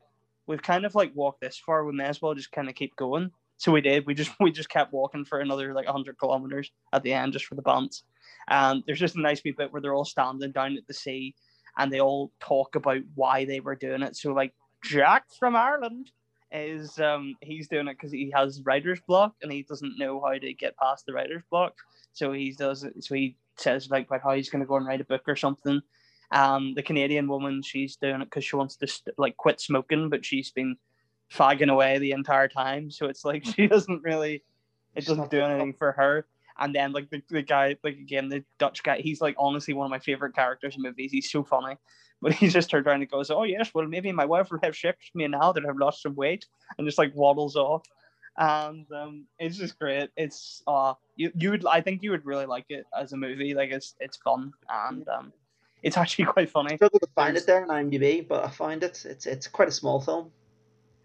we've 0.47 0.63
kind 0.63 0.85
of 0.85 0.95
like 0.95 1.13
walked 1.15 1.41
this 1.41 1.59
far 1.59 1.85
we 1.85 1.93
may 1.93 2.05
as 2.05 2.21
well 2.21 2.35
just 2.35 2.53
kind 2.53 2.69
of 2.69 2.75
keep 2.75 2.95
going. 2.97 3.31
So 3.59 3.73
we 3.73 3.81
did 3.81 4.07
we 4.07 4.15
just 4.15 4.33
we 4.41 4.53
just 4.53 4.69
kept 4.69 4.93
walking 4.93 5.25
for 5.25 5.41
another 5.41 5.75
like 5.75 5.87
100 5.87 6.19
kilometers 6.19 6.71
at 6.93 7.03
the 7.03 7.13
end 7.13 7.33
just 7.33 7.47
for 7.47 7.55
the 7.55 7.63
bounce 7.63 8.05
and 8.49 8.83
there's 8.87 9.01
just 9.01 9.17
a 9.17 9.21
nice 9.21 9.43
wee 9.45 9.55
bit 9.57 9.73
where 9.73 9.81
they're 9.81 9.95
all 9.95 10.05
standing 10.05 10.53
down 10.53 10.77
at 10.77 10.87
the 10.87 10.95
sea 10.95 11.35
and 11.79 11.93
they 11.93 12.01
all 12.01 12.31
talk 12.41 12.75
about 12.75 13.01
why 13.15 13.47
they 13.47 13.61
were 13.61 13.75
doing 13.75 14.03
it. 14.03 14.15
So 14.17 14.33
like 14.33 14.53
Jack 14.85 15.25
from 15.39 15.57
Ireland 15.57 16.11
is 16.53 16.99
um 16.99 17.35
he's 17.41 17.69
doing 17.69 17.89
it 17.89 17.95
because 17.95 18.13
he 18.13 18.31
has 18.35 18.63
writer's 18.65 19.01
block 19.01 19.35
and 19.43 19.51
he 19.51 19.63
doesn't 19.63 19.99
know 19.99 20.21
how 20.21 20.33
to 20.33 20.53
get 20.55 20.77
past 20.77 21.07
the 21.07 21.13
writer's 21.13 21.43
block. 21.51 21.75
So 22.13 22.33
he 22.33 22.53
does 22.53 22.85
it. 22.85 23.03
So 23.03 23.15
he 23.15 23.37
says 23.57 23.91
like 23.91 24.07
about 24.07 24.23
how 24.23 24.35
he's 24.35 24.51
going 24.51 24.61
to 24.61 24.69
go 24.69 24.77
and 24.77 24.87
write 24.87 25.01
a 25.01 25.05
book 25.05 25.23
or 25.27 25.37
something. 25.37 25.81
Um, 26.31 26.75
the 26.75 26.83
Canadian 26.83 27.29
woman, 27.29 27.63
she's 27.63 27.97
doing 27.97 28.23
it 28.23 28.25
because 28.27 28.45
she 28.45 28.57
wants 28.57 28.77
to 28.77 28.87
st- 28.87 29.19
like 29.19 29.37
quit 29.37 29.61
smoking, 29.61 30.09
but 30.09 30.25
she's 30.25 30.51
been 30.51 30.77
fagging 31.33 31.71
away 31.71 31.99
the 31.99 32.13
entire 32.13 32.49
time. 32.49 32.91
So 32.91 33.07
it's 33.07 33.25
like 33.25 33.45
she 33.55 33.67
doesn't 33.67 34.03
really, 34.03 34.43
it 34.95 35.07
doesn't 35.07 35.31
do 35.31 35.41
anything 35.41 35.75
for 35.75 35.93
her. 35.93 36.27
And 36.59 36.75
then 36.75 36.93
like 36.93 37.11
the, 37.11 37.23
the 37.29 37.43
guy, 37.43 37.77
like 37.83 37.97
again, 37.97 38.29
the 38.29 38.45
Dutch 38.59 38.83
guy, 38.83 39.01
he's 39.01 39.21
like 39.21 39.35
honestly 39.39 39.75
one 39.75 39.87
of 39.87 39.91
my 39.91 39.99
favorite 39.99 40.35
characters 40.35 40.77
in 40.77 40.83
movies. 40.83 41.13
He's 41.13 41.31
so 41.31 41.45
funny. 41.45 41.77
But 42.23 42.35
he 42.35 42.47
just 42.47 42.71
turned 42.71 42.87
around 42.87 43.03
and 43.03 43.11
goes, 43.11 43.33
Oh 43.33 43.43
yes, 43.43 43.73
well 43.75 43.85
maybe 43.85 44.13
my 44.13 44.25
wife 44.25 44.49
will 44.53 44.61
have 44.63 44.77
with 44.85 44.95
me 45.13 45.27
now 45.27 45.51
that 45.51 45.67
I've 45.69 45.77
lost 45.77 46.03
some 46.03 46.15
weight 46.15 46.47
and 46.79 46.87
just 46.87 46.97
like 46.97 47.13
waddles 47.17 47.57
off. 47.57 47.83
And 48.39 48.87
um 48.93 49.27
it's 49.41 49.57
just 49.57 49.77
great. 49.77 50.09
It's 50.17 50.63
uh 50.69 50.95
you 51.17 51.33
you 51.35 51.51
would 51.51 51.67
I 51.67 51.81
think 51.81 52.01
you 52.01 52.13
would 52.13 52.25
really 52.25 52.47
like 52.47 52.67
it 52.69 52.85
as 52.97 53.13
a 53.13 53.17
movie. 53.17 53.55
Like 53.55 53.71
it's 53.73 53.97
it's 53.99 54.19
fun 54.19 54.53
and 54.69 55.09
um 55.09 55.33
it's 55.83 55.97
actually 56.03 56.27
quite 56.27 56.49
funny. 56.49 56.75
I 56.75 56.77
struggled 56.77 57.03
to 57.03 57.09
find 57.17 57.37
it 57.37 57.45
there 57.45 57.63
on 57.63 57.69
IMDb, 57.69 58.27
but 58.27 58.45
I 58.45 58.51
find 58.51 58.85
it. 58.85 59.05
It's 59.05 59.27
it's 59.27 59.49
quite 59.49 59.67
a 59.67 59.73
small 59.73 60.01
film. 60.01 60.31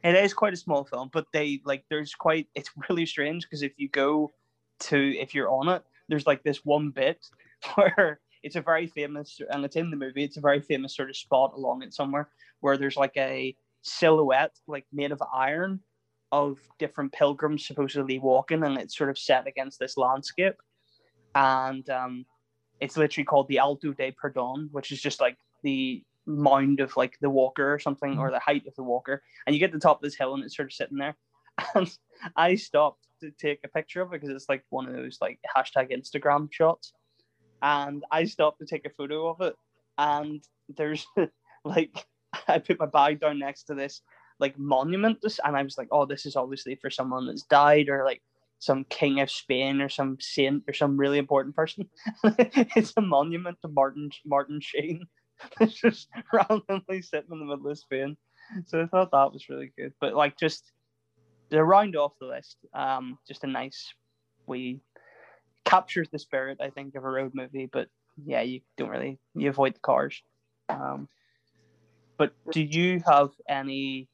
It 0.04 0.16
is 0.16 0.34
quite 0.34 0.54
a 0.54 0.58
small 0.58 0.84
film, 0.84 1.10
but 1.12 1.26
they 1.34 1.62
like 1.66 1.84
there's 1.90 2.14
quite 2.14 2.48
it's 2.54 2.70
really 2.90 3.06
strange 3.06 3.44
because 3.44 3.64
if 3.64 3.74
you 3.78 3.90
go 3.90 4.32
to 4.80 5.18
if 5.18 5.34
you're 5.34 5.50
on 5.50 5.70
it, 5.70 5.84
there's 6.10 6.28
like 6.28 6.44
this 6.44 6.66
one 6.66 6.90
bit 6.92 7.26
where 7.76 8.20
it's 8.44 8.56
a 8.56 8.62
very 8.62 8.88
famous 8.88 9.40
and 9.50 9.66
it's 9.66 9.76
in 9.76 9.90
the 9.90 9.98
movie, 9.98 10.24
it's 10.24 10.38
a 10.38 10.42
very 10.42 10.62
famous 10.62 10.96
sort 10.96 11.10
of 11.10 11.18
spot 11.18 11.54
along 11.56 11.84
it 11.84 11.94
somewhere 11.94 12.30
where 12.60 12.78
there's 12.78 12.98
like 12.98 13.16
a 13.18 13.56
silhouette 13.82 14.56
like 14.68 14.86
made 14.92 15.12
of 15.12 15.22
iron 15.34 15.80
of 16.32 16.60
different 16.78 17.14
pilgrims 17.14 17.66
supposedly 17.66 18.20
walking 18.20 18.64
and 18.64 18.78
it's 18.78 18.98
sort 18.98 19.10
of 19.10 19.18
set 19.18 19.48
against 19.48 19.80
this 19.80 19.98
landscape. 19.98 20.56
And 21.36 21.90
um 21.90 22.26
it's 22.80 22.98
literally 22.98 23.26
called 23.26 23.48
the 23.48 23.60
Alto 23.60 23.92
de 23.94 24.12
Perdon, 24.12 24.70
which 24.72 24.92
is 24.92 25.02
just 25.02 25.20
like 25.20 25.38
the 25.64 26.04
mound 26.26 26.80
of 26.80 26.96
like 26.96 27.18
the 27.22 27.30
walker 27.30 27.74
or 27.74 27.80
something, 27.80 28.20
or 28.20 28.30
the 28.30 28.40
height 28.40 28.68
of 28.68 28.76
the 28.76 28.84
walker. 28.84 29.24
And 29.46 29.56
you 29.56 29.60
get 29.60 29.72
to 29.72 29.78
the 29.78 29.82
top 29.82 29.98
of 29.98 30.04
this 30.04 30.16
hill 30.16 30.36
and 30.36 30.44
it's 30.44 30.56
sort 30.56 30.68
of 30.68 30.74
sitting 30.74 30.98
there. 30.98 31.16
And 31.74 31.92
I 32.36 32.56
stopped 32.56 33.08
to 33.22 33.32
take 33.32 33.60
a 33.64 33.68
picture 33.68 34.02
of 34.02 34.14
it 34.14 34.22
because 34.22 34.36
it's 34.36 34.50
like 34.50 34.64
one 34.70 34.88
of 34.88 34.94
those 34.94 35.18
like 35.22 35.40
hashtag 35.56 35.92
Instagram 35.92 36.52
shots. 36.52 36.94
And 37.62 38.04
I 38.12 38.26
stopped 38.26 38.60
to 38.60 38.66
take 38.66 38.86
a 38.86 38.92
photo 38.92 39.28
of 39.28 39.42
it. 39.42 39.56
And 39.98 40.44
there's 40.76 41.06
like 41.66 42.06
I 42.48 42.60
put 42.60 42.80
my 42.80 42.86
bag 42.86 43.20
down 43.20 43.40
next 43.40 43.64
to 43.64 43.76
this 43.76 44.02
like 44.40 44.58
monument 44.60 45.18
and 45.44 45.58
I 45.58 45.64
was 45.64 45.78
like, 45.78 45.88
oh, 45.92 46.06
this 46.06 46.26
is 46.26 46.36
obviously 46.36 46.76
for 46.76 46.90
someone 46.90 47.26
that's 47.26 47.44
died 47.44 47.90
or 47.90 48.06
like 48.06 48.22
some 48.60 48.86
king 48.86 49.20
of 49.20 49.32
Spain 49.32 49.82
or 49.82 49.90
some 49.90 50.18
saint 50.20 50.64
or 50.68 50.74
some 50.74 50.98
really 50.98 51.18
important 51.18 51.56
person. 51.56 51.90
it's 52.24 52.94
a 52.98 53.02
monument 53.02 53.58
to 53.62 53.68
Martin 53.68 54.10
Martin 54.26 54.60
Sheen. 54.62 55.06
It's 55.60 55.74
just 55.74 56.10
randomly 56.34 57.02
sitting 57.02 57.32
in 57.32 57.40
the 57.40 57.46
middle 57.46 57.70
of 57.70 57.80
Spain. 57.80 58.18
So 58.66 58.82
I 58.82 58.86
thought 58.86 59.12
that 59.12 59.34
was 59.34 59.50
really 59.50 59.72
good. 59.78 59.94
But 60.00 60.16
like 60.16 60.38
just 60.38 60.72
to 61.52 61.64
round 61.64 61.96
off 61.96 62.14
the 62.20 62.28
list, 62.28 62.58
um, 62.74 63.18
just 63.28 63.44
a 63.44 63.48
nice 63.48 63.94
we 64.46 64.80
captures 65.66 66.08
the 66.12 66.20
spirit, 66.20 66.60
I 66.62 66.70
think, 66.70 66.96
of 66.96 67.04
a 67.04 67.10
road 67.10 67.34
movie, 67.36 67.70
but 67.72 67.88
yeah, 68.24 68.42
you 68.42 68.62
don't 68.78 68.90
really 68.90 69.20
you 69.36 69.50
avoid 69.50 69.76
the 69.76 69.80
cars. 69.80 70.22
Um, 70.70 71.08
but 72.18 72.34
do 72.52 72.62
you 72.62 73.02
have 73.06 73.30
any 73.48 74.08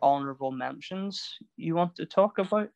honorable 0.00 0.52
mentions 0.52 1.36
you 1.56 1.74
want 1.74 1.96
to 1.96 2.06
talk 2.06 2.38
about? 2.38 2.70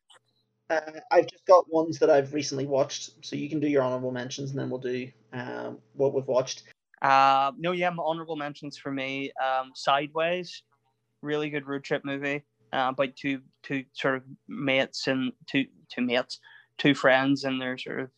Uh, 0.69 0.81
I've 1.11 1.27
just 1.27 1.45
got 1.45 1.71
ones 1.71 1.97
that 1.99 2.09
I've 2.09 2.33
recently 2.33 2.65
watched, 2.65 3.11
so 3.21 3.35
you 3.35 3.49
can 3.49 3.59
do 3.59 3.67
your 3.67 3.81
honorable 3.81 4.11
mentions, 4.11 4.51
and 4.51 4.59
then 4.59 4.69
we'll 4.69 4.81
do 4.81 5.09
um, 5.33 5.79
what 5.93 6.13
we've 6.13 6.27
watched. 6.27 6.63
Uh, 7.01 7.51
no, 7.57 7.71
yeah, 7.71 7.89
my 7.89 8.03
honorable 8.03 8.35
mentions 8.35 8.77
for 8.77 8.91
me. 8.91 9.31
Um, 9.41 9.71
Sideways, 9.75 10.63
really 11.21 11.49
good 11.49 11.65
road 11.65 11.83
trip 11.83 12.03
movie 12.03 12.43
uh, 12.73 12.91
about 12.93 13.15
two 13.15 13.41
two 13.63 13.83
sort 13.93 14.15
of 14.15 14.23
mates 14.47 15.07
and 15.07 15.31
two 15.45 15.65
two 15.89 16.01
mates, 16.01 16.39
two 16.77 16.93
friends, 16.93 17.43
and 17.43 17.61
they're 17.61 17.77
sort 17.77 17.99
of 17.99 18.09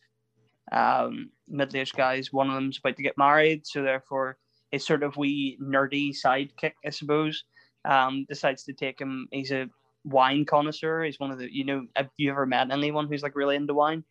um, 0.72 1.30
middle-aged 1.48 1.96
guys. 1.96 2.32
One 2.32 2.48
of 2.48 2.54
them's 2.54 2.78
about 2.78 2.96
to 2.96 3.02
get 3.02 3.18
married, 3.18 3.66
so 3.66 3.82
therefore 3.82 4.38
his 4.70 4.86
sort 4.86 5.02
of 5.02 5.16
wee 5.16 5.58
nerdy 5.60 6.14
sidekick, 6.14 6.72
I 6.86 6.90
suppose, 6.90 7.44
um, 7.84 8.24
decides 8.28 8.64
to 8.64 8.72
take 8.72 9.00
him. 9.00 9.26
He's 9.32 9.50
a 9.50 9.68
wine 10.04 10.44
connoisseur. 10.44 11.04
He's 11.04 11.20
one 11.20 11.30
of 11.30 11.38
the 11.38 11.52
you 11.52 11.64
know. 11.64 11.86
Have 11.96 12.10
you 12.16 12.30
ever 12.30 12.46
met 12.46 12.70
anyone 12.70 13.08
who's 13.08 13.22
like 13.22 13.36
really 13.36 13.56
into 13.56 13.74
wine? 13.74 14.04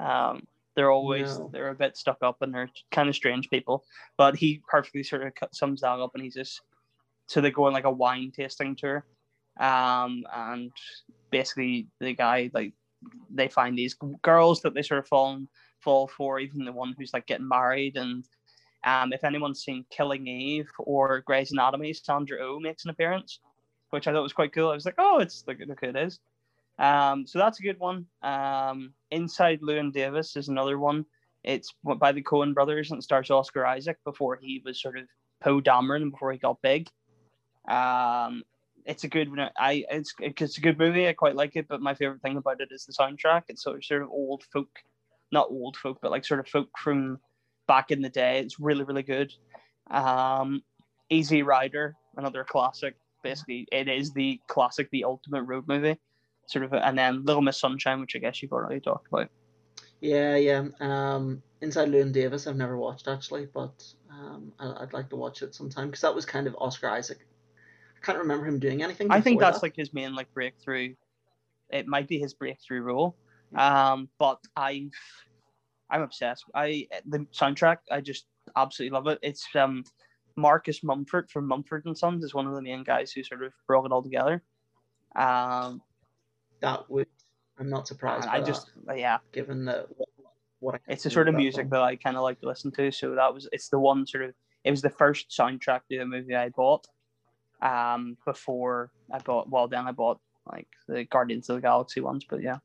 Um, 0.00 0.46
they're 0.74 0.90
always 0.90 1.38
no. 1.38 1.50
they're 1.52 1.68
a 1.68 1.74
bit 1.74 1.96
stuck 1.96 2.18
up 2.22 2.40
and 2.40 2.54
they're 2.54 2.70
kind 2.90 3.08
of 3.08 3.14
strange 3.14 3.50
people. 3.50 3.84
But 4.16 4.36
he 4.36 4.62
perfectly 4.68 5.02
sort 5.02 5.26
of 5.26 5.32
sums 5.52 5.82
that 5.82 6.00
up, 6.00 6.12
and 6.14 6.24
he's 6.24 6.34
just 6.34 6.62
so 7.26 7.40
they 7.40 7.50
go 7.50 7.66
on 7.66 7.72
like 7.72 7.84
a 7.84 7.90
wine 7.90 8.32
tasting 8.34 8.76
tour, 8.76 9.04
um, 9.58 10.24
and 10.34 10.70
basically 11.30 11.88
the 12.00 12.14
guy 12.14 12.50
like 12.52 12.72
they 13.30 13.48
find 13.48 13.76
these 13.76 13.96
girls 14.22 14.62
that 14.62 14.74
they 14.74 14.82
sort 14.82 15.00
of 15.00 15.08
fall 15.08 15.42
fall 15.80 16.06
for, 16.06 16.38
even 16.38 16.64
the 16.64 16.72
one 16.72 16.94
who's 16.98 17.12
like 17.12 17.26
getting 17.26 17.48
married 17.48 17.96
and. 17.96 18.24
Um, 18.84 19.12
if 19.12 19.22
anyone's 19.22 19.62
seen 19.62 19.86
Killing 19.90 20.26
Eve 20.26 20.68
or 20.80 21.20
Grey's 21.20 21.52
Anatomy, 21.52 21.92
Sandra 21.92 22.38
O 22.40 22.56
oh 22.56 22.58
makes 22.58 22.82
an 22.82 22.90
appearance 22.90 23.38
which 23.92 24.08
I 24.08 24.12
thought 24.12 24.22
was 24.22 24.32
quite 24.32 24.54
cool. 24.54 24.70
I 24.70 24.74
was 24.74 24.86
like, 24.86 24.94
oh, 24.96 25.18
it's 25.18 25.44
look, 25.46 25.58
look 25.66 25.82
it 25.82 25.96
is. 25.96 26.18
Um, 26.78 27.26
so 27.26 27.38
that's 27.38 27.60
a 27.60 27.62
good 27.62 27.78
one. 27.78 28.06
Um, 28.22 28.94
Inside 29.10 29.60
Llewyn 29.60 29.92
Davis 29.92 30.34
is 30.34 30.48
another 30.48 30.78
one. 30.78 31.04
It's 31.44 31.74
by 31.84 32.12
the 32.12 32.22
Coen 32.22 32.54
brothers 32.54 32.90
and 32.90 33.04
stars 33.04 33.30
Oscar 33.30 33.66
Isaac 33.66 33.98
before 34.04 34.36
he 34.40 34.62
was 34.64 34.80
sort 34.80 34.98
of 34.98 35.04
Poe 35.42 35.60
Dameron 35.60 36.02
and 36.02 36.10
before 36.10 36.32
he 36.32 36.38
got 36.38 36.62
big. 36.62 36.88
Um, 37.68 38.44
it's 38.84 39.04
a 39.04 39.08
good 39.08 39.28
I 39.58 39.84
it's 39.90 40.14
it's 40.20 40.58
a 40.58 40.60
good 40.60 40.78
movie. 40.78 41.08
I 41.08 41.12
quite 41.12 41.36
like 41.36 41.56
it, 41.56 41.68
but 41.68 41.80
my 41.80 41.94
favorite 41.94 42.22
thing 42.22 42.36
about 42.36 42.60
it 42.60 42.68
is 42.70 42.84
the 42.84 42.92
soundtrack. 42.92 43.42
It's 43.48 43.62
sort 43.62 43.76
of, 43.76 43.84
sort 43.84 44.02
of 44.02 44.10
old 44.10 44.44
folk, 44.52 44.70
not 45.30 45.48
old 45.50 45.76
folk, 45.76 45.98
but 46.02 46.10
like 46.10 46.24
sort 46.24 46.40
of 46.40 46.48
folk 46.48 46.68
from 46.78 47.18
back 47.68 47.90
in 47.90 48.02
the 48.02 48.08
day. 48.08 48.40
It's 48.40 48.60
really 48.60 48.84
really 48.84 49.02
good. 49.02 49.32
Um, 49.90 50.62
Easy 51.10 51.42
Rider, 51.42 51.94
another 52.16 52.44
classic 52.44 52.94
basically 53.22 53.66
it 53.72 53.88
is 53.88 54.12
the 54.12 54.40
classic, 54.48 54.90
the 54.90 55.04
ultimate 55.04 55.42
road 55.42 55.66
movie, 55.66 55.98
sort 56.46 56.64
of, 56.64 56.72
and 56.74 56.98
then 56.98 57.24
Little 57.24 57.42
Miss 57.42 57.58
Sunshine, 57.58 58.00
which 58.00 58.16
I 58.16 58.18
guess 58.18 58.42
you've 58.42 58.52
already 58.52 58.80
talked 58.80 59.08
about. 59.08 59.28
Yeah, 60.00 60.36
yeah. 60.36 60.64
Um, 60.80 61.42
Inside 61.60 61.88
Llewyn 61.88 62.12
Davis, 62.12 62.46
I've 62.46 62.56
never 62.56 62.76
watched 62.76 63.06
actually, 63.06 63.46
but 63.46 63.84
um, 64.10 64.52
I, 64.58 64.80
would 64.80 64.92
like 64.92 65.08
to 65.10 65.16
watch 65.16 65.42
it 65.42 65.54
sometime 65.54 65.86
because 65.86 66.00
that 66.00 66.14
was 66.14 66.26
kind 66.26 66.46
of 66.46 66.56
Oscar 66.58 66.90
Isaac. 66.90 67.26
I 68.02 68.06
can't 68.06 68.18
remember 68.18 68.46
him 68.46 68.58
doing 68.58 68.82
anything. 68.82 69.08
I 69.10 69.20
think 69.20 69.40
that's 69.40 69.58
that. 69.58 69.62
like 69.62 69.76
his 69.76 69.92
main 69.92 70.14
like 70.14 70.32
breakthrough. 70.34 70.94
It 71.70 71.86
might 71.86 72.08
be 72.08 72.18
his 72.18 72.34
breakthrough 72.34 72.82
role. 72.82 73.16
Um, 73.54 74.08
but 74.18 74.38
I've 74.56 74.90
I'm 75.90 76.02
obsessed. 76.02 76.44
I 76.54 76.88
the 77.06 77.20
soundtrack 77.32 77.78
I 77.90 78.00
just 78.00 78.26
absolutely 78.56 78.94
love 78.94 79.06
it. 79.06 79.18
It's 79.22 79.46
um 79.54 79.84
Marcus 80.36 80.82
Mumford 80.82 81.30
from 81.30 81.46
Mumford 81.46 81.84
and 81.86 81.96
Sons 81.96 82.24
is 82.24 82.34
one 82.34 82.46
of 82.46 82.54
the 82.54 82.62
main 82.62 82.82
guys 82.82 83.12
who 83.12 83.22
sort 83.22 83.42
of 83.42 83.52
brought 83.66 83.84
it 83.84 83.92
all 83.92 84.02
together. 84.02 84.42
Um, 85.14 85.82
that 86.60 86.90
would 86.90 87.06
I'm 87.58 87.68
not 87.68 87.86
surprised. 87.86 88.26
I 88.26 88.40
just 88.40 88.70
that, 88.86 88.98
yeah, 88.98 89.18
given 89.32 89.64
the 89.64 89.86
what, 89.96 90.08
what 90.58 90.80
it's 90.88 91.04
the 91.04 91.10
sort 91.10 91.28
of 91.28 91.34
music 91.34 91.70
that 91.70 91.82
I 91.82 91.96
kind 91.96 92.16
of 92.16 92.22
like 92.22 92.40
to 92.40 92.46
listen 92.46 92.72
to. 92.72 92.90
So 92.90 93.14
that 93.14 93.32
was 93.32 93.48
it's 93.52 93.68
the 93.68 93.78
one 93.78 94.06
sort 94.06 94.24
of 94.24 94.34
it 94.64 94.70
was 94.70 94.82
the 94.82 94.90
first 94.90 95.30
soundtrack 95.30 95.80
to 95.90 95.98
the 95.98 96.06
movie 96.06 96.34
I 96.34 96.48
bought. 96.48 96.86
Um, 97.62 98.16
before 98.26 98.90
I 99.12 99.18
bought 99.18 99.48
well, 99.48 99.68
then 99.68 99.86
I 99.86 99.92
bought 99.92 100.20
like 100.50 100.68
the 100.88 101.04
Guardians 101.04 101.48
of 101.48 101.56
the 101.56 101.62
Galaxy 101.62 102.00
ones, 102.00 102.24
but 102.28 102.42
yeah. 102.42 102.58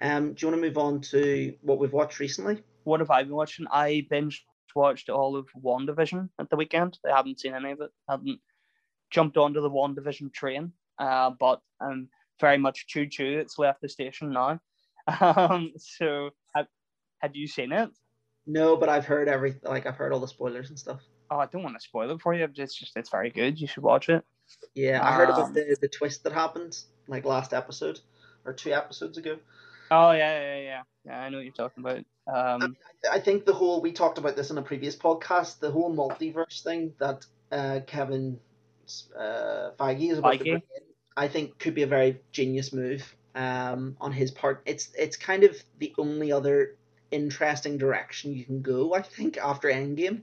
Um, 0.00 0.34
do 0.34 0.46
you 0.46 0.52
want 0.52 0.62
to 0.62 0.68
move 0.68 0.78
on 0.78 1.00
to 1.00 1.54
what 1.62 1.78
we've 1.78 1.92
watched 1.92 2.20
recently? 2.20 2.62
What 2.84 3.00
have 3.00 3.10
I 3.10 3.22
been 3.22 3.34
watching? 3.34 3.66
I 3.70 4.06
binge 4.10 4.44
watched 4.74 5.08
all 5.08 5.36
of 5.36 5.48
WandaVision 5.62 6.28
at 6.38 6.50
the 6.50 6.56
weekend. 6.56 6.98
I 7.06 7.16
haven't 7.16 7.40
seen 7.40 7.54
any 7.54 7.72
of 7.72 7.80
it. 7.80 7.90
Haven't 8.08 8.40
jumped 9.10 9.36
onto 9.36 9.60
the 9.60 9.70
WandaVision 9.70 10.32
train, 10.32 10.72
uh, 10.98 11.30
but 11.38 11.60
I'm 11.80 12.08
very 12.40 12.58
much 12.58 12.86
choo 12.86 13.06
choo. 13.06 13.38
It's 13.38 13.58
left 13.58 13.80
the 13.80 13.88
station 13.88 14.30
now. 14.30 14.60
Um, 15.20 15.74
so 15.76 16.30
have, 16.54 16.66
have 17.18 17.36
you 17.36 17.46
seen 17.46 17.72
it? 17.72 17.90
No, 18.46 18.74
but 18.74 18.88
I've 18.88 19.04
heard 19.04 19.28
every 19.28 19.56
like 19.62 19.84
I've 19.84 19.96
heard 19.96 20.14
all 20.14 20.20
the 20.20 20.26
spoilers 20.26 20.70
and 20.70 20.78
stuff. 20.78 21.02
Oh, 21.30 21.36
I 21.36 21.46
don't 21.46 21.62
want 21.62 21.76
to 21.76 21.84
spoil 21.84 22.10
it 22.10 22.22
for 22.22 22.32
you. 22.32 22.48
It's 22.56 22.74
just 22.74 22.96
it's 22.96 23.10
very 23.10 23.28
good. 23.28 23.60
You 23.60 23.66
should 23.66 23.82
watch 23.82 24.08
it. 24.08 24.24
Yeah, 24.74 25.06
I 25.06 25.12
heard 25.12 25.30
um, 25.30 25.40
about 25.40 25.54
the 25.54 25.76
the 25.80 25.88
twist 25.88 26.24
that 26.24 26.32
happened 26.32 26.76
like 27.08 27.24
last 27.24 27.52
episode 27.52 28.00
or 28.44 28.52
two 28.52 28.72
episodes 28.72 29.18
ago. 29.18 29.38
Oh 29.90 30.12
yeah, 30.12 30.40
yeah, 30.40 30.60
yeah, 30.60 30.82
yeah. 31.06 31.20
I 31.20 31.28
know 31.28 31.38
what 31.38 31.44
you're 31.44 31.52
talking 31.52 31.84
about. 31.84 31.98
Um, 32.26 32.76
I, 33.10 33.16
I 33.16 33.20
think 33.20 33.44
the 33.44 33.52
whole 33.52 33.80
we 33.80 33.92
talked 33.92 34.18
about 34.18 34.36
this 34.36 34.50
in 34.50 34.58
a 34.58 34.62
previous 34.62 34.96
podcast. 34.96 35.60
The 35.60 35.70
whole 35.70 35.94
multiverse 35.94 36.62
thing 36.62 36.94
that 36.98 37.26
uh, 37.52 37.80
Kevin 37.86 38.38
uh, 39.16 39.70
Feige 39.78 40.10
is 40.10 40.18
about 40.18 40.34
Feige. 40.34 40.38
to 40.38 40.44
bring 40.44 40.54
in, 40.54 40.82
I 41.16 41.28
think 41.28 41.58
could 41.58 41.74
be 41.74 41.82
a 41.82 41.86
very 41.86 42.20
genius 42.32 42.72
move 42.72 43.14
um, 43.34 43.96
on 44.00 44.12
his 44.12 44.30
part. 44.30 44.62
It's 44.66 44.90
it's 44.96 45.16
kind 45.16 45.44
of 45.44 45.56
the 45.78 45.94
only 45.98 46.32
other 46.32 46.76
interesting 47.10 47.78
direction 47.78 48.34
you 48.34 48.44
can 48.44 48.62
go. 48.62 48.94
I 48.94 49.02
think 49.02 49.36
after 49.36 49.68
Endgame, 49.68 50.22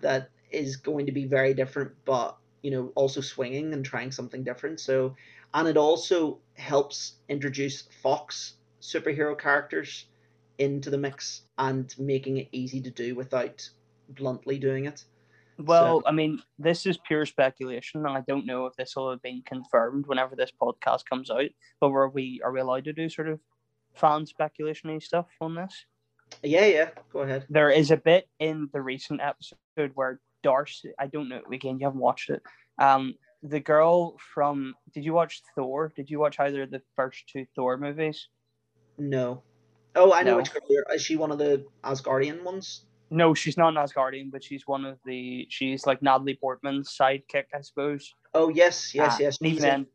that 0.00 0.30
is 0.50 0.76
going 0.76 1.06
to 1.06 1.12
be 1.12 1.26
very 1.26 1.54
different, 1.54 1.92
but 2.04 2.36
you 2.62 2.70
know 2.70 2.92
also 2.94 3.20
swinging 3.20 3.72
and 3.72 3.84
trying 3.84 4.10
something 4.10 4.42
different. 4.42 4.80
So 4.80 5.14
and 5.54 5.68
it 5.68 5.76
also 5.76 6.38
helps 6.54 7.14
introduce 7.28 7.82
Fox 8.02 8.54
superhero 8.80 9.38
characters 9.38 10.06
into 10.58 10.90
the 10.90 10.98
mix 10.98 11.42
and 11.58 11.94
making 11.98 12.36
it 12.36 12.48
easy 12.52 12.80
to 12.82 12.90
do 12.90 13.14
without 13.14 13.68
bluntly 14.10 14.58
doing 14.58 14.86
it. 14.86 15.04
Well, 15.58 16.00
so. 16.00 16.06
I 16.06 16.12
mean, 16.12 16.40
this 16.58 16.86
is 16.86 16.98
pure 17.06 17.26
speculation, 17.26 18.06
and 18.06 18.16
I 18.16 18.22
don't 18.26 18.46
know 18.46 18.66
if 18.66 18.76
this 18.76 18.94
will 18.96 19.10
have 19.10 19.22
been 19.22 19.42
confirmed 19.44 20.06
whenever 20.06 20.34
this 20.36 20.52
podcast 20.60 21.04
comes 21.04 21.30
out. 21.30 21.50
But 21.80 21.90
were 21.90 22.08
we 22.08 22.40
are 22.44 22.52
we 22.52 22.60
allowed 22.60 22.84
to 22.84 22.92
do 22.92 23.08
sort 23.08 23.28
of 23.28 23.40
fan 23.94 24.24
speculation 24.26 24.98
stuff 25.00 25.26
on 25.40 25.54
this? 25.54 25.84
Yeah, 26.42 26.66
yeah. 26.66 26.90
Go 27.12 27.20
ahead. 27.20 27.46
There 27.50 27.70
is 27.70 27.90
a 27.90 27.96
bit 27.96 28.28
in 28.38 28.68
the 28.72 28.80
recent 28.80 29.20
episode 29.20 29.92
where 29.94 30.20
Darcy, 30.42 30.90
I 30.98 31.06
don't 31.06 31.28
know, 31.28 31.40
again, 31.52 31.78
you 31.78 31.86
haven't 31.86 32.00
watched 32.00 32.30
it. 32.30 32.42
Um, 32.78 33.14
the 33.42 33.60
girl 33.60 34.16
from, 34.34 34.74
did 34.92 35.04
you 35.04 35.12
watch 35.12 35.42
Thor? 35.54 35.92
Did 35.96 36.10
you 36.10 36.18
watch 36.18 36.38
either 36.40 36.62
of 36.62 36.70
the 36.70 36.82
first 36.96 37.24
two 37.32 37.46
Thor 37.56 37.76
movies? 37.76 38.28
No. 38.98 39.42
Oh, 39.96 40.12
I 40.12 40.22
know 40.22 40.32
No. 40.32 40.36
which 40.38 40.52
girl. 40.52 40.62
Is 40.94 41.02
she 41.02 41.16
one 41.16 41.32
of 41.32 41.38
the 41.38 41.64
Asgardian 41.84 42.42
ones? 42.42 42.84
No, 43.10 43.34
she's 43.34 43.56
not 43.56 43.68
an 43.68 43.74
Asgardian, 43.82 44.30
but 44.30 44.44
she's 44.44 44.66
one 44.66 44.84
of 44.84 44.98
the, 45.04 45.46
she's 45.50 45.86
like 45.86 46.00
Natalie 46.02 46.38
Portman's 46.40 46.96
sidekick, 46.96 47.46
I 47.54 47.60
suppose. 47.62 48.14
Oh 48.34 48.50
yes, 48.50 48.94
yes, 48.94 49.14
Uh, 49.14 49.16
yes. 49.20 49.38
and 49.40 49.50
She's 49.50 49.64
in, 49.64 49.86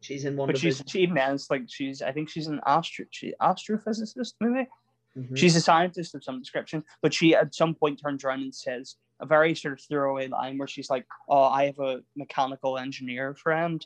she's 0.00 0.24
in 0.26 0.36
one 0.36 0.48
but 0.48 0.56
of 0.56 0.60
she's, 0.60 0.82
she 0.86 1.04
it's 1.10 1.50
like, 1.50 1.62
she's, 1.68 2.02
I 2.02 2.12
think 2.12 2.28
she's 2.28 2.46
an 2.46 2.60
astro, 2.66 3.06
she, 3.10 3.32
astrophysicist, 3.40 4.34
maybe? 4.40 4.68
Mhm. 5.16 5.36
She's 5.36 5.56
a 5.56 5.60
scientist 5.60 6.14
of 6.14 6.22
some 6.22 6.40
description, 6.40 6.84
but 7.00 7.14
she 7.14 7.34
at 7.34 7.54
some 7.54 7.74
point 7.74 8.00
turns 8.00 8.22
around 8.24 8.42
and 8.42 8.54
says 8.54 8.96
a 9.20 9.26
very 9.26 9.54
sort 9.54 9.74
of 9.74 9.80
throwaway 9.80 10.28
line 10.28 10.58
where 10.58 10.68
she's 10.68 10.90
like, 10.90 11.06
"Oh, 11.28 11.44
I 11.44 11.66
have 11.66 11.78
a 11.78 12.02
mechanical 12.16 12.78
engineer 12.78 13.34
friend 13.34 13.84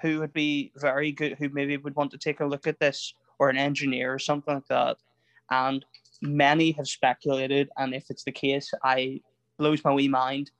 who 0.00 0.20
would 0.20 0.32
be 0.32 0.72
very 0.76 1.12
good, 1.12 1.36
who 1.38 1.48
maybe 1.50 1.76
would 1.76 1.96
want 1.96 2.10
to 2.12 2.18
take 2.18 2.40
a 2.40 2.46
look 2.46 2.66
at 2.66 2.78
this, 2.78 3.14
or 3.38 3.48
an 3.48 3.56
engineer 3.56 4.12
or 4.14 4.18
something 4.18 4.54
like 4.54 4.66
that." 4.68 4.96
And 5.50 5.84
many 6.22 6.72
have 6.72 6.88
speculated, 6.88 7.70
and 7.76 7.94
if 7.94 8.10
it's 8.10 8.24
the 8.24 8.32
case, 8.32 8.70
I 8.84 9.20
blows 9.58 9.84
my 9.84 9.92
wee 9.92 10.08
mind 10.08 10.50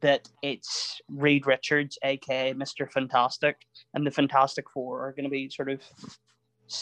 that 0.00 0.28
it's 0.42 1.00
Reed 1.08 1.46
Richards, 1.46 1.98
aka 2.04 2.52
Mister 2.52 2.86
Fantastic, 2.86 3.56
and 3.94 4.06
the 4.06 4.10
Fantastic 4.10 4.68
Four 4.70 5.06
are 5.06 5.12
going 5.12 5.24
to 5.24 5.30
be 5.30 5.48
sort 5.48 5.70
of. 5.70 5.80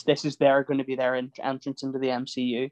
This 0.07 0.25
is 0.25 0.37
their 0.37 0.63
going 0.63 0.79
to 0.79 0.85
be 0.85 0.95
their 0.95 1.17
entrance 1.17 1.83
into 1.83 1.99
the 1.99 2.07
MCU 2.09 2.71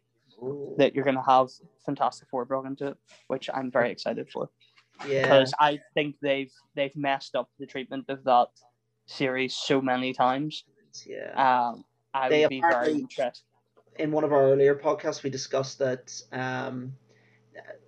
that 0.78 0.95
you're 0.95 1.05
going 1.05 1.16
to 1.16 1.22
have 1.22 1.49
Fantastic 1.84 2.28
Four 2.28 2.45
brought 2.45 2.66
into 2.66 2.88
it, 2.88 2.97
which 3.28 3.49
I'm 3.53 3.70
very 3.70 3.91
excited 3.91 4.30
for 4.30 4.51
yeah. 5.09 5.22
because 5.22 5.53
I 5.59 5.80
think 5.95 6.16
they've 6.20 6.53
they've 6.74 6.95
messed 6.97 7.34
up 7.34 7.49
the 7.59 7.66
treatment 7.66 8.07
of 8.09 8.24
that 8.24 8.49
series 9.07 9.55
so 9.55 9.80
many 9.80 10.12
times. 10.12 10.64
Yeah. 11.07 11.32
Um, 11.34 11.84
I 12.12 12.28
They 12.28 12.41
would 12.41 12.51
be 12.51 12.61
very 12.61 12.93
interested. 12.93 13.43
in 13.99 14.12
one 14.12 14.24
of 14.24 14.32
our 14.32 14.43
earlier 14.43 14.74
podcasts, 14.74 15.22
we 15.22 15.30
discussed 15.30 15.78
that. 15.78 16.12
Um, 16.32 16.95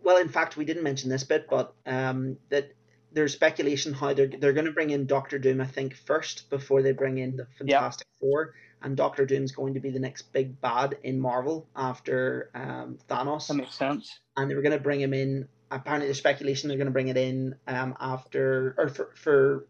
well, 0.03 0.19
in 0.19 0.29
fact, 0.29 0.57
we 0.57 0.65
didn't 0.65 0.83
mention 0.83 1.09
this 1.09 1.25
bit, 1.25 1.47
but 1.49 1.75
um, 1.87 2.37
that 2.51 2.73
there's 3.13 3.33
speculation 3.33 3.93
how 3.93 4.13
they're 4.13 4.27
they're 4.27 4.53
going 4.53 4.67
to 4.67 4.73
bring 4.73 4.91
in 4.91 5.07
Doctor 5.07 5.39
Doom, 5.39 5.61
I 5.61 5.67
think, 5.67 5.95
first 5.95 6.51
before 6.51 6.83
they 6.83 6.93
bring 6.93 7.19
in 7.19 7.37
the 7.37 7.47
Fantastic 7.59 8.07
Four, 8.21 8.55
and 8.83 8.97
Doctor 8.97 9.25
Doom's 9.27 9.53
going 9.53 9.75
to 9.75 9.81
be 9.81 9.91
the 9.91 9.99
next 10.01 10.33
big 10.33 10.61
bad 10.61 10.97
in 11.03 11.21
Marvel 11.21 11.67
after 11.77 12.51
um, 12.55 12.99
Thanos, 13.09 13.49
That 13.49 13.55
makes 13.55 13.75
sense. 13.77 14.21
and 14.37 14.51
they 14.51 14.55
were 14.55 14.63
going 14.63 14.77
to 14.77 14.83
bring 14.83 15.01
him 15.01 15.15
in. 15.15 15.49
Apparently, 15.71 16.07
there's 16.07 16.19
speculation 16.19 16.69
they're 16.69 16.77
going 16.77 16.87
to 16.87 16.93
bring 16.93 17.09
it 17.09 17.17
in 17.17 17.55
um, 17.67 17.95
after 18.01 18.75
or 18.77 18.89
for, 18.89 19.11
for 19.15 19.67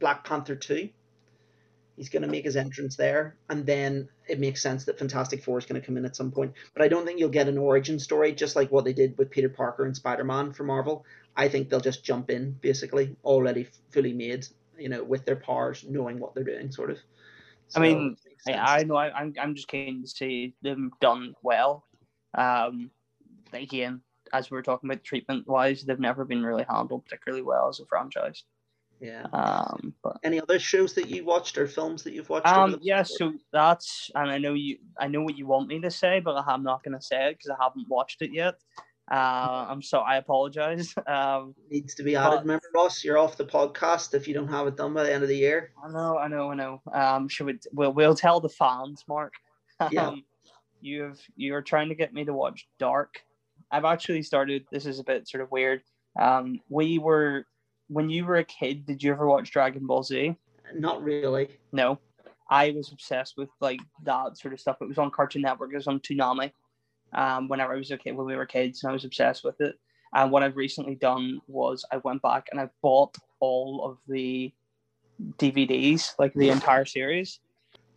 Black 0.00 0.24
Panther 0.24 0.56
two. 0.56 0.88
He's 1.96 2.10
going 2.10 2.22
to 2.22 2.28
make 2.28 2.44
his 2.44 2.56
entrance 2.56 2.94
there, 2.96 3.36
and 3.48 3.64
then 3.64 4.08
it 4.28 4.38
makes 4.38 4.60
sense 4.62 4.84
that 4.84 4.98
Fantastic 4.98 5.42
Four 5.42 5.56
is 5.56 5.64
going 5.64 5.80
to 5.80 5.86
come 5.86 5.96
in 5.96 6.04
at 6.04 6.14
some 6.14 6.30
point. 6.30 6.52
But 6.74 6.82
I 6.82 6.88
don't 6.88 7.06
think 7.06 7.18
you'll 7.18 7.30
get 7.30 7.48
an 7.48 7.56
origin 7.56 7.98
story, 7.98 8.32
just 8.32 8.54
like 8.54 8.70
what 8.70 8.84
they 8.84 8.92
did 8.92 9.16
with 9.16 9.30
Peter 9.30 9.48
Parker 9.48 9.86
and 9.86 9.96
Spider 9.96 10.22
Man 10.24 10.52
for 10.52 10.64
Marvel. 10.64 11.06
I 11.34 11.48
think 11.48 11.70
they'll 11.70 11.80
just 11.80 12.04
jump 12.04 12.28
in, 12.30 12.52
basically, 12.60 13.16
already 13.24 13.68
fully 13.92 14.12
made, 14.12 14.46
you 14.78 14.90
know, 14.90 15.02
with 15.04 15.24
their 15.24 15.36
powers, 15.36 15.86
knowing 15.88 16.18
what 16.18 16.34
they're 16.34 16.44
doing, 16.44 16.70
sort 16.70 16.90
of. 16.90 16.98
I 17.74 17.80
mean, 17.80 17.96
it 17.96 18.00
makes 18.10 18.22
sense. 18.22 18.25
I, 18.46 18.80
I 18.80 18.82
know 18.84 18.96
I, 18.96 19.10
I'm 19.10 19.34
I'm 19.40 19.54
just 19.54 19.68
keen 19.68 20.02
to 20.02 20.08
see 20.08 20.54
them 20.62 20.92
done 21.00 21.34
well. 21.42 21.84
Um, 22.34 22.90
again, 23.52 24.02
as 24.32 24.50
we 24.50 24.56
were 24.56 24.62
talking 24.62 24.90
about 24.90 25.04
treatment 25.04 25.46
wise, 25.46 25.82
they've 25.82 25.98
never 25.98 26.24
been 26.24 26.42
really 26.42 26.66
handled 26.68 27.04
particularly 27.04 27.42
well 27.42 27.68
as 27.68 27.80
a 27.80 27.86
franchise. 27.86 28.44
yeah. 29.00 29.26
Um, 29.32 29.94
but 30.02 30.18
Any 30.22 30.40
other 30.40 30.58
shows 30.58 30.94
that 30.94 31.08
you 31.08 31.24
watched 31.24 31.58
or 31.58 31.66
films 31.66 32.02
that 32.04 32.12
you've 32.12 32.28
watched? 32.28 32.46
Um, 32.46 32.78
yeah, 32.80 33.02
so 33.02 33.34
that's, 33.52 34.10
and 34.14 34.30
I 34.30 34.38
know 34.38 34.54
you, 34.54 34.78
I 34.98 35.06
know 35.08 35.22
what 35.22 35.38
you 35.38 35.46
want 35.46 35.68
me 35.68 35.80
to 35.80 35.90
say, 35.90 36.20
but 36.20 36.36
I'm 36.46 36.62
not 36.62 36.82
going 36.82 36.96
to 36.96 37.02
say 37.02 37.28
it 37.28 37.38
because 37.38 37.50
I 37.50 37.62
haven't 37.62 37.88
watched 37.88 38.22
it 38.22 38.32
yet. 38.32 38.54
Uh, 39.10 39.66
I'm 39.68 39.82
so 39.82 39.98
I 40.00 40.16
apologize. 40.16 40.94
Um, 41.06 41.54
needs 41.70 41.94
to 41.94 42.02
be 42.02 42.16
added. 42.16 42.30
But- 42.30 42.40
Remember, 42.42 42.64
Ross, 42.74 43.04
you're 43.04 43.18
off 43.18 43.36
the 43.36 43.44
podcast 43.44 44.14
if 44.14 44.26
you 44.26 44.34
don't 44.34 44.48
have 44.48 44.66
it 44.66 44.76
done 44.76 44.92
by 44.94 45.04
the 45.04 45.12
end 45.12 45.22
of 45.22 45.28
the 45.28 45.36
year. 45.36 45.70
I 45.84 45.88
know, 45.90 46.18
I 46.18 46.26
know, 46.28 46.50
I 46.50 46.54
know. 46.54 46.82
Um, 46.92 47.28
should 47.28 47.46
we? 47.46 47.58
We'll, 47.72 47.92
we'll 47.92 48.14
tell 48.16 48.40
the 48.40 48.48
fans, 48.48 49.04
Mark. 49.08 49.32
Yeah. 49.90 50.08
Um, 50.08 50.24
you've 50.80 51.20
you're 51.36 51.62
trying 51.62 51.88
to 51.90 51.94
get 51.94 52.12
me 52.14 52.24
to 52.24 52.32
watch 52.32 52.66
Dark. 52.78 53.22
I've 53.70 53.84
actually 53.84 54.22
started. 54.22 54.64
This 54.72 54.86
is 54.86 54.98
a 55.00 55.04
bit 55.04 55.28
sort 55.28 55.42
of 55.42 55.50
weird. 55.50 55.82
Um, 56.18 56.60
we 56.68 56.98
were 56.98 57.46
when 57.88 58.08
you 58.08 58.24
were 58.24 58.36
a 58.36 58.44
kid. 58.44 58.86
Did 58.86 59.02
you 59.02 59.12
ever 59.12 59.26
watch 59.26 59.50
Dragon 59.50 59.86
Ball 59.86 60.02
Z? 60.02 60.34
Not 60.74 61.02
really. 61.04 61.48
No, 61.72 61.98
I 62.50 62.70
was 62.70 62.90
obsessed 62.90 63.36
with 63.36 63.50
like 63.60 63.80
that 64.04 64.38
sort 64.38 64.54
of 64.54 64.60
stuff. 64.60 64.78
It 64.80 64.88
was 64.88 64.98
on 64.98 65.10
Cartoon 65.10 65.42
Network. 65.42 65.72
It 65.72 65.76
was 65.76 65.86
on 65.88 66.00
Toonami. 66.00 66.52
Um, 67.16 67.48
whenever 67.48 67.72
I 67.72 67.78
was 67.78 67.90
a 67.90 67.98
kid, 67.98 68.16
when 68.16 68.26
we 68.26 68.36
were 68.36 68.46
kids, 68.46 68.82
and 68.82 68.90
I 68.90 68.92
was 68.92 69.04
obsessed 69.04 69.42
with 69.42 69.60
it. 69.60 69.78
And 70.14 70.30
what 70.30 70.42
I've 70.42 70.56
recently 70.56 70.94
done 70.94 71.40
was 71.48 71.84
I 71.90 71.96
went 71.98 72.22
back 72.22 72.48
and 72.50 72.60
I 72.60 72.68
bought 72.82 73.16
all 73.40 73.84
of 73.84 73.98
the 74.06 74.52
DVDs, 75.38 76.14
like 76.18 76.34
the 76.34 76.50
entire 76.50 76.84
series. 76.84 77.40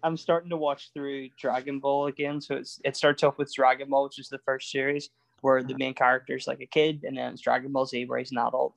I'm 0.01 0.17
starting 0.17 0.49
to 0.49 0.57
watch 0.57 0.91
through 0.93 1.29
Dragon 1.37 1.79
Ball 1.79 2.07
again. 2.07 2.41
So 2.41 2.55
it's 2.55 2.79
it 2.83 2.95
starts 2.95 3.23
off 3.23 3.37
with 3.37 3.53
Dragon 3.53 3.89
Ball, 3.89 4.05
which 4.05 4.19
is 4.19 4.29
the 4.29 4.39
first 4.39 4.71
series, 4.71 5.09
where 5.41 5.61
the 5.61 5.77
main 5.77 5.93
character 5.93 6.35
is 6.35 6.47
like 6.47 6.61
a 6.61 6.65
kid, 6.65 7.03
and 7.03 7.17
then 7.17 7.33
it's 7.33 7.41
Dragon 7.41 7.71
Ball 7.71 7.85
Z, 7.85 8.05
where 8.05 8.19
he's 8.19 8.31
an 8.31 8.37
adult. 8.37 8.73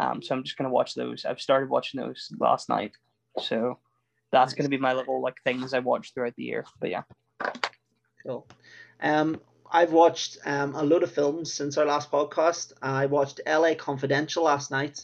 Um, 0.00 0.22
so 0.22 0.34
I'm 0.34 0.42
just 0.42 0.56
gonna 0.56 0.70
watch 0.70 0.94
those. 0.94 1.26
I've 1.26 1.40
started 1.40 1.68
watching 1.68 2.00
those 2.00 2.32
last 2.38 2.68
night. 2.68 2.92
So 3.38 3.78
that's 4.30 4.54
going 4.54 4.64
to 4.64 4.70
be 4.70 4.78
my 4.78 4.94
little 4.94 5.20
like 5.20 5.36
things 5.44 5.74
I 5.74 5.78
watch 5.78 6.12
throughout 6.12 6.34
the 6.36 6.44
year. 6.44 6.64
But 6.80 6.90
yeah, 6.90 7.02
Cool. 8.24 8.46
Um, 9.00 9.40
I've 9.72 9.92
watched 9.92 10.36
um, 10.44 10.74
a 10.74 10.82
load 10.82 11.02
of 11.02 11.10
films 11.10 11.52
since 11.52 11.78
our 11.78 11.86
last 11.86 12.10
podcast. 12.10 12.74
I 12.82 13.06
watched 13.06 13.40
L.A. 13.46 13.74
Confidential 13.74 14.44
last 14.44 14.70
night. 14.70 15.00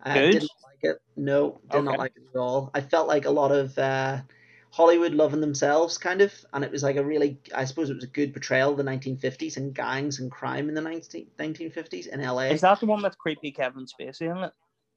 I 0.00 0.14
Good? 0.14 0.30
didn't 0.32 0.50
like 0.62 0.78
it. 0.82 1.02
No, 1.16 1.60
did 1.72 1.82
not 1.82 1.98
like 1.98 2.12
it 2.16 2.22
at 2.32 2.38
all. 2.38 2.70
I 2.72 2.82
felt 2.82 3.08
like 3.08 3.24
a 3.24 3.30
lot 3.30 3.50
of 3.50 3.76
uh, 3.76 4.20
Hollywood 4.70 5.12
loving 5.12 5.40
themselves, 5.40 5.98
kind 5.98 6.20
of, 6.20 6.32
and 6.52 6.62
it 6.62 6.70
was 6.70 6.84
like 6.84 6.94
a 6.94 7.04
really, 7.04 7.40
I 7.52 7.64
suppose 7.64 7.90
it 7.90 7.94
was 7.94 8.04
a 8.04 8.08
good 8.08 8.32
portrayal 8.32 8.70
of 8.70 8.76
the 8.76 8.84
1950s 8.84 9.56
and 9.56 9.74
gangs 9.74 10.20
and 10.20 10.30
crime 10.30 10.68
in 10.68 10.76
the 10.76 10.82
19, 10.82 11.26
1950s 11.36 12.06
in 12.06 12.20
L.A. 12.20 12.50
is 12.50 12.60
that 12.60 12.78
the 12.78 12.86
one 12.86 13.02
with 13.02 13.18
creepy 13.18 13.50
Kevin 13.50 13.86
Spacey 13.86 14.30
in 14.30 14.36
it? 14.36 14.52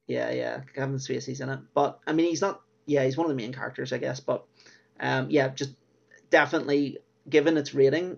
Yeah, 0.05 0.31
yeah, 0.31 0.61
Kevin 0.75 0.97
Spacey's 0.97 1.41
in 1.41 1.49
it, 1.49 1.59
but 1.73 1.99
I 2.05 2.13
mean, 2.13 2.27
he's 2.27 2.41
not. 2.41 2.61
Yeah, 2.85 3.05
he's 3.05 3.17
one 3.17 3.25
of 3.25 3.29
the 3.29 3.41
main 3.41 3.53
characters, 3.53 3.93
I 3.93 3.99
guess. 3.99 4.19
But 4.19 4.45
um, 4.99 5.29
yeah, 5.29 5.47
just 5.49 5.75
definitely 6.29 6.97
given 7.29 7.57
its 7.57 7.73
rating, 7.73 8.17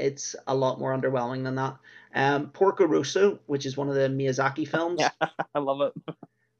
it's 0.00 0.34
a 0.46 0.54
lot 0.54 0.78
more 0.80 0.96
underwhelming 0.96 1.44
than 1.44 1.54
that. 1.56 1.76
Um, 2.14 2.48
Porco 2.50 2.86
Rosso, 2.86 3.38
which 3.46 3.66
is 3.66 3.76
one 3.76 3.88
of 3.88 3.94
the 3.94 4.08
Miyazaki 4.08 4.66
films. 4.66 5.00
Yeah. 5.00 5.10
I 5.54 5.58
love 5.58 5.80
it. 5.82 6.14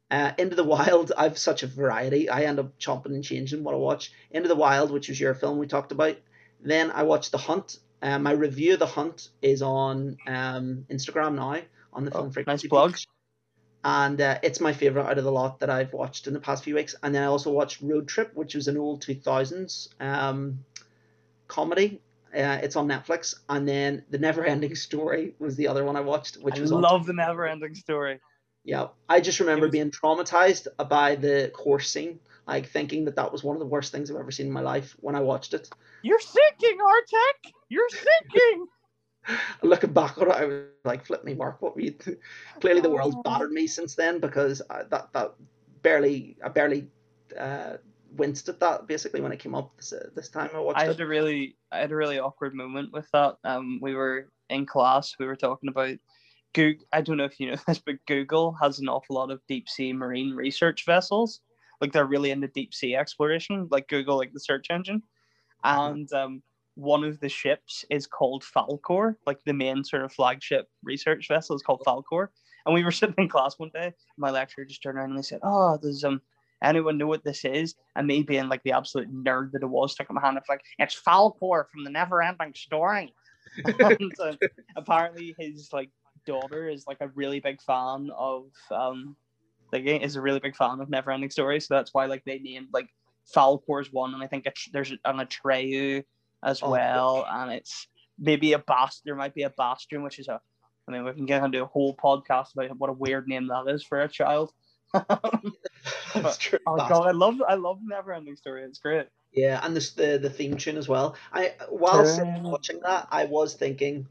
Uh, 0.09 0.31
Into 0.37 0.55
the 0.55 0.63
Wild, 0.63 1.11
I've 1.17 1.37
such 1.37 1.63
a 1.63 1.67
variety. 1.67 2.29
I 2.29 2.43
end 2.43 2.59
up 2.59 2.77
chomping 2.79 3.13
and 3.15 3.23
changing 3.23 3.63
what 3.63 3.73
I 3.73 3.77
watch. 3.77 4.11
Into 4.31 4.49
the 4.49 4.55
Wild, 4.55 4.91
which 4.91 5.07
was 5.09 5.19
your 5.19 5.33
film 5.33 5.57
we 5.57 5.67
talked 5.67 5.91
about. 5.91 6.17
Then 6.61 6.91
I 6.91 7.03
watched 7.03 7.31
The 7.31 7.37
Hunt. 7.37 7.79
Uh, 8.01 8.19
my 8.19 8.31
review 8.31 8.73
of 8.73 8.79
The 8.79 8.85
Hunt 8.87 9.29
is 9.41 9.61
on 9.61 10.17
um, 10.27 10.85
Instagram 10.89 11.35
now 11.35 11.61
on 11.93 12.05
the 12.05 12.11
Oh, 12.11 12.19
Film 12.19 12.31
Frequency 12.31 12.67
nice 12.67 12.69
plug. 12.69 12.91
page. 12.93 13.07
And 13.83 14.21
uh, 14.21 14.37
it's 14.43 14.59
my 14.59 14.73
favorite 14.73 15.05
out 15.05 15.17
of 15.17 15.23
the 15.23 15.31
lot 15.31 15.59
that 15.59 15.69
I've 15.69 15.91
watched 15.93 16.27
in 16.27 16.33
the 16.33 16.39
past 16.39 16.63
few 16.63 16.75
weeks. 16.75 16.93
And 17.03 17.15
then 17.15 17.23
I 17.23 17.27
also 17.27 17.51
watched 17.51 17.81
Road 17.81 18.07
Trip, 18.07 18.31
which 18.35 18.53
was 18.53 18.67
an 18.67 18.77
old 18.77 19.03
2000s 19.03 19.89
um, 19.99 20.59
comedy. 21.47 22.01
Uh, 22.33 22.59
it's 22.63 22.75
on 22.75 22.87
Netflix. 22.87 23.35
And 23.49 23.67
then 23.67 24.03
The 24.09 24.17
Never 24.17 24.45
Ending 24.45 24.75
Story 24.75 25.35
was 25.39 25.55
the 25.55 25.67
other 25.67 25.83
one 25.83 25.95
I 25.95 26.01
watched, 26.01 26.35
which 26.35 26.57
I 26.57 26.61
was 26.61 26.71
love 26.71 27.05
the 27.05 27.13
never 27.13 27.45
ending 27.47 27.75
story. 27.75 28.19
yeah, 28.63 28.87
I 29.09 29.19
just 29.19 29.39
remember 29.39 29.65
was- 29.67 29.71
being 29.71 29.91
traumatized 29.91 30.67
by 30.89 31.15
the 31.15 31.51
horse 31.55 31.89
scene, 31.89 32.19
like 32.47 32.67
thinking 32.69 33.05
that 33.05 33.15
that 33.15 33.31
was 33.31 33.43
one 33.43 33.55
of 33.55 33.59
the 33.59 33.65
worst 33.65 33.91
things 33.91 34.09
I've 34.09 34.17
ever 34.17 34.31
seen 34.31 34.47
in 34.47 34.51
my 34.53 34.61
life 34.61 34.95
when 34.99 35.15
I 35.15 35.19
watched 35.21 35.53
it. 35.53 35.69
You're 36.03 36.19
sinking, 36.19 36.77
Artax! 36.79 37.51
You're 37.69 37.89
sinking! 37.89 38.67
Looking 39.61 39.93
back 39.93 40.17
on 40.17 40.29
it, 40.31 40.35
I 40.35 40.45
was 40.45 40.63
like, 40.83 41.05
"Flip 41.05 41.23
me, 41.23 41.35
Mark! 41.35 41.61
What 41.61 41.75
were 41.75 41.81
you?" 41.81 41.95
Clearly, 42.59 42.81
the 42.81 42.89
world's 42.89 43.15
Oh. 43.17 43.21
battered 43.21 43.51
me 43.51 43.67
since 43.67 43.93
then 43.93 44.19
because 44.19 44.63
I, 44.67 44.81
that 44.83 45.13
that 45.13 45.35
barely 45.83 46.37
I 46.43 46.49
barely 46.49 46.87
uh, 47.39 47.77
winced 48.11 48.49
at 48.49 48.59
that 48.59 48.87
basically 48.87 49.21
when 49.21 49.31
it 49.31 49.39
came 49.39 49.55
up 49.55 49.75
this 49.77 49.93
uh, 49.93 50.09
this 50.15 50.29
time 50.29 50.49
I 50.53 50.59
watched 50.59 50.79
I 50.79 50.83
it. 50.83 50.87
had 50.87 50.99
a 50.99 51.07
really 51.07 51.55
I 51.71 51.79
had 51.79 51.91
a 51.91 51.95
really 51.95 52.19
awkward 52.19 52.53
moment 52.53 52.91
with 52.91 53.07
that. 53.13 53.37
Um, 53.43 53.79
we 53.81 53.95
were 53.95 54.29
in 54.49 54.65
class. 54.65 55.15
We 55.17 55.25
were 55.25 55.35
talking 55.35 55.69
about 55.69 55.97
Google. 56.53 56.85
I 56.91 57.01
don't 57.01 57.17
know 57.17 57.25
if 57.25 57.39
you 57.39 57.49
know 57.49 57.57
this, 57.67 57.79
but 57.79 58.05
Google 58.07 58.53
has 58.61 58.79
an 58.79 58.89
awful 58.89 59.15
lot 59.15 59.31
of 59.31 59.41
deep 59.47 59.69
sea 59.69 59.93
marine 59.93 60.33
research 60.33 60.85
vessels. 60.85 61.41
Like 61.79 61.93
they're 61.93 62.05
really 62.05 62.31
into 62.31 62.47
deep 62.47 62.73
sea 62.73 62.95
exploration, 62.95 63.67
like 63.71 63.87
Google, 63.87 64.17
like 64.17 64.33
the 64.33 64.39
search 64.39 64.67
engine. 64.69 65.01
Uh-huh. 65.63 65.89
And 65.89 66.13
um, 66.13 66.43
one 66.75 67.03
of 67.03 67.19
the 67.19 67.29
ships 67.29 67.85
is 67.89 68.07
called 68.07 68.43
Falkor, 68.43 69.15
like 69.25 69.39
the 69.45 69.53
main 69.53 69.83
sort 69.83 70.03
of 70.03 70.13
flagship 70.13 70.67
research 70.83 71.27
vessel 71.27 71.55
is 71.55 71.63
called 71.63 71.81
Falkor. 71.85 72.27
And 72.65 72.75
we 72.75 72.83
were 72.83 72.91
sitting 72.91 73.15
in 73.17 73.29
class 73.29 73.57
one 73.57 73.71
day. 73.73 73.93
My 74.17 74.29
lecturer 74.29 74.65
just 74.65 74.83
turned 74.83 74.97
around 74.97 75.09
and 75.09 75.17
they 75.17 75.23
said, 75.23 75.39
"Oh, 75.43 75.77
does 75.81 76.03
um 76.03 76.21
anyone 76.61 76.97
know 76.97 77.07
what 77.07 77.23
this 77.23 77.45
is?" 77.45 77.75
And 77.95 78.07
me 78.07 78.23
being 78.23 78.49
like 78.49 78.63
the 78.63 78.73
absolute 78.73 79.13
nerd 79.13 79.51
that 79.51 79.63
it 79.63 79.69
was, 79.69 79.95
took 79.95 80.11
my 80.11 80.21
hand 80.21 80.37
up 80.37 80.43
like, 80.49 80.63
"It's 80.79 80.99
Falkor 80.99 81.65
from 81.69 81.83
the 81.83 81.91
Never 81.91 82.21
Ending 82.21 82.53
Story." 82.55 83.13
and, 83.65 84.11
uh, 84.19 84.35
apparently, 84.75 85.35
his 85.37 85.71
like 85.73 85.89
daughter 86.25 86.69
is 86.69 86.85
like 86.87 87.01
a 87.01 87.07
really 87.09 87.39
big 87.39 87.59
fan 87.61 88.11
of 88.15 88.45
um 88.69 89.15
the 89.71 89.79
game 89.79 90.01
is 90.01 90.15
a 90.15 90.21
really 90.21 90.39
big 90.39 90.55
fan 90.55 90.79
of 90.79 90.89
Never 90.89 91.11
Ending 91.11 91.29
Story, 91.29 91.59
so 91.59 91.73
that's 91.73 91.93
why 91.93 92.05
like 92.05 92.23
they 92.25 92.39
named 92.39 92.67
like 92.73 92.89
Falkor's 93.33 93.91
one, 93.91 94.13
and 94.13 94.21
I 94.21 94.27
think 94.27 94.47
there's 94.73 94.91
an 94.91 95.17
Atreyu 95.17 96.03
as 96.43 96.61
oh, 96.61 96.71
well, 96.71 97.25
and 97.29 97.51
it's 97.51 97.87
maybe 98.19 98.53
a 98.53 98.59
bast. 98.59 99.01
There 99.05 99.15
might 99.15 99.33
be 99.33 99.43
a 99.43 99.49
Bastian, 99.49 100.03
which 100.03 100.19
is 100.19 100.27
a. 100.27 100.39
I 100.87 100.91
mean, 100.91 101.05
we 101.05 101.13
can 101.13 101.25
get 101.25 101.43
into 101.43 101.63
a 101.63 101.67
whole 101.67 101.95
podcast 101.95 102.53
about 102.53 102.77
what 102.77 102.89
a 102.89 102.93
weird 102.93 103.27
name 103.27 103.47
that 103.47 103.67
is 103.67 103.83
for 103.83 104.01
a 104.01 104.09
child. 104.09 104.51
That's 106.13 106.37
true. 106.37 106.59
Oh 106.67 106.79
god, 106.81 107.07
I 107.07 107.11
love 107.11 107.35
I 107.47 107.55
love 107.55 107.79
Never 107.83 108.13
Ending 108.13 108.35
Story. 108.35 108.63
It's 108.63 108.79
great. 108.79 109.07
Yeah, 109.33 109.59
and 109.63 109.75
this, 109.75 109.93
the 109.93 110.17
the 110.17 110.29
theme 110.29 110.57
tune 110.57 110.77
as 110.77 110.87
well. 110.89 111.15
I 111.31 111.55
whilst 111.69 112.19
watching 112.43 112.79
that, 112.81 113.07
I 113.11 113.25
was 113.25 113.53
thinking, 113.55 114.07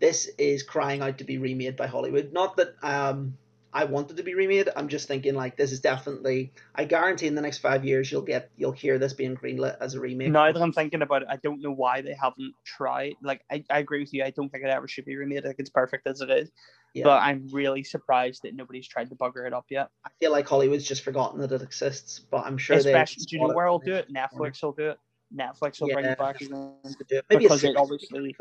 this 0.00 0.26
is 0.38 0.62
crying 0.62 1.02
out 1.02 1.18
to 1.18 1.24
be 1.24 1.38
remade 1.38 1.76
by 1.76 1.86
Hollywood. 1.86 2.32
Not 2.32 2.56
that 2.56 2.74
um 2.82 3.36
I 3.74 3.84
wanted 3.84 4.16
to 4.18 4.22
be 4.22 4.34
remade. 4.34 4.68
I'm 4.76 4.86
just 4.86 5.08
thinking 5.08 5.34
like 5.34 5.56
this 5.56 5.72
is 5.72 5.80
definitely. 5.80 6.52
I 6.76 6.84
guarantee 6.84 7.26
in 7.26 7.34
the 7.34 7.42
next 7.42 7.58
five 7.58 7.84
years 7.84 8.10
you'll 8.10 8.22
get 8.22 8.50
you'll 8.56 8.72
hear 8.72 8.98
this 8.98 9.12
being 9.12 9.36
greenlit 9.36 9.76
as 9.80 9.94
a 9.94 10.00
remake. 10.00 10.30
Now 10.30 10.50
that 10.52 10.62
I'm 10.62 10.72
thinking 10.72 11.02
about 11.02 11.22
it, 11.22 11.28
I 11.28 11.36
don't 11.36 11.60
know 11.60 11.72
why 11.72 12.00
they 12.00 12.14
haven't 12.14 12.54
tried. 12.64 13.14
Like 13.20 13.42
I, 13.50 13.64
I 13.68 13.80
agree 13.80 13.98
with 13.98 14.14
you. 14.14 14.22
I 14.22 14.30
don't 14.30 14.48
think 14.48 14.62
it 14.62 14.70
ever 14.70 14.86
should 14.86 15.04
be 15.04 15.16
remade. 15.16 15.40
I 15.40 15.48
think 15.48 15.56
it's 15.58 15.70
perfect 15.70 16.06
as 16.06 16.20
it 16.20 16.30
is. 16.30 16.50
Yeah. 16.94 17.02
But 17.02 17.22
I'm 17.22 17.48
really 17.50 17.82
surprised 17.82 18.42
that 18.44 18.54
nobody's 18.54 18.86
tried 18.86 19.08
to 19.08 19.16
bugger 19.16 19.44
it 19.44 19.52
up 19.52 19.66
yet. 19.68 19.88
I 20.06 20.10
feel 20.20 20.30
like 20.30 20.46
Hollywood's 20.48 20.86
just 20.86 21.02
forgotten 21.02 21.40
that 21.40 21.50
it 21.50 21.60
exists, 21.60 22.20
but 22.20 22.46
I'm 22.46 22.56
sure 22.56 22.76
Especially, 22.76 23.24
do 23.24 23.36
you 23.36 23.42
know 23.42 23.52
where 23.52 23.66
I'll 23.66 23.80
do 23.80 23.94
it? 23.94 24.06
Netflix 24.14 24.62
will 24.62 24.72
do 24.72 24.90
it. 24.90 24.98
Netflix 25.36 25.80
will 25.80 25.88
yeah, 25.88 25.94
bring 25.94 26.06
it 26.06 26.18
back 26.18 26.40
again. 26.40 26.76
Maybe 27.28 27.44
because 27.44 27.64
it 27.64 27.76
obviously 27.76 28.36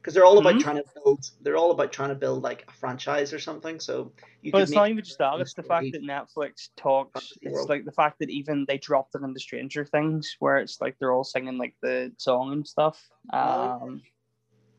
because 0.00 0.14
they're 0.14 0.24
all 0.24 0.38
about 0.38 0.54
mm-hmm. 0.54 0.62
trying 0.62 0.76
to 0.76 0.84
build. 0.94 1.30
They're 1.42 1.56
all 1.56 1.70
about 1.72 1.92
trying 1.92 2.08
to 2.08 2.14
build 2.14 2.42
like 2.42 2.64
a 2.68 2.72
franchise 2.72 3.32
or 3.32 3.38
something. 3.38 3.78
So 3.78 4.12
you. 4.40 4.52
But 4.52 4.62
it's 4.62 4.72
not 4.72 4.88
even 4.88 5.04
just 5.04 5.18
that. 5.18 5.38
It's 5.40 5.54
the 5.54 5.62
fact 5.62 5.86
that 5.92 6.02
Netflix 6.02 6.68
talks. 6.76 7.32
It's 7.42 7.68
like 7.68 7.84
the 7.84 7.92
fact 7.92 8.18
that 8.20 8.30
even 8.30 8.64
they 8.66 8.78
dropped 8.78 9.14
it 9.14 9.22
into 9.22 9.38
Stranger 9.40 9.84
Things, 9.84 10.36
where 10.38 10.58
it's 10.58 10.80
like 10.80 10.96
they're 10.98 11.12
all 11.12 11.24
singing 11.24 11.58
like 11.58 11.74
the 11.82 12.12
song 12.16 12.52
and 12.52 12.66
stuff. 12.66 13.02
Um, 13.32 14.02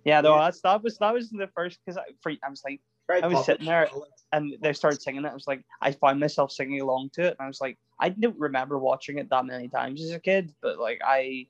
yeah, 0.03 0.21
though 0.21 0.37
that's 0.39 0.61
that 0.61 0.81
was 0.83 0.97
that 0.97 1.13
was 1.13 1.29
the 1.29 1.49
first 1.55 1.79
because 1.85 1.97
I, 1.97 2.37
I 2.43 2.49
was 2.49 2.63
like 2.65 2.81
I 3.09 3.27
was 3.27 3.45
sitting 3.45 3.65
there 3.65 3.89
and 4.31 4.55
they 4.61 4.73
started 4.73 5.01
singing 5.01 5.25
it. 5.25 5.29
I 5.29 5.33
was 5.33 5.47
like, 5.47 5.63
I 5.81 5.91
found 5.91 6.19
myself 6.19 6.51
singing 6.51 6.81
along 6.81 7.11
to 7.13 7.23
it, 7.23 7.35
and 7.37 7.41
I 7.41 7.47
was 7.47 7.61
like, 7.61 7.77
I 7.99 8.09
don't 8.09 8.39
remember 8.39 8.79
watching 8.79 9.17
it 9.17 9.29
that 9.29 9.45
many 9.45 9.67
times 9.67 10.01
as 10.01 10.11
a 10.11 10.19
kid, 10.19 10.53
but 10.61 10.79
like 10.79 11.01
I, 11.05 11.47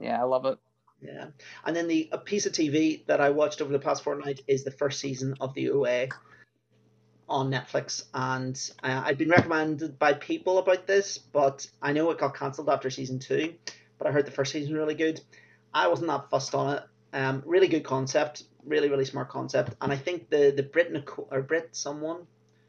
yeah, 0.00 0.20
I 0.20 0.24
love 0.24 0.46
it. 0.46 0.58
Yeah, 1.04 1.26
and 1.66 1.76
then 1.76 1.86
the 1.86 2.08
a 2.12 2.18
piece 2.18 2.46
of 2.46 2.52
TV 2.52 3.04
that 3.06 3.20
I 3.20 3.30
watched 3.30 3.60
over 3.60 3.72
the 3.72 3.78
past 3.78 4.02
fortnight 4.02 4.40
is 4.46 4.64
the 4.64 4.70
first 4.70 5.00
season 5.00 5.34
of 5.40 5.52
the 5.54 5.70
OA 5.70 6.08
on 7.28 7.50
Netflix, 7.50 8.04
and 8.14 8.58
uh, 8.82 9.02
I've 9.04 9.18
been 9.18 9.28
recommended 9.28 9.98
by 9.98 10.14
people 10.14 10.58
about 10.58 10.86
this, 10.86 11.18
but 11.18 11.66
I 11.82 11.92
know 11.92 12.10
it 12.10 12.18
got 12.18 12.36
cancelled 12.36 12.70
after 12.70 12.90
season 12.90 13.18
two. 13.18 13.54
But 13.98 14.08
I 14.08 14.12
heard 14.12 14.26
the 14.26 14.32
first 14.32 14.52
season 14.52 14.74
really 14.74 14.94
good. 14.94 15.20
I 15.72 15.88
wasn't 15.88 16.08
that 16.08 16.30
fussed 16.30 16.54
on 16.54 16.76
it. 16.76 16.82
Um, 17.12 17.42
really 17.46 17.68
good 17.68 17.84
concept, 17.84 18.44
really 18.64 18.88
really 18.88 19.04
smart 19.04 19.28
concept, 19.28 19.74
and 19.80 19.92
I 19.92 19.96
think 19.96 20.30
the 20.30 20.52
the 20.56 20.62
Brit 20.62 20.90
Nicole, 20.90 21.28
or 21.30 21.42
Brit 21.42 21.68
someone, 21.72 22.26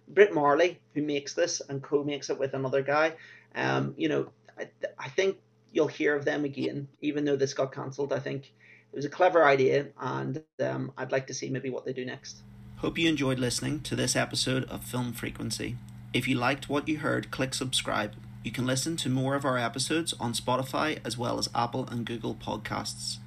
Brit 0.10 0.34
Marling, 0.34 0.78
who 0.94 1.02
makes 1.02 1.34
this 1.34 1.62
and 1.68 1.82
co-makes 1.82 2.30
it 2.30 2.38
with 2.38 2.54
another 2.54 2.82
guy. 2.82 3.14
Um, 3.56 3.96
you 3.98 4.10
know, 4.10 4.30
I, 4.60 4.68
I 5.00 5.10
think 5.10 5.38
you'll 5.76 5.88
hear 5.88 6.16
of 6.16 6.24
them 6.24 6.46
again, 6.46 6.88
even 7.02 7.26
though 7.26 7.36
this 7.36 7.54
got 7.54 7.74
cancelled. 7.74 8.14
I 8.14 8.20
think 8.20 8.54
it 8.92 8.96
was 8.96 9.06
a 9.06 9.10
clever 9.10 9.44
idea, 9.44 9.88
and 10.00 10.42
um, 10.64 10.92
I'd 10.98 11.12
like 11.12 11.28
to 11.28 11.34
see 11.34 11.50
maybe 11.50 11.70
what 11.70 11.86
they 11.86 11.94
do 11.94 12.06
next. 12.06 12.42
Hope 12.78 12.98
you 12.98 13.10
enjoyed 13.10 13.40
listening 13.40 13.82
to 13.82 13.96
this 13.96 14.16
episode 14.16 14.64
of 14.66 14.86
Film 14.86 15.12
Frequency. 15.12 15.76
If 16.14 16.30
you 16.30 16.38
liked 16.38 16.70
what 16.70 16.88
you 16.88 17.00
heard, 17.00 17.30
click 17.30 17.54
subscribe. 17.54 18.14
You 18.42 18.52
can 18.52 18.66
listen 18.66 18.96
to 18.98 19.10
more 19.10 19.36
of 19.36 19.44
our 19.44 19.58
episodes 19.58 20.14
on 20.14 20.34
Spotify 20.34 21.00
as 21.04 21.18
well 21.18 21.38
as 21.38 21.50
Apple 21.54 21.88
and 21.88 22.06
Google 22.06 22.36
podcasts. 22.36 23.18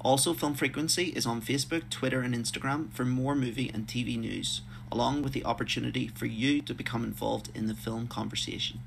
Also, 0.00 0.32
Film 0.32 0.54
Frequency 0.54 1.08
is 1.08 1.26
on 1.26 1.42
Facebook, 1.42 1.90
Twitter, 1.90 2.22
and 2.22 2.34
Instagram 2.34 2.90
for 2.94 3.04
more 3.04 3.34
movie 3.34 3.70
and 3.74 3.86
TV 3.86 4.18
news, 4.18 4.62
along 4.90 5.20
with 5.20 5.34
the 5.34 5.44
opportunity 5.44 6.08
for 6.08 6.24
you 6.24 6.62
to 6.62 6.72
become 6.72 7.04
involved 7.04 7.50
in 7.54 7.66
the 7.66 7.74
film 7.74 8.08
conversation. 8.08 8.80